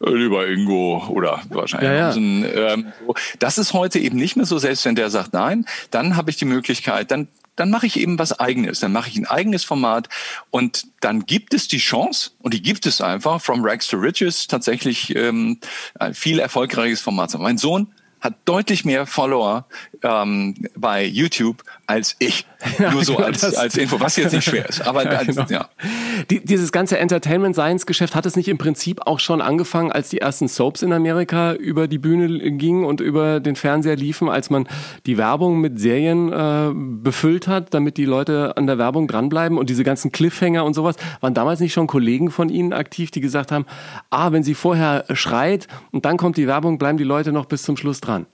lieber 0.00 0.48
Ingo 0.48 1.06
oder 1.08 1.40
wahrscheinlich. 1.48 1.90
Ja, 1.90 2.10
ja. 2.10 2.72
Ähm, 2.72 2.92
das 3.38 3.56
ist 3.56 3.72
heute 3.72 4.00
eben 4.00 4.18
nicht 4.18 4.34
mehr 4.34 4.46
so, 4.46 4.58
selbst 4.58 4.84
wenn 4.84 4.96
der 4.96 5.10
sagt 5.10 5.32
nein, 5.32 5.64
dann 5.92 6.16
habe 6.16 6.30
ich 6.30 6.36
die 6.36 6.44
Möglichkeit, 6.44 7.10
dann 7.10 7.28
dann 7.56 7.68
mache 7.68 7.86
ich 7.86 8.00
eben 8.00 8.18
was 8.18 8.40
eigenes. 8.40 8.80
Dann 8.80 8.92
mache 8.92 9.10
ich 9.10 9.16
ein 9.18 9.26
eigenes 9.26 9.64
Format 9.64 10.08
und 10.50 10.86
dann 11.00 11.26
gibt 11.26 11.52
es 11.52 11.68
die 11.68 11.78
Chance, 11.78 12.30
und 12.40 12.54
die 12.54 12.62
gibt 12.62 12.86
es 12.86 13.02
einfach, 13.02 13.42
From 13.42 13.62
Rags 13.62 13.86
to 13.88 13.98
Riches, 13.98 14.46
tatsächlich 14.46 15.14
ähm, 15.14 15.58
ein 15.98 16.14
viel 16.14 16.38
erfolgreiches 16.38 17.02
Format. 17.02 17.38
Mein 17.38 17.58
Sohn 17.58 17.88
hat 18.20 18.34
deutlich 18.44 18.84
mehr 18.84 19.06
Follower 19.06 19.66
ähm, 20.02 20.54
bei 20.76 21.04
YouTube 21.04 21.62
als 21.86 22.16
ich. 22.18 22.46
Nur 22.92 23.04
so 23.04 23.16
genau 23.16 23.26
als, 23.26 23.54
als 23.54 23.76
Info, 23.76 24.00
was 24.00 24.16
jetzt 24.16 24.32
nicht 24.32 24.44
schwer 24.44 24.68
ist. 24.68 24.86
Aber 24.86 25.04
ja, 25.12 25.22
genau. 25.22 25.44
ja. 25.48 25.68
Die, 26.30 26.44
dieses 26.44 26.72
ganze 26.72 26.98
Entertainment 26.98 27.54
Science 27.54 27.86
Geschäft 27.86 28.14
hat 28.14 28.26
es 28.26 28.36
nicht 28.36 28.48
im 28.48 28.58
Prinzip 28.58 29.06
auch 29.06 29.20
schon 29.20 29.40
angefangen, 29.40 29.92
als 29.92 30.10
die 30.10 30.18
ersten 30.18 30.48
Soaps 30.48 30.82
in 30.82 30.92
Amerika 30.92 31.54
über 31.54 31.88
die 31.88 31.98
Bühne 31.98 32.50
gingen 32.52 32.84
und 32.84 33.00
über 33.00 33.40
den 33.40 33.56
Fernseher 33.56 33.96
liefen, 33.96 34.28
als 34.28 34.50
man 34.50 34.68
die 35.06 35.16
Werbung 35.16 35.60
mit 35.60 35.80
Serien 35.80 36.32
äh, 36.32 36.70
befüllt 36.74 37.48
hat, 37.48 37.72
damit 37.74 37.96
die 37.96 38.04
Leute 38.04 38.56
an 38.56 38.66
der 38.66 38.78
Werbung 38.78 39.08
dranbleiben 39.08 39.58
und 39.58 39.70
diese 39.70 39.84
ganzen 39.84 40.12
Cliffhanger 40.12 40.64
und 40.64 40.74
sowas. 40.74 40.96
Waren 41.20 41.34
damals 41.34 41.60
nicht 41.60 41.72
schon 41.72 41.86
Kollegen 41.86 42.30
von 42.30 42.48
Ihnen 42.48 42.72
aktiv, 42.72 43.10
die 43.10 43.20
gesagt 43.20 43.52
haben, 43.52 43.66
ah, 44.10 44.32
wenn 44.32 44.42
sie 44.42 44.54
vorher 44.54 45.04
schreit 45.12 45.66
und 45.92 46.04
dann 46.04 46.16
kommt 46.16 46.36
die 46.36 46.46
Werbung, 46.46 46.78
bleiben 46.78 46.98
die 46.98 47.04
Leute 47.04 47.32
noch 47.32 47.46
bis 47.46 47.62
zum 47.62 47.76
Schluss 47.76 48.00
dran? 48.00 48.26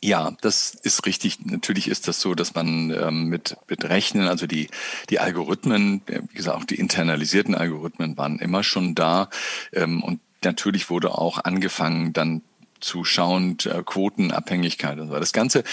Ja, 0.00 0.36
das 0.40 0.74
ist 0.74 1.06
richtig. 1.06 1.44
Natürlich 1.44 1.88
ist 1.88 2.06
das 2.06 2.20
so, 2.20 2.34
dass 2.34 2.54
man 2.54 2.90
ähm, 2.90 3.24
mit, 3.24 3.56
mit 3.68 3.84
Rechnen, 3.84 4.28
also 4.28 4.46
die, 4.46 4.68
die 5.10 5.18
Algorithmen, 5.18 6.02
äh, 6.06 6.20
wie 6.28 6.36
gesagt, 6.36 6.56
auch 6.56 6.64
die 6.64 6.76
internalisierten 6.76 7.56
Algorithmen 7.56 8.16
waren 8.16 8.38
immer 8.38 8.62
schon 8.62 8.94
da. 8.94 9.28
Ähm, 9.72 10.04
und 10.04 10.20
natürlich 10.44 10.88
wurde 10.88 11.18
auch 11.18 11.42
angefangen, 11.42 12.12
dann 12.12 12.42
zu 12.80 13.04
schauen, 13.04 13.56
äh, 13.64 13.82
Quotenabhängigkeit 13.84 15.00
und 15.00 15.08
so. 15.08 15.14
Das 15.18 15.32
Ganze 15.32 15.64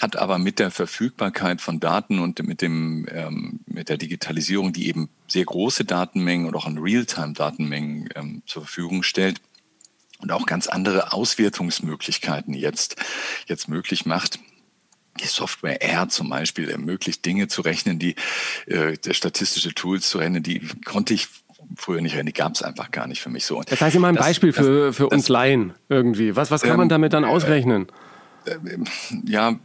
hat 0.00 0.16
aber 0.16 0.38
mit 0.38 0.58
der 0.58 0.70
Verfügbarkeit 0.70 1.60
von 1.60 1.78
Daten 1.78 2.20
und 2.20 2.42
mit 2.42 2.62
dem 2.62 3.06
ähm, 3.10 3.60
mit 3.66 3.90
der 3.90 3.98
Digitalisierung, 3.98 4.72
die 4.72 4.88
eben 4.88 5.10
sehr 5.28 5.44
große 5.44 5.84
Datenmengen 5.84 6.46
und 6.46 6.56
auch 6.56 6.66
an 6.66 6.78
Realtime-Datenmengen 6.78 8.08
ähm, 8.14 8.42
zur 8.46 8.62
Verfügung 8.62 9.02
stellt, 9.02 9.42
und 10.20 10.32
auch 10.32 10.46
ganz 10.46 10.66
andere 10.66 11.12
Auswertungsmöglichkeiten 11.12 12.54
jetzt, 12.54 12.96
jetzt 13.46 13.68
möglich 13.68 14.06
macht. 14.06 14.38
Die 15.20 15.26
Software 15.26 15.80
R 15.80 16.08
zum 16.08 16.28
Beispiel 16.28 16.68
ermöglicht 16.68 17.24
Dinge 17.24 17.46
zu 17.46 17.62
rechnen, 17.62 17.98
die 17.98 18.16
äh, 18.66 18.96
statistische 19.12 19.72
Tools 19.72 20.08
zu 20.08 20.18
rechnen, 20.18 20.42
die 20.42 20.60
konnte 20.84 21.14
ich 21.14 21.28
früher 21.76 22.00
nicht 22.00 22.12
rechnen, 22.12 22.26
die 22.26 22.32
gab 22.32 22.54
es 22.54 22.62
einfach 22.62 22.90
gar 22.90 23.06
nicht 23.06 23.20
für 23.20 23.30
mich 23.30 23.46
so. 23.46 23.62
Das 23.62 23.80
heißt 23.80 23.94
immer 23.94 24.08
ein 24.08 24.16
das, 24.16 24.26
Beispiel 24.26 24.52
für, 24.52 24.92
für 24.92 25.04
das, 25.04 25.12
uns 25.12 25.28
Laien 25.28 25.74
irgendwie. 25.88 26.36
Was, 26.36 26.50
was 26.50 26.62
kann 26.62 26.72
ähm, 26.72 26.78
man 26.78 26.88
damit 26.88 27.12
dann 27.12 27.24
ausrechnen? 27.24 27.86
Ja, 29.24 29.56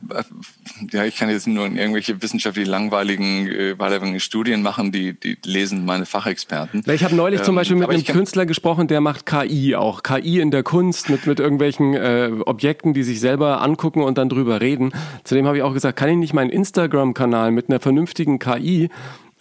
ja, 0.92 1.04
ich 1.06 1.16
kann 1.18 1.30
jetzt 1.30 1.48
nur 1.48 1.66
irgendwelche 1.66 2.22
wissenschaftlich 2.22 2.68
langweiligen, 2.68 3.48
äh, 3.48 3.76
langweiligen 3.78 4.20
Studien 4.20 4.62
machen, 4.62 4.92
die, 4.92 5.14
die 5.20 5.38
lesen 5.44 5.86
meine 5.86 6.06
Fachexperten. 6.06 6.84
Ich 6.92 7.04
habe 7.04 7.16
neulich 7.16 7.40
ähm, 7.40 7.46
zum 7.46 7.56
Beispiel 7.56 7.78
mit 7.78 7.90
einem 7.90 8.04
Künstler 8.04 8.46
gesprochen, 8.46 8.88
der 8.88 9.02
macht 9.02 9.26
KI 9.26 9.76
auch. 9.76 10.04
KI 10.04 10.40
in 10.40 10.52
der 10.52 10.64
Kunst 10.64 11.10
mit, 11.10 11.26
mit 11.28 11.40
irgendwelchen 11.40 11.94
äh, 11.94 12.32
Objekten, 12.46 12.94
die 12.94 13.04
sich 13.04 13.20
selber 13.20 13.62
angucken 13.62 14.04
und 14.04 14.18
dann 14.18 14.30
drüber 14.30 14.62
reden. 14.62 14.92
Zudem 15.24 15.46
habe 15.48 15.58
ich 15.58 15.64
auch 15.64 15.74
gesagt, 15.74 15.98
kann 15.98 16.10
ich 16.10 16.18
nicht 16.18 16.34
meinen 16.34 16.50
Instagram-Kanal 16.50 17.52
mit 17.52 17.70
einer 17.70 17.80
vernünftigen 17.80 18.40
KI 18.40 18.90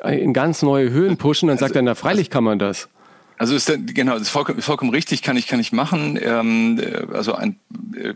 in 0.04 0.32
ganz 0.32 0.62
neue 0.62 0.90
Höhen 0.90 1.16
pushen? 1.16 1.48
Dann 1.48 1.56
also, 1.56 1.66
sagt 1.66 1.76
er, 1.76 1.82
na 1.82 1.94
freilich 1.94 2.30
kann 2.30 2.44
man 2.44 2.58
das. 2.58 2.88
Also 3.38 3.54
ist 3.54 3.72
genau, 3.94 4.16
ist 4.16 4.28
vollkommen, 4.28 4.60
vollkommen 4.62 4.90
richtig, 4.90 5.22
kann 5.22 5.36
ich 5.36 5.46
kann 5.46 5.60
ich 5.60 5.72
machen. 5.72 6.18
Ähm, 6.20 6.80
äh, 6.80 7.06
also 7.14 7.34
ein, 7.34 7.56
äh, 7.94 8.14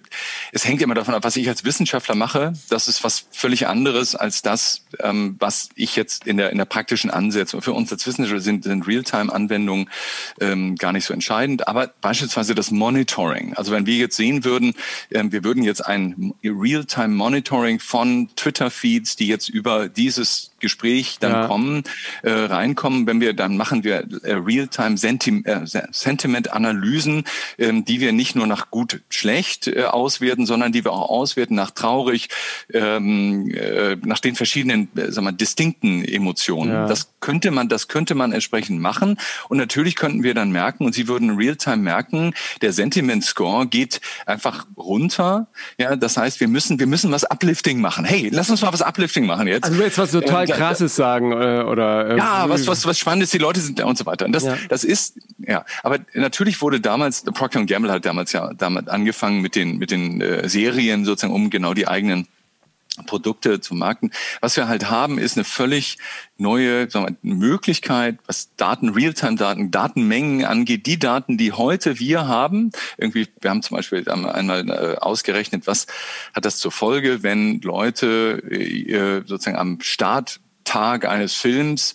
es 0.53 0.67
hängt 0.67 0.83
immer 0.83 0.95
davon 0.95 1.15
ab, 1.15 1.25
was 1.25 1.37
ich 1.37 1.49
als 1.49 1.65
Wissenschaftler 1.65 2.15
mache. 2.15 2.53
Das 2.69 2.89
ist 2.89 3.05
was 3.05 3.27
völlig 3.31 3.67
anderes 3.67 4.15
als 4.15 4.43
das, 4.43 4.85
ähm, 5.01 5.37
was 5.39 5.71
ich 5.77 5.97
jetzt 5.97 6.27
in 6.27 6.37
der 6.37 6.51
in 6.51 6.59
der 6.59 6.65
praktischen 6.65 7.11
Ansetzung. 7.11 7.63
Für 7.63 7.73
uns 7.73 7.93
als 7.93 8.07
Wissenschaftler 8.07 8.41
sind, 8.41 8.65
sind 8.65 8.87
Realtime-Anwendungen 8.87 9.89
ähm, 10.41 10.77
gar 10.77 10.93
nicht 10.93 11.05
so 11.05 11.15
entscheidend. 11.15 11.69
Aber 11.69 11.93
beispielsweise 12.01 12.55
das 12.55 12.71
Monitoring. 12.71 13.55
Also 13.55 13.73
wenn 13.73 13.87
wir 13.87 13.97
jetzt 13.97 14.17
sehen 14.17 14.45
würden, 14.45 14.75
ähm, 15.11 15.33
wir 15.33 15.45
würden 15.45 15.63
jetzt 15.63 15.87
ein 15.87 16.35
Realtime-Monitoring 16.43 17.79
von 17.79 18.29
Twitter-Feeds, 18.37 19.17
die 19.17 19.29
jetzt 19.29 19.49
über 19.49 19.89
dieses 19.89 20.52
Gespräch 20.63 21.19
dann 21.21 21.33
ja. 21.33 21.47
kommen, 21.47 21.83
äh, 22.23 22.31
reinkommen, 22.31 23.07
wenn 23.07 23.21
wir 23.21 23.35
dann 23.35 23.59
machen 23.59 23.85
wir 23.85 24.07
äh, 24.23 24.33
Realtime 24.33 24.97
Senti 24.97 25.43
äh, 25.45 25.67
Sentiment-Analysen, 25.91 27.25
äh, 27.59 27.73
die 27.83 28.01
wir 28.01 28.13
nicht 28.13 28.35
nur 28.35 28.47
nach 28.47 28.71
gut 28.71 29.03
schlecht 29.11 29.67
äh, 29.67 29.85
auswerten, 29.85 30.47
sondern 30.47 30.73
die 30.73 30.85
wir 30.85 30.93
auch 30.93 31.11
auswerten 31.11 31.55
nach 31.55 31.73
traurig, 31.73 32.29
ähm, 32.73 33.51
äh, 33.51 33.97
nach 33.97 34.21
den 34.21 34.37
verschiedenen, 34.37 34.89
äh, 34.97 35.11
sag 35.11 35.25
mal, 35.25 35.33
distinkten 35.33 36.05
Emotionen. 36.05 36.73
Ja. 36.73 36.87
Das 36.87 37.13
könnte 37.21 37.51
man, 37.51 37.69
das 37.69 37.89
könnte 37.89 38.15
man 38.15 38.33
entsprechend 38.33 38.81
machen. 38.81 39.19
Und 39.49 39.59
natürlich 39.59 39.97
könnten 39.97 40.23
wir 40.23 40.35
dann 40.35 40.51
merken, 40.51 40.87
und 40.87 40.95
Sie 40.95 41.09
würden 41.09 41.37
Realtime 41.37 41.79
merken, 41.79 42.33
der 42.63 42.73
Sentiment 42.73 43.25
Score 43.25 43.67
geht 43.67 44.01
einfach 44.27 44.67
runter. 44.77 45.49
Ja, 45.79 45.97
das 45.97 46.17
heißt, 46.17 46.41
wir 46.41 46.49
müssen, 46.49 46.79
wir 46.79 46.87
müssen 46.87 47.11
was 47.11 47.25
Uplifting 47.25 47.81
machen. 47.81 48.05
Hey, 48.05 48.29
lass 48.33 48.51
uns 48.51 48.63
mal 48.63 48.73
was 48.73 48.83
Uplifting 48.83 49.27
machen 49.27 49.47
jetzt. 49.49 49.65
Also 49.65 49.83
jetzt 49.83 49.99
was 49.99 50.13
total 50.13 50.45
äh, 50.45 50.52
Krasses 50.57 50.97
sagen 50.97 51.33
äh, 51.33 51.63
oder 51.63 52.11
äh, 52.11 52.17
ja, 52.17 52.49
was 52.49 52.67
was 52.67 52.87
was 52.87 52.99
Spannendes, 52.99 53.31
die 53.31 53.39
Leute 53.39 53.61
sind 53.61 53.79
da 53.79 53.87
und 53.87 53.99
so 53.99 54.07
weiter. 54.07 54.25
Und 54.27 54.33
das 54.33 54.45
ja. 54.45 54.57
das 54.69 54.85
ist 54.85 55.19
ja, 55.39 55.65
aber 55.83 55.99
natürlich 56.15 56.61
wurde 56.63 56.81
damals 56.81 57.23
Procter 57.23 57.65
Gamble 57.65 57.93
hat 57.93 58.05
damals 58.05 58.33
ja 58.33 58.53
damit 58.55 58.89
angefangen 58.89 59.41
mit 59.41 59.57
den 59.57 59.79
mit 59.79 59.91
den 59.91 60.21
äh, 60.21 60.49
Serien 60.49 61.05
sozusagen 61.05 61.35
um 61.35 61.51
genau 61.51 61.75
die 61.75 61.89
eigenen 61.89 62.27
Produkte 63.07 63.61
zu 63.61 63.75
markten. 63.75 64.11
Was 64.41 64.57
wir 64.57 64.69
halt 64.69 64.91
haben, 64.91 65.19
ist 65.19 65.37
eine 65.37 65.45
völlig 65.45 65.99
neue 66.37 66.89
wir, 66.93 67.17
Möglichkeit, 67.23 68.19
was 68.27 68.55
Daten, 68.57 68.91
Realtime-Daten, 68.91 69.71
Datenmengen 69.71 70.45
angeht. 70.45 70.87
Die 70.87 70.99
Daten, 70.99 71.39
die 71.39 71.53
heute 71.53 71.99
wir 71.99 72.27
haben, 72.27 72.71
irgendwie, 72.99 73.29
wir 73.41 73.51
haben 73.51 73.63
zum 73.63 73.77
Beispiel 73.77 74.09
einmal 74.09 74.69
äh, 74.69 74.97
ausgerechnet, 74.99 75.67
was 75.67 75.87
hat 76.35 76.45
das 76.45 76.59
zur 76.59 76.73
Folge, 76.73 77.23
wenn 77.23 77.61
Leute 77.61 78.43
äh, 78.51 79.23
sozusagen 79.27 79.57
am 79.57 79.81
Start 79.81 80.41
Tag 80.65 81.07
eines 81.07 81.35
Films 81.35 81.95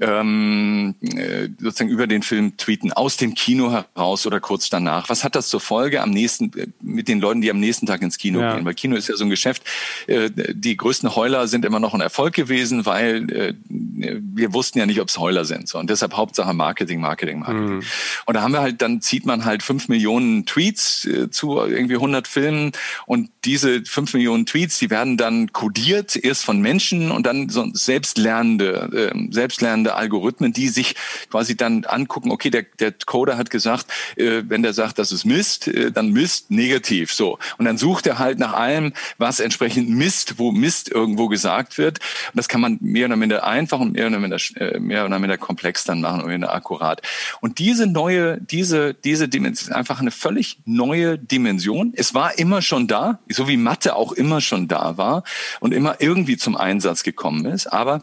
ähm, 0.00 0.94
äh, 1.02 1.48
sozusagen 1.58 1.90
über 1.90 2.06
den 2.06 2.22
Film 2.22 2.56
tweeten, 2.56 2.92
aus 2.92 3.16
dem 3.16 3.34
Kino 3.34 3.70
heraus 3.70 4.26
oder 4.26 4.40
kurz 4.40 4.70
danach. 4.70 5.08
Was 5.08 5.24
hat 5.24 5.34
das 5.34 5.48
zur 5.48 5.60
Folge 5.60 6.02
am 6.02 6.10
nächsten 6.10 6.52
äh, 6.58 6.66
mit 6.80 7.08
den 7.08 7.20
Leuten, 7.20 7.40
die 7.40 7.50
am 7.50 7.60
nächsten 7.60 7.86
Tag 7.86 8.02
ins 8.02 8.18
Kino 8.18 8.40
ja. 8.40 8.54
gehen? 8.54 8.64
Weil 8.64 8.74
Kino 8.74 8.96
ist 8.96 9.08
ja 9.08 9.16
so 9.16 9.24
ein 9.24 9.30
Geschäft. 9.30 9.62
Äh, 10.06 10.30
die 10.52 10.76
größten 10.76 11.14
Heuler 11.14 11.48
sind 11.48 11.64
immer 11.64 11.80
noch 11.80 11.94
ein 11.94 12.00
Erfolg 12.00 12.34
gewesen, 12.34 12.86
weil 12.86 13.30
äh, 13.30 13.54
wir 13.68 14.52
wussten 14.52 14.78
ja 14.78 14.86
nicht, 14.86 15.00
ob 15.00 15.08
es 15.08 15.18
Heuler 15.18 15.44
sind. 15.44 15.68
So. 15.68 15.78
Und 15.78 15.90
deshalb 15.90 16.14
Hauptsache 16.14 16.54
Marketing, 16.54 17.00
Marketing, 17.00 17.40
Marketing. 17.40 17.76
Mhm. 17.76 17.82
Und 18.26 18.34
da 18.34 18.42
haben 18.42 18.52
wir 18.52 18.60
halt, 18.60 18.82
dann 18.82 19.00
zieht 19.00 19.26
man 19.26 19.44
halt 19.44 19.62
fünf 19.62 19.88
Millionen 19.88 20.46
Tweets 20.46 21.04
äh, 21.04 21.30
zu 21.30 21.58
irgendwie 21.58 21.94
100 21.94 22.28
Filmen 22.28 22.72
und 23.06 23.30
diese 23.44 23.84
fünf 23.84 24.14
Millionen 24.14 24.46
Tweets, 24.46 24.78
die 24.78 24.90
werden 24.90 25.16
dann 25.16 25.52
kodiert, 25.52 26.16
erst 26.16 26.44
von 26.44 26.60
Menschen 26.60 27.10
und 27.10 27.26
dann 27.26 27.48
so 27.48 27.68
selbst 27.72 28.07
selbstlernende, 28.08 29.12
äh, 29.12 29.32
selbstlernende 29.32 29.94
Algorithmen, 29.94 30.52
die 30.52 30.68
sich 30.68 30.94
quasi 31.30 31.56
dann 31.56 31.84
angucken, 31.84 32.30
okay, 32.30 32.50
der, 32.50 32.64
der 32.78 32.92
Coder 32.92 33.36
hat 33.36 33.50
gesagt, 33.50 33.86
äh, 34.16 34.42
wenn 34.48 34.62
der 34.62 34.72
sagt, 34.72 34.98
das 34.98 35.12
ist 35.12 35.24
Mist, 35.24 35.68
äh, 35.68 35.92
dann 35.92 36.12
Mist 36.12 36.50
negativ. 36.50 37.12
So. 37.12 37.38
Und 37.58 37.64
dann 37.66 37.76
sucht 37.76 38.06
er 38.06 38.18
halt 38.18 38.38
nach 38.38 38.54
allem, 38.54 38.92
was 39.18 39.40
entsprechend 39.40 39.90
Mist, 39.90 40.38
wo 40.38 40.52
Mist 40.52 40.90
irgendwo 40.90 41.28
gesagt 41.28 41.78
wird. 41.78 41.98
Und 41.98 42.36
das 42.36 42.48
kann 42.48 42.60
man 42.60 42.78
mehr 42.80 43.06
oder 43.06 43.16
minder 43.16 43.44
einfach 43.44 43.80
und 43.80 43.92
mehr 43.92 44.06
oder 44.06 44.18
minder, 44.18 44.38
äh, 44.56 44.78
mehr 44.78 45.04
oder 45.04 45.18
minder 45.18 45.38
komplex 45.38 45.84
dann 45.84 46.00
machen 46.00 46.22
und 46.22 46.28
minder 46.28 46.54
akkurat. 46.54 47.02
Und 47.40 47.58
diese 47.58 47.86
neue, 47.86 48.38
diese, 48.40 48.94
diese 48.94 49.28
Dimension, 49.28 49.74
einfach 49.74 50.00
eine 50.00 50.10
völlig 50.10 50.58
neue 50.64 51.18
Dimension. 51.18 51.92
Es 51.96 52.14
war 52.14 52.38
immer 52.38 52.62
schon 52.62 52.86
da, 52.88 53.18
so 53.28 53.48
wie 53.48 53.56
Mathe 53.56 53.96
auch 53.96 54.12
immer 54.12 54.40
schon 54.40 54.68
da 54.68 54.96
war 54.96 55.24
und 55.60 55.74
immer 55.74 55.96
irgendwie 56.00 56.36
zum 56.36 56.56
Einsatz 56.56 57.02
gekommen 57.02 57.44
ist. 57.46 57.66
Aber 57.66 57.97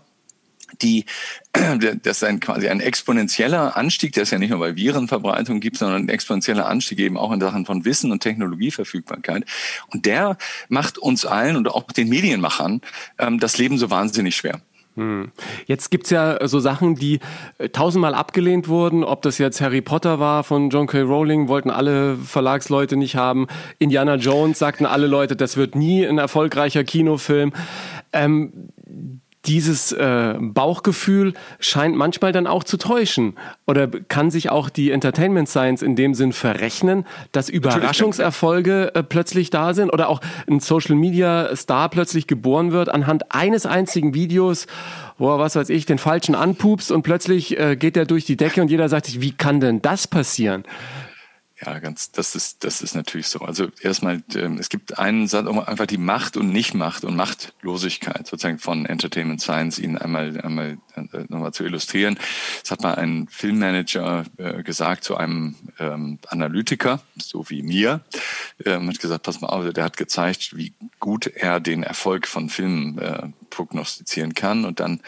die, 0.82 1.06
das 1.54 2.18
ist 2.18 2.24
ein, 2.24 2.40
quasi 2.40 2.68
ein 2.68 2.80
exponentieller 2.80 3.78
Anstieg, 3.78 4.14
der 4.14 4.24
es 4.24 4.32
ja 4.32 4.38
nicht 4.38 4.50
nur 4.50 4.60
bei 4.60 4.76
Virenverbreitung 4.76 5.60
gibt, 5.60 5.78
sondern 5.78 6.04
ein 6.04 6.10
exponentieller 6.10 6.68
Anstieg 6.68 7.00
eben 7.00 7.18
auch 7.18 7.32
in 7.32 7.40
Sachen 7.40 7.66
von 7.66 7.86
Wissen 7.86 8.12
und 8.12 8.22
Technologieverfügbarkeit. 8.22 9.46
Und 9.92 10.06
der 10.06 10.38
macht 10.70 10.98
uns 10.98 11.26
allen 11.26 11.56
und 11.56 11.68
auch 11.68 11.84
den 11.92 12.10
Medienmachern 12.10 12.82
ähm, 13.18 13.40
das 13.40 13.58
Leben 13.58 13.78
so 13.78 13.90
wahnsinnig 13.90 14.36
schwer. 14.36 14.62
Hm. 14.96 15.32
Jetzt 15.66 15.92
gibt's 15.92 16.10
ja 16.10 16.48
so 16.48 16.60
Sachen, 16.60 16.96
die 16.96 17.20
äh, 17.58 17.68
tausendmal 17.68 18.16
abgelehnt 18.16 18.70
wurden. 18.70 19.04
Ob 19.04 19.22
das 19.24 19.38
jetzt 19.38 19.60
Harry 19.60 19.82
Potter 19.82 20.20
war 20.20 20.44
von 20.46 20.70
John 20.70 20.88
K. 20.88 21.02
Rowling, 21.02 21.50
wollten 21.50 21.70
alle 21.70 22.16
Verlagsleute 22.16 22.96
nicht 22.96 23.16
haben. 23.16 23.48
Indiana 23.78 24.16
Jones 24.16 24.58
sagten 24.58 24.86
alle 24.86 25.08
Leute, 25.08 25.36
das 25.36 25.58
wird 25.58 25.76
nie 25.76 26.06
ein 26.06 26.18
erfolgreicher 26.18 26.86
Kinofilm. 26.86 27.52
Ähm, 28.14 28.70
dieses 29.48 29.92
äh, 29.92 30.36
Bauchgefühl 30.40 31.34
scheint 31.60 31.96
manchmal 31.96 32.32
dann 32.32 32.48
auch 32.48 32.64
zu 32.64 32.78
täuschen. 32.78 33.36
Oder 33.66 33.88
kann 33.88 34.32
sich 34.32 34.50
auch 34.50 34.70
die 34.70 34.92
Entertainment 34.92 35.50
Science 35.50 35.82
in 35.82 35.96
dem 35.96 36.14
Sinn 36.14 36.34
verrechnen, 36.34 37.06
dass 37.32 37.50
Überraschungserfolge 37.50 38.94
äh, 38.96 39.04
plötzlich 39.04 39.50
da 39.50 39.74
sind 39.74 39.92
oder 39.92 40.10
auch 40.10 40.22
ein 40.50 40.60
Social 40.60 40.96
Media 40.96 41.56
Star 41.56 41.90
plötzlich 41.90 42.28
geboren 42.28 42.72
wird 42.72 42.90
anhand 42.90 43.32
eines 43.32 43.66
einzigen 43.66 44.14
Videos, 44.14 44.68
wo 45.18 45.32
er, 45.34 45.40
was 45.40 45.56
weiß 45.56 45.70
ich, 45.70 45.86
den 45.86 45.98
falschen 45.98 46.36
anpupst 46.36 46.92
und 46.92 47.04
plötzlich 47.04 47.60
äh, 47.60 47.76
geht 47.76 47.98
er 47.98 48.06
durch 48.06 48.26
die 48.26 48.38
Decke 48.38 48.62
und 48.62 48.70
jeder 48.70 48.90
sagt 48.90 49.06
sich, 49.06 49.22
wie 49.22 49.32
kann 49.32 49.60
denn 49.60 49.82
das 49.82 50.08
passieren? 50.08 50.64
Ja, 51.64 51.80
ganz, 51.80 52.12
das 52.12 52.36
ist, 52.36 52.66
das 52.66 52.82
ist 52.82 52.96
natürlich 52.96 53.28
so. 53.28 53.40
Also 53.40 53.68
erstmal, 53.80 54.22
ähm, 54.36 54.58
es 54.58 54.68
gibt 54.68 55.00
einen 55.00 55.28
Satz, 55.28 55.48
um 55.48 55.60
einfach 55.60 55.86
die 55.86 55.98
Macht 55.98 56.36
und 56.36 56.50
Nichtmacht 56.50 57.06
und 57.06 57.16
Machtlosigkeit 57.16 58.28
sozusagen 58.28 58.60
von 58.60 58.86
Entertainment 58.86 59.40
Science 59.40 59.80
Ihnen 59.80 59.98
einmal, 59.98 60.40
einmal 60.42 60.78
äh, 60.96 61.24
nochmal 61.30 61.54
zu 61.54 61.64
illustrieren. 61.64 62.20
Das 62.62 62.72
hat 62.72 62.82
mal 62.82 62.96
ein 62.96 63.30
Filmmanager 63.30 64.26
äh, 64.36 64.64
gesagt 64.64 65.06
zu 65.06 65.16
einem 65.16 65.56
ähm, 65.80 66.20
Analytiker, 66.28 67.02
so 67.18 67.50
wie 67.50 67.64
mir, 67.64 68.02
ähm, 68.66 68.90
hat 68.90 69.00
gesagt, 69.00 69.24
pass 69.24 69.40
mal 69.40 69.48
auf, 69.48 69.72
der 69.72 69.86
hat 69.86 69.96
gezeigt, 69.96 70.58
wie 70.58 70.74
gut 71.00 71.28
er 71.28 71.62
den 71.62 71.84
Erfolg 71.84 72.28
von 72.28 72.50
Filmen 72.50 72.98
äh, 72.98 73.30
prognostizieren 73.50 74.34
kann. 74.34 74.66
Und 74.66 74.80
dann 74.80 75.02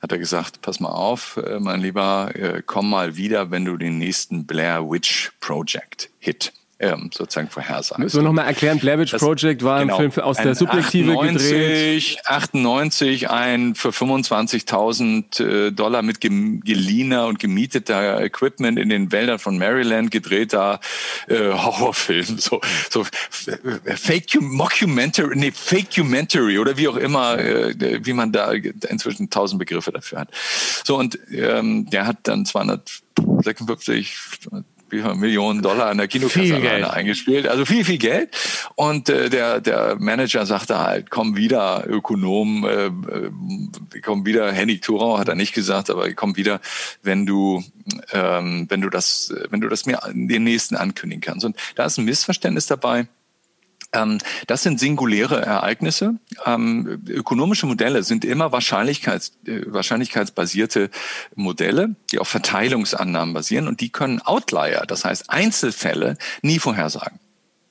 hat 0.00 0.12
er 0.12 0.18
gesagt, 0.18 0.62
pass 0.62 0.80
mal 0.80 0.90
auf, 0.90 1.36
äh, 1.36 1.60
mein 1.60 1.80
Lieber, 1.80 2.30
äh, 2.34 2.62
komm 2.64 2.90
mal 2.90 3.16
wieder, 3.16 3.50
wenn 3.50 3.64
du 3.64 3.76
den 3.76 3.98
nächsten 3.98 4.46
Blair 4.46 4.88
Witch 4.90 5.32
Project 5.40 6.10
Hit 6.18 6.52
ähm, 6.80 7.10
sozusagen 7.12 7.48
vorhersagen. 7.48 8.02
Müssen 8.02 8.18
wir 8.18 8.24
nochmal 8.24 8.46
erklären, 8.46 8.78
Blair 8.78 8.98
Witch 8.98 9.14
Project 9.14 9.62
war 9.62 9.80
genau, 9.80 9.96
ein 9.98 10.10
Film 10.10 10.24
aus 10.24 10.36
der 10.36 10.54
Subjektive 10.54 11.12
98, 11.12 12.16
gedreht. 12.16 12.26
98 12.26 13.30
ein 13.30 13.74
für 13.74 13.90
25.000 13.90 15.68
äh, 15.68 15.70
Dollar 15.72 16.02
mit 16.02 16.20
geliehener 16.20 17.26
und 17.26 17.38
gemieteter 17.38 18.20
Equipment 18.22 18.78
in 18.78 18.88
den 18.88 19.12
Wäldern 19.12 19.38
von 19.38 19.56
Maryland 19.56 20.10
gedrehter 20.10 20.80
äh, 21.28 21.52
Horrorfilm. 21.52 22.38
So, 22.44 22.60
so 22.90 23.02
äh, 23.46 23.96
Fake 23.96 24.38
Mockumentary, 24.40 25.36
nee, 25.36 25.50
Fake-Umentary 25.50 26.58
oder 26.58 26.76
wie 26.76 26.88
auch 26.88 26.96
immer, 26.96 27.38
äh, 27.38 27.74
wie 28.04 28.12
man 28.12 28.32
da 28.32 28.52
inzwischen 28.52 29.30
tausend 29.30 29.58
Begriffe 29.58 29.92
dafür 29.92 30.20
hat. 30.20 30.28
So, 30.84 30.98
und 30.98 31.18
ähm, 31.32 31.88
der 31.88 32.06
hat 32.06 32.18
dann 32.24 32.44
256 32.44 34.16
viel 35.02 35.14
Millionen 35.14 35.62
Dollar 35.62 35.86
an 35.86 35.98
der 35.98 36.08
Kinokasse 36.08 36.90
eingespielt. 36.92 37.48
Also 37.48 37.64
viel, 37.64 37.84
viel 37.84 37.98
Geld. 37.98 38.30
Und 38.74 39.08
äh, 39.08 39.30
der, 39.30 39.60
der 39.60 39.96
Manager 39.98 40.46
sagte 40.46 40.78
halt, 40.78 41.10
komm 41.10 41.36
wieder, 41.36 41.84
Ökonom, 41.86 42.64
äh, 42.64 42.86
äh, 42.86 44.00
komm 44.02 44.24
wieder, 44.26 44.52
Henning 44.52 44.80
Thurau 44.80 45.18
hat 45.18 45.28
er 45.28 45.34
nicht 45.34 45.54
gesagt, 45.54 45.90
aber 45.90 46.10
komm 46.12 46.36
wieder, 46.36 46.60
wenn 47.02 47.26
du, 47.26 47.62
ähm, 48.12 48.66
wenn 48.68 48.80
du 48.80 48.90
das, 48.90 49.34
wenn 49.50 49.60
du 49.60 49.68
das 49.68 49.86
mir 49.86 50.00
den 50.12 50.44
nächsten 50.44 50.76
ankündigen 50.76 51.20
kannst. 51.20 51.44
Und 51.44 51.56
da 51.74 51.86
ist 51.86 51.98
ein 51.98 52.04
Missverständnis 52.04 52.66
dabei 52.66 53.06
das 54.46 54.62
sind 54.62 54.80
singuläre 54.80 55.42
Ereignisse. 55.42 56.16
Ähm, 56.44 57.02
ökonomische 57.08 57.66
Modelle 57.66 58.02
sind 58.02 58.24
immer 58.24 58.52
Wahrscheinlichkeits, 58.52 59.32
äh, 59.46 59.62
wahrscheinlichkeitsbasierte 59.66 60.90
Modelle, 61.34 61.94
die 62.10 62.18
auf 62.18 62.28
Verteilungsannahmen 62.28 63.34
basieren 63.34 63.68
und 63.68 63.80
die 63.80 63.90
können 63.90 64.20
Outlier, 64.20 64.84
das 64.86 65.04
heißt 65.04 65.30
Einzelfälle, 65.30 66.16
nie 66.42 66.58
vorhersagen. 66.58 67.20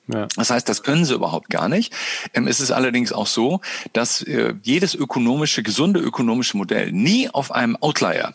Ja. 0.06 0.28
Das 0.36 0.50
heißt, 0.50 0.68
das 0.68 0.82
können 0.82 1.06
sie 1.06 1.14
überhaupt 1.14 1.48
gar 1.48 1.68
nicht. 1.68 1.94
Ähm, 2.34 2.46
es 2.46 2.60
ist 2.60 2.70
allerdings 2.70 3.12
auch 3.12 3.26
so, 3.26 3.60
dass 3.94 4.20
äh, 4.22 4.54
jedes 4.62 4.94
ökonomische, 4.94 5.62
gesunde 5.62 6.00
ökonomische 6.00 6.58
Modell 6.58 6.92
nie 6.92 7.30
auf 7.30 7.52
einem 7.52 7.76
Outlier 7.76 8.34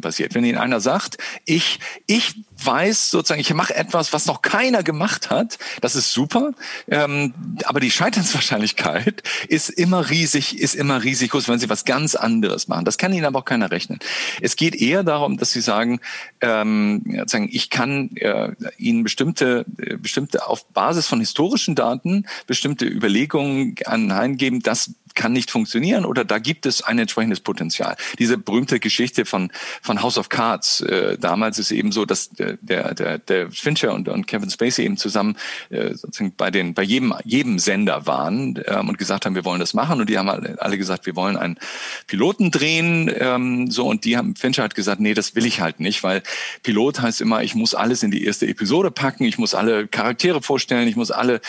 basiert. 0.00 0.34
Wenn 0.34 0.44
Ihnen 0.44 0.56
einer 0.58 0.80
sagt, 0.80 1.18
ich, 1.44 1.78
ich 2.06 2.34
weiß 2.64 3.10
sozusagen, 3.10 3.40
ich 3.40 3.52
mache 3.54 3.74
etwas, 3.74 4.12
was 4.12 4.26
noch 4.26 4.42
keiner 4.42 4.82
gemacht 4.82 5.30
hat, 5.30 5.58
das 5.80 5.96
ist 5.96 6.12
super, 6.12 6.52
ähm, 6.88 7.34
aber 7.64 7.80
die 7.80 7.90
Scheiternswahrscheinlichkeit 7.90 9.22
ist 9.48 9.70
immer 9.70 10.10
riesig, 10.10 10.58
ist 10.58 10.74
immer 10.74 11.02
riesig 11.02 11.30
groß, 11.30 11.48
wenn 11.48 11.58
Sie 11.58 11.68
was 11.68 11.84
ganz 11.84 12.14
anderes 12.14 12.68
machen. 12.68 12.84
Das 12.84 12.98
kann 12.98 13.12
Ihnen 13.12 13.24
aber 13.24 13.40
auch 13.40 13.44
keiner 13.44 13.70
rechnen. 13.70 13.98
Es 14.40 14.56
geht 14.56 14.74
eher 14.74 15.02
darum, 15.02 15.36
dass 15.36 15.52
Sie 15.52 15.60
sagen, 15.60 16.00
ähm, 16.40 17.02
sozusagen, 17.06 17.48
ich 17.50 17.70
kann 17.70 18.10
äh, 18.16 18.52
Ihnen 18.78 19.02
bestimmte, 19.02 19.64
äh, 19.78 19.96
bestimmte 19.96 20.46
auf 20.46 20.66
Basis 20.68 21.06
von 21.06 21.20
historischen 21.20 21.74
Daten 21.74 22.26
bestimmte 22.46 22.86
Überlegungen 22.86 23.74
anheimgeben, 23.84 24.60
das 24.60 24.92
kann 25.14 25.32
nicht 25.32 25.50
funktionieren 25.50 26.04
oder 26.04 26.24
da 26.24 26.38
gibt 26.38 26.66
es 26.66 26.82
ein 26.82 26.98
entsprechendes 26.98 27.40
Potenzial. 27.40 27.96
Diese 28.18 28.38
berühmte 28.38 28.80
Geschichte 28.80 29.24
von, 29.24 29.50
von 29.82 30.02
House 30.02 30.18
of 30.18 30.28
Cards, 30.28 30.80
äh, 30.82 31.18
damals 31.18 31.58
ist 31.58 31.70
eben 31.70 31.92
so, 31.92 32.04
dass 32.04 32.30
der, 32.30 32.56
der, 32.94 33.18
der 33.18 33.50
Fincher 33.50 33.94
und, 33.94 34.08
und 34.08 34.26
Kevin 34.26 34.50
Spacey 34.50 34.84
eben 34.84 34.96
zusammen 34.96 35.36
äh, 35.70 35.94
sozusagen 35.94 36.34
bei, 36.36 36.50
den, 36.50 36.74
bei 36.74 36.82
jedem, 36.82 37.14
jedem 37.24 37.58
Sender 37.58 38.06
waren 38.06 38.62
ähm, 38.66 38.88
und 38.88 38.98
gesagt 38.98 39.26
haben, 39.26 39.34
wir 39.34 39.44
wollen 39.44 39.60
das 39.60 39.74
machen 39.74 40.00
und 40.00 40.08
die 40.08 40.18
haben 40.18 40.28
alle 40.28 40.78
gesagt, 40.78 41.06
wir 41.06 41.16
wollen 41.16 41.36
einen 41.36 41.58
Piloten 42.06 42.50
drehen 42.50 43.10
ähm, 43.18 43.70
so 43.70 43.86
und 43.86 44.04
die 44.04 44.16
haben, 44.16 44.36
Fincher 44.36 44.62
hat 44.62 44.74
gesagt, 44.74 45.00
nee, 45.00 45.14
das 45.14 45.34
will 45.34 45.46
ich 45.46 45.60
halt 45.60 45.80
nicht, 45.80 46.02
weil 46.02 46.22
Pilot 46.62 47.00
heißt 47.00 47.20
immer, 47.20 47.42
ich 47.42 47.54
muss 47.54 47.74
alles 47.74 48.02
in 48.02 48.10
die 48.10 48.24
erste 48.24 48.46
Episode 48.46 48.90
packen, 48.90 49.24
ich 49.24 49.38
muss 49.38 49.54
alle 49.54 49.86
Charaktere 49.88 50.42
vorstellen, 50.42 50.88
ich 50.88 50.96
muss 50.96 51.10
alle, 51.10 51.40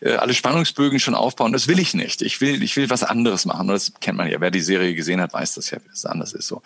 äh, 0.00 0.12
alle 0.12 0.34
Spannungsbögen 0.34 1.00
schon 1.00 1.14
aufbauen, 1.14 1.52
das 1.52 1.68
will 1.68 1.78
ich 1.78 1.94
nicht. 1.94 2.22
Ich 2.22 2.40
will, 2.40 2.62
ich 2.62 2.76
will 2.76 2.90
was 2.90 3.02
anderes 3.02 3.19
machen. 3.44 3.68
Und 3.68 3.68
das 3.68 3.92
kennt 4.00 4.18
man 4.18 4.30
ja. 4.30 4.40
Wer 4.40 4.50
die 4.50 4.60
Serie 4.60 4.94
gesehen 4.94 5.20
hat, 5.20 5.32
weiß 5.32 5.54
das 5.54 5.70
ja, 5.70 5.78
wie 5.78 5.88
das 5.88 6.06
anders 6.06 6.32
ist. 6.32 6.48
So. 6.48 6.62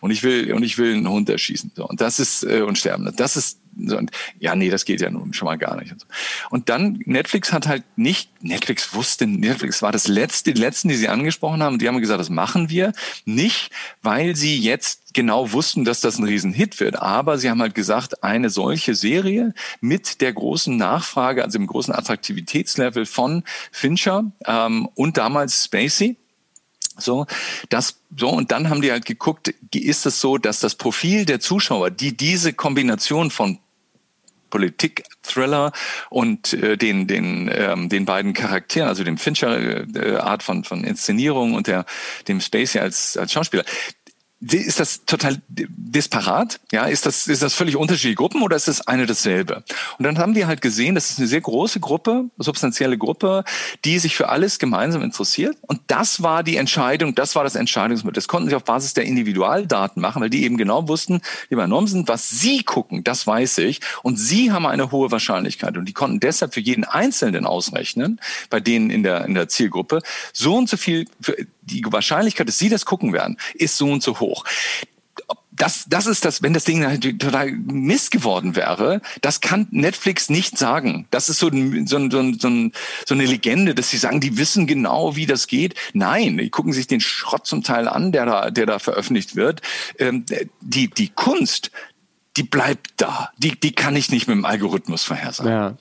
Und 0.00 0.10
ich 0.10 0.22
will, 0.22 0.52
und 0.52 0.62
ich 0.62 0.78
will 0.78 0.94
einen 0.94 1.08
Hund 1.08 1.28
erschießen. 1.28 1.72
So. 1.74 1.86
Und 1.86 2.00
das 2.00 2.18
ist, 2.18 2.42
äh, 2.44 2.62
und 2.62 2.78
sterben. 2.78 3.12
Das 3.16 3.36
ist. 3.36 3.58
Und 3.76 4.10
ja, 4.38 4.54
nee, 4.54 4.70
das 4.70 4.84
geht 4.84 5.00
ja 5.00 5.10
nun 5.10 5.32
schon 5.32 5.46
mal 5.46 5.56
gar 5.56 5.76
nicht. 5.76 5.92
Und, 5.92 6.00
so. 6.00 6.06
und 6.50 6.68
dann, 6.68 7.00
Netflix 7.04 7.52
hat 7.52 7.66
halt 7.66 7.84
nicht, 7.96 8.42
Netflix 8.42 8.94
wusste, 8.94 9.26
Netflix 9.26 9.82
war 9.82 9.92
das 9.92 10.08
letzte, 10.08 10.52
die 10.52 10.60
letzten, 10.60 10.88
die 10.88 10.96
sie 10.96 11.08
angesprochen 11.08 11.62
haben. 11.62 11.78
Die 11.78 11.88
haben 11.88 12.00
gesagt, 12.00 12.20
das 12.20 12.30
machen 12.30 12.70
wir. 12.70 12.92
Nicht, 13.24 13.70
weil 14.02 14.36
sie 14.36 14.58
jetzt 14.58 15.14
genau 15.14 15.52
wussten, 15.52 15.84
dass 15.84 16.00
das 16.00 16.18
ein 16.18 16.24
Riesenhit 16.24 16.80
wird. 16.80 16.96
Aber 16.96 17.38
sie 17.38 17.50
haben 17.50 17.60
halt 17.60 17.74
gesagt, 17.74 18.22
eine 18.22 18.50
solche 18.50 18.94
Serie 18.94 19.54
mit 19.80 20.20
der 20.20 20.32
großen 20.32 20.76
Nachfrage, 20.76 21.44
also 21.44 21.58
im 21.58 21.66
großen 21.66 21.94
Attraktivitätslevel 21.94 23.06
von 23.06 23.44
Fincher 23.70 24.32
ähm, 24.46 24.88
und 24.94 25.16
damals 25.16 25.64
Spacey, 25.64 26.16
so, 26.98 27.26
das, 27.68 28.00
so, 28.16 28.28
und 28.28 28.52
dann 28.52 28.68
haben 28.68 28.82
die 28.82 28.90
halt 28.90 29.04
geguckt, 29.04 29.54
ist 29.74 30.06
es 30.06 30.20
so, 30.20 30.38
dass 30.38 30.60
das 30.60 30.74
Profil 30.74 31.24
der 31.24 31.40
Zuschauer, 31.40 31.90
die 31.90 32.16
diese 32.16 32.52
Kombination 32.52 33.30
von 33.30 33.58
Politik, 34.52 35.04
Thriller 35.22 35.72
und 36.10 36.52
äh, 36.52 36.76
den 36.76 37.06
den 37.06 37.50
ähm, 37.52 37.88
den 37.88 38.04
beiden 38.04 38.34
Charakteren, 38.34 38.86
also 38.86 39.02
dem 39.02 39.16
Fincher 39.16 39.86
äh, 39.96 40.16
Art 40.16 40.42
von 40.42 40.62
von 40.62 40.84
Inszenierung 40.84 41.54
und 41.54 41.66
der 41.66 41.86
dem 42.28 42.40
Spacey 42.40 42.78
als 42.78 43.16
als 43.16 43.32
Schauspieler, 43.32 43.64
ist 44.50 44.80
das 44.80 45.04
total 45.06 45.40
disparat? 45.48 46.58
Ja, 46.72 46.86
ist 46.86 47.06
das, 47.06 47.28
ist 47.28 47.42
das 47.42 47.54
völlig 47.54 47.76
unterschiedliche 47.76 48.16
Gruppen 48.16 48.42
oder 48.42 48.56
ist 48.56 48.66
das 48.66 48.86
eine 48.86 49.06
dasselbe? 49.06 49.62
Und 49.98 50.04
dann 50.04 50.18
haben 50.18 50.34
wir 50.34 50.48
halt 50.48 50.60
gesehen, 50.60 50.96
das 50.96 51.10
ist 51.10 51.18
eine 51.18 51.28
sehr 51.28 51.40
große 51.40 51.78
Gruppe, 51.78 52.24
substanzielle 52.38 52.98
Gruppe, 52.98 53.44
die 53.84 54.00
sich 54.00 54.16
für 54.16 54.28
alles 54.28 54.58
gemeinsam 54.58 55.02
interessiert. 55.02 55.56
Und 55.62 55.80
das 55.86 56.22
war 56.22 56.42
die 56.42 56.56
Entscheidung, 56.56 57.14
das 57.14 57.36
war 57.36 57.44
das 57.44 57.54
Entscheidungsmittel. 57.54 58.14
Das 58.14 58.26
konnten 58.26 58.48
sie 58.48 58.56
auf 58.56 58.64
Basis 58.64 58.94
der 58.94 59.04
Individualdaten 59.04 60.02
machen, 60.02 60.20
weil 60.20 60.30
die 60.30 60.42
eben 60.42 60.56
genau 60.56 60.88
wussten, 60.88 61.20
lieber 61.48 61.68
Nomsen, 61.68 62.08
was 62.08 62.28
sie 62.28 62.64
gucken, 62.64 63.04
das 63.04 63.26
weiß 63.26 63.58
ich. 63.58 63.80
Und 64.02 64.16
sie 64.16 64.50
haben 64.50 64.66
eine 64.66 64.90
hohe 64.90 65.12
Wahrscheinlichkeit. 65.12 65.76
Und 65.76 65.84
die 65.84 65.92
konnten 65.92 66.18
deshalb 66.18 66.54
für 66.54 66.60
jeden 66.60 66.84
Einzelnen 66.84 67.46
ausrechnen, 67.46 68.20
bei 68.50 68.58
denen 68.58 68.90
in 68.90 69.04
der, 69.04 69.24
in 69.24 69.34
der 69.34 69.48
Zielgruppe, 69.48 70.00
so 70.32 70.56
und 70.56 70.68
so 70.68 70.76
viel, 70.76 71.06
für, 71.20 71.36
die 71.62 71.84
Wahrscheinlichkeit, 71.86 72.48
dass 72.48 72.58
sie 72.58 72.68
das 72.68 72.84
gucken 72.84 73.12
werden, 73.12 73.38
ist 73.54 73.76
so 73.76 73.90
und 73.90 74.02
so 74.02 74.20
hoch 74.20 74.44
das, 75.62 75.84
das 75.88 76.06
ist 76.06 76.24
das, 76.24 76.42
wenn 76.42 76.54
das 76.54 76.64
Ding 76.64 76.82
total 77.18 77.52
Mist 77.52 78.10
geworden 78.10 78.56
wäre, 78.56 79.00
das 79.20 79.40
kann 79.40 79.68
Netflix 79.70 80.30
nicht 80.30 80.56
sagen. 80.56 81.06
Das 81.10 81.28
ist 81.28 81.38
so, 81.38 81.50
so, 81.50 82.10
so, 82.10 82.18
ein, 82.18 82.72
so 83.06 83.14
eine 83.14 83.26
Legende, 83.26 83.74
dass 83.74 83.90
sie 83.90 83.98
sagen, 83.98 84.20
die 84.20 84.38
wissen 84.38 84.66
genau, 84.66 85.14
wie 85.14 85.26
das 85.26 85.46
geht. 85.46 85.74
Nein, 85.92 86.38
die 86.38 86.50
gucken 86.50 86.72
sich 86.72 86.86
den 86.86 87.00
Schrott 87.00 87.46
zum 87.46 87.62
Teil 87.62 87.86
an, 87.86 88.12
der 88.12 88.26
da, 88.26 88.50
der 88.50 88.66
da 88.66 88.78
veröffentlicht 88.78 89.36
wird. 89.36 89.60
Ähm, 89.98 90.24
die, 90.60 90.88
die 90.88 91.10
Kunst, 91.10 91.70
die 92.36 92.42
bleibt 92.42 92.94
da. 92.96 93.30
Die, 93.38 93.58
die 93.58 93.72
kann 93.72 93.94
ich 93.94 94.10
nicht 94.10 94.26
mit 94.26 94.36
dem 94.36 94.44
Algorithmus 94.44 95.04
vorhersagen. 95.04 95.52
Ja. 95.52 95.76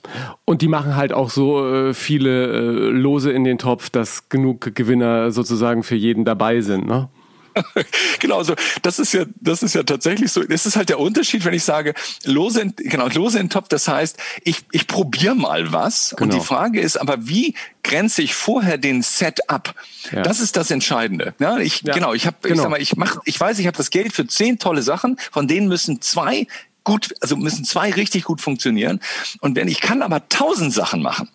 Und 0.45 0.61
die 0.61 0.67
machen 0.67 0.95
halt 0.95 1.13
auch 1.13 1.29
so 1.29 1.65
äh, 1.65 1.93
viele 1.93 2.47
äh, 2.47 2.89
Lose 2.89 3.31
in 3.31 3.43
den 3.43 3.57
Topf, 3.57 3.89
dass 3.89 4.29
genug 4.29 4.75
Gewinner 4.75 5.31
sozusagen 5.31 5.83
für 5.83 5.95
jeden 5.95 6.25
dabei 6.25 6.61
sind, 6.61 6.85
ne? 6.87 7.09
genau, 8.19 8.37
also 8.37 8.55
das 8.81 8.99
ist 8.99 9.13
ja, 9.13 9.25
das 9.39 9.63
ist 9.63 9.75
ja 9.75 9.83
tatsächlich 9.83 10.31
so. 10.31 10.43
Das 10.43 10.65
ist 10.65 10.75
halt 10.75 10.89
der 10.89 10.99
Unterschied, 10.99 11.45
wenn 11.45 11.53
ich 11.53 11.63
sage, 11.63 11.93
lose 12.23 12.61
in, 12.61 12.75
genau, 12.75 13.07
lose 13.07 13.39
in 13.39 13.49
Top, 13.49 13.69
das 13.69 13.87
heißt, 13.87 14.17
ich, 14.43 14.65
ich 14.71 14.87
probiere 14.87 15.35
mal 15.35 15.71
was. 15.71 16.11
Genau. 16.11 16.23
Und 16.23 16.33
die 16.33 16.45
Frage 16.45 16.79
ist 16.79 16.97
aber, 16.97 17.27
wie 17.27 17.55
grenze 17.83 18.21
ich 18.21 18.33
vorher 18.33 18.77
den 18.77 19.01
Set 19.01 19.49
ab? 19.49 19.75
Ja. 20.11 20.21
Das 20.21 20.39
ist 20.39 20.57
das 20.57 20.71
Entscheidende. 20.71 21.33
Ja, 21.39 21.57
ich, 21.57 21.81
ja. 21.81 21.93
genau, 21.93 22.13
ich 22.13 22.25
habe, 22.25 22.37
genau. 22.41 22.53
ich 22.53 22.61
sag 22.61 22.69
mal, 22.69 22.81
ich 22.81 22.95
mach, 22.95 23.17
ich 23.25 23.39
weiß, 23.39 23.59
ich 23.59 23.67
habe 23.67 23.77
das 23.77 23.89
Geld 23.89 24.13
für 24.13 24.27
zehn 24.27 24.59
tolle 24.59 24.81
Sachen, 24.81 25.17
von 25.31 25.47
denen 25.47 25.67
müssen 25.67 26.01
zwei 26.01 26.47
gut, 26.83 27.13
also 27.21 27.35
müssen 27.35 27.65
zwei 27.65 27.91
richtig 27.91 28.23
gut 28.23 28.41
funktionieren. 28.41 28.99
Und 29.39 29.55
wenn 29.55 29.67
ich 29.67 29.81
kann 29.81 30.01
aber 30.01 30.27
tausend 30.29 30.73
Sachen 30.73 31.01
machen. 31.01 31.29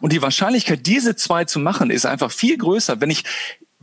Und 0.00 0.12
die 0.12 0.22
Wahrscheinlichkeit, 0.22 0.86
diese 0.86 1.16
zwei 1.16 1.44
zu 1.44 1.58
machen, 1.58 1.90
ist 1.90 2.06
einfach 2.06 2.30
viel 2.30 2.58
größer, 2.58 3.00
wenn 3.00 3.10
ich 3.10 3.24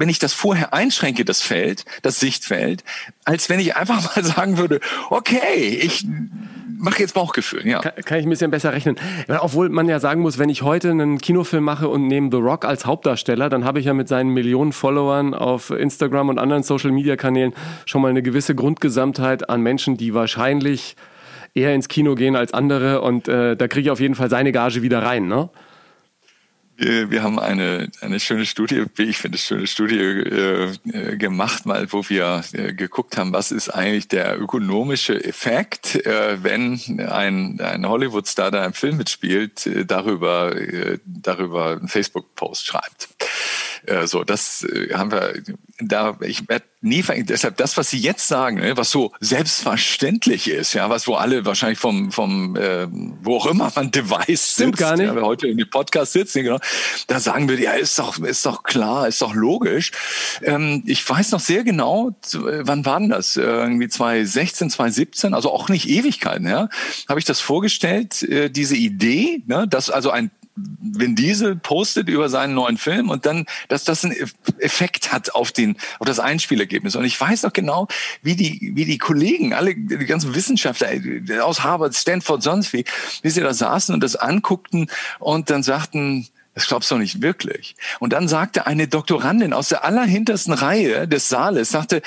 wenn 0.03 0.09
ich 0.09 0.19
das 0.19 0.33
vorher 0.33 0.73
einschränke, 0.73 1.23
das 1.23 1.41
Feld, 1.41 1.85
das 2.01 2.19
Sichtfeld, 2.19 2.83
als 3.23 3.47
wenn 3.47 3.61
ich 3.61 3.77
einfach 3.77 4.03
mal 4.17 4.21
sagen 4.21 4.57
würde, 4.57 4.81
okay, 5.09 5.79
ich 5.81 6.05
mache 6.77 6.99
jetzt 6.99 7.13
Bauchgefühl. 7.13 7.65
Ja. 7.65 7.79
Kann, 7.79 7.93
kann, 8.03 8.19
ich 8.19 8.25
ein 8.25 8.29
bisschen 8.29 8.51
besser 8.51 8.73
rechnen. 8.73 8.97
Obwohl 9.29 9.69
man 9.69 9.87
ja 9.87 10.01
sagen 10.01 10.19
muss, 10.19 10.37
wenn 10.37 10.49
ich 10.49 10.61
heute 10.61 10.91
einen 10.91 11.19
Kinofilm 11.19 11.63
mache 11.63 11.87
und 11.87 12.07
nehme 12.07 12.27
The 12.33 12.37
Rock 12.39 12.65
als 12.65 12.85
Hauptdarsteller, 12.85 13.47
dann 13.47 13.63
habe 13.63 13.79
ich 13.79 13.85
ja 13.85 13.93
mit 13.93 14.09
seinen 14.09 14.31
Millionen 14.31 14.73
Followern 14.73 15.33
auf 15.33 15.69
Instagram 15.69 16.27
und 16.27 16.37
anderen 16.37 16.63
Social-Media-Kanälen 16.63 17.53
schon 17.85 18.01
mal 18.01 18.09
eine 18.09 18.23
gewisse 18.23 18.55
Grundgesamtheit 18.55 19.49
an 19.49 19.61
Menschen, 19.61 19.95
die 19.95 20.13
wahrscheinlich 20.13 20.97
eher 21.53 21.73
ins 21.73 21.87
Kino 21.87 22.15
gehen 22.15 22.35
als 22.35 22.53
andere 22.53 22.99
und 22.99 23.29
äh, 23.29 23.55
da 23.55 23.69
kriege 23.69 23.87
ich 23.87 23.91
auf 23.91 24.01
jeden 24.01 24.15
Fall 24.15 24.29
seine 24.29 24.51
Gage 24.51 24.81
wieder 24.81 25.01
rein, 25.01 25.27
ne? 25.27 25.49
Wir, 26.75 27.11
wir 27.11 27.21
haben 27.21 27.39
eine, 27.39 27.89
eine 28.01 28.19
schöne 28.19 28.45
Studie, 28.45 28.85
wie 28.95 29.03
ich 29.03 29.17
finde, 29.17 29.37
schöne 29.37 29.67
Studie 29.67 29.99
äh, 29.99 30.71
äh, 30.91 31.17
gemacht, 31.17 31.65
mal, 31.65 31.91
wo 31.91 32.07
wir 32.09 32.43
äh, 32.53 32.73
geguckt 32.73 33.15
haben, 33.15 33.31
was 33.31 33.51
ist 33.51 33.69
eigentlich 33.69 34.07
der 34.07 34.39
ökonomische 34.41 35.23
Effekt, 35.23 35.95
äh, 36.05 36.43
wenn 36.43 36.79
ein, 36.99 37.61
ein 37.61 37.87
Hollywood-Star, 37.87 38.49
der 38.49 38.63
einen 38.63 38.73
Film 38.73 38.97
mitspielt, 38.97 39.67
äh, 39.67 39.85
darüber, 39.85 40.55
äh, 40.55 40.97
darüber 41.05 41.71
einen 41.77 41.87
Facebook-Post 41.87 42.65
schreibt. 42.65 43.09
Äh, 43.85 44.07
so, 44.07 44.23
das 44.23 44.65
haben 44.93 45.11
wir 45.11 45.33
da, 45.87 46.17
ich 46.21 46.47
werde 46.47 46.65
nie 46.83 47.01
deshalb 47.01 47.57
das, 47.57 47.77
was 47.77 47.89
Sie 47.89 47.97
jetzt 47.97 48.27
sagen, 48.27 48.57
ne, 48.57 48.75
was 48.75 48.91
so 48.91 49.13
selbstverständlich 49.19 50.49
ist, 50.49 50.73
ja, 50.73 50.89
was 50.89 51.07
wo 51.07 51.15
alle 51.15 51.45
wahrscheinlich 51.45 51.79
vom, 51.79 52.11
vom 52.11 52.55
äh, 52.55 52.87
wo 53.21 53.37
auch 53.37 53.45
immer 53.45 53.71
man 53.75 53.89
Device 53.91 54.51
Stimmt 54.53 54.77
gar 54.77 54.97
nicht. 54.97 55.07
Ja, 55.07 55.15
wir 55.15 55.21
heute 55.23 55.47
in 55.47 55.57
die 55.57 55.65
Podcast 55.65 56.13
sitzen, 56.13 56.43
genau, 56.43 56.59
da 57.07 57.19
sagen 57.19 57.47
wir, 57.47 57.59
ja, 57.59 57.71
ist 57.71 57.97
doch, 57.99 58.19
ist 58.19 58.45
doch 58.45 58.63
klar, 58.63 59.07
ist 59.07 59.21
doch 59.21 59.33
logisch. 59.33 59.91
Ähm, 60.41 60.83
ich 60.85 61.07
weiß 61.07 61.31
noch 61.31 61.39
sehr 61.39 61.63
genau, 61.63 62.11
wann 62.33 62.85
war 62.85 62.99
denn 62.99 63.09
das? 63.09 63.37
Irgendwie 63.37 63.87
2016, 63.87 64.69
2017, 64.69 65.33
also 65.33 65.51
auch 65.51 65.69
nicht 65.69 65.87
Ewigkeiten, 65.87 66.47
ja, 66.47 66.67
habe 67.07 67.19
ich 67.19 67.25
das 67.25 67.39
vorgestellt, 67.39 68.23
äh, 68.23 68.49
diese 68.49 68.75
Idee, 68.75 69.41
ne, 69.47 69.67
dass 69.67 69.89
also 69.89 70.09
ein 70.09 70.31
Vin 70.55 71.15
Diesel 71.15 71.55
postet 71.55 72.09
über 72.09 72.29
seinen 72.29 72.53
neuen 72.53 72.77
Film 72.77 73.09
und 73.09 73.25
dann, 73.25 73.45
dass 73.69 73.83
das 73.83 74.03
einen 74.03 74.15
Effekt 74.59 75.11
hat 75.11 75.33
auf 75.33 75.51
den, 75.51 75.77
auf 75.99 76.05
das 76.05 76.19
Einspielergebnis. 76.19 76.95
Und 76.95 77.05
ich 77.05 77.19
weiß 77.19 77.43
noch 77.43 77.53
genau, 77.53 77.87
wie 78.21 78.35
die, 78.35 78.71
wie 78.75 78.85
die 78.85 78.99
Kollegen, 78.99 79.53
alle, 79.53 79.75
die 79.75 80.05
ganzen 80.05 80.35
Wissenschaftler 80.35 80.89
aus 81.43 81.63
Harvard, 81.63 81.95
Stanford, 81.95 82.43
sonst 82.43 82.71
wie, 82.73 82.85
wie 83.23 83.29
sie 83.29 83.41
da 83.41 83.53
saßen 83.53 83.95
und 83.95 84.03
das 84.03 84.15
anguckten 84.15 84.87
und 85.19 85.49
dann 85.49 85.63
sagten, 85.63 86.27
Das 86.53 86.67
glaubst 86.67 86.91
du 86.91 86.95
doch 86.95 87.01
nicht 87.01 87.23
wirklich. 87.23 87.75
Und 87.99 88.13
dann 88.13 88.27
sagte 88.27 88.67
eine 88.67 88.87
Doktorandin 88.87 89.53
aus 89.53 89.69
der 89.69 89.83
allerhintersten 89.83 90.53
Reihe 90.53 91.07
des 91.07 91.29
Saales, 91.29 91.69
sagte, 91.69 92.03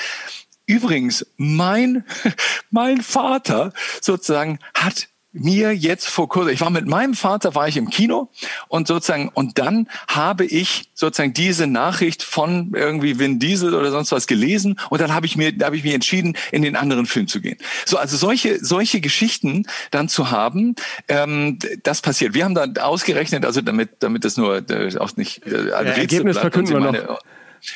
übrigens, 0.65 1.25
mein, 1.35 2.05
mein 2.71 3.01
Vater 3.01 3.73
sozusagen 4.01 4.59
hat 4.73 5.09
mir 5.39 5.75
jetzt 5.75 6.09
vor 6.09 6.29
kurzem, 6.29 6.53
ich 6.53 6.61
war 6.61 6.69
mit 6.69 6.87
meinem 6.87 7.13
Vater, 7.13 7.55
war 7.55 7.67
ich 7.67 7.77
im 7.77 7.89
Kino 7.89 8.29
und 8.67 8.87
sozusagen, 8.87 9.29
und 9.33 9.57
dann 9.57 9.87
habe 10.07 10.45
ich 10.45 10.89
sozusagen 10.93 11.33
diese 11.33 11.67
Nachricht 11.67 12.23
von 12.23 12.73
irgendwie 12.75 13.19
Vin 13.19 13.39
Diesel 13.39 13.73
oder 13.73 13.91
sonst 13.91 14.11
was 14.11 14.27
gelesen 14.27 14.79
und 14.89 15.01
dann 15.01 15.13
habe 15.13 15.25
ich 15.25 15.35
mir, 15.35 15.51
da 15.51 15.67
habe 15.67 15.75
ich 15.75 15.83
mich 15.83 15.93
entschieden, 15.93 16.37
in 16.51 16.61
den 16.61 16.75
anderen 16.75 17.05
Film 17.05 17.27
zu 17.27 17.41
gehen. 17.41 17.57
So, 17.85 17.97
also 17.97 18.17
solche, 18.17 18.63
solche 18.63 19.01
Geschichten 19.01 19.65
dann 19.91 20.09
zu 20.09 20.31
haben, 20.31 20.75
ähm, 21.07 21.59
das 21.83 22.01
passiert. 22.01 22.33
Wir 22.33 22.45
haben 22.45 22.55
da 22.55 22.65
ausgerechnet, 22.81 23.45
also 23.45 23.61
damit, 23.61 23.89
damit 23.99 24.25
das 24.25 24.37
nur 24.37 24.69
äh, 24.69 24.97
auch 24.97 25.15
nicht 25.17 25.45
äh, 25.45 25.69
ja, 25.69 25.81
Ergebnis 25.81 26.37
verkünden 26.37 26.73
wir 26.73 26.91
noch. 26.91 27.19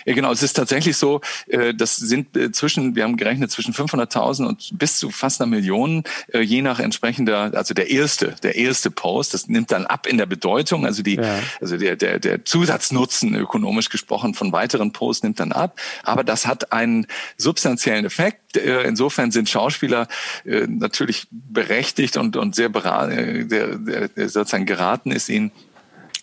Ja, 0.06 0.14
genau. 0.14 0.32
Es 0.32 0.44
ist 0.44 0.54
tatsächlich 0.54 0.98
so, 0.98 1.22
äh, 1.48 1.74
das 1.74 1.96
sind 1.96 2.36
äh, 2.36 2.52
zwischen, 2.52 2.96
wir 2.96 3.04
haben 3.04 3.18
gerechnet 3.18 3.52
zwischen 3.52 3.74
500.000 3.74 4.46
und 4.46 4.70
bis 4.74 4.98
zu 4.98 5.10
fast 5.12 5.42
einer 5.42 5.50
Million, 5.50 6.04
äh, 6.34 6.40
je 6.40 6.62
nach 6.62 6.80
entsprechender, 6.80 7.52
also 7.54 7.74
der 7.74 7.90
erste, 7.90 8.36
der 8.44 8.56
erste 8.56 8.92
Post, 8.92 9.34
das 9.34 9.48
nimmt 9.48 9.72
dann 9.72 9.86
ab 9.86 10.08
in 10.08 10.18
der 10.18 10.26
Bedeutung, 10.26 10.86
also 10.86 11.04
die, 11.04 11.16
ja. 11.16 11.40
also 11.60 11.78
der, 11.78 11.96
der, 11.96 12.20
der 12.20 12.46
Zusatznutzen 12.46 13.36
ökonomisch 13.36 13.90
gesprochen 13.90 14.34
von 14.34 14.52
weiteren 14.52 14.92
Posts 14.92 15.24
nimmt 15.24 15.40
dann 15.40 15.52
ab. 15.52 15.80
Aber 16.04 16.24
das 16.24 16.48
hat 16.48 16.72
einen 16.72 17.08
substanziellen 17.38 18.06
Effekt. 18.06 18.58
Insofern 18.58 19.32
sind 19.32 19.50
Schauspieler 19.50 20.08
natürlich 20.44 21.28
berechtigt 21.32 22.18
und, 22.18 22.36
und 22.36 22.56
sehr, 22.56 22.70
beraten, 22.70 23.48
der, 23.50 23.78
der 23.78 24.30
sozusagen 24.30 24.66
geraten 24.66 25.12
ist 25.12 25.30
ihnen, 25.30 25.52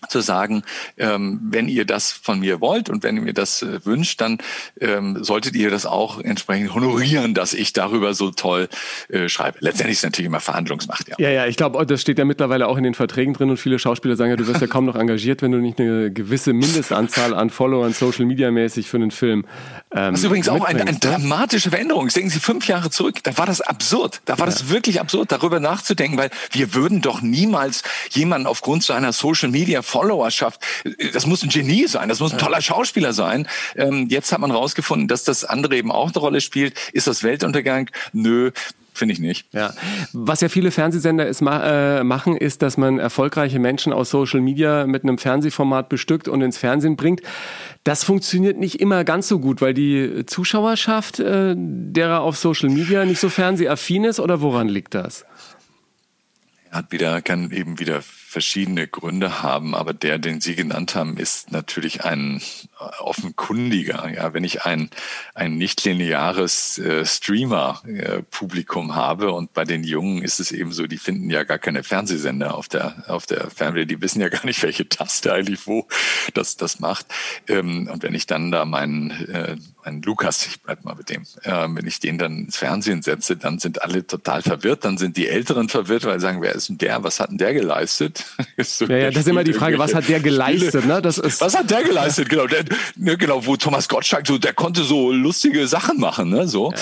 zu 0.08 0.20
sagen, 0.20 0.62
ähm, 0.96 1.40
wenn 1.42 1.68
ihr 1.68 1.84
das 1.84 2.12
von 2.12 2.40
mir 2.40 2.60
wollt 2.60 2.88
und 2.88 3.02
wenn 3.02 3.16
ihr 3.16 3.22
mir 3.22 3.34
das 3.34 3.62
äh, 3.62 3.84
wünscht, 3.84 4.20
dann 4.20 4.38
ähm, 4.80 5.22
solltet 5.22 5.54
ihr 5.54 5.70
das 5.70 5.86
auch 5.86 6.20
entsprechend 6.20 6.74
honorieren, 6.74 7.34
dass 7.34 7.52
ich 7.52 7.72
darüber 7.72 8.14
so 8.14 8.30
toll 8.30 8.68
äh, 9.08 9.28
schreibe. 9.28 9.58
Letztendlich 9.60 9.94
ist 9.94 9.98
es 9.98 10.04
natürlich 10.04 10.26
immer 10.26 10.40
Verhandlungsmacht, 10.40 11.08
ja. 11.08 11.16
Ja, 11.18 11.30
ja, 11.30 11.46
ich 11.46 11.56
glaube, 11.56 11.84
das 11.86 12.00
steht 12.00 12.18
ja 12.18 12.24
mittlerweile 12.24 12.68
auch 12.68 12.76
in 12.76 12.84
den 12.84 12.94
Verträgen 12.94 13.34
drin 13.34 13.50
und 13.50 13.56
viele 13.56 13.78
Schauspieler 13.78 14.16
sagen 14.16 14.30
ja, 14.30 14.36
du 14.36 14.46
wirst 14.46 14.60
ja 14.60 14.66
kaum 14.66 14.84
noch 14.84 14.96
engagiert, 14.96 15.42
wenn 15.42 15.52
du 15.52 15.58
nicht 15.58 15.80
eine 15.80 16.10
gewisse 16.10 16.52
Mindestanzahl 16.52 17.34
an 17.34 17.50
Followern 17.50 17.92
Social 17.92 18.26
Media 18.26 18.50
mäßig 18.50 18.88
für 18.88 18.96
einen 18.98 19.10
Film. 19.10 19.46
Ähm, 19.90 20.12
das 20.12 20.20
ist 20.20 20.26
übrigens 20.26 20.48
auch 20.48 20.64
eine, 20.64 20.82
eine 20.82 20.98
dramatische 20.98 21.70
Veränderung. 21.70 22.08
Denken 22.08 22.30
Sie 22.30 22.40
fünf 22.40 22.66
Jahre 22.66 22.90
zurück, 22.90 23.22
da 23.22 23.36
war 23.38 23.46
das 23.46 23.60
absurd. 23.60 24.20
Da 24.24 24.38
war 24.38 24.46
ja. 24.46 24.52
das 24.52 24.68
wirklich 24.68 25.00
absurd, 25.00 25.32
darüber 25.32 25.60
nachzudenken, 25.60 26.18
weil 26.18 26.30
wir 26.50 26.74
würden 26.74 27.00
doch 27.00 27.22
niemals 27.22 27.82
jemanden 28.10 28.46
aufgrund 28.46 28.82
seiner 28.82 29.12
Social 29.12 29.48
Media 29.48 29.82
Followerschaft, 29.88 30.60
das 31.12 31.26
muss 31.26 31.42
ein 31.42 31.48
Genie 31.48 31.86
sein, 31.86 32.08
das 32.08 32.20
muss 32.20 32.32
ein 32.32 32.38
toller 32.38 32.60
Schauspieler 32.60 33.12
sein. 33.12 33.48
Ähm, 33.76 34.08
jetzt 34.08 34.32
hat 34.32 34.40
man 34.40 34.50
rausgefunden, 34.50 35.08
dass 35.08 35.24
das 35.24 35.44
andere 35.44 35.76
eben 35.76 35.90
auch 35.90 36.08
eine 36.08 36.18
Rolle 36.18 36.40
spielt. 36.40 36.78
Ist 36.92 37.06
das 37.06 37.22
Weltuntergang? 37.22 37.90
Nö. 38.12 38.50
Finde 38.98 39.14
ich 39.14 39.20
nicht. 39.20 39.46
Ja. 39.52 39.72
Was 40.12 40.40
ja 40.40 40.48
viele 40.48 40.72
Fernsehsender 40.72 41.24
ist, 41.26 41.40
äh, 41.40 42.02
machen, 42.02 42.36
ist, 42.36 42.62
dass 42.62 42.76
man 42.76 42.98
erfolgreiche 42.98 43.60
Menschen 43.60 43.92
aus 43.92 44.10
Social 44.10 44.40
Media 44.40 44.88
mit 44.88 45.04
einem 45.04 45.18
Fernsehformat 45.18 45.88
bestückt 45.88 46.26
und 46.26 46.42
ins 46.42 46.58
Fernsehen 46.58 46.96
bringt. 46.96 47.22
Das 47.84 48.02
funktioniert 48.02 48.58
nicht 48.58 48.80
immer 48.80 49.04
ganz 49.04 49.28
so 49.28 49.38
gut, 49.38 49.60
weil 49.60 49.72
die 49.72 50.26
Zuschauerschaft, 50.26 51.20
äh, 51.20 51.54
derer 51.56 52.22
auf 52.22 52.36
Social 52.36 52.70
Media 52.70 53.04
nicht 53.04 53.20
so 53.20 53.28
fernsehaffin 53.28 54.02
ist 54.02 54.18
oder 54.18 54.40
woran 54.40 54.68
liegt 54.68 54.94
das? 54.94 55.24
Hat 56.72 56.90
wieder, 56.90 57.22
kann 57.22 57.52
eben 57.52 57.78
wieder 57.78 58.02
verschiedene 58.28 58.86
Gründe 58.86 59.42
haben, 59.42 59.74
aber 59.74 59.94
der, 59.94 60.18
den 60.18 60.42
Sie 60.42 60.54
genannt 60.54 60.94
haben, 60.94 61.16
ist 61.16 61.50
natürlich 61.50 62.04
ein 62.04 62.42
offenkundiger. 62.78 64.08
Ja, 64.14 64.34
wenn 64.34 64.44
ich 64.44 64.62
ein, 64.62 64.90
ein 65.34 65.56
nicht 65.56 65.84
lineares 65.84 66.78
äh, 66.78 67.04
Streamer-Publikum 67.04 68.90
äh, 68.90 68.92
habe 68.92 69.32
und 69.32 69.52
bei 69.52 69.64
den 69.64 69.84
Jungen 69.84 70.22
ist 70.22 70.40
es 70.40 70.52
eben 70.52 70.72
so, 70.72 70.86
die 70.86 70.98
finden 70.98 71.30
ja 71.30 71.44
gar 71.44 71.58
keine 71.58 71.82
Fernsehsender 71.82 72.54
auf 72.54 72.68
der, 72.68 73.04
auf 73.08 73.26
der 73.26 73.50
Fernseher, 73.50 73.86
die 73.86 74.00
wissen 74.00 74.20
ja 74.20 74.28
gar 74.28 74.44
nicht, 74.44 74.62
welche 74.62 74.88
Taste 74.88 75.32
eigentlich 75.32 75.66
wo 75.66 75.86
das, 76.34 76.56
das 76.56 76.80
macht. 76.80 77.06
Ähm, 77.48 77.88
und 77.92 78.02
wenn 78.02 78.14
ich 78.14 78.26
dann 78.26 78.50
da 78.50 78.64
meinen, 78.64 79.10
äh, 79.10 79.56
meinen 79.84 80.02
Lukas, 80.02 80.46
ich 80.46 80.62
bleib 80.62 80.84
mal 80.84 80.94
mit 80.94 81.10
dem, 81.10 81.22
äh, 81.42 81.66
wenn 81.68 81.86
ich 81.86 82.00
den 82.00 82.18
dann 82.18 82.44
ins 82.44 82.56
Fernsehen 82.56 83.02
setze, 83.02 83.36
dann 83.36 83.58
sind 83.58 83.82
alle 83.82 84.06
total 84.06 84.42
verwirrt, 84.42 84.84
dann 84.84 84.98
sind 84.98 85.16
die 85.16 85.28
Älteren 85.28 85.68
verwirrt, 85.68 86.04
weil 86.04 86.18
sie 86.18 86.26
sagen, 86.26 86.42
wer 86.42 86.54
ist 86.54 86.68
denn 86.68 86.78
der, 86.78 87.02
was 87.02 87.20
hat 87.20 87.30
denn 87.30 87.38
der 87.38 87.54
geleistet? 87.54 88.24
so 88.58 88.86
ja, 88.86 88.96
ja, 88.96 89.10
das 89.10 89.22
ist 89.22 89.28
immer 89.28 89.44
die 89.44 89.52
Frage, 89.52 89.78
was 89.78 89.94
hat 89.94 90.08
der 90.08 90.20
geleistet? 90.20 90.86
Ne? 90.86 91.02
Das 91.02 91.18
ist 91.18 91.40
was 91.40 91.56
hat 91.56 91.70
der 91.70 91.82
geleistet? 91.82 92.28
Genau, 92.28 92.46
der, 92.46 92.67
ne, 92.96 93.16
genau, 93.16 93.46
wo 93.46 93.56
Thomas 93.56 93.88
Gottschalk 93.88 94.26
so, 94.26 94.38
der 94.38 94.52
konnte 94.52 94.82
so 94.82 95.12
lustige 95.12 95.66
Sachen 95.66 95.98
machen, 96.00 96.30
ne? 96.30 96.46
So, 96.48 96.72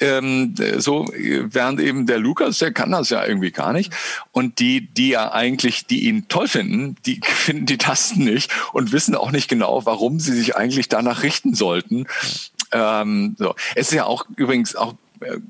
ja. 0.00 0.18
ähm, 0.18 0.54
so 0.78 1.06
während 1.14 1.80
eben 1.80 2.06
der 2.06 2.18
Lukas, 2.18 2.58
der 2.58 2.72
kann 2.72 2.90
das 2.90 3.10
ja 3.10 3.24
irgendwie 3.24 3.50
gar 3.50 3.72
nicht. 3.72 3.92
Und 4.32 4.58
die, 4.58 4.86
die 4.86 5.10
ja 5.10 5.32
eigentlich, 5.32 5.86
die 5.86 6.04
ihn 6.04 6.28
toll 6.28 6.48
finden, 6.48 6.96
die 7.06 7.20
finden 7.24 7.66
die 7.66 7.78
Tasten 7.78 8.24
nicht 8.24 8.50
und 8.72 8.92
wissen 8.92 9.14
auch 9.14 9.30
nicht 9.30 9.48
genau, 9.48 9.84
warum 9.84 10.20
sie 10.20 10.32
sich 10.32 10.56
eigentlich 10.56 10.88
danach 10.88 11.22
richten 11.22 11.54
sollten. 11.54 12.06
Ähm, 12.72 13.36
so. 13.38 13.54
Es 13.74 13.88
ist 13.88 13.94
ja 13.94 14.04
auch 14.04 14.26
übrigens 14.36 14.76
auch 14.76 14.94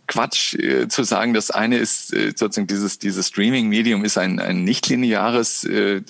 Quatsch 0.07 0.55
äh, 0.55 0.89
zu 0.89 1.03
sagen, 1.03 1.35
das 1.35 1.51
eine 1.51 1.79
ist 1.79 2.13
äh, 2.13 2.33
sozusagen 2.37 2.67
dieses, 2.67 2.99
dieses 2.99 3.29
Streaming-Medium 3.29 4.05
ist 4.05 4.19
ein, 4.19 4.39
ein 4.39 4.65
nicht 4.65 4.89
lineares 4.89 5.65
äh, 5.65 6.03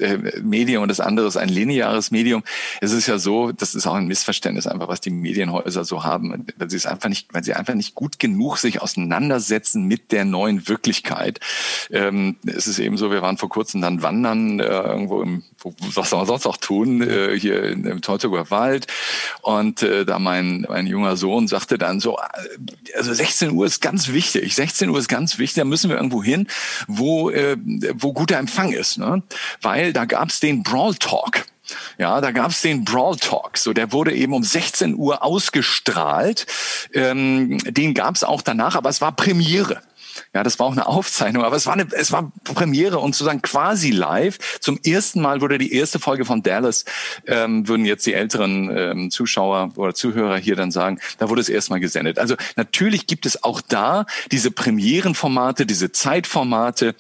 Medium 0.43 0.83
und 0.83 0.89
das 0.89 1.01
andere 1.01 1.27
ist 1.27 1.37
ein 1.37 1.49
lineares 1.49 2.11
Medium. 2.11 2.43
Es 2.81 2.93
ist 2.93 3.07
ja 3.07 3.19
so, 3.19 3.53
das 3.53 3.75
ist 3.75 3.87
auch 3.87 3.95
ein 3.95 4.07
Missverständnis 4.07 4.67
einfach, 4.67 4.89
was 4.89 5.01
die 5.01 5.11
Medienhäuser 5.11 5.85
so 5.85 6.05
haben, 6.05 6.47
weil 6.57 6.71
sie 6.71 6.77
es 6.77 6.87
einfach 6.87 7.09
nicht, 7.09 7.33
weil 7.33 7.45
sie 7.45 7.55
einfach 7.55 7.75
nicht 7.75 7.95
gut 7.95 8.19
genug 8.19 8.59
sich 8.59 8.83
auseinandersetzen 8.83 9.87
mit 9.87 10.13
der 10.13 10.25
neuen 10.25 10.69
Wirklichkeit. 10.69 11.41
Ähm, 11.91 12.37
es 12.47 12.67
ist 12.67 12.79
eben 12.79 12.97
so, 12.97 13.11
wir 13.11 13.23
waren 13.23 13.39
vor 13.39 13.49
kurzem 13.49 13.81
dann 13.81 14.03
wandern 14.03 14.61
äh, 14.61 14.65
irgendwo 14.65 15.23
im, 15.23 15.43
was 15.65 16.11
soll 16.11 16.21
man 16.21 16.27
sonst 16.27 16.47
auch 16.47 16.57
tun, 16.57 17.03
äh, 17.03 17.39
hier 17.39 17.65
im 17.65 18.01
Teutoburger 18.01 18.51
Wald 18.51 18.87
und 19.43 19.83
äh, 19.83 20.05
da 20.05 20.19
mein, 20.19 20.67
mein 20.69 20.87
junger 20.87 21.17
Sohn 21.17 21.49
sagte 21.49 21.79
dann 21.79 22.01
so, 22.01 22.19
äh, 22.19 22.97
also 22.97 23.13
16 23.13 23.53
Uhr 23.53 23.67
ist 23.67 23.81
ganz 23.81 24.09
wichtig. 24.09 24.55
16 24.55 24.89
Uhr 24.89 24.99
ist 24.99 25.09
ganz 25.09 25.39
wichtig. 25.39 25.61
Da 25.61 25.65
müssen 25.65 25.91
wir 25.91 25.97
irgendwo 25.97 26.23
hin, 26.23 26.47
wo, 26.87 27.31
äh, 27.31 27.57
wo 27.95 28.13
guter 28.13 28.39
Empfang 28.39 28.73
ist. 28.73 28.99
Ne? 28.99 29.23
Weil 29.61 29.93
da 29.93 30.05
gab's 30.05 30.41
den 30.41 30.63
Brawl 30.63 30.95
Talk. 30.95 31.45
Ja, 31.99 32.21
da 32.21 32.33
gab's 32.33 32.63
den 32.63 32.85
Brawl 32.85 33.17
Talk. 33.17 33.57
So, 33.57 33.73
der 33.73 33.93
wurde 33.93 34.13
eben 34.15 34.35
um 34.35 34.43
16 34.43 34.95
Uhr 34.97 35.23
ausgestrahlt. 35.23 36.47
Ähm, 36.93 37.59
den 37.59 37.95
gab's 37.95 38.25
auch 38.25 38.43
danach, 38.43 38.75
aber 38.75 38.91
es 38.91 39.01
war 39.01 39.13
Premiere. 39.13 39.81
Ja, 40.35 40.43
das 40.43 40.59
war 40.59 40.67
auch 40.67 40.73
eine 40.73 40.87
Aufzeichnung, 40.87 41.45
aber 41.45 41.57
es 41.57 41.67
war 41.67 41.75
eine, 41.75 41.87
es 41.93 42.13
war 42.13 42.33
Premiere 42.45 42.99
und 42.99 43.15
sozusagen 43.15 43.43
quasi 43.43 43.91
live. 43.91 44.39
Zum 44.61 44.79
ersten 44.85 45.21
Mal 45.21 45.41
wurde 45.41 45.59
die 45.59 45.73
erste 45.73 45.99
Folge 45.99 46.25
von 46.25 46.43
Dallas, 46.43 46.85
ähm, 47.27 47.69
würden 47.69 47.85
jetzt 47.87 48.07
die 48.07 48.15
älteren 48.15 48.71
ähm, 48.77 49.11
Zuschauer 49.11 49.73
oder 49.77 49.95
Zuhörer 49.95 50.37
hier 50.37 50.57
dann 50.57 50.71
sagen, 50.71 51.01
da 51.19 51.29
wurde 51.29 51.41
es 51.41 51.49
erstmal 51.49 51.81
gesendet. 51.81 52.19
Also 52.19 52.37
natürlich 52.57 53.07
gibt 53.07 53.27
es 53.27 53.43
auch 53.43 53.61
da 53.61 54.07
diese 54.31 54.51
Premierenformate, 54.51 55.67
diese 55.67 55.93
Zeitformate, 55.93 56.95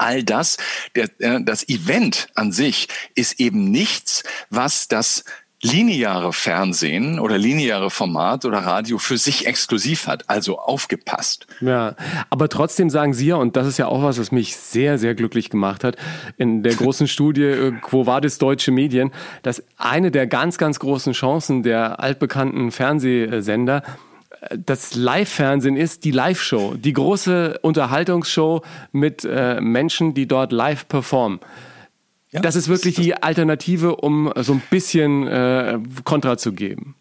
all 0.00 0.24
das, 0.24 0.56
der, 0.94 1.10
äh, 1.18 1.42
das 1.42 1.68
Event 1.68 2.28
an 2.34 2.52
sich 2.52 2.88
ist 3.14 3.38
eben 3.38 3.70
nichts, 3.70 4.22
was 4.48 4.88
das 4.88 5.24
lineare 5.62 6.32
Fernsehen 6.32 7.20
oder 7.20 7.36
lineare 7.36 7.90
Format 7.90 8.44
oder 8.44 8.58
Radio 8.58 8.96
für 8.98 9.18
sich 9.18 9.46
exklusiv 9.46 10.06
hat, 10.06 10.28
also 10.28 10.58
aufgepasst. 10.58 11.46
Ja, 11.60 11.96
aber 12.30 12.48
trotzdem 12.48 12.88
sagen 12.88 13.12
Sie 13.12 13.26
ja, 13.26 13.36
und 13.36 13.56
das 13.56 13.66
ist 13.66 13.78
ja 13.78 13.86
auch 13.86 14.02
was, 14.02 14.18
was 14.18 14.32
mich 14.32 14.56
sehr, 14.56 14.98
sehr 14.98 15.14
glücklich 15.14 15.50
gemacht 15.50 15.84
hat, 15.84 15.96
in 16.38 16.62
der 16.62 16.74
großen 16.76 17.08
Studie 17.08 17.42
äh, 17.42 17.72
Quo 17.72 18.06
Vadis 18.06 18.38
Deutsche 18.38 18.72
Medien, 18.72 19.10
dass 19.42 19.62
eine 19.76 20.10
der 20.10 20.26
ganz, 20.26 20.56
ganz 20.56 20.78
großen 20.78 21.12
Chancen 21.12 21.62
der 21.62 22.00
altbekannten 22.00 22.70
Fernsehsender 22.70 23.82
äh, 24.40 24.56
das 24.64 24.94
Live-Fernsehen 24.94 25.76
ist 25.76 26.04
die 26.04 26.10
Live-Show, 26.10 26.76
die 26.76 26.94
große 26.94 27.58
Unterhaltungsshow 27.60 28.62
mit 28.92 29.26
äh, 29.26 29.60
Menschen, 29.60 30.14
die 30.14 30.26
dort 30.26 30.52
live 30.52 30.88
performen. 30.88 31.40
Ja, 32.32 32.40
das 32.40 32.56
ist 32.56 32.68
wirklich 32.68 32.94
das, 32.94 33.04
die 33.04 33.14
Alternative, 33.14 33.96
um 33.96 34.32
so 34.36 34.52
ein 34.52 34.62
bisschen 34.70 35.26
äh, 35.26 35.78
Kontra 36.04 36.38
zu 36.38 36.52
geben. 36.52 36.94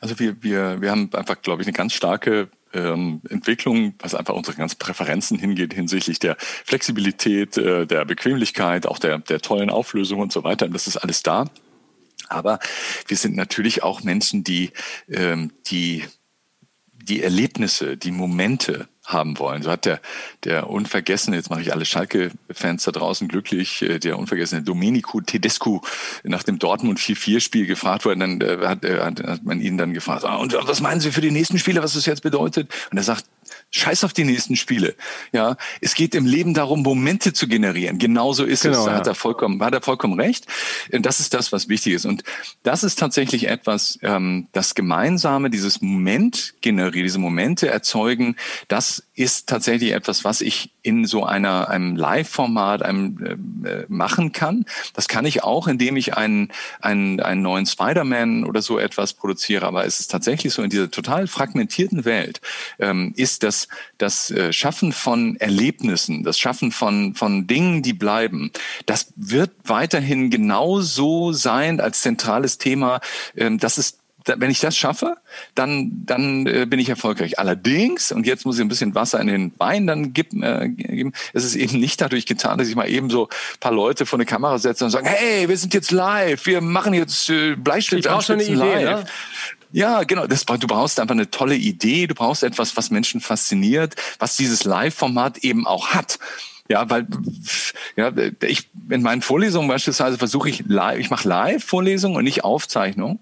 Also 0.00 0.18
wir, 0.18 0.42
wir, 0.42 0.80
wir 0.80 0.90
haben 0.90 1.10
einfach, 1.12 1.42
glaube 1.42 1.60
ich, 1.60 1.68
eine 1.68 1.74
ganz 1.74 1.92
starke 1.92 2.48
ähm, 2.72 3.20
Entwicklung, 3.28 3.94
was 3.98 4.14
einfach 4.14 4.34
unsere 4.34 4.56
ganzen 4.56 4.78
Präferenzen 4.78 5.38
hingeht 5.38 5.74
hinsichtlich 5.74 6.18
der 6.18 6.36
Flexibilität, 6.38 7.58
äh, 7.58 7.86
der 7.86 8.06
Bequemlichkeit, 8.06 8.86
auch 8.86 8.98
der, 8.98 9.18
der 9.18 9.40
tollen 9.40 9.68
Auflösung 9.68 10.20
und 10.20 10.32
so 10.32 10.44
weiter. 10.44 10.68
Das 10.68 10.86
ist 10.86 10.96
alles 10.96 11.22
da. 11.22 11.44
Aber 12.28 12.58
wir 13.06 13.18
sind 13.18 13.36
natürlich 13.36 13.82
auch 13.82 14.02
Menschen, 14.02 14.44
die, 14.44 14.70
ähm, 15.08 15.52
die 15.66 16.04
die 17.04 17.22
Erlebnisse, 17.22 17.96
die 17.96 18.10
Momente 18.10 18.88
haben 19.04 19.38
wollen. 19.38 19.62
So 19.62 19.70
hat 19.70 19.84
der, 19.84 20.00
der 20.44 20.70
unvergessene, 20.70 21.36
jetzt 21.36 21.50
mache 21.50 21.60
ich 21.60 21.72
alle 21.72 21.84
Schalke-Fans 21.84 22.84
da 22.84 22.90
draußen 22.90 23.28
glücklich, 23.28 23.82
äh, 23.82 23.98
der 23.98 24.18
unvergessene 24.18 24.62
Domenico 24.62 25.20
Tedesco 25.20 25.82
nach 26.22 26.42
dem 26.42 26.58
Dortmund 26.58 26.98
4-4-Spiel 26.98 27.66
gefragt 27.66 28.04
worden, 28.04 28.20
dann 28.20 28.40
äh, 28.40 28.66
hat, 28.66 28.84
äh, 28.84 29.00
hat, 29.00 29.44
man 29.44 29.60
ihn 29.60 29.76
dann 29.76 29.92
gefragt, 29.92 30.24
ah, 30.24 30.36
und 30.36 30.54
was 30.54 30.80
meinen 30.80 31.00
Sie 31.00 31.12
für 31.12 31.20
die 31.20 31.30
nächsten 31.30 31.58
Spiele, 31.58 31.82
was 31.82 31.94
das 31.94 32.06
jetzt 32.06 32.22
bedeutet? 32.22 32.72
Und 32.90 32.96
er 32.96 33.04
sagt, 33.04 33.26
Scheiß 33.70 34.04
auf 34.04 34.12
die 34.12 34.24
nächsten 34.24 34.56
Spiele. 34.56 34.94
Ja, 35.32 35.56
es 35.80 35.94
geht 35.94 36.14
im 36.14 36.26
Leben 36.26 36.54
darum, 36.54 36.82
Momente 36.82 37.32
zu 37.32 37.48
generieren. 37.48 37.98
Genauso 37.98 38.44
ist 38.44 38.62
genau, 38.62 38.78
es. 38.78 38.84
Da 38.84 38.90
ja. 38.92 38.96
hat 38.98 39.06
er 39.06 39.14
vollkommen, 39.14 39.62
hat 39.62 39.74
er 39.74 39.82
vollkommen 39.82 40.18
recht. 40.20 40.46
Das 40.90 41.20
ist 41.20 41.34
das, 41.34 41.52
was 41.52 41.68
wichtig 41.68 41.94
ist. 41.94 42.04
Und 42.04 42.22
das 42.62 42.84
ist 42.84 42.98
tatsächlich 42.98 43.48
etwas, 43.48 43.98
ähm, 44.02 44.48
das 44.52 44.74
Gemeinsame, 44.74 45.50
dieses 45.50 45.80
Moment 45.80 46.54
generieren, 46.60 47.04
diese 47.04 47.18
Momente 47.18 47.68
erzeugen. 47.68 48.36
Das 48.68 49.02
ist 49.14 49.48
tatsächlich 49.48 49.92
etwas, 49.92 50.24
was 50.24 50.40
ich 50.40 50.72
in 50.82 51.06
so 51.06 51.24
einer 51.24 51.68
einem 51.68 51.96
Live-Format 51.96 52.82
einem 52.82 53.64
äh, 53.64 53.84
machen 53.88 54.32
kann. 54.32 54.64
Das 54.92 55.08
kann 55.08 55.24
ich 55.24 55.42
auch, 55.42 55.68
indem 55.68 55.96
ich 55.96 56.16
einen 56.16 56.50
einen, 56.80 57.20
einen 57.20 57.42
neuen 57.42 57.66
Spider-Man 57.66 58.44
oder 58.44 58.60
so 58.60 58.78
etwas 58.78 59.14
produziere. 59.14 59.66
Aber 59.66 59.86
es 59.86 60.00
ist 60.00 60.10
tatsächlich 60.10 60.52
so 60.52 60.62
in 60.62 60.70
dieser 60.70 60.90
total 60.90 61.26
fragmentierten 61.26 62.04
Welt 62.04 62.40
ähm, 62.78 63.12
ist 63.16 63.44
das 63.44 63.68
das 63.98 64.30
äh, 64.30 64.52
Schaffen 64.52 64.92
von 64.92 65.36
Erlebnissen, 65.36 66.24
das 66.24 66.38
Schaffen 66.38 66.72
von 66.72 67.14
von 67.14 67.46
Dingen, 67.46 67.82
die 67.82 67.94
bleiben. 67.94 68.50
Das 68.86 69.12
wird 69.16 69.52
weiterhin 69.64 70.30
genauso 70.30 71.32
sein 71.32 71.80
als 71.80 72.02
zentrales 72.02 72.58
Thema. 72.58 73.00
Ähm, 73.36 73.58
das 73.58 73.78
ist 73.78 74.03
wenn 74.24 74.50
ich 74.50 74.60
das 74.60 74.76
schaffe, 74.76 75.16
dann, 75.54 75.90
dann 76.06 76.46
äh, 76.46 76.66
bin 76.66 76.78
ich 76.78 76.88
erfolgreich. 76.88 77.38
Allerdings, 77.38 78.12
und 78.12 78.26
jetzt 78.26 78.44
muss 78.46 78.56
ich 78.56 78.62
ein 78.62 78.68
bisschen 78.68 78.94
Wasser 78.94 79.20
in 79.20 79.26
den 79.26 79.52
Wein 79.58 79.86
dann 79.86 80.12
geben, 80.12 80.42
äh, 80.42 80.68
geben, 80.68 81.12
ist 81.32 81.44
es 81.44 81.56
eben 81.56 81.78
nicht 81.78 82.00
dadurch 82.00 82.26
getan, 82.26 82.58
dass 82.58 82.68
ich 82.68 82.76
mal 82.76 82.88
eben 82.88 83.10
so 83.10 83.28
paar 83.60 83.72
Leute 83.72 84.06
vor 84.06 84.18
eine 84.18 84.26
Kamera 84.26 84.58
setze 84.58 84.84
und 84.84 84.90
sagen, 84.90 85.06
hey, 85.06 85.48
wir 85.48 85.56
sind 85.56 85.74
jetzt 85.74 85.90
live, 85.90 86.46
wir 86.46 86.60
machen 86.60 86.94
jetzt 86.94 87.28
äh, 87.30 87.54
Bleistift 87.56 88.06
ich 88.06 88.22
schon 88.22 88.36
eine 88.36 88.44
Idee, 88.44 88.54
live. 88.54 88.82
Ne? 88.82 89.04
Ja, 89.72 90.04
genau. 90.04 90.28
Das, 90.28 90.46
du 90.46 90.66
brauchst 90.68 91.00
einfach 91.00 91.16
eine 91.16 91.30
tolle 91.30 91.56
Idee. 91.56 92.06
Du 92.06 92.14
brauchst 92.14 92.44
etwas, 92.44 92.76
was 92.76 92.90
Menschen 92.90 93.20
fasziniert, 93.20 93.96
was 94.20 94.36
dieses 94.36 94.62
Live-Format 94.62 95.38
eben 95.38 95.66
auch 95.66 95.88
hat. 95.88 96.20
Ja, 96.68 96.88
weil 96.88 97.08
ja, 97.96 98.12
ich 98.42 98.70
in 98.88 99.02
meinen 99.02 99.20
Vorlesungen 99.20 99.66
beispielsweise 99.66 100.16
versuche 100.16 100.48
ich 100.48 100.64
live, 100.66 100.98
ich 100.98 101.10
mache 101.10 101.28
Live-Vorlesungen 101.28 102.16
und 102.16 102.24
nicht 102.24 102.44
Aufzeichnung. 102.44 103.18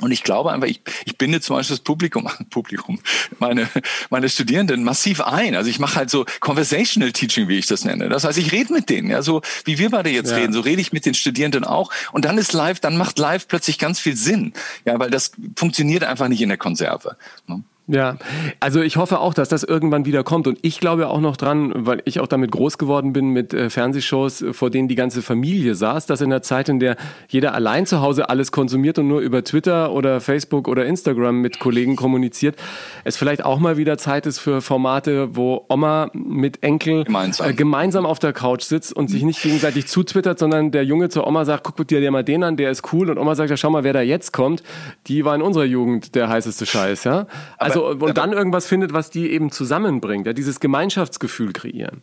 Und 0.00 0.10
ich 0.10 0.24
glaube 0.24 0.50
einfach, 0.50 0.66
ich, 0.66 0.80
ich 1.04 1.16
binde 1.18 1.40
zum 1.40 1.54
Beispiel 1.54 1.76
das 1.76 1.84
Publikum, 1.84 2.28
Publikum, 2.50 2.98
meine, 3.38 3.68
meine 4.10 4.28
Studierenden 4.28 4.82
massiv 4.82 5.20
ein. 5.20 5.54
Also 5.54 5.70
ich 5.70 5.78
mache 5.78 5.94
halt 5.96 6.10
so 6.10 6.26
Conversational 6.40 7.12
Teaching, 7.12 7.46
wie 7.48 7.58
ich 7.58 7.66
das 7.66 7.84
nenne. 7.84 8.08
Das 8.08 8.24
heißt, 8.24 8.38
ich 8.38 8.50
rede 8.50 8.72
mit 8.72 8.90
denen, 8.90 9.08
ja, 9.08 9.22
so 9.22 9.40
wie 9.64 9.78
wir 9.78 9.90
beide 9.90 10.10
jetzt 10.10 10.32
ja. 10.32 10.38
reden, 10.38 10.52
so 10.52 10.60
rede 10.60 10.80
ich 10.80 10.92
mit 10.92 11.06
den 11.06 11.14
Studierenden 11.14 11.62
auch. 11.62 11.92
Und 12.10 12.24
dann 12.24 12.38
ist 12.38 12.52
live, 12.52 12.80
dann 12.80 12.96
macht 12.96 13.20
live 13.20 13.46
plötzlich 13.46 13.78
ganz 13.78 14.00
viel 14.00 14.16
Sinn. 14.16 14.52
Ja, 14.84 14.98
weil 14.98 15.10
das 15.10 15.30
funktioniert 15.56 16.02
einfach 16.02 16.26
nicht 16.26 16.42
in 16.42 16.48
der 16.48 16.58
Konserve. 16.58 17.16
Ne? 17.46 17.62
Ja, 17.86 18.16
also 18.60 18.80
ich 18.80 18.96
hoffe 18.96 19.20
auch, 19.20 19.34
dass 19.34 19.50
das 19.50 19.62
irgendwann 19.62 20.06
wieder 20.06 20.24
kommt. 20.24 20.46
Und 20.46 20.58
ich 20.62 20.80
glaube 20.80 21.08
auch 21.08 21.20
noch 21.20 21.36
dran, 21.36 21.70
weil 21.74 22.00
ich 22.06 22.18
auch 22.18 22.26
damit 22.26 22.50
groß 22.50 22.78
geworden 22.78 23.12
bin 23.12 23.28
mit 23.28 23.52
äh, 23.52 23.68
Fernsehshows, 23.68 24.42
vor 24.52 24.70
denen 24.70 24.88
die 24.88 24.94
ganze 24.94 25.20
Familie 25.20 25.74
saß, 25.74 26.06
dass 26.06 26.22
in 26.22 26.30
der 26.30 26.40
Zeit, 26.40 26.70
in 26.70 26.80
der 26.80 26.96
jeder 27.28 27.54
allein 27.54 27.84
zu 27.84 28.00
Hause 28.00 28.30
alles 28.30 28.52
konsumiert 28.52 28.98
und 28.98 29.08
nur 29.08 29.20
über 29.20 29.44
Twitter 29.44 29.92
oder 29.92 30.22
Facebook 30.22 30.66
oder 30.66 30.86
Instagram 30.86 31.42
mit 31.42 31.58
Kollegen 31.58 31.94
kommuniziert, 31.94 32.56
es 33.04 33.18
vielleicht 33.18 33.44
auch 33.44 33.58
mal 33.58 33.76
wieder 33.76 33.98
Zeit 33.98 34.24
ist 34.24 34.38
für 34.38 34.62
Formate, 34.62 35.36
wo 35.36 35.66
Oma 35.68 36.10
mit 36.14 36.62
Enkel 36.62 37.04
gemeinsam, 37.04 37.50
äh, 37.50 37.52
gemeinsam 37.52 38.06
auf 38.06 38.18
der 38.18 38.32
Couch 38.32 38.62
sitzt 38.62 38.94
und 38.94 39.08
sich 39.08 39.24
nicht 39.24 39.42
gegenseitig 39.42 39.88
zutwittert, 39.88 40.38
sondern 40.38 40.70
der 40.70 40.86
Junge 40.86 41.10
zur 41.10 41.26
Oma 41.26 41.44
sagt, 41.44 41.64
guck 41.64 41.86
dir 41.86 42.10
mal 42.10 42.24
den 42.24 42.44
an, 42.44 42.56
der 42.56 42.70
ist 42.70 42.94
cool. 42.94 43.10
Und 43.10 43.18
Oma 43.18 43.34
sagt, 43.34 43.50
ja, 43.50 43.58
schau 43.58 43.68
mal, 43.68 43.84
wer 43.84 43.92
da 43.92 44.00
jetzt 44.00 44.32
kommt. 44.32 44.62
Die 45.06 45.26
war 45.26 45.34
in 45.34 45.42
unserer 45.42 45.64
Jugend 45.64 46.14
der 46.14 46.30
heißeste 46.30 46.64
Scheiß, 46.64 47.04
ja. 47.04 47.26
Also 47.58 47.73
also, 47.74 48.06
und 48.06 48.16
dann 48.16 48.32
irgendwas 48.32 48.66
findet, 48.66 48.92
was 48.92 49.10
die 49.10 49.30
eben 49.30 49.50
zusammenbringt, 49.50 50.26
ja, 50.26 50.32
dieses 50.32 50.60
Gemeinschaftsgefühl 50.60 51.52
kreieren 51.52 52.02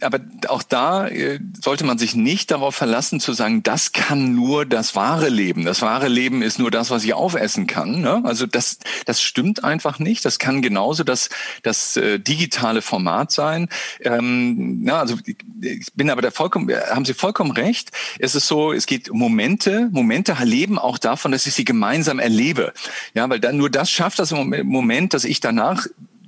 aber 0.00 0.20
auch 0.48 0.62
da 0.62 1.08
äh, 1.08 1.40
sollte 1.60 1.84
man 1.84 1.98
sich 1.98 2.14
nicht 2.14 2.50
darauf 2.50 2.74
verlassen 2.74 3.20
zu 3.20 3.32
sagen, 3.32 3.62
das 3.62 3.92
kann 3.92 4.34
nur 4.34 4.64
das 4.64 4.94
wahre 4.94 5.28
Leben. 5.28 5.64
Das 5.64 5.82
wahre 5.82 6.08
Leben 6.08 6.42
ist 6.42 6.58
nur 6.58 6.70
das, 6.70 6.90
was 6.90 7.04
ich 7.04 7.12
aufessen 7.12 7.66
kann. 7.66 8.00
Ne? 8.00 8.22
Also 8.24 8.46
das, 8.46 8.78
das 9.04 9.20
stimmt 9.20 9.64
einfach 9.64 9.98
nicht. 9.98 10.24
Das 10.24 10.38
kann 10.38 10.62
genauso 10.62 11.04
das, 11.04 11.28
das 11.62 11.96
äh, 11.96 12.18
digitale 12.18 12.82
Format 12.82 13.32
sein. 13.32 13.68
Ähm, 14.00 14.82
na, 14.84 15.00
also 15.00 15.16
ich 15.60 15.86
bin 15.94 16.10
aber 16.10 16.22
der 16.22 16.32
vollkommen, 16.32 16.70
haben 16.90 17.04
Sie 17.04 17.14
vollkommen 17.14 17.50
recht. 17.50 17.90
Es 18.18 18.34
ist 18.34 18.46
so, 18.46 18.72
es 18.72 18.86
geht 18.86 19.12
Momente, 19.12 19.88
Momente 19.92 20.36
leben 20.42 20.78
auch 20.78 20.98
davon, 20.98 21.32
dass 21.32 21.46
ich 21.46 21.54
sie 21.54 21.64
gemeinsam 21.64 22.18
erlebe. 22.18 22.72
Ja, 23.14 23.28
weil 23.28 23.40
dann 23.40 23.56
nur 23.56 23.70
das 23.70 23.90
schafft 23.90 24.18
das 24.18 24.30
Moment, 24.32 25.14
dass 25.14 25.24
ich 25.24 25.40
danach 25.40 25.86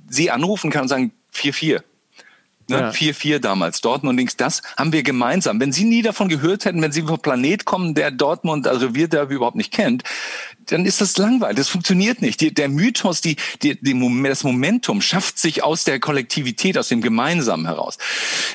Sie 0.09 0.29
anrufen 0.29 0.69
kann 0.69 0.83
und 0.83 0.89
sagen, 0.89 1.11
4-4 1.33 1.81
Ne? 2.81 2.91
4-4 2.91 3.27
ja. 3.27 3.39
damals, 3.39 3.81
Dortmund 3.81 4.11
und 4.11 4.17
links, 4.17 4.37
das 4.37 4.61
haben 4.77 4.91
wir 4.93 5.03
gemeinsam. 5.03 5.59
Wenn 5.59 5.71
Sie 5.71 5.85
nie 5.85 6.01
davon 6.01 6.29
gehört 6.29 6.65
hätten, 6.65 6.81
wenn 6.81 6.91
Sie 6.91 7.03
vom 7.03 7.19
Planet 7.19 7.65
kommen, 7.65 7.93
der 7.95 8.11
Dortmund, 8.11 8.67
also 8.67 8.95
wir 8.95 9.07
da 9.07 9.23
überhaupt 9.23 9.55
nicht 9.55 9.71
kennt, 9.71 10.03
dann 10.67 10.85
ist 10.85 11.01
das 11.01 11.17
langweilig. 11.17 11.57
Das 11.57 11.69
funktioniert 11.69 12.21
nicht. 12.21 12.41
Die, 12.41 12.53
der 12.53 12.69
Mythos, 12.69 13.21
die, 13.21 13.35
die, 13.61 13.75
die, 13.81 14.23
das 14.23 14.43
Momentum 14.43 15.01
schafft 15.01 15.37
sich 15.37 15.63
aus 15.63 15.83
der 15.83 15.99
Kollektivität, 15.99 16.77
aus 16.77 16.87
dem 16.87 17.01
Gemeinsamen 17.01 17.65
heraus. 17.65 17.97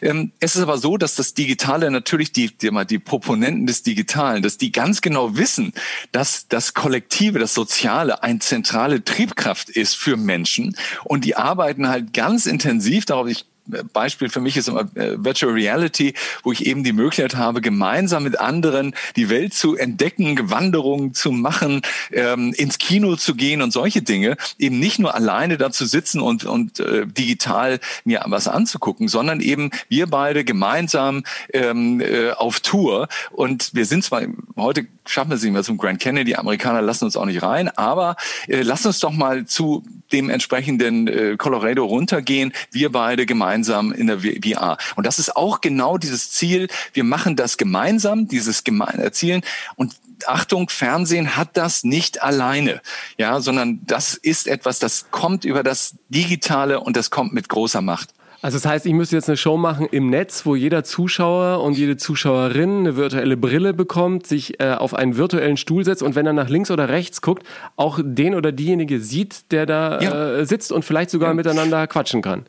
Ähm, 0.03 0.33
es 0.41 0.57
ist 0.57 0.63
aber 0.63 0.79
so, 0.79 0.97
dass 0.97 1.15
das 1.15 1.35
Digitale 1.35 1.91
natürlich 1.91 2.33
die, 2.33 2.57
die, 2.57 2.71
die 2.87 2.99
Proponenten 2.99 3.67
des 3.67 3.83
Digitalen, 3.83 4.43
dass 4.43 4.59
die 4.59 4.73
ganz 4.73 5.01
genau 5.01 5.37
wissen, 5.37 5.73
dass 6.13 6.49
das 6.49 6.75
Kollektive, 6.75 7.39
das 7.39 7.55
Soziale 7.55 8.23
eine 8.23 8.39
zentrale 8.39 9.05
Triebkraft 9.05 9.69
ist 9.69 9.97
für 9.97 10.17
Menschen 10.17 10.77
und 11.05 11.25
die 11.25 11.37
arbeiten 11.37 11.89
halt 11.89 12.13
ganz 12.13 12.47
intensiv 12.47 13.05
darauf. 13.05 13.29
Ich 13.29 13.45
Beispiel 13.93 14.29
für 14.29 14.41
mich 14.41 14.57
ist 14.57 14.69
immer 14.69 14.89
äh, 14.95 15.17
Virtual 15.17 15.53
Reality, 15.53 16.15
wo 16.43 16.53
ich 16.53 16.67
eben 16.67 16.85
die 16.85 16.93
Möglichkeit 16.93 17.37
habe, 17.37 17.61
gemeinsam 17.61 18.25
mit 18.25 18.39
anderen 18.39 18.95
die 19.17 19.29
Welt 19.29 19.55
zu 19.55 19.77
entdecken, 19.77 20.51
Wanderungen 20.51 21.15
zu 21.15 21.33
machen, 21.33 21.83
ähm, 22.13 22.53
ins 22.57 22.79
Kino 22.79 23.17
zu 23.17 23.35
gehen 23.35 23.63
und 23.63 23.73
solche 23.73 24.03
Dinge. 24.03 24.37
Eben 24.59 24.79
nicht 24.79 24.99
nur 24.99 25.15
alleine 25.15 25.59
da 25.59 25.71
zu 25.71 25.87
sitzen 25.87 26.21
und, 26.21 26.45
und 26.45 26.81
äh, 26.81 27.07
digital 27.07 27.81
mir 28.05 28.23
was 28.27 28.49
anzugucken, 28.49 29.09
sondern 29.09 29.41
eben 29.41 29.71
wir 29.89 30.07
beide 30.07 30.45
gemeinsam 30.45 31.25
ähm, 31.53 32.01
äh, 32.01 32.31
auf 32.33 32.61
Tour. 32.61 33.09
Und 33.31 33.75
wir 33.75 33.85
sind 33.85 34.05
zwar 34.05 34.23
heute 34.57 34.87
schaffen 35.09 35.31
wir 35.31 35.37
es 35.37 35.43
nicht 35.43 35.53
mehr 35.53 35.63
zum 35.63 35.79
Grand 35.79 36.01
Canyon. 36.01 36.27
Die 36.27 36.37
Amerikaner 36.37 36.83
lassen 36.83 37.05
uns 37.05 37.17
auch 37.17 37.25
nicht 37.25 37.43
rein. 37.43 37.69
Aber 37.77 38.17
äh, 38.47 38.63
lass 38.63 38.85
uns 38.87 39.01
doch 39.01 39.13
mal 39.13 39.47
zu 39.47 39.85
dem 40.13 40.31
entsprechenden 40.31 41.09
äh, 41.09 41.37
Colorado 41.37 41.85
runtergehen. 41.85 42.53
Wir 42.71 42.91
beide 42.93 43.27
gemeinsam 43.27 43.58
in 43.93 44.07
der 44.07 44.21
VR. 44.21 44.77
Und 44.97 45.07
das 45.07 45.19
ist 45.19 45.37
auch 45.37 45.61
genau 45.61 45.99
dieses 45.99 46.31
Ziel. 46.31 46.69
Wir 46.93 47.05
machen 47.05 47.37
das 47.37 47.57
gemeinsam, 47.57 48.29
dieses 48.29 48.65
gemein 48.65 48.99
Erzielen. 48.99 49.43
Und 49.77 49.95
Achtung, 50.27 50.69
Fernsehen 50.69 51.37
hat 51.37 51.57
das 51.57 51.85
nicht 51.85 52.23
alleine, 52.23 52.81
ja, 53.19 53.41
sondern 53.41 53.81
das 53.87 54.15
ist 54.15 54.49
etwas, 54.49 54.79
das 54.79 55.11
kommt 55.11 55.45
über 55.45 55.63
das 55.63 55.95
Digitale 56.09 56.81
und 56.81 56.97
das 56.97 57.11
kommt 57.11 57.33
mit 57.33 57.49
großer 57.49 57.81
Macht. 57.83 58.11
Also 58.41 58.57
das 58.57 58.67
heißt, 58.67 58.87
ich 58.87 58.93
müsste 58.93 59.17
jetzt 59.17 59.29
eine 59.29 59.37
Show 59.37 59.57
machen 59.57 59.89
im 59.91 60.11
Netz, 60.11 60.47
wo 60.47 60.55
jeder 60.55 60.85
Zuschauer 60.85 61.61
und 61.61 61.77
jede 61.77 61.97
Zuschauerin 61.97 62.79
eine 62.79 62.97
virtuelle 62.97 63.37
Brille 63.37 63.75
bekommt, 63.75 64.29
sich 64.29 64.61
äh, 64.61 64.75
auf 64.75 64.95
einen 64.95 65.17
virtuellen 65.17 65.57
Stuhl 65.57 65.85
setzt 65.85 66.05
und 66.05 66.15
wenn 66.15 66.25
er 66.25 66.33
nach 66.33 66.49
links 66.49 66.71
oder 66.71 66.89
rechts 66.89 67.21
guckt, 67.21 67.43
auch 67.77 67.99
den 68.01 68.37
oder 68.37 68.53
diejenige 68.53 69.01
sieht, 69.01 69.51
der 69.51 69.67
da 69.67 70.01
ja. 70.01 70.37
äh, 70.37 70.47
sitzt 70.47 70.71
und 70.71 70.85
vielleicht 70.85 71.11
sogar 71.11 71.31
ja. 71.31 71.35
miteinander 71.35 71.89
quatschen 71.89 72.23
kann. 72.23 72.47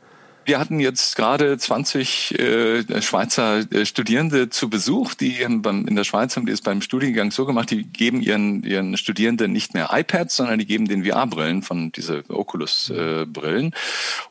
Wir 0.49 0.57
hatten 0.57 0.79
jetzt 0.79 1.15
gerade 1.15 1.55
20 1.55 2.39
äh, 2.39 3.01
Schweizer 3.03 3.71
äh, 3.71 3.85
Studierende 3.85 4.49
zu 4.49 4.67
Besuch, 4.67 5.13
die 5.13 5.45
beim, 5.47 5.85
in 5.85 5.95
der 5.95 6.03
Schweiz 6.03 6.35
haben 6.35 6.47
die 6.47 6.51
es 6.51 6.61
beim 6.61 6.81
Studiengang 6.81 7.29
so 7.29 7.45
gemacht, 7.45 7.69
die 7.69 7.83
geben 7.83 8.19
ihren, 8.19 8.63
ihren 8.63 8.97
Studierenden 8.97 9.51
nicht 9.51 9.75
mehr 9.75 9.89
iPads, 9.91 10.37
sondern 10.37 10.57
die 10.57 10.65
geben 10.65 10.87
den 10.87 11.05
VR-Brillen 11.05 11.61
von 11.61 11.91
diese 11.91 12.23
Oculus-Brillen. 12.29 13.73
Äh, 13.73 13.77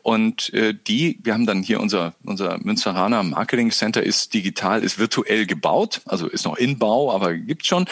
und 0.03 0.53
äh, 0.55 0.75
die, 0.75 1.21
wir 1.23 1.35
haben 1.35 1.47
dann 1.47 1.63
hier 1.63 1.79
unser, 1.79 2.15
unser 2.25 2.59
Münsteraner 2.59 3.23
Marketing 3.23 3.71
Center 3.71 4.03
ist 4.03 4.35
digital, 4.35 4.83
ist 4.83 4.99
virtuell 4.99 5.47
gebaut, 5.47 6.01
also 6.05 6.27
ist 6.27 6.45
noch 6.45 6.57
in 6.57 6.81
Bau, 6.81 7.13
aber 7.13 7.35
gibt 7.35 7.65
schon. 7.65 7.87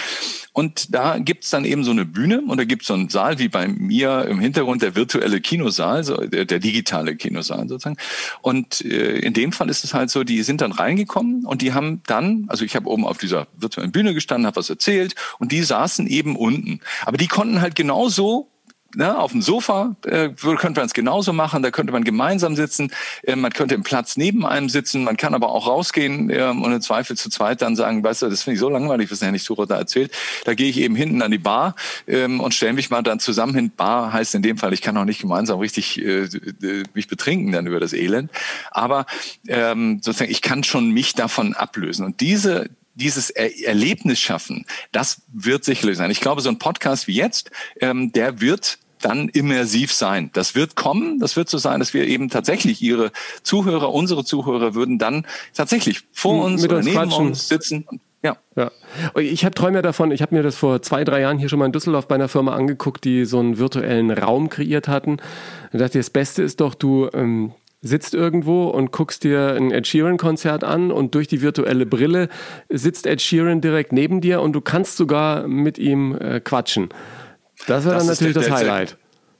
Und 0.52 0.92
da 0.92 1.18
gibt's 1.18 1.50
dann 1.50 1.64
eben 1.64 1.84
so 1.84 1.92
eine 1.92 2.06
Bühne 2.06 2.40
und 2.40 2.56
da 2.56 2.64
gibt's 2.64 2.88
so 2.88 2.94
einen 2.94 3.08
Saal 3.08 3.38
wie 3.38 3.48
bei 3.48 3.68
mir 3.68 4.24
im 4.24 4.40
Hintergrund, 4.40 4.82
der 4.82 4.96
virtuelle 4.96 5.40
Kinosaal, 5.40 6.02
so 6.02 6.16
der, 6.16 6.44
der 6.44 6.58
digitale 6.58 7.14
Kinosaal 7.14 7.68
sozusagen. 7.68 7.98
Und 8.42 8.84
äh, 8.84 9.18
in 9.18 9.32
dem 9.32 9.52
Fall 9.52 9.70
ist 9.70 9.84
es 9.84 9.94
halt 9.94 10.10
so, 10.10 10.24
die 10.24 10.42
sind 10.42 10.60
dann 10.60 10.72
reingekommen 10.72 11.44
und 11.44 11.62
die 11.62 11.72
haben 11.72 12.02
dann, 12.06 12.46
also 12.48 12.64
ich 12.64 12.76
habe 12.76 12.88
oben 12.88 13.06
auf 13.06 13.18
dieser 13.18 13.46
virtuellen 13.56 13.92
Bühne 13.92 14.14
gestanden, 14.14 14.46
habe 14.46 14.56
was 14.56 14.70
erzählt 14.70 15.14
und 15.38 15.52
die 15.52 15.62
saßen 15.62 16.06
eben 16.06 16.36
unten. 16.36 16.80
Aber 17.04 17.16
die 17.16 17.28
konnten 17.28 17.60
halt 17.60 17.74
genauso 17.74 18.50
ne, 18.96 19.16
auf 19.18 19.32
dem 19.32 19.42
Sofa 19.42 19.94
äh, 20.04 20.30
könnte 20.30 20.80
man 20.80 20.86
es 20.86 20.94
genauso 20.94 21.32
machen, 21.32 21.62
da 21.62 21.70
könnte 21.70 21.92
man 21.92 22.02
gemeinsam 22.02 22.56
sitzen, 22.56 22.90
äh, 23.22 23.36
man 23.36 23.52
könnte 23.52 23.74
im 23.74 23.82
Platz 23.82 24.16
neben 24.16 24.44
einem 24.46 24.68
sitzen, 24.68 25.04
man 25.04 25.16
kann 25.16 25.34
aber 25.34 25.50
auch 25.50 25.66
rausgehen 25.66 26.30
äh, 26.30 26.42
und 26.42 26.72
im 26.72 26.80
Zweifel 26.80 27.16
zu 27.16 27.28
zweit 27.30 27.62
dann 27.62 27.76
sagen, 27.76 28.02
weißt 28.02 28.22
du, 28.22 28.28
das 28.28 28.42
finde 28.42 28.54
ich 28.54 28.60
so 28.60 28.68
langweilig, 28.68 29.10
was 29.10 29.20
der 29.20 29.26
Hennig 29.26 29.44
Tucher 29.44 29.66
da 29.66 29.76
erzählt, 29.76 30.12
da 30.44 30.54
gehe 30.54 30.68
ich 30.68 30.78
eben 30.78 30.96
hinten 30.96 31.22
an 31.22 31.30
die 31.30 31.38
Bar 31.38 31.76
ähm, 32.08 32.40
und 32.40 32.54
stelle 32.54 32.72
mich 32.72 32.90
mal 32.90 33.02
dann 33.02 33.20
zusammen 33.20 33.54
hin. 33.54 33.70
Bar 33.76 34.12
heißt 34.12 34.34
in 34.34 34.42
dem 34.42 34.56
Fall, 34.58 34.72
ich 34.72 34.82
kann 34.82 34.96
auch 34.96 35.04
nicht 35.04 35.20
gemeinsam 35.20 35.60
richtig 35.60 36.02
äh, 36.02 36.28
mich 36.94 37.08
betrinken 37.08 37.52
dann 37.52 37.66
über 37.66 37.80
das 37.80 37.92
Elend, 37.92 38.30
aber 38.70 39.06
ähm, 39.46 40.00
sozusagen, 40.02 40.30
ich 40.30 40.42
kann 40.42 40.64
schon 40.64 40.90
mich 40.90 41.14
davon 41.14 41.54
ablösen 41.54 42.04
und 42.04 42.20
diese 42.20 42.70
dieses 42.96 43.30
er 43.30 43.66
Erlebnis 43.66 44.18
schaffen, 44.18 44.64
das 44.90 45.20
wird 45.32 45.64
sicherlich 45.64 45.98
sein. 45.98 46.10
Ich 46.10 46.20
glaube, 46.20 46.40
so 46.40 46.48
ein 46.48 46.58
Podcast 46.58 47.06
wie 47.06 47.14
jetzt, 47.14 47.50
ähm, 47.80 48.10
der 48.12 48.40
wird 48.40 48.78
dann 49.00 49.28
immersiv 49.28 49.92
sein. 49.92 50.30
Das 50.32 50.54
wird 50.54 50.74
kommen, 50.74 51.18
das 51.18 51.36
wird 51.36 51.48
so 51.48 51.58
sein, 51.58 51.80
dass 51.80 51.94
wir 51.94 52.06
eben 52.06 52.28
tatsächlich 52.28 52.82
ihre 52.82 53.12
Zuhörer, 53.42 53.92
unsere 53.92 54.24
Zuhörer 54.24 54.74
würden 54.74 54.98
dann 54.98 55.26
tatsächlich 55.54 56.02
vor 56.12 56.44
uns 56.44 56.62
Mit 56.62 56.70
oder 56.70 56.78
uns 56.78 56.86
neben 56.86 56.96
quatschen. 56.96 57.26
uns 57.26 57.48
sitzen. 57.48 57.86
Ja. 58.22 58.36
ja. 58.56 58.70
Ich 59.20 59.44
habe 59.44 59.54
träume 59.54 59.76
ja 59.76 59.82
davon, 59.82 60.10
ich 60.10 60.22
habe 60.22 60.34
mir 60.34 60.42
das 60.42 60.56
vor 60.56 60.82
zwei, 60.82 61.04
drei 61.04 61.20
Jahren 61.20 61.38
hier 61.38 61.48
schon 61.48 61.58
mal 61.58 61.66
in 61.66 61.72
Düsseldorf 61.72 62.08
bei 62.08 62.16
einer 62.16 62.28
Firma 62.28 62.54
angeguckt, 62.54 63.04
die 63.04 63.24
so 63.24 63.38
einen 63.38 63.58
virtuellen 63.58 64.10
Raum 64.10 64.48
kreiert 64.48 64.88
hatten. 64.88 65.18
Da 65.72 65.78
dachte 65.78 65.98
ich, 65.98 66.06
das 66.06 66.10
Beste 66.10 66.42
ist 66.42 66.60
doch, 66.60 66.74
du 66.74 67.08
ähm, 67.12 67.52
sitzt 67.82 68.14
irgendwo 68.14 68.64
und 68.64 68.90
guckst 68.90 69.22
dir 69.22 69.54
ein 69.54 69.70
Ed 69.70 69.86
Sheeran-Konzert 69.86 70.64
an 70.64 70.90
und 70.90 71.14
durch 71.14 71.28
die 71.28 71.40
virtuelle 71.40 71.86
Brille 71.86 72.28
sitzt 72.68 73.06
Ed 73.06 73.20
Sheeran 73.20 73.60
direkt 73.60 73.92
neben 73.92 74.20
dir 74.20 74.40
und 74.40 74.54
du 74.54 74.60
kannst 74.60 74.96
sogar 74.96 75.46
mit 75.46 75.78
ihm 75.78 76.16
äh, 76.16 76.40
quatschen. 76.40 76.88
Das 77.66 77.84
wäre 77.84 77.96
dann 77.96 78.06
natürlich 78.06 78.34
das 78.34 78.50
Highlight. 78.50 78.96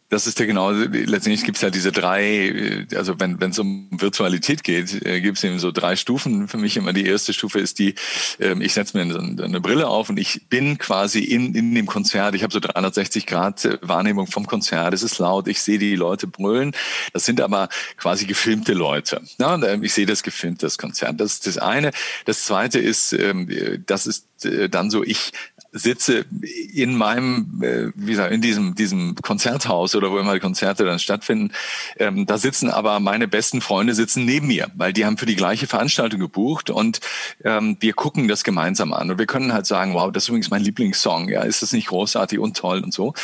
Das 0.08 0.28
ist 0.28 0.38
ja 0.38 0.46
genau, 0.46 0.70
letztendlich 0.70 1.42
gibt 1.42 1.56
es 1.56 1.62
ja 1.62 1.70
diese 1.70 1.90
drei, 1.90 2.86
also 2.94 3.18
wenn 3.18 3.42
es 3.42 3.58
um 3.58 3.88
Virtualität 3.90 4.62
geht, 4.62 5.04
äh, 5.04 5.20
gibt 5.20 5.38
es 5.38 5.42
eben 5.42 5.58
so 5.58 5.72
drei 5.72 5.96
Stufen. 5.96 6.46
Für 6.46 6.58
mich 6.58 6.76
immer 6.76 6.92
die 6.92 7.04
erste 7.04 7.32
Stufe 7.32 7.58
ist 7.58 7.80
die, 7.80 7.96
ähm, 8.38 8.60
ich 8.60 8.72
setze 8.72 8.96
mir 8.96 9.02
eine, 9.02 9.42
eine 9.42 9.60
Brille 9.60 9.88
auf 9.88 10.08
und 10.08 10.16
ich 10.20 10.48
bin 10.48 10.78
quasi 10.78 11.24
in, 11.24 11.56
in 11.56 11.74
dem 11.74 11.86
Konzert. 11.86 12.36
Ich 12.36 12.44
habe 12.44 12.52
so 12.52 12.60
360 12.60 13.26
Grad 13.26 13.64
äh, 13.64 13.78
Wahrnehmung 13.82 14.28
vom 14.28 14.46
Konzert. 14.46 14.94
Es 14.94 15.02
ist 15.02 15.18
laut, 15.18 15.48
ich 15.48 15.60
sehe 15.60 15.78
die 15.78 15.96
Leute 15.96 16.28
brüllen. 16.28 16.70
Das 17.12 17.24
sind 17.24 17.40
aber 17.40 17.68
quasi 17.96 18.26
gefilmte 18.26 18.74
Leute. 18.74 19.22
Ja, 19.38 19.58
ich 19.82 19.92
sehe 19.92 20.06
das 20.06 20.22
gefilmt, 20.22 20.62
das 20.62 20.78
Konzert. 20.78 21.20
Das 21.20 21.32
ist 21.32 21.48
das 21.48 21.58
eine. 21.58 21.90
Das 22.26 22.44
zweite 22.44 22.78
ist, 22.78 23.12
ähm, 23.12 23.82
das 23.86 24.06
ist 24.06 24.44
äh, 24.44 24.68
dann 24.68 24.88
so, 24.90 25.02
ich 25.02 25.32
sitze 25.78 26.24
in 26.72 26.96
meinem, 26.96 27.62
äh, 27.62 27.92
wie 27.94 28.12
gesagt, 28.12 28.32
in 28.32 28.40
diesem, 28.40 28.74
diesem 28.74 29.14
Konzerthaus 29.16 29.94
oder 29.94 30.10
wo 30.10 30.18
immer 30.18 30.34
die 30.34 30.40
Konzerte 30.40 30.84
dann 30.84 30.98
stattfinden. 30.98 31.52
Ähm, 31.98 32.26
da 32.26 32.38
sitzen 32.38 32.70
aber 32.70 33.00
meine 33.00 33.28
besten 33.28 33.60
Freunde 33.60 33.94
sitzen 33.94 34.24
neben 34.24 34.46
mir, 34.46 34.70
weil 34.74 34.92
die 34.92 35.04
haben 35.04 35.18
für 35.18 35.26
die 35.26 35.36
gleiche 35.36 35.66
Veranstaltung 35.66 36.20
gebucht 36.20 36.70
und 36.70 37.00
ähm, 37.44 37.76
wir 37.80 37.92
gucken 37.92 38.28
das 38.28 38.44
gemeinsam 38.44 38.92
an. 38.92 39.10
Und 39.10 39.18
wir 39.18 39.26
können 39.26 39.52
halt 39.52 39.66
sagen, 39.66 39.94
wow, 39.94 40.10
das 40.10 40.24
ist 40.24 40.28
übrigens 40.28 40.50
mein 40.50 40.62
Lieblingssong. 40.62 41.28
Ja, 41.28 41.42
ist 41.42 41.62
das 41.62 41.72
nicht 41.72 41.88
großartig 41.88 42.38
und 42.38 42.56
toll 42.56 42.80
und 42.82 42.92
so? 42.92 43.14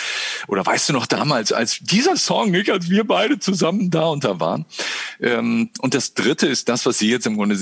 Oder 0.49 0.65
weißt 0.65 0.89
du 0.89 0.93
noch 0.93 1.07
damals, 1.07 1.53
als 1.53 1.79
dieser 1.81 2.17
Song, 2.17 2.51
nicht, 2.51 2.71
als 2.71 2.91
wir 2.91 3.05
beide 3.05 3.39
zusammen 3.39 3.91
da 3.91 4.07
und 4.07 4.25
da 4.25 4.41
waren? 4.41 4.67
Ähm, 5.21 5.71
und 5.81 5.95
das 5.95 6.15
dritte 6.15 6.47
ist 6.47 6.69
das, 6.69 6.87
was 6.87 6.99
Sie 6.99 7.11
jetzt 7.11 7.27
im 7.27 7.37
Grunde, 7.37 7.57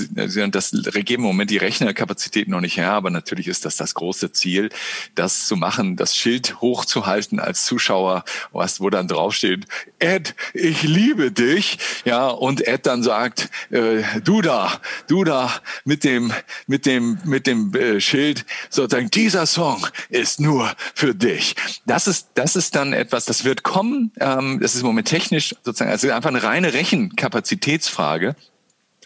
das 0.49 0.71
geben 0.71 1.23
im 1.23 1.27
Moment 1.27 1.49
die 1.51 1.57
Rechnerkapazität 1.57 2.47
noch 2.47 2.61
nicht 2.61 2.77
her, 2.77 2.91
aber 2.91 3.09
natürlich 3.09 3.47
ist 3.47 3.65
das 3.65 3.77
das 3.77 3.93
große 3.93 4.31
Ziel, 4.31 4.69
das 5.15 5.47
zu 5.47 5.55
machen, 5.55 5.95
das 5.95 6.15
Schild 6.15 6.61
hochzuhalten 6.61 7.39
als 7.39 7.65
Zuschauer, 7.65 8.23
was 8.51 8.79
wo 8.79 8.89
dann 8.89 9.07
draufsteht, 9.07 9.65
Ed, 9.99 10.35
ich 10.53 10.83
liebe 10.83 11.31
dich, 11.31 11.77
ja, 12.05 12.27
und 12.27 12.67
Ed 12.67 12.85
dann 12.85 13.03
sagt, 13.03 13.49
äh, 13.69 14.03
du 14.23 14.41
da, 14.41 14.79
du 15.07 15.23
da 15.23 15.51
mit 15.85 16.03
dem 16.03 16.33
mit 16.67 16.85
dem 16.85 17.17
mit 17.23 17.47
dem 17.47 17.73
äh, 17.73 17.99
Schild, 17.99 18.45
sozusagen 18.69 19.09
dieser 19.09 19.45
Song 19.45 19.87
ist 20.09 20.39
nur 20.39 20.71
für 20.93 21.13
dich. 21.13 21.55
Das 21.85 22.07
ist 22.07 22.29
das 22.35 22.55
ist 22.55 22.75
dann 22.75 22.93
etwas, 22.93 23.25
das 23.25 23.43
wird 23.43 23.63
kommen. 23.63 24.11
Ähm, 24.19 24.59
das 24.61 24.75
ist 24.75 24.81
im 24.81 24.87
Moment 24.87 25.07
technisch 25.07 25.55
sozusagen, 25.63 25.91
also 25.91 26.11
einfach 26.11 26.29
eine 26.29 26.43
reine 26.43 26.73
Rechenkapazitätsfrage. 26.73 28.35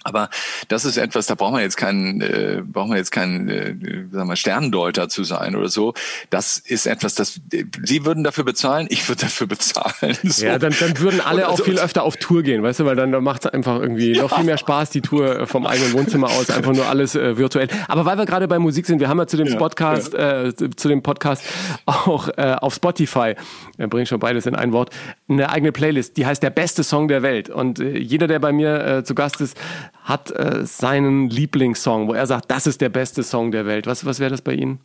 Aber 0.05 0.29
das 0.67 0.85
ist 0.85 0.97
etwas, 0.97 1.25
da 1.25 1.33
braucht 1.33 1.53
man 1.53 1.61
jetzt 1.61 1.77
keinen, 1.77 2.21
äh, 2.21 2.61
braucht 2.63 2.89
man 2.89 2.97
jetzt 2.97 3.11
keinen, 3.11 3.49
äh, 3.49 3.75
sagen 4.11 4.29
wir, 4.29 4.35
Sterndeuter 4.35 5.09
zu 5.09 5.23
sein 5.23 5.55
oder 5.55 5.67
so. 5.67 5.95
Das 6.29 6.59
ist 6.59 6.85
etwas, 6.85 7.15
das 7.15 7.41
Sie 7.83 8.05
würden 8.05 8.23
dafür 8.23 8.43
bezahlen, 8.43 8.85
ich 8.91 9.09
würde 9.09 9.21
dafür 9.21 9.47
bezahlen. 9.55 10.15
So. 10.23 10.45
Ja, 10.45 10.59
dann, 10.59 10.75
dann 10.79 10.99
würden 10.99 11.21
alle 11.21 11.49
auch 11.49 11.59
viel 11.59 11.79
öfter 11.79 12.03
auf 12.03 12.17
Tour 12.17 12.43
gehen, 12.43 12.61
weißt 12.61 12.81
du, 12.81 12.85
weil 12.85 12.95
dann, 12.95 13.11
dann 13.11 13.23
macht 13.23 13.45
es 13.45 13.51
einfach 13.51 13.81
irgendwie 13.81 14.13
ja. 14.13 14.21
noch 14.21 14.35
viel 14.35 14.43
mehr 14.45 14.59
Spaß, 14.59 14.91
die 14.91 15.01
Tour 15.01 15.47
vom 15.47 15.65
eigenen 15.65 15.93
Wohnzimmer 15.93 16.27
aus, 16.27 16.51
einfach 16.51 16.73
nur 16.73 16.85
alles 16.85 17.15
äh, 17.15 17.37
virtuell. 17.37 17.67
Aber 17.87 18.05
weil 18.05 18.17
wir 18.19 18.25
gerade 18.25 18.47
bei 18.47 18.59
Musik 18.59 18.85
sind, 18.85 18.99
wir 18.99 19.09
haben 19.09 19.17
ja 19.17 19.25
zu 19.25 19.37
dem 19.37 19.47
ja, 19.47 19.55
Podcast, 19.55 20.13
ja. 20.13 20.43
Äh, 20.43 20.53
zu 20.53 20.87
dem 20.87 21.01
Podcast 21.01 21.43
auch 21.87 22.29
äh, 22.37 22.55
auf 22.61 22.75
Spotify, 22.75 23.33
wir 23.77 23.87
bringen 23.87 24.05
schon 24.05 24.19
beides 24.19 24.45
in 24.45 24.53
ein 24.55 24.71
Wort, 24.71 24.91
eine 25.27 25.49
eigene 25.49 25.71
Playlist, 25.71 26.17
die 26.17 26.27
heißt 26.27 26.43
der 26.43 26.51
beste 26.51 26.83
Song 26.83 27.07
der 27.07 27.23
Welt. 27.23 27.49
Und 27.49 27.79
äh, 27.79 27.97
jeder, 27.97 28.27
der 28.27 28.37
bei 28.37 28.51
mir 28.51 28.85
äh, 28.85 29.03
zu 29.03 29.15
Gast 29.15 29.41
ist, 29.41 29.57
hat 30.03 30.31
äh, 30.31 30.65
seinen 30.65 31.29
Lieblingssong, 31.29 32.07
wo 32.07 32.13
er 32.13 32.27
sagt, 32.27 32.51
das 32.51 32.67
ist 32.67 32.81
der 32.81 32.89
beste 32.89 33.23
Song 33.23 33.51
der 33.51 33.65
Welt. 33.65 33.87
Was, 33.87 34.05
was 34.05 34.19
wäre 34.19 34.29
das 34.29 34.41
bei 34.41 34.53
Ihnen? 34.53 34.79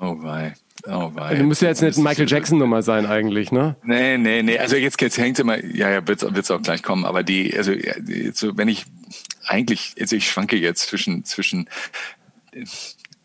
Oh 0.00 0.22
wei. 0.22 0.54
Oh 0.86 1.10
wei. 1.14 1.34
Du 1.34 1.44
musst 1.44 1.62
ja 1.62 1.68
jetzt 1.68 1.82
nicht 1.82 1.98
ein 1.98 2.04
Michael 2.04 2.28
Jackson 2.28 2.58
Nummer 2.58 2.82
sein 2.82 3.06
eigentlich, 3.06 3.50
ne? 3.50 3.76
Nee, 3.82 4.16
nee, 4.16 4.42
nee. 4.42 4.58
Also 4.58 4.76
jetzt, 4.76 5.00
jetzt 5.00 5.18
hängt 5.18 5.38
immer, 5.38 5.64
ja, 5.64 5.90
ja, 5.90 6.06
wird's, 6.06 6.22
wird's 6.22 6.50
auch 6.50 6.62
gleich 6.62 6.82
kommen. 6.82 7.04
Aber 7.04 7.22
die, 7.22 7.56
also, 7.56 7.72
so, 8.32 8.56
wenn 8.56 8.68
ich 8.68 8.84
eigentlich, 9.46 9.94
also 9.98 10.14
ich 10.14 10.30
schwanke 10.30 10.56
jetzt 10.56 10.88
zwischen, 10.88 11.24
zwischen 11.24 11.68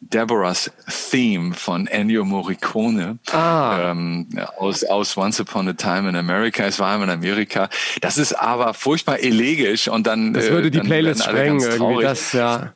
Deborah's 0.10 0.72
Theme 1.12 1.54
von 1.54 1.88
Ennio 1.88 2.26
Morricone 2.26 3.20
ah. 3.32 3.92
ähm, 3.92 4.28
aus, 4.58 4.84
aus 4.84 5.18
Once 5.18 5.40
Upon 5.40 5.68
a 5.68 5.74
Time 5.74 6.10
in 6.10 6.16
America. 6.16 6.66
Es 6.66 6.80
war 6.80 7.02
in 7.02 7.10
Amerika. 7.10 7.70
Das 8.02 8.18
ist 8.18 8.34
aber 8.34 8.74
furchtbar 8.74 9.20
elegisch 9.20 9.88
und 9.88 10.08
dann. 10.08 10.34
Das 10.34 10.50
würde 10.50 10.72
die 10.72 10.80
äh, 10.80 10.84
Playlist 10.84 11.24
sprengen, 11.24 11.60
irgendwie 11.62 12.04
das, 12.04 12.34
ja. 12.34 12.74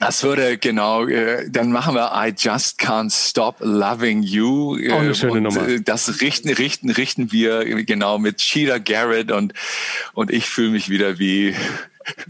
Das 0.00 0.22
würde 0.22 0.56
genau, 0.56 1.06
äh, 1.06 1.50
dann 1.50 1.72
machen 1.72 1.94
wir 1.94 2.12
I 2.14 2.32
Just 2.34 2.80
Can't 2.80 3.12
Stop 3.12 3.56
Loving 3.60 4.22
You. 4.22 4.78
Äh, 4.78 4.92
Auch 4.92 5.00
eine 5.00 5.14
schöne 5.14 5.32
und, 5.32 5.42
Nummer. 5.42 5.68
Äh, 5.68 5.82
das 5.82 6.22
richten, 6.22 6.48
richten, 6.48 6.88
richten 6.88 7.32
wir 7.32 7.84
genau 7.84 8.18
mit 8.18 8.40
Sheila 8.40 8.78
Garrett 8.78 9.30
und 9.30 9.52
und 10.14 10.30
ich 10.30 10.46
fühle 10.46 10.70
mich 10.70 10.88
wieder 10.88 11.18
wie 11.18 11.54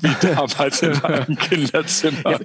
wie 0.01 0.15
damals 0.35 0.83
in 0.83 0.93
meinem 1.03 1.37
Kinderzimmer. 1.37 2.33
Ja, 2.33 2.39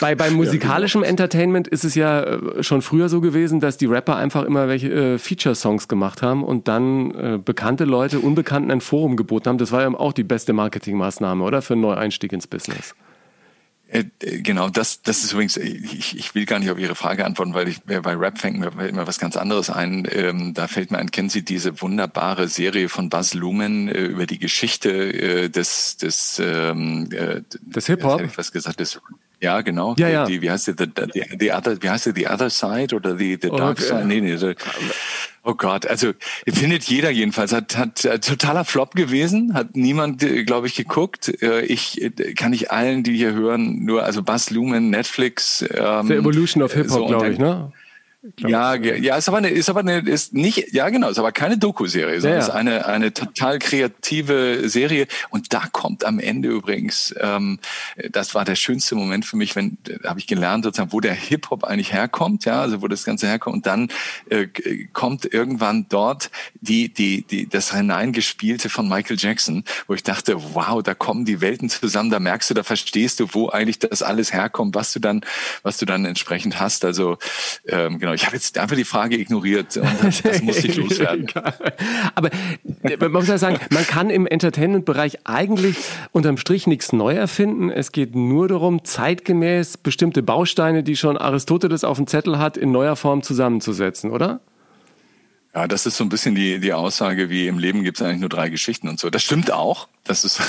bei, 0.00 0.14
beim 0.14 0.34
musikalischem 0.34 1.02
ja, 1.02 1.10
genau. 1.10 1.22
Entertainment 1.22 1.68
ist 1.68 1.84
es 1.84 1.94
ja 1.94 2.22
äh, 2.22 2.62
schon 2.62 2.82
früher 2.82 3.08
so 3.08 3.20
gewesen, 3.20 3.60
dass 3.60 3.76
die 3.76 3.86
Rapper 3.86 4.16
einfach 4.16 4.44
immer 4.44 4.68
welche 4.68 4.92
äh, 4.92 5.18
Feature-Songs 5.18 5.88
gemacht 5.88 6.22
haben 6.22 6.44
und 6.44 6.68
dann 6.68 7.10
äh, 7.12 7.38
bekannte 7.38 7.84
Leute 7.84 8.20
Unbekannten 8.20 8.70
ein 8.70 8.80
Forum 8.80 9.16
geboten 9.16 9.48
haben. 9.48 9.58
Das 9.58 9.72
war 9.72 9.82
ja 9.82 9.94
auch 9.94 10.12
die 10.12 10.24
beste 10.24 10.52
Marketingmaßnahme, 10.52 11.42
oder? 11.44 11.62
Für 11.62 11.74
einen 11.74 11.82
Neueinstieg 11.82 12.32
ins 12.32 12.46
Business. 12.46 12.94
Äh, 13.88 14.04
genau, 14.18 14.70
das, 14.70 15.02
das 15.02 15.24
ist 15.24 15.32
übrigens, 15.32 15.56
ich, 15.56 16.16
ich 16.16 16.34
will 16.34 16.46
gar 16.46 16.58
nicht 16.58 16.70
auf 16.70 16.78
Ihre 16.78 16.94
Frage 16.94 17.24
antworten, 17.24 17.54
weil 17.54 17.68
ich 17.68 17.82
bei 17.82 18.16
Rap 18.16 18.38
fängt 18.38 18.58
mir 18.58 18.68
immer 18.86 19.06
was 19.06 19.18
ganz 19.18 19.36
anderes 19.36 19.70
ein. 19.70 20.08
Ähm, 20.10 20.54
da 20.54 20.68
fällt 20.68 20.90
mir 20.90 20.98
ein, 20.98 21.10
kennen 21.10 21.28
Sie 21.28 21.42
diese 21.42 21.80
wunderbare 21.80 22.48
Serie 22.48 22.88
von 22.88 23.08
Buzz 23.10 23.34
Lumen 23.34 23.88
äh, 23.88 24.04
über 24.04 24.26
die 24.26 24.38
Geschichte 24.38 24.90
äh, 24.90 25.48
des 25.48 25.96
des 25.98 26.40
ähm, 26.42 27.08
äh, 27.12 27.42
des 27.60 27.86
Hip 27.86 28.02
Hop? 28.04 28.22
Ich 28.22 28.38
was 28.38 28.52
gesagt, 28.52 28.80
des 28.80 29.00
ja, 29.44 29.60
genau. 29.60 29.94
Ja, 29.98 30.08
ja. 30.08 30.24
Die, 30.24 30.42
wie 30.42 30.50
heißt 30.50 30.68
die, 30.68 30.72
the, 30.76 30.86
the, 31.12 31.22
the 31.38 31.52
other, 31.52 31.80
wie 31.82 31.90
heißt 31.90 32.06
die, 32.06 32.12
the 32.14 32.26
other 32.26 32.50
side 32.50 32.94
oder 32.94 33.16
the, 33.16 33.38
the 33.40 33.50
dark 33.50 33.78
okay. 33.78 33.82
side? 33.82 34.06
Nee, 34.06 34.20
nee, 34.20 34.36
so, 34.36 34.52
Oh 35.46 35.52
Gott, 35.54 35.86
also 35.86 36.12
findet 36.48 36.84
jeder 36.84 37.10
jedenfalls. 37.10 37.52
Hat, 37.52 37.76
hat 37.76 38.06
äh, 38.06 38.18
totaler 38.18 38.64
Flop 38.64 38.94
gewesen, 38.94 39.52
hat 39.52 39.76
niemand, 39.76 40.22
äh, 40.22 40.42
glaube 40.42 40.68
ich, 40.68 40.74
geguckt. 40.74 41.42
Äh, 41.42 41.66
ich 41.66 42.10
kann 42.36 42.54
ich 42.54 42.70
allen, 42.70 43.02
die 43.02 43.14
hier 43.14 43.34
hören, 43.34 43.84
nur 43.84 44.04
also 44.04 44.22
Buzz 44.22 44.48
Lumen, 44.48 44.88
Netflix. 44.88 45.62
Ähm, 45.76 46.06
The 46.06 46.14
Evolution 46.14 46.62
of 46.62 46.72
Hip 46.72 46.88
Hop, 46.88 46.98
so, 46.98 47.06
glaube 47.06 47.28
ich, 47.28 47.38
ne? 47.38 47.70
Ja, 48.38 48.74
ja, 48.74 49.16
ist 49.16 49.28
aber 49.28 49.38
eine, 49.38 49.50
ist 49.50 49.68
aber 49.68 49.80
eine, 49.80 49.98
ist 49.98 50.32
nicht, 50.32 50.72
ja 50.72 50.88
genau, 50.88 51.10
ist 51.10 51.18
aber 51.18 51.30
keine 51.30 51.58
Doku-Serie, 51.58 52.22
sondern 52.22 52.40
ja, 52.40 52.46
ja. 52.46 52.48
ist 52.48 52.54
eine 52.54 52.86
eine 52.86 53.12
total 53.12 53.58
kreative 53.58 54.66
Serie. 54.68 55.08
Und 55.28 55.52
da 55.52 55.64
kommt 55.70 56.06
am 56.06 56.18
Ende 56.18 56.48
übrigens, 56.48 57.14
ähm, 57.20 57.58
das 58.10 58.34
war 58.34 58.46
der 58.46 58.54
schönste 58.54 58.94
Moment 58.94 59.26
für 59.26 59.36
mich, 59.36 59.56
wenn 59.56 59.76
habe 60.04 60.18
ich 60.20 60.26
gelernt 60.26 60.64
sozusagen, 60.64 60.92
wo 60.92 61.00
der 61.00 61.12
Hip 61.12 61.50
Hop 61.50 61.64
eigentlich 61.64 61.92
herkommt, 61.92 62.46
ja, 62.46 62.62
also 62.62 62.80
wo 62.80 62.88
das 62.88 63.04
Ganze 63.04 63.26
herkommt. 63.26 63.56
Und 63.56 63.66
dann 63.66 63.88
äh, 64.30 64.46
kommt 64.94 65.26
irgendwann 65.26 65.86
dort 65.90 66.30
die 66.54 66.88
die 66.88 67.26
die 67.26 67.46
das 67.46 67.74
hineingespielte 67.74 68.70
von 68.70 68.88
Michael 68.88 69.18
Jackson, 69.18 69.64
wo 69.86 69.92
ich 69.92 70.02
dachte, 70.02 70.36
wow, 70.54 70.82
da 70.82 70.94
kommen 70.94 71.26
die 71.26 71.42
Welten 71.42 71.68
zusammen, 71.68 72.08
da 72.08 72.20
merkst 72.20 72.48
du, 72.48 72.54
da 72.54 72.62
verstehst 72.62 73.20
du, 73.20 73.28
wo 73.32 73.50
eigentlich 73.50 73.80
das 73.80 74.02
alles 74.02 74.32
herkommt, 74.32 74.74
was 74.74 74.94
du 74.94 74.98
dann 74.98 75.26
was 75.62 75.76
du 75.76 75.84
dann 75.84 76.06
entsprechend 76.06 76.58
hast. 76.58 76.86
Also 76.86 77.18
ähm, 77.66 77.98
genau 77.98 78.13
ich 78.14 78.26
habe 78.26 78.36
jetzt 78.36 78.56
einfach 78.58 78.76
die 78.76 78.84
Frage 78.84 79.18
ignoriert 79.18 79.76
und 79.76 79.88
das, 80.02 80.22
das 80.22 80.42
muss 80.42 80.64
ich 80.64 80.76
loswerden. 80.76 81.26
Aber 82.14 82.30
äh, 82.82 82.96
man 82.98 83.12
muss 83.12 83.28
ja 83.28 83.38
sagen, 83.38 83.58
man 83.70 83.86
kann 83.86 84.10
im 84.10 84.26
Entertainment-Bereich 84.26 85.18
eigentlich 85.24 85.76
unterm 86.12 86.36
Strich 86.36 86.66
nichts 86.66 86.92
neu 86.92 87.14
erfinden. 87.14 87.70
Es 87.70 87.92
geht 87.92 88.14
nur 88.14 88.48
darum, 88.48 88.84
zeitgemäß 88.84 89.76
bestimmte 89.78 90.22
Bausteine, 90.22 90.82
die 90.82 90.96
schon 90.96 91.16
Aristoteles 91.16 91.84
auf 91.84 91.96
dem 91.96 92.06
Zettel 92.06 92.38
hat, 92.38 92.56
in 92.56 92.72
neuer 92.72 92.96
Form 92.96 93.22
zusammenzusetzen, 93.22 94.10
oder? 94.10 94.40
Ja, 95.54 95.68
das 95.68 95.86
ist 95.86 95.96
so 95.96 96.04
ein 96.04 96.08
bisschen 96.08 96.34
die, 96.34 96.58
die 96.58 96.72
Aussage, 96.72 97.30
wie 97.30 97.46
im 97.46 97.58
Leben 97.58 97.84
gibt 97.84 97.98
es 97.98 98.02
eigentlich 98.02 98.20
nur 98.20 98.28
drei 98.28 98.48
Geschichten 98.48 98.88
und 98.88 98.98
so. 98.98 99.08
Das 99.08 99.22
stimmt 99.22 99.52
auch. 99.52 99.88
Das 100.04 100.24
ist 100.24 100.40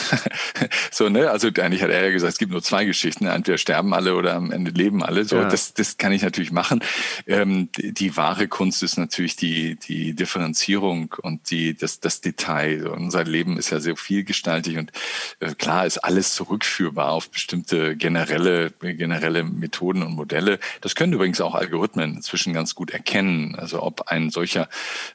so, 0.91 1.07
ne? 1.07 1.31
Also 1.31 1.47
eigentlich 1.47 1.81
hat 1.81 1.89
er 1.89 2.03
ja 2.03 2.11
gesagt, 2.11 2.33
es 2.33 2.39
gibt 2.39 2.51
nur 2.51 2.61
zwei 2.61 2.83
Geschichten. 2.83 3.25
Entweder 3.25 3.57
sterben 3.57 3.93
alle 3.93 4.15
oder 4.15 4.33
am 4.33 4.51
Ende 4.51 4.71
leben 4.71 5.01
alle. 5.01 5.23
So, 5.23 5.37
ja. 5.37 5.47
das, 5.47 5.73
das 5.73 5.97
kann 5.97 6.11
ich 6.11 6.23
natürlich 6.23 6.51
machen. 6.51 6.83
Ähm, 7.25 7.69
die, 7.77 7.93
die, 7.93 8.17
wahre 8.17 8.49
Kunst 8.49 8.83
ist 8.83 8.97
natürlich 8.97 9.37
die, 9.37 9.75
die 9.75 10.13
Differenzierung 10.13 11.15
und 11.21 11.49
die, 11.51 11.75
das, 11.75 12.01
das 12.01 12.19
Detail. 12.19 12.87
Unser 12.87 13.23
Leben 13.23 13.57
ist 13.57 13.69
ja 13.69 13.79
sehr 13.79 13.95
vielgestaltig 13.95 14.77
und 14.77 14.91
äh, 15.39 15.53
klar 15.53 15.85
ist 15.85 15.99
alles 15.99 16.35
zurückführbar 16.35 17.11
auf 17.11 17.29
bestimmte 17.29 17.95
generelle, 17.95 18.71
generelle 18.71 19.43
Methoden 19.43 20.03
und 20.03 20.15
Modelle. 20.15 20.59
Das 20.81 20.95
können 20.95 21.13
übrigens 21.13 21.39
auch 21.39 21.55
Algorithmen 21.55 22.15
inzwischen 22.15 22.53
ganz 22.53 22.75
gut 22.75 22.91
erkennen. 22.91 23.55
Also 23.55 23.81
ob 23.81 24.09
ein 24.09 24.31
solcher, 24.31 24.67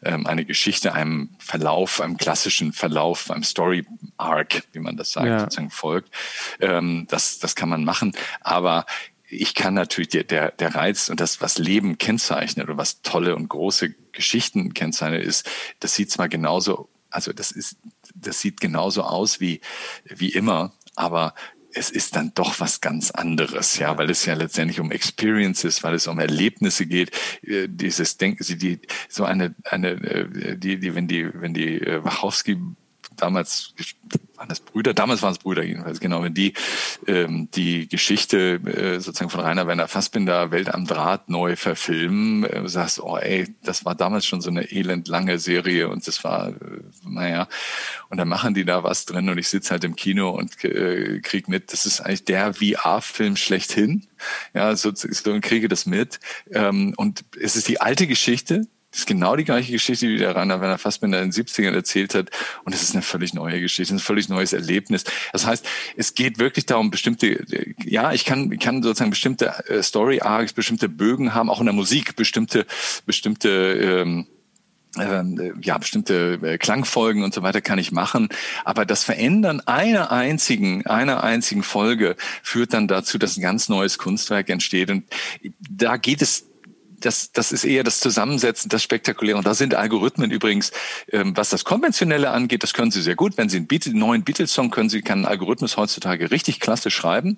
ähm, 0.03 0.26
eine 0.26 0.45
Geschichte 0.45 0.95
einem 0.95 1.31
Verlauf, 1.39 2.01
einem 2.01 2.16
klassischen 2.16 2.72
Verlauf, 2.72 3.31
einem 3.31 3.45
Story 3.45 3.87
Arc, 4.16 4.62
wie 4.72 4.81
man 4.81 4.97
das 4.97 5.12
sagt, 5.12 5.26
ja. 5.26 5.41
sozusagen 5.41 5.70
folgt. 5.70 6.11
Ähm, 6.61 7.07
das, 7.09 7.39
das 7.39 7.55
kann 7.55 7.68
man 7.68 7.85
machen. 7.85 8.12
Aber 8.41 8.87
ich 9.31 9.55
kann 9.55 9.74
natürlich 9.74 10.09
der, 10.09 10.24
der, 10.24 10.51
der 10.51 10.74
Reiz 10.74 11.09
und 11.09 11.20
das, 11.20 11.41
was 11.41 11.59
Leben 11.59 11.99
kennzeichnet 11.99 12.66
oder 12.66 12.76
was 12.76 13.03
tolle 13.03 13.37
und 13.37 13.49
große 13.49 13.91
Geschichten 14.12 14.74
kennzeichnet, 14.74 15.24
ist, 15.24 15.49
das 15.78 15.95
sieht 15.95 16.11
zwar 16.11 16.28
genauso, 16.28 16.89
also 17.11 17.33
das 17.33 17.53
ist, 17.53 17.76
das 18.14 18.41
sieht 18.41 18.61
genauso 18.61 19.03
aus 19.03 19.41
wie, 19.41 19.61
wie 20.05 20.31
immer, 20.31 20.72
aber 20.97 21.35
es 21.74 21.90
ist 21.90 22.16
dann 22.16 22.32
doch 22.34 22.60
was 22.60 22.80
ganz 22.80 23.10
anderes, 23.10 23.78
ja, 23.78 23.96
weil 23.98 24.10
es 24.10 24.24
ja 24.24 24.34
letztendlich 24.34 24.80
um 24.80 24.90
Experiences, 24.90 25.82
weil 25.82 25.94
es 25.94 26.06
um 26.06 26.18
Erlebnisse 26.18 26.86
geht. 26.86 27.10
Äh, 27.42 27.68
dieses 27.68 28.16
Denken, 28.16 28.42
sie 28.44 28.58
die 28.58 28.80
so 29.08 29.24
eine 29.24 29.54
eine 29.64 29.90
äh, 29.90 30.56
die 30.56 30.78
die 30.78 30.94
wenn 30.94 31.08
die 31.08 31.30
wenn 31.32 31.54
die 31.54 31.80
äh, 31.80 32.04
Wachowski 32.04 32.58
damals 33.16 33.74
waren 34.36 34.48
das 34.48 34.61
Brüder, 34.61 34.94
damals 34.94 35.22
waren 35.22 35.32
es 35.32 35.38
Brüder 35.38 35.62
jedenfalls, 35.62 36.00
genau, 36.00 36.22
wenn 36.22 36.32
die 36.32 36.54
ähm, 37.06 37.48
die 37.54 37.88
Geschichte 37.88 38.54
äh, 38.64 38.98
sozusagen 38.98 39.30
von 39.30 39.40
Rainer 39.40 39.66
Werner 39.66 39.86
Fassbinder 39.86 40.50
Welt 40.50 40.72
am 40.72 40.86
Draht 40.86 41.28
neu 41.28 41.56
verfilmen, 41.56 42.44
äh, 42.44 42.66
sagst, 42.66 43.00
oh 43.00 43.18
ey, 43.18 43.54
das 43.62 43.84
war 43.84 43.94
damals 43.94 44.24
schon 44.24 44.40
so 44.40 44.48
eine 44.48 44.70
elendlange 44.70 45.38
Serie 45.38 45.88
und 45.88 46.06
das 46.06 46.24
war, 46.24 46.48
äh, 46.48 46.54
naja, 47.04 47.48
und 48.08 48.16
dann 48.16 48.28
machen 48.28 48.54
die 48.54 48.64
da 48.64 48.82
was 48.82 49.04
drin 49.04 49.28
und 49.28 49.36
ich 49.36 49.48
sitze 49.48 49.72
halt 49.72 49.84
im 49.84 49.94
Kino 49.94 50.30
und 50.30 50.64
äh, 50.64 51.20
krieg 51.20 51.48
mit, 51.48 51.72
das 51.72 51.84
ist 51.84 52.00
eigentlich 52.00 52.24
der 52.24 52.54
VR-Film 52.54 53.36
schlechthin, 53.36 54.06
ja, 54.54 54.74
so, 54.74 54.90
so 54.94 55.30
und 55.30 55.42
kriege 55.42 55.68
das 55.68 55.84
mit. 55.86 56.18
Ähm, 56.50 56.94
und 56.96 57.24
es 57.38 57.56
ist 57.56 57.68
die 57.68 57.80
alte 57.80 58.06
Geschichte, 58.06 58.66
das 58.91 59.01
ist 59.01 59.07
genau 59.07 59.36
die 59.36 59.45
gleiche 59.45 59.70
Geschichte, 59.70 60.09
die 60.09 60.16
der 60.16 60.34
Rainer 60.34 60.61
Werner 60.61 60.78
Fassbinder 60.78 61.22
in 61.22 61.30
den 61.30 61.47
70ern 61.47 61.74
erzählt 61.74 62.14
hat. 62.14 62.30
Und 62.64 62.74
es 62.74 62.82
ist 62.82 62.95
eine 62.95 63.03
völlig 63.03 63.34
neue 63.34 63.61
Geschichte, 63.61 63.95
ein 63.95 64.01
völlig 64.01 64.28
neues 64.28 64.53
Erlebnis. 64.53 65.05
Das 65.32 65.47
heißt, 65.47 65.64
es 65.97 66.14
geht 66.14 66.38
wirklich 66.38 66.66
darum, 66.66 66.91
bestimmte, 66.91 67.45
ja, 67.84 68.12
ich 68.12 68.24
kann, 68.24 68.51
ich 68.51 68.59
kann 68.59 68.82
sozusagen 68.82 69.11
bestimmte 69.11 69.47
äh, 69.68 69.82
Story 69.82 70.20
Arcs, 70.20 70.53
bestimmte 70.53 70.88
Bögen 70.88 71.34
haben, 71.34 71.51
auch 71.51 71.61
in 71.61 71.66
der 71.66 71.74
Musik, 71.74 72.16
bestimmte, 72.16 72.66
bestimmte, 73.07 73.49
ähm, 73.49 74.26
ähm, 74.99 75.61
ja, 75.62 75.78
bestimmte 75.78 76.41
äh, 76.43 76.59
Klangfolgen 76.59 77.22
und 77.22 77.32
so 77.32 77.43
weiter 77.43 77.61
kann 77.61 77.78
ich 77.78 77.93
machen. 77.93 78.28
Aber 78.64 78.84
das 78.84 79.05
Verändern 79.05 79.61
einer 79.61 80.11
einzigen, 80.11 80.84
einer 80.86 81.22
einzigen 81.22 81.62
Folge 81.62 82.16
führt 82.43 82.72
dann 82.72 82.88
dazu, 82.88 83.18
dass 83.18 83.36
ein 83.36 83.43
ganz 83.43 83.68
neues 83.68 83.99
Kunstwerk 83.99 84.49
entsteht. 84.49 84.91
Und 84.91 85.05
da 85.61 85.97
geht 85.97 86.22
es 86.22 86.49
das, 87.01 87.32
das 87.32 87.53
ist 87.53 87.64
eher 87.64 87.84
das 87.84 88.01
Zusammensetzen, 88.01 88.68
das 88.68 88.82
Spektakuläre. 88.82 89.38
Und 89.38 89.46
da 89.46 89.55
sind 89.55 89.74
Algorithmen 89.74 90.30
übrigens, 90.30 90.72
ähm, 91.11 91.36
was 91.36 91.51
das 91.51 91.64
Konventionelle 91.64 92.30
angeht, 92.30 92.62
das 92.62 92.74
können 92.74 92.90
Sie 92.90 93.03
sehr 93.03 93.16
gut. 93.16 93.36
Wenn 93.36 93.48
Sie 93.48 93.57
einen, 93.57 93.66
Beatles, 93.66 93.94
neuen 93.94 94.22
Beatles-Song 94.22 94.70
können 94.70 94.88
Sie, 94.88 95.03
kann 95.03 95.20
ein 95.20 95.26
Algorithmus 95.26 95.76
heutzutage 95.76 96.30
richtig 96.30 96.61
klasse 96.61 96.90
schreiben. 96.90 97.36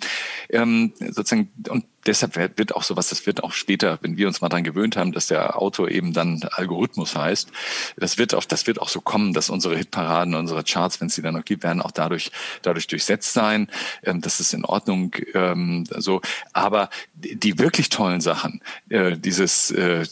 Ähm, 0.51 0.93
sozusagen, 0.99 1.51
und 1.69 1.85
deshalb 2.07 2.37
wird 2.37 2.75
auch 2.75 2.83
sowas, 2.83 3.09
das 3.09 3.27
wird 3.27 3.45
auch 3.45 3.53
später, 3.53 3.99
wenn 4.03 4.17
wir 4.17 4.27
uns 4.27 4.41
mal 4.41 4.49
dran 4.49 4.65
gewöhnt 4.65 4.97
haben, 4.97 5.13
dass 5.13 5.29
der 5.29 5.59
Autor 5.61 5.91
eben 5.91 6.13
dann 6.13 6.41
Algorithmus 6.53 7.17
heißt, 7.17 7.51
das 7.97 8.19
wird 8.19 8.35
auch, 8.35 8.45
das 8.45 8.67
wird 8.67 8.81
auch 8.81 8.89
so 8.89 9.01
kommen, 9.01 9.33
dass 9.33 9.51
unsere 9.51 9.77
Hitparaden, 9.77 10.35
unsere 10.35 10.65
Charts, 10.65 11.01
wenn 11.01 11.09
es 11.09 11.15
die 11.15 11.23
dann 11.23 11.35
noch 11.35 11.45
gibt, 11.45 11.63
werden 11.63 11.83
auch 11.83 11.91
dadurch, 11.91 12.31
dadurch 12.63 12.87
durchsetzt 12.87 13.33
sein. 13.33 13.69
Ähm, 14.03 14.21
das 14.21 14.41
ist 14.41 14.53
in 14.55 14.65
Ordnung, 14.65 15.15
ähm, 15.35 15.85
so. 15.91 16.21
Aber 16.53 16.91
die 17.15 17.59
wirklich 17.59 17.89
tollen 17.89 18.21
Sachen, 18.21 18.61
äh, 18.89 19.17
dieses, 19.17 19.71
äh, 19.71 20.05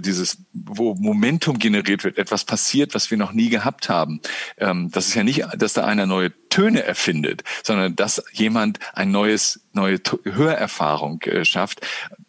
dieses, 0.00 0.38
wo 0.52 0.94
Momentum 0.94 1.58
generiert 1.58 2.04
wird, 2.04 2.18
etwas 2.18 2.44
passiert, 2.44 2.94
was 2.94 3.10
wir 3.10 3.18
noch 3.18 3.32
nie 3.32 3.48
gehabt 3.48 3.88
haben. 3.88 4.20
Ähm, 4.58 4.90
das 4.90 5.08
ist 5.08 5.14
ja 5.14 5.24
nicht, 5.24 5.44
dass 5.56 5.74
da 5.74 5.84
einer 5.84 6.06
neue 6.06 6.32
Töne 6.48 6.84
erfindet, 6.84 7.42
sondern 7.62 7.96
dass 7.96 8.22
jemand 8.32 8.78
ein 8.92 9.10
neues, 9.10 9.60
neue 9.74 10.00
Hörerfahrung 10.24 11.20
äh, 11.22 11.44
schafft. 11.44 11.80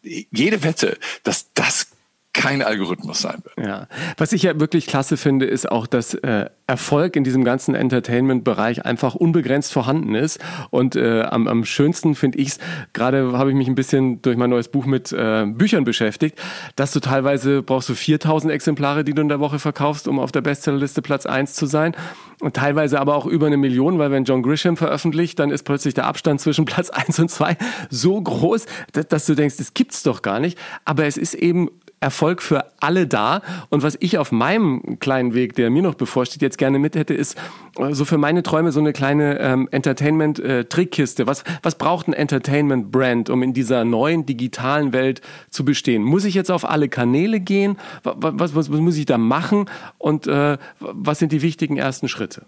Jede 0.02 0.64
Wette, 0.64 0.98
dass 1.24 1.52
das 1.54 1.88
kein 2.36 2.62
Algorithmus 2.62 3.22
sein 3.22 3.42
wird. 3.44 3.68
Ja, 3.68 3.88
was 4.18 4.34
ich 4.34 4.44
ja 4.44 4.60
wirklich 4.60 4.88
klasse 4.88 5.16
finde, 5.16 5.46
ist 5.46 5.72
auch, 5.72 5.88
dass 5.88 6.14
äh, 6.16 6.50
Erfolg 6.68 7.16
in 7.16 7.24
diesem 7.24 7.44
ganzen 7.46 7.76
Entertainment-Bereich 7.76 8.86
einfach 8.86 9.16
unbegrenzt 9.16 9.72
vorhanden 9.72 10.16
ist. 10.16 10.40
Und 10.70 10.96
äh, 10.96 11.22
am, 11.22 11.48
am 11.48 11.64
schönsten 11.64 12.14
finde 12.14 12.40
ich 12.40 12.50
es, 12.50 12.60
gerade 12.94 13.38
habe 13.38 13.52
ich 13.52 13.56
mich 13.56 13.68
ein 13.68 13.76
bisschen 13.76 14.22
durch 14.22 14.36
mein 14.36 14.50
neues 14.50 14.68
Buch 14.68 14.86
mit 14.86 15.14
äh, 15.14 15.46
Büchern 15.46 15.86
beschäftigt, 15.86 16.38
dass 16.76 16.92
du 16.92 17.00
teilweise 17.00 17.64
brauchst 17.64 17.88
du 17.88 17.96
4000 17.96 18.52
Exemplare, 18.52 19.04
die 19.04 19.14
du 19.14 19.22
in 19.22 19.30
der 19.30 19.40
Woche 19.40 19.60
verkaufst, 19.60 20.08
um 20.08 20.20
auf 20.20 20.32
der 20.32 20.42
Bestsellerliste 20.42 21.02
Platz 21.02 21.26
1 21.26 21.54
zu 21.54 21.68
sein. 21.68 21.96
Und 22.42 22.56
teilweise 22.56 23.00
aber 23.00 23.16
auch 23.16 23.26
über 23.26 23.48
eine 23.48 23.58
Million, 23.58 23.98
weil 23.98 24.12
wenn 24.12 24.26
John 24.26 24.44
Grisham 24.44 24.76
veröffentlicht, 24.76 25.40
dann 25.40 25.52
ist 25.52 25.64
plötzlich 25.64 25.94
der 25.94 26.06
Abstand 26.06 26.42
zwischen 26.42 26.66
Platz 26.66 26.90
1 26.90 27.18
und 27.20 27.32
2 27.32 27.56
so 27.90 28.20
groß, 28.20 28.66
dass, 28.92 29.08
dass 29.08 29.26
du 29.26 29.36
denkst, 29.36 29.56
das 29.58 29.74
gibt's 29.74 30.04
doch 30.04 30.22
gar 30.22 30.42
nicht. 30.42 30.58
Aber 30.84 31.06
es 31.06 31.16
ist 31.16 31.34
eben 31.36 31.70
Erfolg 32.00 32.42
für 32.42 32.66
alle 32.80 33.08
da. 33.08 33.42
Und 33.70 33.84
was 33.84 33.98
ich 34.00 34.18
auf 34.18 34.32
meinem 34.32 35.00
kleinen 35.00 35.34
Weg, 35.34 35.56
der 35.56 35.70
mir 35.70 35.82
noch 35.82 35.96
bevorsteht, 35.96 36.42
jetzt 36.42 36.58
gerne 36.58 36.80
mit 36.80 36.96
hätte, 36.96 37.14
ist 37.14 37.38
äh, 37.78 37.94
so 37.94 38.06
für 38.06 38.18
meine 38.18 38.44
Träume 38.44 38.72
so 38.72 38.80
eine 38.80 38.94
kleine 38.94 39.40
ähm, 39.40 39.68
Entertainment-Trickkiste. 39.72 41.28
was, 41.28 41.44
was 41.64 41.78
braucht 41.78 42.08
ein 42.08 42.14
Entertainment-Brand, 42.14 43.30
um 43.30 43.44
in 43.44 43.54
dieser 43.54 43.86
neuen 43.86 44.26
digitalen 44.26 44.94
Welt 44.94 45.22
zu 45.50 45.66
bestehen? 45.66 46.04
Muss 46.04 46.26
ich 46.26 46.36
jetzt 46.36 46.52
auf 46.52 46.70
alle 46.70 46.90
Kanäle 46.90 47.40
gehen? 47.40 47.78
Was, 48.04 48.56
was, 48.56 48.72
was 48.72 48.80
muss 48.80 48.98
ich 48.98 49.06
da 49.06 49.18
machen? 49.18 49.70
Und 49.98 50.28
äh, 50.28 50.58
was 50.80 51.20
sind 51.20 51.32
die 51.32 51.42
wichtigen 51.42 51.78
ersten 51.78 52.08
Schritte? 52.08 52.46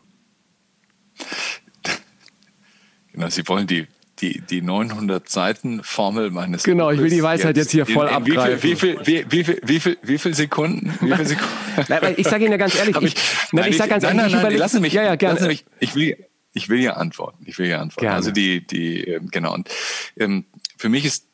Genau, 3.12 3.30
Sie 3.30 3.48
wollen 3.48 3.66
die 3.66 3.88
die, 4.22 4.42
die 4.42 4.62
900 4.62 5.30
Seiten 5.30 5.84
Formel 5.84 6.32
meines 6.32 6.64
Genau, 6.64 6.92
ich 6.92 7.00
will 7.00 7.10
die 7.10 7.22
Weisheit 7.22 7.56
jetzt, 7.56 7.74
jetzt 7.74 7.88
hier 7.88 7.96
voll 7.96 8.08
in, 8.08 8.12
in 8.12 8.38
abgreifen. 8.38 8.64
Wie 8.64 8.76
viel, 8.76 9.00
wie, 9.00 9.06
viel, 9.06 9.26
wie, 9.30 9.44
viel, 9.44 9.62
wie, 9.64 9.80
viel, 9.80 9.98
wie 10.02 10.18
viel 10.18 10.34
Sekunden? 10.34 10.94
Wie 11.02 11.16
viel 11.16 11.26
Sekunden? 11.26 11.54
nein, 11.88 12.16
ich 12.18 12.28
sage 12.28 12.44
Ihnen 12.44 12.54
ja 12.54 12.58
ganz 12.58 12.76
ehrlich, 12.76 12.96
ich, 13.02 13.16
nein, 13.52 13.70
ich 13.70 13.78
sage 13.78 13.90
ganz 13.90 14.04
nein, 14.04 14.18
ehrlich, 14.18 14.34
nein, 14.34 14.44
nein, 14.44 14.52
ich 14.54 14.58
lassen 14.58 14.82
mich, 14.82 14.94
ja, 14.94 15.04
ja, 15.04 15.16
gerne. 15.16 15.36
Lassen 15.36 15.48
mich, 15.48 15.66
ich 15.80 15.96
will, 15.96 16.18
ich 16.54 16.70
will 16.70 16.80
ja 16.80 16.94
antworten. 16.94 17.44
Ich 17.46 17.60
will 17.60 17.68
ja 17.68 17.80
antworten. 17.80 18.06
Gerne. 18.06 18.16
Also 18.16 18.32
die, 18.32 18.66
die, 18.66 19.04
ähm, 19.04 19.30
genau. 19.32 19.54
Und 19.54 19.70
ähm, 20.18 20.46
für 20.78 20.90
mich 20.90 21.06
ist, 21.06 21.28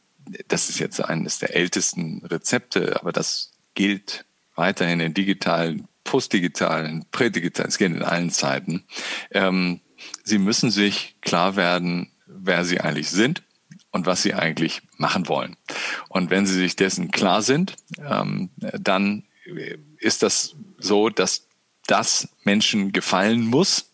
das 0.48 0.70
ist 0.70 0.80
jetzt 0.80 1.04
eines 1.04 1.40
der 1.40 1.56
ältesten 1.56 2.26
Rezepte, 2.26 3.00
aber 3.00 3.12
das 3.12 3.52
gilt 3.74 4.26
weiterhin 4.56 5.00
in 5.00 5.14
digitalen, 5.14 5.88
postdigitalen, 6.04 7.06
prädigitalen, 7.12 7.70
es 7.70 7.78
geht 7.78 7.92
in 7.92 8.04
allen 8.04 8.30
Zeiten. 8.30 8.84
Ähm, 9.32 9.80
Sie 10.24 10.38
müssen 10.38 10.70
sich 10.70 11.16
klar 11.22 11.56
werden, 11.56 12.12
wer 12.46 12.66
sie 12.66 12.80
eigentlich 12.82 13.10
sind 13.10 13.44
und 13.91 14.06
was 14.06 14.22
sie 14.22 14.34
eigentlich 14.34 14.82
machen 14.98 15.28
wollen. 15.28 15.56
Und 16.10 16.30
wenn 16.30 16.46
sie 16.46 16.56
sich 16.56 16.76
dessen 16.76 17.12
klar 17.12 17.41
sind, 17.41 17.76
ähm, 17.98 18.50
dann 18.58 19.24
ist 20.00 20.24
das 20.24 20.56
so, 20.78 21.10
dass 21.10 21.48
das 21.88 22.30
Menschen 22.44 22.91
gefallen 22.91 23.46
muss. 23.46 23.89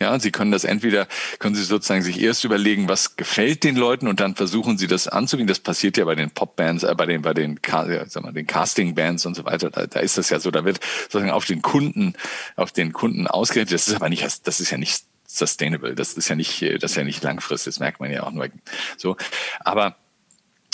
Ja, 0.00 0.18
Sie 0.18 0.32
können 0.32 0.50
das 0.50 0.64
entweder, 0.64 1.06
können 1.38 1.54
Sie 1.54 1.62
sozusagen 1.62 2.02
sich 2.02 2.20
erst 2.20 2.42
überlegen, 2.44 2.88
was 2.88 3.16
gefällt 3.16 3.62
den 3.62 3.76
Leuten 3.76 4.08
und 4.08 4.18
dann 4.18 4.34
versuchen 4.34 4.76
Sie 4.76 4.88
das 4.88 5.06
anzugehen. 5.06 5.46
Das 5.46 5.60
passiert 5.60 5.96
ja 5.96 6.04
bei 6.04 6.16
den 6.16 6.30
Popbands, 6.30 6.82
äh, 6.82 6.92
bei 6.96 7.06
den, 7.06 7.22
bei 7.22 7.34
den, 7.34 7.60
sag 7.64 8.22
mal, 8.22 8.32
den 8.32 8.48
Castingbands 8.48 9.26
und 9.26 9.36
so 9.36 9.44
weiter. 9.44 9.70
Da, 9.70 9.86
da 9.86 10.00
ist 10.00 10.18
das 10.18 10.30
ja 10.30 10.40
so, 10.40 10.50
da 10.50 10.64
wird 10.64 10.80
sozusagen 11.04 11.30
auf 11.30 11.44
den 11.44 11.62
Kunden, 11.62 12.14
auf 12.56 12.72
den 12.72 12.92
Kunden 12.92 13.28
ausgerichtet. 13.28 13.74
Das 13.74 13.86
ist 13.86 13.94
aber 13.94 14.08
nicht, 14.08 14.24
das 14.44 14.58
ist 14.58 14.70
ja 14.70 14.78
nicht 14.78 15.04
sustainable. 15.36 15.94
Das 15.94 16.14
ist 16.14 16.28
ja 16.28 16.36
nicht, 16.36 16.62
das 16.62 16.92
ist 16.92 16.96
ja 16.96 17.04
nicht 17.04 17.22
langfristig. 17.22 17.74
Das 17.74 17.80
merkt 17.80 18.00
man 18.00 18.10
ja 18.10 18.22
auch 18.22 18.32
nur 18.32 18.48
so. 18.96 19.16
Aber 19.60 19.96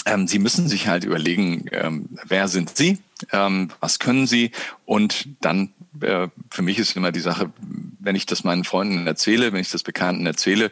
ähm, 0.06 0.26
Sie 0.26 0.38
müssen 0.38 0.68
sich 0.68 0.88
halt 0.88 1.04
überlegen, 1.04 1.66
ähm, 1.72 2.08
wer 2.26 2.48
sind 2.48 2.76
Sie, 2.76 2.98
ähm, 3.32 3.70
was 3.80 3.98
können 3.98 4.26
Sie 4.26 4.52
und 4.84 5.28
dann 5.40 5.72
äh, 6.00 6.28
für 6.50 6.62
mich 6.62 6.78
ist 6.78 6.96
immer 6.96 7.12
die 7.12 7.20
Sache, 7.20 7.52
wenn 7.98 8.16
ich 8.16 8.26
das 8.26 8.44
meinen 8.44 8.64
Freunden 8.64 9.06
erzähle, 9.06 9.52
wenn 9.52 9.60
ich 9.60 9.70
das 9.70 9.82
Bekannten 9.82 10.26
erzähle, 10.26 10.70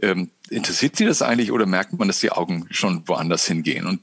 ähm, 0.00 0.30
interessiert 0.50 0.96
sie 0.96 1.04
das 1.04 1.22
eigentlich 1.22 1.52
oder 1.52 1.66
merkt 1.66 1.92
man, 1.92 2.08
dass 2.08 2.20
die 2.20 2.32
Augen 2.32 2.66
schon 2.70 3.06
woanders 3.06 3.46
hingehen? 3.46 3.86
Und 3.86 4.00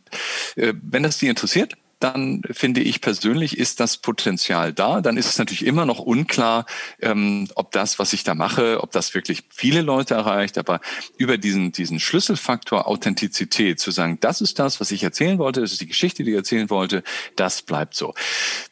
äh, 0.55 0.73
wenn 0.81 1.03
das 1.03 1.17
die 1.17 1.27
interessiert, 1.27 1.75
dann 1.99 2.41
finde 2.49 2.81
ich 2.81 3.01
persönlich, 3.01 3.57
ist 3.57 3.79
das 3.79 3.97
Potenzial 3.97 4.71
da. 4.73 5.01
Dann 5.01 5.17
ist 5.17 5.27
es 5.27 5.37
natürlich 5.37 5.65
immer 5.65 5.85
noch 5.85 5.99
unklar, 5.99 6.65
ähm, 7.01 7.47
ob 7.55 7.71
das, 7.71 7.99
was 7.99 8.13
ich 8.13 8.23
da 8.23 8.35
mache, 8.35 8.81
ob 8.81 8.91
das 8.91 9.13
wirklich 9.13 9.43
viele 9.49 9.81
Leute 9.81 10.13
erreicht. 10.13 10.57
Aber 10.57 10.79
über 11.17 11.37
diesen, 11.37 11.73
diesen 11.73 11.99
Schlüsselfaktor 11.99 12.87
Authentizität 12.87 13.79
zu 13.79 13.91
sagen, 13.91 14.17
das 14.21 14.39
ist 14.39 14.59
das, 14.59 14.79
was 14.79 14.91
ich 14.91 15.03
erzählen 15.03 15.37
wollte, 15.39 15.61
das 15.61 15.73
ist 15.73 15.81
die 15.81 15.87
Geschichte, 15.87 16.23
die 16.23 16.31
ich 16.31 16.37
erzählen 16.37 16.69
wollte, 16.69 17.03
das 17.35 17.61
bleibt 17.61 17.95
so. 17.95 18.13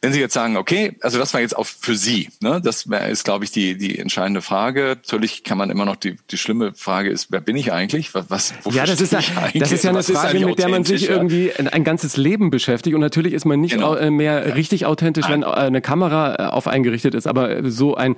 Wenn 0.00 0.12
Sie 0.12 0.20
jetzt 0.20 0.34
sagen, 0.34 0.56
okay, 0.56 0.96
also 1.00 1.18
das 1.18 1.34
war 1.34 1.42
jetzt 1.42 1.56
auch 1.56 1.66
für 1.66 1.96
Sie, 1.96 2.30
ne? 2.40 2.62
das 2.62 2.86
ist, 2.86 3.24
glaube 3.24 3.44
ich, 3.44 3.52
die, 3.52 3.76
die 3.76 3.98
entscheidende 3.98 4.40
Frage. 4.40 4.96
Natürlich 5.02 5.44
kann 5.44 5.58
man 5.58 5.68
immer 5.68 5.84
noch, 5.84 5.96
die, 5.96 6.16
die 6.30 6.38
schlimme 6.38 6.72
Frage 6.74 7.10
ist, 7.10 7.30
wer 7.30 7.40
bin 7.40 7.56
ich 7.56 7.72
eigentlich? 7.72 8.14
Was, 8.14 8.30
was 8.30 8.54
ja, 8.70 8.86
das 8.86 9.00
ist, 9.00 9.12
ja, 9.12 9.20
das 9.54 9.72
ist 9.72 9.84
ja 9.84 9.90
eine 9.90 10.02
Frage, 10.02 10.46
mit 10.46 10.58
der 10.58 10.68
man 10.68 10.84
sich 10.84 11.08
irgendwie 11.08 11.52
ein, 11.52 11.68
ein 11.68 11.84
ganzes 11.84 12.16
Leben 12.16 12.50
beschäftigt 12.50 12.94
und 12.94 13.00
natürlich 13.00 13.17
natürlich 13.18 13.34
ist 13.34 13.44
man 13.44 13.60
nicht 13.60 13.74
genau. 13.74 13.94
Äh, 13.94 14.10
mehr 14.10 14.54
richtig 14.54 14.86
authentisch, 14.86 15.28
wenn 15.28 15.42
äh, 15.42 15.46
eine 15.46 15.80
Kamera 15.80 16.34
äh, 16.34 16.42
auf 16.50 16.68
eingerichtet 16.68 17.14
ist, 17.14 17.26
aber 17.26 17.68
so 17.68 17.96
ein 17.96 18.14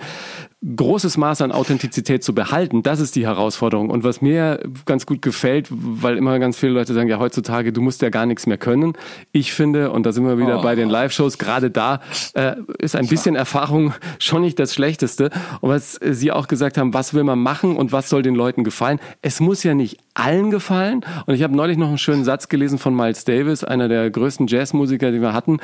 großes 0.63 1.17
Maß 1.17 1.41
an 1.41 1.53
Authentizität 1.53 2.23
zu 2.23 2.35
behalten, 2.35 2.83
das 2.83 3.01
ist 3.01 3.17
die 3.17 3.27
Herausforderung. 3.27 3.89
Und 3.89 4.05
was 4.05 4.21
mir 4.21 4.61
ganz 4.85 5.07
gut 5.07 5.23
gefällt, 5.23 5.69
weil 5.71 6.19
immer 6.19 6.39
ganz 6.39 6.59
viele 6.59 6.73
Leute 6.73 6.93
sagen, 6.93 7.09
ja, 7.09 7.19
heutzutage, 7.19 7.73
du 7.73 7.81
musst 7.81 8.03
ja 8.03 8.11
gar 8.11 8.27
nichts 8.27 8.47
mehr 8.47 8.59
können. 8.59 8.93
Ich 9.33 9.55
finde, 9.55 9.91
und 9.91 10.05
da 10.05 10.13
sind 10.13 10.27
wir 10.27 10.37
wieder 10.37 10.61
oh. 10.61 10.63
bei 10.63 10.75
den 10.75 10.91
Live-Shows, 10.91 11.39
gerade 11.39 11.71
da 11.71 12.01
äh, 12.35 12.57
ist 12.79 12.95
ein 12.95 13.09
bisschen 13.09 13.37
Erfahrung 13.37 13.95
schon 14.19 14.43
nicht 14.43 14.59
das 14.59 14.75
Schlechteste. 14.75 15.31
Und 15.63 15.71
was 15.71 15.99
Sie 16.03 16.31
auch 16.31 16.47
gesagt 16.47 16.77
haben, 16.77 16.93
was 16.93 17.15
will 17.15 17.25
man 17.25 17.39
machen 17.39 17.77
und 17.77 17.93
was 17.93 18.11
soll 18.11 18.21
den 18.21 18.35
Leuten 18.35 18.63
gefallen? 18.63 19.01
Es 19.23 19.41
muss 19.41 19.63
ja 19.63 19.73
nicht 19.73 19.97
allen 20.13 20.51
gefallen. 20.51 21.07
Und 21.25 21.35
ich 21.35 21.43
habe 21.43 21.57
neulich 21.57 21.79
noch 21.79 21.89
einen 21.89 21.99
schönen 21.99 22.25
Satz 22.25 22.49
gelesen 22.51 22.79
von 22.79 22.95
Miles 22.95 23.25
Davis, 23.25 23.65
einer 23.65 23.89
der 23.89 24.11
größten 24.11 24.47
Jazzmusiker, 24.47 25.11
die 25.11 25.23
wir 25.23 25.33
hatten. 25.33 25.59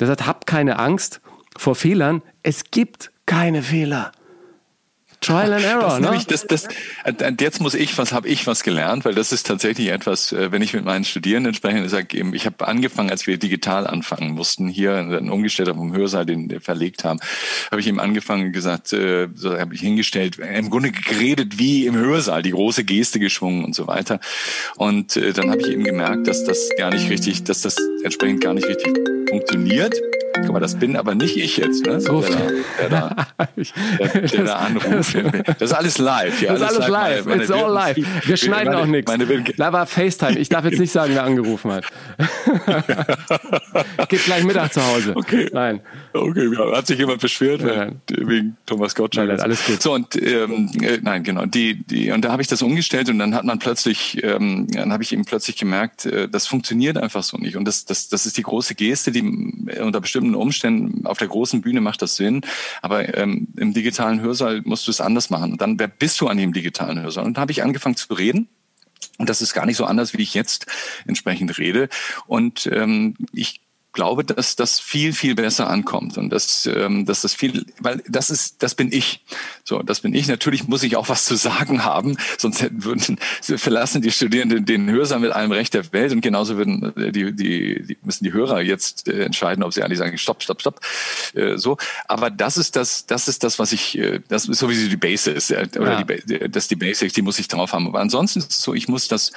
Der 0.00 0.06
sagt, 0.06 0.26
habt 0.26 0.46
keine 0.46 0.78
Angst 0.78 1.22
vor 1.56 1.74
Fehlern. 1.74 2.20
Es 2.42 2.64
gibt 2.70 3.10
keine 3.24 3.62
Fehler. 3.62 4.12
Trial 5.24 5.52
and 5.52 5.64
Error, 5.64 5.82
das 5.82 6.00
ne? 6.00 6.06
Nämlich, 6.06 6.26
das, 6.26 6.46
das, 6.46 6.68
jetzt 7.40 7.60
muss 7.60 7.74
ich 7.74 7.96
was, 7.98 8.12
habe 8.12 8.28
ich 8.28 8.46
was 8.46 8.62
gelernt, 8.62 9.04
weil 9.04 9.14
das 9.14 9.32
ist 9.32 9.46
tatsächlich 9.46 9.88
etwas, 9.88 10.32
äh, 10.32 10.52
wenn 10.52 10.62
ich 10.62 10.74
mit 10.74 10.84
meinen 10.84 11.04
Studierenden 11.04 11.54
spreche, 11.54 11.88
sage 11.88 12.16
eben, 12.16 12.34
ich 12.34 12.46
habe 12.46 12.66
angefangen, 12.66 13.10
als 13.10 13.26
wir 13.26 13.38
digital 13.38 13.86
anfangen 13.86 14.32
mussten, 14.32 14.68
hier 14.68 14.92
dann 14.92 15.30
umgestellt 15.30 15.68
auf 15.68 15.76
dem 15.76 15.92
Hörsaal, 15.92 16.26
den 16.26 16.50
wir 16.50 16.60
verlegt 16.60 17.04
haben, 17.04 17.20
habe 17.70 17.80
ich 17.80 17.86
eben 17.86 18.00
angefangen 18.00 18.52
gesagt, 18.52 18.92
äh, 18.92 19.28
so 19.34 19.58
habe 19.58 19.74
ich 19.74 19.80
hingestellt, 19.80 20.38
im 20.38 20.70
Grunde 20.70 20.92
geredet 20.92 21.58
wie 21.58 21.86
im 21.86 21.96
Hörsaal, 21.96 22.42
die 22.42 22.52
große 22.52 22.84
Geste 22.84 23.18
geschwungen 23.18 23.64
und 23.64 23.74
so 23.74 23.86
weiter. 23.86 24.20
Und 24.76 25.16
äh, 25.16 25.32
dann 25.32 25.50
habe 25.50 25.60
ich 25.62 25.68
eben 25.68 25.84
gemerkt, 25.84 26.28
dass 26.28 26.44
das 26.44 26.70
gar 26.76 26.90
nicht 26.90 27.08
richtig, 27.10 27.44
dass 27.44 27.62
das 27.62 27.76
entsprechend 28.02 28.40
gar 28.40 28.54
nicht 28.54 28.66
richtig 28.66 28.98
funktioniert. 29.28 29.94
Guck 30.44 30.52
mal, 30.52 30.60
das 30.60 30.78
bin 30.78 30.96
aber 30.96 31.14
nicht 31.14 31.36
ich 31.36 31.56
jetzt, 31.56 31.86
ne? 31.86 32.00
So 32.00 32.20
der, 32.20 32.52
der, 32.78 32.88
da, 32.90 33.26
der, 33.98 34.20
der 34.28 34.44
da 34.44 34.56
anruft. 34.56 35.16
Das 35.58 35.70
ist 35.70 35.72
alles 35.72 35.98
live. 35.98 36.42
Ja, 36.42 36.52
das 36.52 36.62
ist 36.62 36.76
alles 36.76 36.88
live. 36.88 37.26
Meine, 37.26 37.42
It's 37.42 37.50
all 37.50 37.72
live. 37.72 37.96
Wir 38.24 38.36
schneiden 38.36 38.72
meine, 38.72 38.82
auch 38.82 38.86
nichts. 38.86 39.12
Da 39.56 39.72
war 39.72 39.86
FaceTime. 39.86 40.38
Ich 40.38 40.48
darf 40.48 40.64
jetzt 40.64 40.78
nicht 40.78 40.92
sagen, 40.92 41.14
wer 41.14 41.24
angerufen 41.24 41.72
hat. 41.72 41.84
Geht 44.08 44.24
gleich 44.24 44.44
Mittag 44.44 44.72
zu 44.72 44.84
Hause. 44.84 45.12
Okay. 45.16 45.48
Nein. 45.52 45.80
Okay, 46.12 46.48
hat 46.72 46.86
sich 46.86 46.98
jemand 46.98 47.20
beschwert 47.20 47.62
nein. 47.62 48.00
wegen 48.08 48.56
Thomas 48.66 48.94
Gottschalk? 48.94 49.28
Nein, 49.28 49.36
nein, 49.36 49.44
alles 49.44 49.64
gut. 49.64 49.82
So 49.82 49.92
und 49.92 50.14
ähm, 50.20 50.70
äh, 50.80 50.98
nein, 51.02 51.24
genau. 51.24 51.46
Die, 51.46 51.82
die 51.84 52.10
und 52.12 52.24
da 52.24 52.32
habe 52.32 52.42
ich 52.42 52.48
das 52.48 52.62
umgestellt 52.62 53.08
und 53.08 53.18
dann 53.18 53.34
hat 53.34 53.44
man 53.44 53.58
plötzlich, 53.58 54.22
ähm, 54.22 54.68
dann 54.70 54.92
habe 54.92 55.02
ich 55.02 55.12
eben 55.12 55.24
plötzlich 55.24 55.56
gemerkt, 55.56 56.06
äh, 56.06 56.28
das 56.28 56.46
funktioniert 56.46 56.98
einfach 56.98 57.22
so 57.22 57.36
nicht. 57.36 57.56
Und 57.56 57.64
das, 57.66 57.84
das, 57.84 58.08
das 58.08 58.26
ist 58.26 58.36
die 58.36 58.42
große 58.42 58.74
Geste, 58.74 59.10
die 59.10 59.22
unter 59.80 60.00
bestimmten 60.00 60.33
Umständen 60.34 61.06
auf 61.06 61.18
der 61.18 61.28
großen 61.28 61.60
Bühne 61.60 61.80
macht 61.80 62.02
das 62.02 62.16
Sinn, 62.16 62.42
aber 62.82 63.16
ähm, 63.16 63.48
im 63.56 63.74
digitalen 63.74 64.20
Hörsaal 64.20 64.62
musst 64.64 64.86
du 64.86 64.90
es 64.90 65.00
anders 65.00 65.30
machen. 65.30 65.52
Und 65.52 65.60
dann 65.60 65.78
wer 65.78 65.88
bist 65.88 66.20
du 66.20 66.28
an 66.28 66.38
dem 66.38 66.52
digitalen 66.52 67.00
Hörsaal? 67.00 67.24
Und 67.24 67.36
da 67.36 67.42
habe 67.42 67.52
ich 67.52 67.62
angefangen 67.62 67.96
zu 67.96 68.12
reden. 68.14 68.48
Und 69.18 69.28
das 69.28 69.42
ist 69.42 69.54
gar 69.54 69.66
nicht 69.66 69.76
so 69.76 69.84
anders, 69.84 70.12
wie 70.14 70.22
ich 70.22 70.34
jetzt 70.34 70.66
entsprechend 71.06 71.58
rede. 71.58 71.88
Und 72.26 72.68
ähm, 72.72 73.14
ich 73.32 73.60
glaube, 73.94 74.24
dass 74.24 74.56
das 74.56 74.80
viel, 74.80 75.12
viel 75.12 75.34
besser 75.34 75.70
ankommt 75.70 76.18
und 76.18 76.30
dass, 76.30 76.66
ähm, 76.66 77.06
dass 77.06 77.22
das 77.22 77.32
viel, 77.32 77.64
weil 77.80 78.02
das 78.08 78.28
ist, 78.28 78.62
das 78.62 78.74
bin 78.74 78.92
ich. 78.92 79.24
So, 79.62 79.82
das 79.82 80.00
bin 80.00 80.14
ich. 80.14 80.28
Natürlich 80.28 80.68
muss 80.68 80.82
ich 80.82 80.96
auch 80.96 81.08
was 81.08 81.24
zu 81.24 81.36
sagen 81.36 81.84
haben, 81.84 82.16
sonst 82.36 82.60
hätten, 82.60 82.84
würden, 82.84 83.18
verlassen 83.40 84.02
die 84.02 84.10
Studierenden 84.10 84.66
den 84.66 84.90
Hörsaal 84.90 85.20
mit 85.20 85.32
allem 85.32 85.52
Recht 85.52 85.72
der 85.72 85.90
Welt 85.92 86.12
und 86.12 86.20
genauso 86.20 86.56
würden 86.56 86.94
äh, 86.96 87.12
die, 87.12 87.32
die, 87.32 87.82
die 87.86 87.96
müssen 88.02 88.24
die 88.24 88.32
Hörer 88.32 88.60
jetzt 88.60 89.08
äh, 89.08 89.24
entscheiden, 89.24 89.64
ob 89.64 89.72
sie 89.72 89.82
eigentlich 89.82 89.98
sagen, 89.98 90.18
stopp, 90.18 90.42
stopp, 90.42 90.60
stopp. 90.60 90.80
Äh, 91.34 91.56
so, 91.56 91.78
aber 92.08 92.30
das 92.30 92.56
ist 92.56 92.76
das, 92.76 93.06
das 93.06 93.28
ist 93.28 93.44
das, 93.44 93.58
was 93.58 93.72
ich, 93.72 93.96
äh, 93.96 94.20
das 94.28 94.46
ist 94.48 94.58
sowieso 94.58 94.88
die 94.88 94.96
Basis 94.96 95.50
äh, 95.50 95.68
oder 95.76 96.00
ja. 96.00 96.02
die, 96.02 96.50
das 96.50 96.64
ist 96.64 96.70
die 96.70 96.76
Basics, 96.76 97.14
die 97.14 97.22
muss 97.22 97.38
ich 97.38 97.48
drauf 97.48 97.72
haben. 97.72 97.86
Aber 97.86 98.00
ansonsten 98.00 98.40
ist 98.40 98.50
es 98.50 98.60
so, 98.60 98.74
ich 98.74 98.88
muss 98.88 99.06
das, 99.06 99.30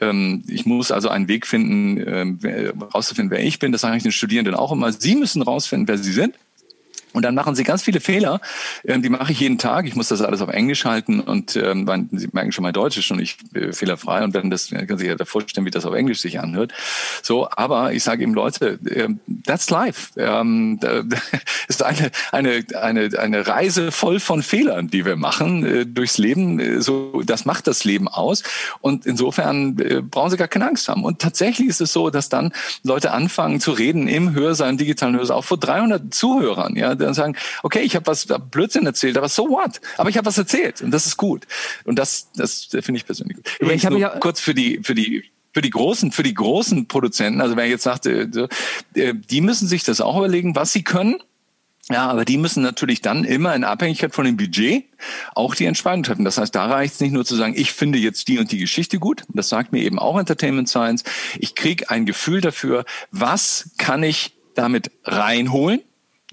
ähm, 0.00 0.44
ich 0.46 0.66
muss 0.66 0.92
also 0.92 1.08
einen 1.08 1.26
Weg 1.28 1.46
finden, 1.46 1.98
äh, 1.98 2.72
rauszufinden, 2.94 3.30
wer 3.30 3.44
ich 3.44 3.58
bin. 3.58 3.72
Das 3.72 3.80
sage 3.80 3.96
ich 3.96 4.03
Studierenden 4.12 4.54
auch 4.54 4.72
immer. 4.72 4.92
Sie 4.92 5.14
müssen 5.14 5.42
rausfinden, 5.42 5.88
wer 5.88 5.98
sie 5.98 6.12
sind. 6.12 6.34
Und 7.14 7.22
dann 7.22 7.34
machen 7.34 7.54
sie 7.54 7.62
ganz 7.62 7.82
viele 7.82 8.00
Fehler. 8.00 8.40
Ähm, 8.84 9.00
die 9.00 9.08
mache 9.08 9.32
ich 9.32 9.40
jeden 9.40 9.56
Tag. 9.56 9.86
Ich 9.86 9.94
muss 9.94 10.08
das 10.08 10.20
alles 10.20 10.42
auf 10.42 10.50
Englisch 10.50 10.84
halten 10.84 11.20
und 11.20 11.56
ähm, 11.56 11.88
Sie 12.12 12.28
merken 12.32 12.50
schon, 12.50 12.64
mein 12.64 12.72
Deutsch 12.72 12.98
ist 12.98 13.04
schon 13.04 13.18
nicht 13.18 13.38
äh, 13.56 13.72
fehlerfrei 13.72 14.24
und 14.24 14.34
dann 14.34 14.50
das 14.50 14.70
kann 14.70 14.98
sich 14.98 15.06
ja 15.06 15.16
vorstellen, 15.24 15.64
wie 15.64 15.70
das 15.70 15.86
auf 15.86 15.94
Englisch 15.94 16.20
sich 16.20 16.40
anhört. 16.40 16.72
So, 17.22 17.48
aber 17.50 17.92
ich 17.92 18.02
sage 18.02 18.24
eben 18.24 18.34
Leute, 18.34 18.80
ähm, 18.90 19.20
that's 19.46 19.70
life. 19.70 20.10
Ähm, 20.18 20.80
das 20.80 21.04
ist 21.68 21.82
eine 21.84 22.10
eine 22.32 22.64
eine 22.80 23.10
eine 23.16 23.46
Reise 23.46 23.92
voll 23.92 24.18
von 24.18 24.42
Fehlern, 24.42 24.88
die 24.88 25.04
wir 25.04 25.16
machen 25.16 25.64
äh, 25.64 25.86
durchs 25.86 26.18
Leben. 26.18 26.58
Äh, 26.58 26.82
so, 26.82 27.22
das 27.24 27.44
macht 27.44 27.68
das 27.68 27.84
Leben 27.84 28.08
aus 28.08 28.42
und 28.80 29.06
insofern 29.06 29.78
äh, 29.78 30.02
brauchen 30.02 30.30
Sie 30.30 30.36
gar 30.36 30.48
keine 30.48 30.66
Angst 30.66 30.88
haben. 30.88 31.04
Und 31.04 31.20
tatsächlich 31.20 31.68
ist 31.68 31.80
es 31.80 31.92
so, 31.92 32.10
dass 32.10 32.28
dann 32.28 32.52
Leute 32.82 33.12
anfangen 33.12 33.60
zu 33.60 33.70
reden 33.70 34.08
im 34.08 34.34
Hörsaal, 34.34 34.70
im 34.70 34.78
digitalen 34.78 35.16
Hörsaal, 35.16 35.38
auch 35.38 35.44
vor 35.44 35.58
300 35.58 36.12
Zuhörern. 36.12 36.74
Ja, 36.74 36.96
dann 37.04 37.14
sagen, 37.14 37.36
okay, 37.62 37.80
ich 37.80 37.96
habe 37.96 38.06
was 38.06 38.26
Blödsinn 38.50 38.86
erzählt, 38.86 39.16
aber 39.16 39.28
so 39.28 39.48
what? 39.48 39.80
Aber 39.96 40.10
ich 40.10 40.16
habe 40.16 40.26
was 40.26 40.38
erzählt 40.38 40.82
und 40.82 40.90
das 40.90 41.06
ist 41.06 41.16
gut. 41.16 41.46
Und 41.84 41.98
das, 41.98 42.30
das 42.36 42.64
finde 42.64 42.96
ich 42.96 43.06
persönlich 43.06 43.36
gut. 43.36 43.50
Übrigens 43.60 43.84
ich 43.84 43.90
nur 43.90 43.98
ja 43.98 44.10
kurz 44.10 44.40
für 44.40 44.54
die, 44.54 44.80
für 44.82 44.94
die 44.94 45.30
für 45.54 45.62
die 45.62 45.70
großen, 45.70 46.10
für 46.10 46.24
die 46.24 46.34
großen 46.34 46.88
Produzenten, 46.88 47.40
also 47.40 47.56
wer 47.56 47.68
jetzt 47.68 47.84
sagte, 47.84 48.48
äh, 48.94 49.14
die 49.14 49.40
müssen 49.40 49.68
sich 49.68 49.84
das 49.84 50.00
auch 50.00 50.16
überlegen, 50.16 50.56
was 50.56 50.72
sie 50.72 50.82
können. 50.82 51.22
Ja, 51.90 52.08
aber 52.08 52.24
die 52.24 52.38
müssen 52.38 52.62
natürlich 52.62 53.02
dann 53.02 53.24
immer 53.24 53.54
in 53.54 53.62
Abhängigkeit 53.62 54.14
von 54.14 54.24
dem 54.24 54.38
Budget 54.38 54.84
auch 55.34 55.54
die 55.54 55.66
Entscheidung 55.66 56.02
treffen. 56.02 56.24
Das 56.24 56.38
heißt, 56.38 56.54
da 56.54 56.66
reicht 56.66 56.94
es 56.94 57.00
nicht 57.00 57.12
nur 57.12 57.26
zu 57.26 57.36
sagen, 57.36 57.52
ich 57.56 57.72
finde 57.72 57.98
jetzt 57.98 58.26
die 58.28 58.38
und 58.38 58.50
die 58.50 58.58
Geschichte 58.58 58.98
gut. 58.98 59.22
Das 59.28 59.50
sagt 59.50 59.72
mir 59.72 59.82
eben 59.82 59.98
auch 59.98 60.18
Entertainment 60.18 60.68
Science. 60.68 61.04
Ich 61.38 61.54
kriege 61.54 61.90
ein 61.90 62.06
Gefühl 62.06 62.40
dafür, 62.40 62.86
was 63.10 63.70
kann 63.76 64.02
ich 64.02 64.32
damit 64.54 64.90
reinholen 65.04 65.82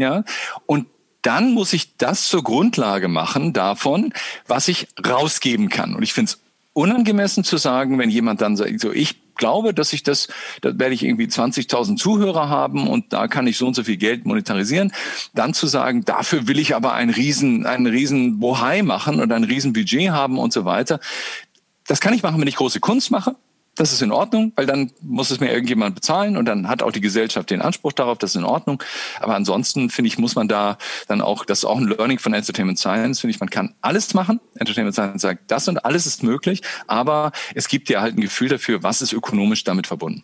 ja, 0.02 0.24
und 0.66 0.88
dann 1.22 1.54
muss 1.54 1.72
ich 1.74 1.97
das 1.97 2.28
zur 2.28 2.43
Grundlage 2.43 3.08
machen 3.08 3.54
davon, 3.54 4.14
was 4.47 4.68
ich 4.68 4.88
rausgeben 5.06 5.70
kann. 5.70 5.95
Und 5.95 6.02
ich 6.02 6.14
finde 6.14 6.32
es 6.32 6.41
unangemessen 6.74 7.43
zu 7.43 7.58
sagen, 7.58 7.99
wenn 7.99 8.10
jemand 8.10 8.41
dann 8.41 8.58
sagt, 8.58 8.80
so 8.80 8.91
ich 8.91 9.36
glaube, 9.36 9.74
dass 9.74 9.93
ich 9.93 10.04
das, 10.04 10.28
da 10.62 10.78
werde 10.78 10.93
ich 10.93 11.04
irgendwie 11.04 11.26
20.000 11.26 11.97
Zuhörer 11.97 12.49
haben 12.49 12.88
und 12.88 13.14
da 13.14 13.28
kann 13.28 13.47
ich 13.47 13.58
so 13.58 13.68
und 13.68 13.76
so 13.76 13.84
viel 13.84 13.97
Geld 13.97 14.26
monetarisieren, 14.26 14.91
dann 15.34 15.54
zu 15.54 15.68
sagen, 15.68 16.06
dafür 16.06 16.47
will 16.47 16.60
ich 16.60 16.76
aber 16.76 16.93
ein 16.93 17.10
riesen, 17.10 17.66
einen 17.66 17.88
riesen 17.88 18.39
Bohai 18.39 18.84
machen 18.84 19.20
und 19.20 19.32
ein 19.32 19.43
riesen 19.43 19.74
Budget 19.74 20.12
haben 20.12 20.38
und 20.39 20.54
so 20.54 20.66
weiter. 20.66 20.99
Das 21.88 21.99
kann 22.02 22.14
ich 22.14 22.24
machen, 22.24 22.39
wenn 22.39 22.47
ich 22.47 22.56
große 22.56 22.80
Kunst 22.80 23.12
mache. 23.12 23.36
Das 23.76 23.94
ist 23.94 24.02
in 24.02 24.12
Ordnung, 24.12 24.52
weil 24.58 24.66
dann 24.66 24.92
muss 25.02 25.32
es 25.32 25.40
mir 25.40 25.50
irgendjemand 25.50 25.96
bezahlen 25.96 26.36
und 26.36 26.46
dann 26.46 26.68
hat 26.68 26.84
auch 26.84 26.92
die 26.92 27.00
Gesellschaft 27.00 27.50
den 27.50 27.62
Anspruch 27.62 27.94
darauf, 27.94 28.18
das 28.18 28.32
ist 28.32 28.36
in 28.36 28.44
Ordnung. 28.44 28.84
Aber 29.22 29.36
ansonsten 29.36 29.90
finde 29.90 30.08
ich, 30.10 30.18
muss 30.18 30.36
man 30.36 30.50
da 30.50 30.78
dann 31.08 31.22
auch, 31.22 31.46
das 31.46 31.60
ist 31.60 31.66
auch 31.66 31.78
ein 31.78 31.88
Learning 31.88 32.20
von 32.20 32.34
Entertainment 32.34 32.80
Science, 32.80 33.22
finde 33.22 33.34
ich, 33.34 33.40
man 33.40 33.50
kann 33.50 33.74
alles 33.82 34.14
machen. 34.14 34.42
Entertainment 34.56 34.94
Science 34.94 35.22
sagt, 35.22 35.50
das 35.50 35.68
und 35.70 35.86
alles 35.86 36.06
ist 36.06 36.22
möglich, 36.22 36.62
aber 36.88 37.32
es 37.56 37.70
gibt 37.70 37.90
ja 37.90 38.02
halt 38.02 38.18
ein 38.18 38.22
Gefühl 38.22 38.50
dafür, 38.50 38.84
was 38.84 39.02
ist 39.02 39.14
ökonomisch 39.14 39.64
damit 39.64 39.88
verbunden. 39.88 40.24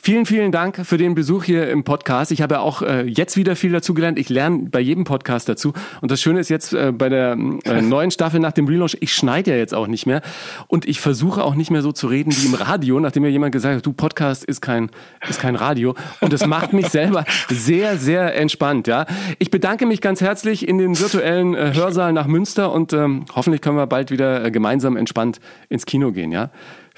Vielen, 0.00 0.26
vielen 0.26 0.52
Dank 0.52 0.86
für 0.86 0.96
den 0.96 1.14
Besuch 1.14 1.44
hier 1.44 1.68
im 1.68 1.82
Podcast. 1.82 2.30
Ich 2.30 2.40
habe 2.40 2.54
ja 2.54 2.60
auch 2.60 2.82
äh, 2.82 3.02
jetzt 3.02 3.36
wieder 3.36 3.56
viel 3.56 3.72
dazu 3.72 3.94
gelernt. 3.94 4.18
Ich 4.18 4.28
lerne 4.28 4.68
bei 4.70 4.80
jedem 4.80 5.04
Podcast 5.04 5.48
dazu. 5.48 5.72
Und 6.00 6.10
das 6.10 6.22
Schöne 6.22 6.38
ist 6.38 6.48
jetzt 6.48 6.72
äh, 6.72 6.92
bei 6.92 7.08
der 7.08 7.32
äh, 7.64 7.82
neuen 7.82 8.12
Staffel 8.12 8.38
nach 8.38 8.52
dem 8.52 8.68
Relaunch, 8.68 8.96
ich 9.00 9.12
schneide 9.12 9.50
ja 9.50 9.56
jetzt 9.56 9.74
auch 9.74 9.88
nicht 9.88 10.06
mehr. 10.06 10.22
Und 10.68 10.86
ich 10.86 11.00
versuche 11.00 11.44
auch 11.44 11.56
nicht 11.56 11.70
mehr 11.70 11.82
so 11.82 11.90
zu 11.90 12.06
reden 12.06 12.32
wie 12.32 12.46
im 12.46 12.54
Radio, 12.54 13.00
nachdem 13.00 13.24
mir 13.24 13.30
jemand 13.30 13.52
gesagt 13.52 13.76
hat, 13.76 13.84
du 13.84 13.92
Podcast 13.92 14.44
ist 14.44 14.62
kein, 14.62 14.88
ist 15.28 15.40
kein 15.40 15.56
Radio. 15.56 15.94
Und 16.20 16.32
das 16.32 16.46
macht 16.46 16.72
mich 16.72 16.88
selber 16.88 17.24
sehr, 17.50 17.98
sehr 17.98 18.36
entspannt. 18.36 18.86
Ja, 18.86 19.04
Ich 19.40 19.50
bedanke 19.50 19.84
mich 19.84 20.00
ganz 20.00 20.20
herzlich 20.20 20.66
in 20.66 20.78
den 20.78 20.98
virtuellen 20.98 21.54
äh, 21.54 21.72
Hörsaal 21.74 22.12
nach 22.12 22.28
Münster 22.28 22.72
und 22.72 22.92
ähm, 22.92 23.24
hoffentlich 23.34 23.60
können 23.60 23.76
wir 23.76 23.86
bald 23.88 24.12
wieder 24.12 24.44
äh, 24.44 24.50
gemeinsam 24.52 24.96
entspannt 24.96 25.40
ins 25.68 25.86
Kino 25.86 26.12
gehen. 26.12 26.30
Ja. 26.30 26.50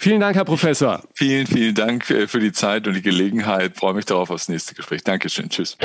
Vielen 0.03 0.21
Dank, 0.21 0.35
Herr 0.35 0.47
Professor. 0.47 1.03
Vielen, 1.13 1.47
vielen 1.47 1.75
Dank 1.75 2.09
äh, 2.09 2.27
für 2.27 2.41
die 2.41 2.53
Zeit 2.53 2.87
und 2.89 2.95
die 2.95 3.03
Gelegenheit. 3.03 3.77
Freue 3.77 3.93
mich 3.93 4.07
darauf 4.07 4.31
aufs 4.31 4.49
nächste 4.49 4.75
Gespräch. 4.75 5.05
Dankeschön. 5.05 5.51
Tschüss. 5.51 5.77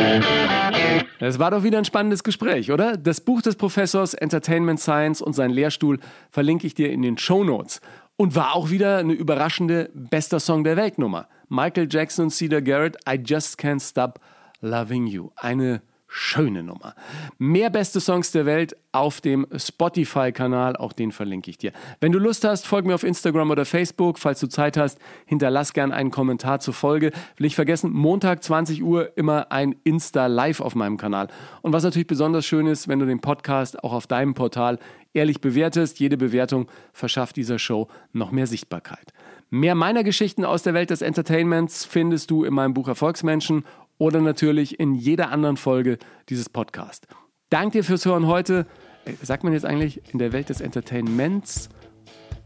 Es 1.20 1.38
war 1.38 1.52
doch 1.52 1.64
wieder 1.64 1.80
ein 1.80 1.84
spannendes 1.84 2.24
Gespräch, 2.24 2.72
oder? 2.72 2.96
Das 2.96 3.20
Buch 3.20 3.42
des 3.42 3.58
Professors 3.58 4.14
Entertainment 4.14 4.80
Science 4.80 5.22
und 5.22 5.34
sein 5.34 5.52
Lehrstuhl 5.52 6.00
verlinke 6.32 6.66
ich 6.66 6.74
dir 6.74 6.94
in 6.94 7.02
den 7.02 7.18
Show 7.18 7.44
Notes. 7.44 7.82
Und 8.16 8.36
war 8.36 8.56
auch 8.56 8.70
wieder 8.70 9.00
eine 9.00 9.12
überraschende 9.12 9.90
bester 9.94 10.40
Song 10.40 10.64
der 10.64 10.78
Weltnummer. 10.78 11.28
Michael 11.50 11.90
Jackson 11.92 12.28
und 12.28 12.32
Cedar 12.32 12.62
Garrett, 12.62 12.96
I 13.10 13.20
Just 13.22 13.60
Can't 13.60 13.86
Stop 13.86 14.22
Loving 14.62 15.08
You. 15.08 15.32
Eine 15.36 15.82
schöne 16.08 16.64
Nummer. 16.64 16.96
Mehr 17.38 17.70
beste 17.70 18.00
Songs 18.00 18.32
der 18.32 18.46
Welt 18.46 18.76
auf 18.92 19.22
dem 19.22 19.46
Spotify-Kanal, 19.56 20.76
auch 20.78 20.94
den 20.94 21.12
verlinke 21.12 21.50
ich 21.50 21.58
dir. 21.58 21.72
Wenn 22.00 22.12
du 22.12 22.20
Lust 22.20 22.44
hast, 22.44 22.66
folg 22.66 22.86
mir 22.86 22.96
auf 22.96 23.04
Instagram 23.04 23.52
oder 23.52 23.66
Facebook. 23.66 24.20
Falls 24.20 24.40
du 24.40 24.48
Zeit 24.48 24.78
hast, 24.78 25.00
hinterlass 25.26 25.74
gern 25.74 25.92
einen 25.92 26.12
Kommentar 26.12 26.60
zur 26.60 26.74
Folge. 26.74 27.12
Will 27.38 27.48
ich 27.48 27.56
vergessen, 27.56 27.92
Montag 27.92 28.44
20 28.44 28.84
Uhr 28.84 29.18
immer 29.18 29.52
ein 29.52 29.76
Insta-Live 29.84 30.62
auf 30.62 30.76
meinem 30.76 30.98
Kanal. 30.98 31.28
Und 31.62 31.74
was 31.74 31.84
natürlich 31.84 32.08
besonders 32.08 32.46
schön 32.46 32.68
ist, 32.68 32.88
wenn 32.88 33.00
du 33.00 33.06
den 33.06 33.20
Podcast 33.20 33.84
auch 33.84 33.94
auf 33.94 34.08
deinem 34.08 34.34
Portal 34.34 34.80
ehrlich 35.16 35.42
bewertest. 35.42 36.00
Jede 36.00 36.18
Bewertung 36.18 36.68
verschafft 36.94 37.36
dieser 37.38 37.58
Show 37.58 37.88
noch 38.14 38.32
mehr 38.32 38.48
Sichtbarkeit. 38.48 39.14
Mehr 39.50 39.76
meiner 39.76 40.04
Geschichten 40.04 40.44
aus 40.44 40.64
der 40.64 40.74
Welt 40.74 40.90
des 40.90 41.02
Entertainments 41.02 41.86
findest 41.86 42.32
du 42.32 42.44
in 42.44 42.54
meinem 42.54 42.74
Buch 42.74 42.88
Erfolgsmenschen 42.88 43.64
oder 43.98 44.22
natürlich 44.22 44.80
in 44.80 44.96
jeder 44.96 45.32
anderen 45.32 45.58
Folge 45.58 45.98
dieses 46.30 46.50
Podcasts. 46.50 47.08
Danke 47.50 47.80
dir 47.80 47.84
fürs 47.84 48.06
Hören 48.06 48.28
heute. 48.28 48.66
Äh, 49.06 49.14
sagt 49.22 49.44
man 49.44 49.54
jetzt 49.54 49.66
eigentlich 49.66 50.02
in 50.12 50.20
der 50.20 50.34
Welt 50.34 50.50
des 50.50 50.62
Entertainments 50.62 51.70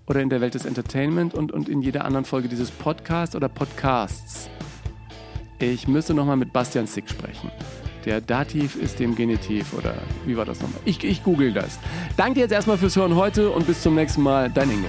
oder 0.07 0.21
in 0.21 0.29
der 0.29 0.41
Welt 0.41 0.55
des 0.55 0.65
Entertainment 0.65 1.33
und, 1.33 1.51
und 1.51 1.69
in 1.69 1.81
jeder 1.81 2.05
anderen 2.05 2.25
Folge 2.25 2.47
dieses 2.47 2.71
Podcasts 2.71 3.35
oder 3.35 3.49
Podcasts? 3.49 4.49
Ich 5.59 5.87
müsste 5.87 6.13
nochmal 6.13 6.37
mit 6.37 6.53
Bastian 6.53 6.87
Sick 6.87 7.09
sprechen. 7.09 7.51
Der 8.05 8.21
Dativ 8.21 8.75
ist 8.75 8.99
dem 8.99 9.15
Genitiv 9.15 9.73
oder 9.73 9.93
wie 10.25 10.37
war 10.37 10.45
das 10.45 10.61
nochmal? 10.61 10.79
Ich, 10.85 11.03
ich 11.03 11.23
google 11.23 11.51
das. 11.51 11.79
Danke 12.15 12.35
dir 12.35 12.41
jetzt 12.41 12.53
erstmal 12.53 12.77
fürs 12.77 12.95
Hören 12.95 13.15
heute 13.15 13.49
und 13.51 13.67
bis 13.67 13.81
zum 13.81 13.95
nächsten 13.95 14.21
Mal. 14.21 14.49
Dein 14.49 14.71
Ingo. 14.71 14.87